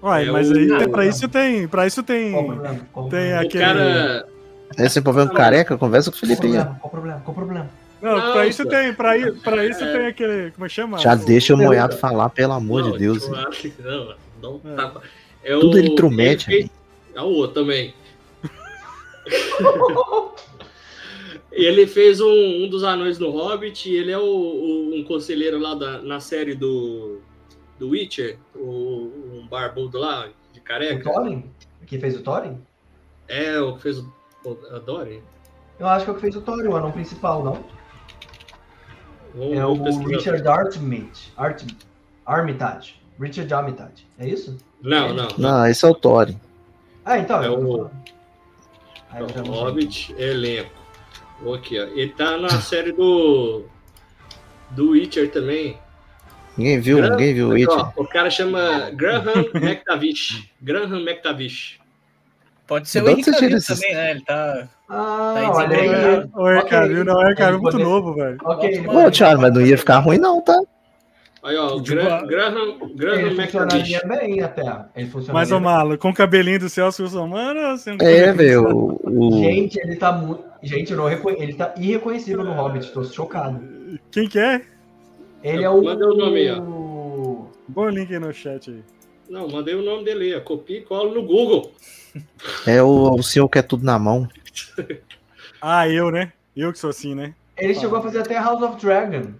Uai, 0.01 0.27
É 0.27 0.31
mas 0.31 0.49
o- 0.51 0.53
aí 0.55 0.71
Ah, 0.71 0.89
pra 0.89 1.01
o- 1.01 1.03
isso 1.03 1.27
tem, 1.27 1.67
pra 1.67 1.87
isso 1.87 2.03
tem, 2.03 2.31
Qual 2.31 2.43
o 2.43 2.47
problema? 2.47 2.79
Qual 2.91 3.05
o 3.05 3.09
tem 3.09 3.19
problema? 3.19 3.41
O 3.43 3.45
aquele 3.45 3.63
cara, 3.63 4.25
Aí 4.77 4.89
você 4.89 4.99
envolvendo 4.99 5.31
careca, 5.31 5.77
conversa 5.77 6.09
com 6.11 6.17
o 6.17 6.19
Qual 6.19 6.31
o 6.31 6.35
Felipe. 6.41 6.57
aí, 6.57 6.61
ó. 6.61 6.65
problema? 6.65 6.79
Qual 6.81 6.87
o 6.87 6.91
problema? 6.91 7.21
Qual 7.23 7.31
o 7.31 7.35
problema? 7.35 7.69
Não, 8.01 8.17
Não, 8.19 8.33
pra 8.33 8.45
isso 8.47 8.65
tem, 8.67 8.93
pra, 8.93 9.11
pra 9.43 9.65
isso 9.65 9.83
É. 9.83 9.93
tem 9.97 10.07
aquele, 10.07 10.51
como 10.51 10.65
é 10.65 10.67
que 10.69 10.75
chama? 10.75 10.97
Já 10.97 11.15
deixa 11.15 11.53
o 11.53 11.57
Não, 11.57 11.65
Moiado 11.65 11.95
falar, 11.97 12.29
pelo 12.29 12.53
amor 12.53 12.83
não, 12.83 12.91
de 12.91 12.99
Deus. 12.99 13.27
eu 13.27 13.35
acho 13.47 13.69
não, 14.51 14.61
não 14.63 14.73
É. 14.73 14.75
tá- 14.91 15.01
é 15.43 15.53
Tudo 15.59 15.75
o- 15.75 15.77
ele 15.77 15.89
intromete, 15.89 16.49
ele 16.51 16.57
fez- 16.61 16.71
É 17.15 17.21
o 17.21 17.25
outro 17.25 17.61
também. 17.63 17.93
ele 21.51 21.87
fez 21.87 22.19
um, 22.21 22.63
um 22.63 22.69
dos 22.69 22.83
anões 22.83 23.17
no 23.19 23.29
Hobbit, 23.29 23.89
e 23.89 23.95
ele 23.95 24.11
é 24.11 24.17
o, 24.17 24.23
o- 24.23 24.95
um 24.95 25.03
conselheiro 25.03 25.57
lá 25.59 25.73
da, 25.73 26.01
na 26.01 26.19
série 26.19 26.53
do, 26.55 27.19
do 27.79 27.89
Witcher, 27.89 28.37
o, 28.55 29.11
um 29.33 29.47
barbudo 29.49 29.97
lá, 29.97 30.29
de 30.51 30.59
O 30.59 30.63
careca. 30.63 31.03
Thorin? 31.11 31.49
Que 31.87 31.97
fez 31.99 32.15
o 32.17 32.21
Thorin? 32.23 32.57
É, 33.27 33.59
o 33.59 33.75
que 33.75 33.81
fez 33.83 33.99
o, 33.99 34.11
o 34.45 34.53
Dory. 34.79 35.21
Eu 35.79 35.87
acho 35.87 36.05
que 36.05 36.09
é 36.11 36.13
o 36.13 36.15
que 36.15 36.21
fez 36.21 36.35
o 36.35 36.41
Thorin, 36.41 36.67
o 36.67 36.75
anão 36.75 36.91
principal, 36.91 37.43
não? 37.43 37.63
Vamos, 39.33 39.57
É 39.57 39.61
vamos 39.61 39.79
o 39.79 39.83
pesquisar. 39.83 40.33
Richard 40.33 40.47
Armitage. 40.47 41.31
Armitage. 42.25 42.95
Richard 43.19 43.53
Armitage. 43.53 44.07
É 44.19 44.27
isso? 44.27 44.57
Não, 44.81 45.13
não. 45.13 45.27
Não, 45.37 45.65
esse 45.67 45.85
é 45.85 45.87
o 45.89 45.93
Thorin. 45.95 46.39
Ah, 47.03 47.17
então. 47.17 47.43
É 47.43 47.49
o- 47.49 47.83
O. 47.83 47.91
Hobbit 49.47 50.13
elenco. 50.17 50.69
Aqui, 51.53 51.79
ó. 51.79 51.83
Ele 51.83 52.09
tá 52.09 52.37
na 52.37 52.49
série 52.61 52.91
do. 52.91 53.63
Do 54.71 54.91
Witcher 54.91 55.31
também. 55.31 55.77
Ninguém 56.57 56.79
viu, 56.79 56.97
Graham- 56.97 57.11
ninguém 57.11 57.33
viu 57.33 57.47
o 57.47 57.51
Witcher. 57.51 57.77
ó, 57.79 57.91
o 57.97 58.07
cara 58.07 58.29
chama 58.29 58.89
Graham 58.93 59.45
McTavish. 59.53 60.49
Graham 60.61 60.99
McTavish. 61.01 61.79
Pode 62.67 62.89
ser 62.89 63.03
o 63.03 63.09
Henrique 63.09 63.31
Cavill 63.31 63.57
esses- 63.57 63.79
também, 63.79 63.93
né? 63.95 64.11
Ele 64.11 64.21
tá. 64.21 64.67
Ah, 64.89 65.33
Tá 65.37 65.51
olha 65.51 65.77
aí. 65.77 65.89
O 65.89 66.49
Henrique 66.49 66.65
Ok. 66.65 66.69
Cavill, 66.69 67.05
não, 67.05 67.15
o 67.15 67.21
Henrique 67.23 67.37
Cavill 67.37 67.57
é 67.57 67.61
muito 67.61 67.71
poder- 67.73 67.83
novo, 67.83 68.13
velho. 68.15 68.37
Ok, 68.43 68.83
Pô, 68.83 69.11
Thiago, 69.11 69.41
mas 69.41 69.53
não 69.53 69.61
ia 69.61 69.77
ficar 69.77 69.99
ruim, 69.99 70.17
não, 70.17 70.41
tá? 70.41 70.59
Aí, 71.45 71.55
ó, 71.57 71.75
o 71.75 71.81
Tipo, 71.81 71.97
Gra 72.01 72.15
a- 72.17 72.25
Graham, 72.25 72.77
Graham 72.95 73.19
Ele 73.19 73.35
McTavish. 73.35 73.51
funcionaria 73.51 74.01
bem 74.07 74.41
até. 74.41 74.61
Ele 74.95 75.07
funcionaria 75.09 75.33
Mas, 75.33 75.51
ô. 75.51 75.59
Malo, 75.59 75.95
com 75.97 76.09
o 76.09 76.13
cabelinho 76.13 76.59
do 76.59 76.69
Celso 76.69 77.03
Russomano, 77.03 77.59
assim, 77.67 77.95
É, 78.01 78.33
velho. 78.33 78.97
o- 79.03 79.31
Gente, 79.43 79.79
ele 79.79 79.95
tá 79.95 80.11
muito. 80.11 80.43
Gente, 80.63 80.91
eu 80.91 80.97
não 80.97 81.05
reconhe... 81.05 81.37
ele 81.39 81.53
tá 81.53 81.73
irreconhecível 81.77 82.43
no 82.43 82.51
Hobbit, 82.53 82.91
tô 82.91 83.03
chocado. 83.03 83.61
Quem 84.09 84.27
que 84.27 84.39
é? 84.39 84.61
Ele 85.43 85.63
é 85.63 85.69
o. 85.69 85.83
Manda 85.83 86.07
o 86.07 86.17
nome 86.17 86.39
aí, 86.39 86.51
ó. 86.51 86.59
o- 86.59 87.51
Bom 87.67 87.89
link 87.89 88.11
aí 88.11 88.19
no 88.19 88.33
chat 88.33 88.71
aí. 88.71 88.83
Não, 89.29 89.47
mandei 89.47 89.75
o 89.75 89.83
nome 89.83 90.03
dele 90.03 90.25
aí. 90.25 90.35
ó. 90.35 90.41
Copia 90.41 90.79
e 90.79 90.81
cola 90.81 91.13
no 91.13 91.21
Google. 91.23 91.71
É 92.65 92.81
o, 92.81 93.11
o 93.15 93.21
senhor 93.21 93.47
que 93.49 93.59
é 93.59 93.61
tudo 93.61 93.83
na 93.85 93.99
mão. 93.99 94.27
Ah, 95.61 95.87
eu, 95.89 96.09
né? 96.09 96.31
Eu 96.55 96.71
que 96.71 96.79
sou 96.79 96.89
assim, 96.89 97.13
né? 97.13 97.33
Ele 97.57 97.75
chegou 97.75 97.97
a 97.99 98.01
fazer 98.01 98.19
até 98.19 98.35
House 98.35 98.61
of 98.61 98.79
Dragon. 98.83 99.33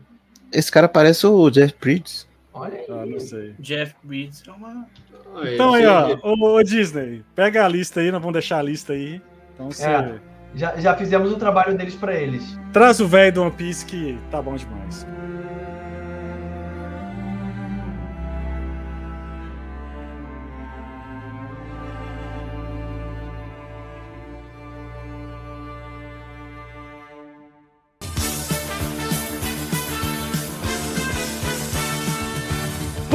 Esse 0.56 0.72
cara 0.72 0.88
parece 0.88 1.28
o 1.28 1.50
Jeff 1.50 1.74
Bridges. 1.80 2.28
Olha 2.54 2.76
aí. 2.78 2.86
Ah, 2.90 3.06
não 3.06 3.20
sei. 3.20 3.54
Jeff 3.60 3.94
Bridges 4.04 4.44
é 4.48 4.52
uma. 4.52 4.88
Ah, 5.36 5.42
Então 5.54 5.74
aí, 5.74 5.86
ó, 5.86 6.18
ô, 6.24 6.56
ô, 6.56 6.64
Disney, 6.64 7.24
pega 7.36 7.66
a 7.66 7.68
lista 7.68 8.00
aí, 8.00 8.10
nós 8.12 8.22
vamos 8.22 8.34
deixar 8.34 8.60
a 8.60 8.62
lista 8.62 8.94
aí. 8.94 9.22
Então 9.54 9.70
você 9.70 9.86
É. 9.86 10.16
Já, 10.56 10.78
já 10.78 10.96
fizemos 10.96 11.34
o 11.34 11.36
trabalho 11.36 11.76
deles 11.78 11.96
pra 11.96 12.16
eles. 12.16 12.58
traz 12.72 13.02
o 13.02 13.08
velho 13.08 13.34
do 13.34 13.42
One 13.42 13.52
Piece 13.52 13.86
que 13.86 14.18
tá 14.32 14.42
bom 14.42 14.56
demais. 14.56 15.06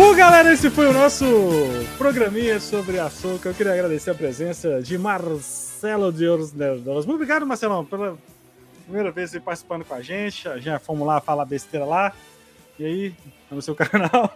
Bom, 0.00 0.16
galera, 0.16 0.50
esse 0.50 0.70
foi 0.70 0.86
o 0.86 0.94
nosso 0.94 1.26
programinha 1.98 2.58
sobre 2.58 2.98
a 2.98 3.10
Soca. 3.10 3.50
Eu 3.50 3.54
queria 3.54 3.74
agradecer 3.74 4.10
a 4.10 4.14
presença 4.14 4.80
de 4.80 4.96
Marcelo 4.96 6.10
de 6.10 6.26
Ouros 6.26 6.54
Nerdolas. 6.54 7.04
Muito 7.04 7.16
obrigado, 7.16 7.44
Marcelão, 7.44 7.84
pela 7.84 8.16
primeira 8.84 9.12
vez 9.12 9.38
participando 9.40 9.84
com 9.84 9.92
a 9.92 10.00
gente. 10.00 10.48
Já 10.60 10.78
fomos 10.78 11.06
lá 11.06 11.20
falar 11.20 11.44
besteira 11.44 11.84
lá. 11.84 12.14
E 12.78 12.86
aí, 12.86 13.14
no 13.50 13.60
seu 13.60 13.74
canal. 13.76 14.32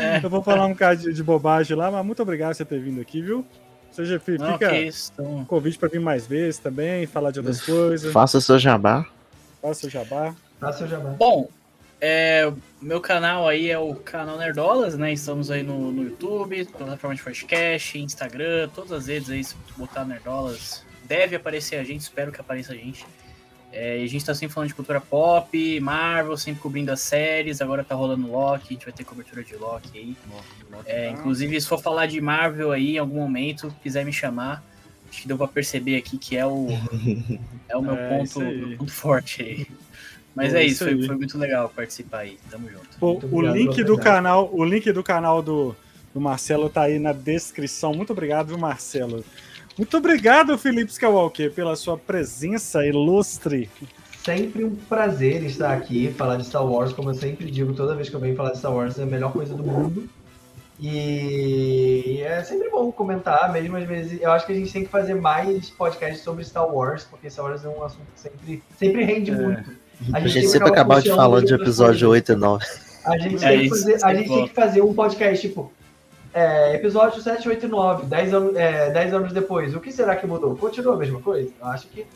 É. 0.00 0.24
Eu 0.24 0.30
vou 0.30 0.44
falar 0.44 0.66
um 0.66 0.74
bocado 0.74 1.02
de, 1.02 1.12
de 1.12 1.24
bobagem 1.24 1.76
lá, 1.76 1.90
mas 1.90 2.06
muito 2.06 2.22
obrigado 2.22 2.50
por 2.50 2.58
você 2.58 2.64
ter 2.64 2.78
vindo 2.78 3.00
aqui, 3.00 3.20
viu? 3.20 3.44
Seja, 3.90 4.20
fica 4.20 4.44
Não. 4.44 4.54
Então, 4.54 5.38
um 5.38 5.44
convite 5.44 5.76
para 5.76 5.88
vir 5.88 6.00
mais 6.00 6.24
vezes 6.24 6.60
também, 6.60 7.04
falar 7.04 7.32
de 7.32 7.40
outras 7.40 7.62
coisas. 7.62 8.12
Faça 8.12 8.40
seu 8.40 8.60
jabá. 8.60 9.04
Faça 9.60 9.88
o 9.88 9.90
jabá. 9.90 10.36
Tá, 10.60 10.72
seu 10.72 10.86
jabá. 10.86 11.10
Bom, 11.18 11.48
é, 12.00 12.52
meu 12.80 13.00
canal 13.00 13.48
aí 13.48 13.70
é 13.70 13.78
o 13.78 13.94
canal 13.94 14.38
Nerdolas, 14.38 14.96
né? 14.96 15.12
Estamos 15.12 15.50
aí 15.50 15.62
no, 15.62 15.90
no 15.90 16.04
YouTube, 16.04 16.64
plataforma 16.66 17.16
de 17.16 17.22
podcast, 17.22 17.98
Instagram, 17.98 18.68
todas 18.74 18.92
as 18.92 19.06
redes 19.08 19.30
aí, 19.30 19.42
se 19.42 19.54
botar 19.76 20.04
Nerdolas, 20.04 20.84
deve 21.04 21.34
aparecer 21.36 21.76
a 21.76 21.84
gente, 21.84 22.02
espero 22.02 22.30
que 22.30 22.40
apareça 22.40 22.72
a 22.72 22.76
gente. 22.76 23.04
É, 23.70 24.00
e 24.00 24.04
a 24.04 24.08
gente 24.08 24.24
tá 24.24 24.34
sempre 24.34 24.54
falando 24.54 24.68
de 24.68 24.74
cultura 24.74 25.00
pop, 25.00 25.80
Marvel, 25.80 26.36
sempre 26.36 26.62
cobrindo 26.62 26.90
as 26.90 27.00
séries, 27.00 27.60
agora 27.60 27.84
tá 27.84 27.94
rolando 27.94 28.30
Loki, 28.30 28.68
a 28.70 28.72
gente 28.72 28.84
vai 28.84 28.94
ter 28.94 29.04
cobertura 29.04 29.44
de 29.44 29.56
Loki 29.56 29.98
aí. 29.98 30.16
É, 30.86 31.10
inclusive, 31.10 31.60
se 31.60 31.66
for 31.66 31.80
falar 31.80 32.06
de 32.06 32.20
Marvel 32.20 32.72
aí 32.72 32.94
em 32.94 32.98
algum 32.98 33.16
momento, 33.16 33.74
quiser 33.82 34.04
me 34.06 34.12
chamar, 34.12 34.64
acho 35.10 35.22
que 35.22 35.28
deu 35.28 35.36
pra 35.36 35.48
perceber 35.48 35.96
aqui 35.96 36.16
que 36.16 36.36
é 36.36 36.46
o, 36.46 36.68
é 37.68 37.76
o 37.76 37.82
meu, 37.82 37.94
É, 37.94 38.18
ponto, 38.18 38.40
meu 38.40 38.78
ponto 38.78 38.92
forte 38.92 39.42
aí. 39.42 39.66
Mas 40.34 40.54
É 40.54 40.62
é, 40.62 40.66
isso 40.66 40.84
foi, 40.84 41.02
foi 41.04 41.16
muito 41.16 41.36
legal 41.38 41.68
participar 41.74 42.18
aí. 42.18 42.38
Tamo 42.50 42.68
junto. 42.70 42.88
Pô, 42.98 43.20
o 43.30 43.42
link 43.42 43.82
do 43.82 43.98
canal, 43.98 44.48
o 44.52 44.64
link 44.64 44.92
do 44.92 45.02
canal 45.02 45.42
do, 45.42 45.74
do 46.14 46.20
Marcelo 46.20 46.68
tá 46.70 46.82
aí 46.82 46.98
na 46.98 47.12
descrição. 47.12 47.92
Muito 47.92 48.12
obrigado, 48.12 48.48
viu, 48.48 48.58
Marcelo? 48.58 49.24
Muito 49.76 49.96
obrigado, 49.96 50.58
Felipe 50.58 50.90
Skywalker, 50.90 51.52
pela 51.52 51.76
sua 51.76 51.96
presença 51.96 52.84
ilustre. 52.84 53.70
Sempre 54.24 54.64
um 54.64 54.74
prazer 54.74 55.44
estar 55.44 55.72
aqui, 55.72 56.12
falar 56.12 56.36
de 56.36 56.44
Star 56.44 56.66
Wars, 56.66 56.92
como 56.92 57.10
eu 57.10 57.14
sempre 57.14 57.50
digo, 57.50 57.72
toda 57.72 57.94
vez 57.94 58.08
que 58.08 58.16
eu 58.16 58.20
venho 58.20 58.36
falar 58.36 58.50
de 58.50 58.58
Star 58.58 58.74
Wars 58.74 58.98
é 58.98 59.04
a 59.04 59.06
melhor 59.06 59.32
coisa 59.32 59.54
do 59.54 59.62
mundo. 59.62 60.08
E 60.80 62.20
é 62.22 62.42
sempre 62.44 62.70
bom 62.70 62.90
comentar, 62.92 63.52
mesmo 63.52 63.76
às 63.76 63.84
vezes. 63.84 64.20
Eu 64.20 64.30
acho 64.30 64.46
que 64.46 64.52
a 64.52 64.54
gente 64.54 64.72
tem 64.72 64.84
que 64.84 64.90
fazer 64.90 65.14
mais 65.14 65.70
podcasts 65.70 66.22
sobre 66.22 66.44
Star 66.44 66.72
Wars, 66.72 67.04
porque 67.04 67.28
Star 67.28 67.46
Wars 67.46 67.64
é 67.64 67.68
um 67.68 67.82
assunto 67.82 68.06
que 68.14 68.20
sempre, 68.20 68.62
sempre 68.76 69.04
rende 69.04 69.30
É. 69.30 69.34
muito. 69.34 69.70
A 70.12 70.20
gente 70.20 70.32
tem 70.34 70.42
que 70.42 70.48
sempre 70.48 70.68
acabar 70.68 70.98
acabava 70.98 71.02
de 71.02 71.08
falar 71.10 71.40
de 71.42 71.54
episódio 71.54 72.08
coisas. 72.08 72.28
8 72.28 72.32
e 72.32 72.36
9. 72.36 72.66
A 73.04 73.18
gente, 73.18 73.44
É 73.44 73.48
tem, 73.48 73.58
que 73.58 73.64
isso, 73.66 73.74
fazer, 73.76 73.94
a 73.94 73.98
sempre 73.98 74.16
gente 74.18 74.28
bom. 74.28 74.34
tem 74.36 74.48
que 74.48 74.54
fazer 74.54 74.82
um 74.82 74.94
podcast 74.94 75.48
tipo. 75.48 75.72
é, 76.34 76.74
episódio 76.74 77.20
7, 77.22 77.48
8 77.48 77.66
e 77.66 77.68
9, 77.68 78.06
10 78.06 78.34
anos, 78.34 78.56
é, 78.56 78.90
10 78.90 79.14
anos 79.14 79.32
depois. 79.32 79.74
O 79.74 79.80
que 79.80 79.90
será 79.90 80.14
que 80.16 80.26
mudou? 80.26 80.54
Continua 80.56 80.94
a 80.94 80.98
mesma 80.98 81.20
coisa? 81.20 81.50
Eu 81.60 81.66
acho 81.66 81.86
que. 81.88 82.06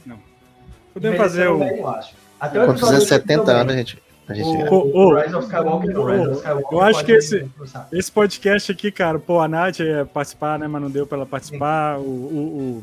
Podemos 0.93 1.17
fazer 1.19 1.49
o. 1.49 1.59
bem, 1.59 1.79
eu 1.79 1.89
acho. 1.89 2.15
Até 2.39 2.63
o 2.63 2.67
Quando 2.67 2.79
fizer 2.79 2.95
8 2.95 3.05
70 3.07 3.45
também. 3.45 3.61
anos, 3.63 3.73
a 3.75 3.77
gente. 3.77 4.03
A 4.29 4.35
gente 4.35 4.47
O, 4.73 4.75
o 4.75 4.99
ô, 5.09 5.21
Rise 5.21 5.35
of 5.35 5.45
Skywalker, 5.47 5.91
não, 5.93 6.05
Rise 6.05 6.27
of 6.29 6.37
Skywalker 6.39 6.73
eu 6.79 6.81
acho 6.83 7.05
que 7.05 7.13
esse-. 7.13 7.51
Esse 7.93 8.13
podcast 8.13 8.71
aqui, 8.71 8.93
cara, 8.93 9.19
pô, 9.19 9.41
a 9.41 9.49
Nath 9.49 9.81
ia 9.81 10.07
participar, 10.07 10.59
né? 10.61 10.69
Mas 10.69 10.81
não 10.81 10.91
deu 10.91 11.07
pra 11.07 11.17
ela 11.19 11.27
participar. 11.27 11.99
O, 11.99 12.03
o, 12.03 12.83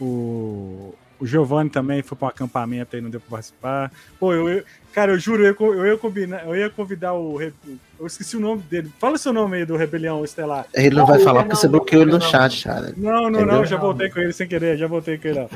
o, 0.00 0.04
o, 0.04 0.94
o 1.22 1.26
Giovanni 1.26 1.70
também 1.70 2.02
foi 2.02 2.18
pra 2.18 2.26
um 2.26 2.28
acampamento 2.30 2.96
aí, 2.96 3.00
não 3.00 3.08
deu 3.08 3.20
pra 3.20 3.30
participar. 3.30 3.92
Pô, 4.18 4.34
eu, 4.34 4.48
eu- 4.48 4.64
cara, 4.92 5.12
eu 5.12 5.18
juro, 5.20 5.44
eu, 5.44 5.54
eu, 5.60 5.86
ia 5.86 5.96
combinar, 5.96 6.44
eu 6.44 6.56
ia 6.56 6.68
convidar 6.68 7.14
o. 7.14 7.40
Eu 7.40 8.06
esqueci 8.06 8.36
o 8.36 8.40
nome 8.40 8.60
dele. 8.62 8.92
Fala 8.98 9.14
o 9.14 9.18
seu 9.18 9.32
nome 9.32 9.58
aí 9.58 9.64
do 9.64 9.76
Rebelião 9.76 10.24
Estelar. 10.24 10.66
Ele 10.74 10.96
não 10.96 11.06
vai 11.06 11.20
falar 11.20 11.42
não, 11.42 11.48
porque 11.48 11.56
você 11.60 11.68
bloqueou 11.68 12.02
ele 12.02 12.10
no 12.10 12.18
não. 12.18 12.26
chat, 12.28 12.64
cara. 12.64 12.92
Não, 12.96 13.30
não, 13.30 13.46
não, 13.46 13.64
já 13.64 13.76
voltei 13.76 14.10
com 14.10 14.18
ele 14.18 14.32
sem 14.32 14.48
querer, 14.48 14.76
já 14.76 14.88
voltei 14.88 15.16
com 15.16 15.28
ele, 15.28 15.38
ó. 15.38 15.48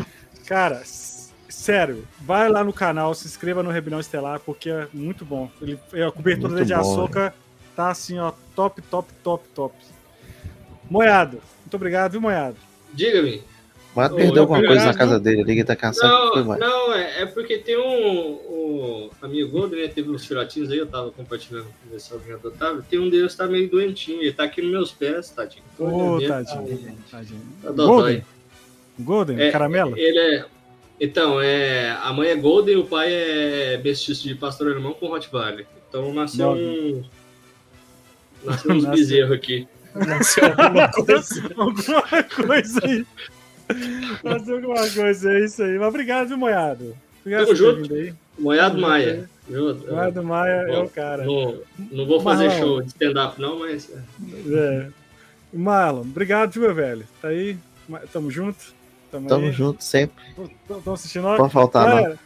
Cara, 0.47 0.81
sério, 0.85 2.07
vai 2.21 2.49
lá 2.49 2.63
no 2.63 2.73
canal, 2.73 3.13
se 3.13 3.27
inscreva 3.27 3.61
no 3.61 3.71
Rebelião 3.71 3.99
Estelar, 3.99 4.39
porque 4.39 4.71
é 4.71 4.87
muito 4.95 5.25
bom. 5.25 5.51
Ele, 5.61 5.77
é, 5.93 6.05
a 6.05 6.13
cobertura 6.13 6.53
Muito 6.53 6.65
de 6.65 6.75
bom, 6.75 6.81
açúcar 6.81 7.35
tá 7.75 7.91
assim, 7.91 8.21
ó, 8.21 8.33
top, 8.55 8.81
top, 8.83 9.13
top, 9.25 9.45
top. 9.53 9.75
Moiado, 10.89 11.41
muito 11.63 11.75
obrigado, 11.75 12.13
viu, 12.13 12.21
Moiado? 12.21 12.57
Diga-me. 12.95 13.43
Mas 13.97 14.13
perdeu 14.13 14.43
alguma 14.43 14.63
coisa 14.63 14.85
na 14.85 14.95
casa 14.95 15.19
dele, 15.19 15.41
ele 15.41 15.65
tá 15.65 15.75
cansado. 15.75 16.13
Não, 16.37 16.45
Foi, 16.45 16.59
não 16.59 16.93
é, 16.95 17.23
é 17.23 17.27
porque 17.27 17.57
tem 17.57 17.79
um, 17.79 18.33
um 18.35 19.11
amigo 19.23 19.51
Golden, 19.51 19.81
né? 19.83 19.89
Teve 19.89 20.11
uns 20.11 20.27
filhotinhos 20.27 20.71
aí, 20.71 20.77
eu 20.77 20.87
tava 20.87 21.11
compartilhando 21.11 21.65
com 21.65 21.89
o 21.89 21.93
pessoal 21.93 22.21
que 22.21 22.31
adotava. 22.31 22.85
Tem 22.89 22.99
um 22.99 23.09
deles 23.09 23.33
que 23.33 23.39
tá 23.39 23.47
meio 23.47 23.71
doentinho, 23.71 24.21
ele 24.21 24.33
tá 24.33 24.45
aqui 24.45 24.61
nos 24.61 24.71
meus 24.71 24.93
pés, 24.93 25.31
tadinho. 25.31 25.65
Ô, 25.79 26.19
Ele- 26.19 26.29
tadinho, 26.29 26.99
tadinho. 27.11 27.43
Tá 27.63 27.71
Golden? 27.71 28.23
Golden, 28.99 29.41
É, 29.41 29.51
caramelo? 29.51 29.97
Ele 29.97 30.19
é. 30.19 30.45
Então, 31.01 31.41
é, 31.41 31.91
a 32.03 32.13
mãe 32.13 32.29
é 32.29 32.37
Golden 32.37 32.75
e 32.75 32.79
o 32.79 32.85
pai 32.87 33.09
é 33.11 33.81
mestiço 33.83 34.29
de 34.29 34.35
pastor 34.35 34.71
alemão 34.73 34.93
com 34.95 35.07
Rottweiler. 35.09 35.67
Então 35.89 36.13
nasceu 36.13 36.51
um. 36.51 37.03
Nasceu 38.45 38.73
uns 38.77 38.85
bezerros 38.85 39.33
aqui. 39.33 39.67
Nasceu 39.95 40.45
alguma 40.45 40.91
coisa. 40.91 41.43
alguma 41.57 42.23
coisa 42.25 42.81
aí. 42.85 43.07
Fazer 44.23 44.55
alguma 44.55 44.89
coisa, 44.91 45.33
é 45.33 45.45
isso 45.45 45.63
aí. 45.63 45.79
Mas 45.79 45.89
obrigado, 45.89 46.29
viu, 46.29 46.39
Moiado? 46.39 46.97
Obrigado 47.21 47.45
Tamo 47.47 47.57
junto. 47.57 47.95
aí. 47.95 48.15
Moiado 48.39 48.79
Maia. 48.79 49.29
Viu? 49.49 49.75
Moiado 49.75 50.23
Maia 50.23 50.67
é 50.69 50.79
o 50.79 50.89
cara. 50.89 51.25
Não, 51.25 51.59
não 51.91 52.07
vou 52.07 52.21
fazer 52.21 52.49
Marlon. 52.49 52.61
show 52.61 52.83
de 52.83 52.89
stand-up, 52.89 53.41
não, 53.41 53.59
mas. 53.61 53.91
É. 54.49 54.89
Marlon, 55.53 56.03
obrigado, 56.03 56.53
viu, 56.53 56.63
meu 56.63 56.75
velho? 56.75 57.05
Tá 57.21 57.29
aí? 57.29 57.57
Tamo 58.13 58.31
junto? 58.31 58.75
Tamo, 59.11 59.29
Tamo 59.29 59.47
aí? 59.47 59.53
junto 59.53 59.83
sempre. 59.83 60.23
Estão 60.71 60.95
assistindo 60.95 61.23
nós? 61.23 61.39
pode 61.39 61.53
faltar, 61.53 61.89
não. 61.89 61.97
Galera, 61.97 62.19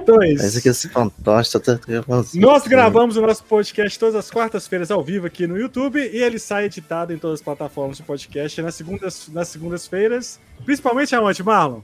Então 0.07 0.23
é 0.23 0.31
isso. 0.31 0.69
esse 0.69 0.89
fantoche 0.89 1.59
tá 1.59 1.81
assim. 2.21 2.39
Nós 2.39 2.67
gravamos 2.67 3.17
o 3.17 3.21
nosso 3.21 3.43
podcast 3.43 3.99
todas 3.99 4.15
as 4.15 4.31
quartas-feiras 4.31 4.91
ao 4.91 5.03
vivo 5.03 5.27
aqui 5.27 5.47
no 5.47 5.59
YouTube 5.59 5.99
e 5.99 6.23
ele 6.23 6.39
sai 6.39 6.67
editado 6.67 7.13
em 7.13 7.19
todas 7.19 7.41
as 7.41 7.45
plataformas 7.45 7.97
de 7.97 8.05
podcast 8.05 8.63
nas 8.63 8.77
segundas, 8.77 9.29
nas 9.33 9.49
segundas-feiras, 9.49 10.39
principalmente 10.65 11.15
aonde, 11.15 11.43
Marlon? 11.43 11.81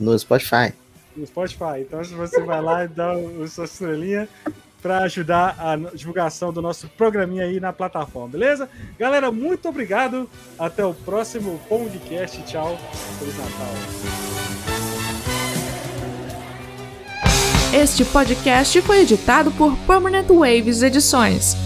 No 0.00 0.18
Spotify. 0.18 0.72
No 1.14 1.26
Spotify. 1.26 1.80
Então, 1.80 2.02
se 2.02 2.14
você 2.14 2.40
vai 2.40 2.62
lá 2.62 2.84
e 2.84 2.88
dá 2.88 3.14
o 3.14 3.46
sua 3.46 3.66
estrelinha, 3.66 4.26
para 4.84 4.98
ajudar 4.98 5.56
a 5.58 5.76
divulgação 5.76 6.52
do 6.52 6.60
nosso 6.60 6.86
programinha 6.88 7.44
aí 7.44 7.58
na 7.58 7.72
plataforma, 7.72 8.28
beleza? 8.28 8.68
Galera, 8.98 9.32
muito 9.32 9.66
obrigado. 9.66 10.28
Até 10.58 10.84
o 10.84 10.92
próximo 10.92 11.58
podcast. 11.70 12.42
Tchau. 12.42 12.78
Feliz 13.18 13.34
Natal. 13.38 13.74
Este 17.72 18.04
podcast 18.04 18.82
foi 18.82 19.00
editado 19.00 19.50
por 19.52 19.74
Permanent 19.86 20.28
Waves 20.28 20.82
Edições. 20.82 21.56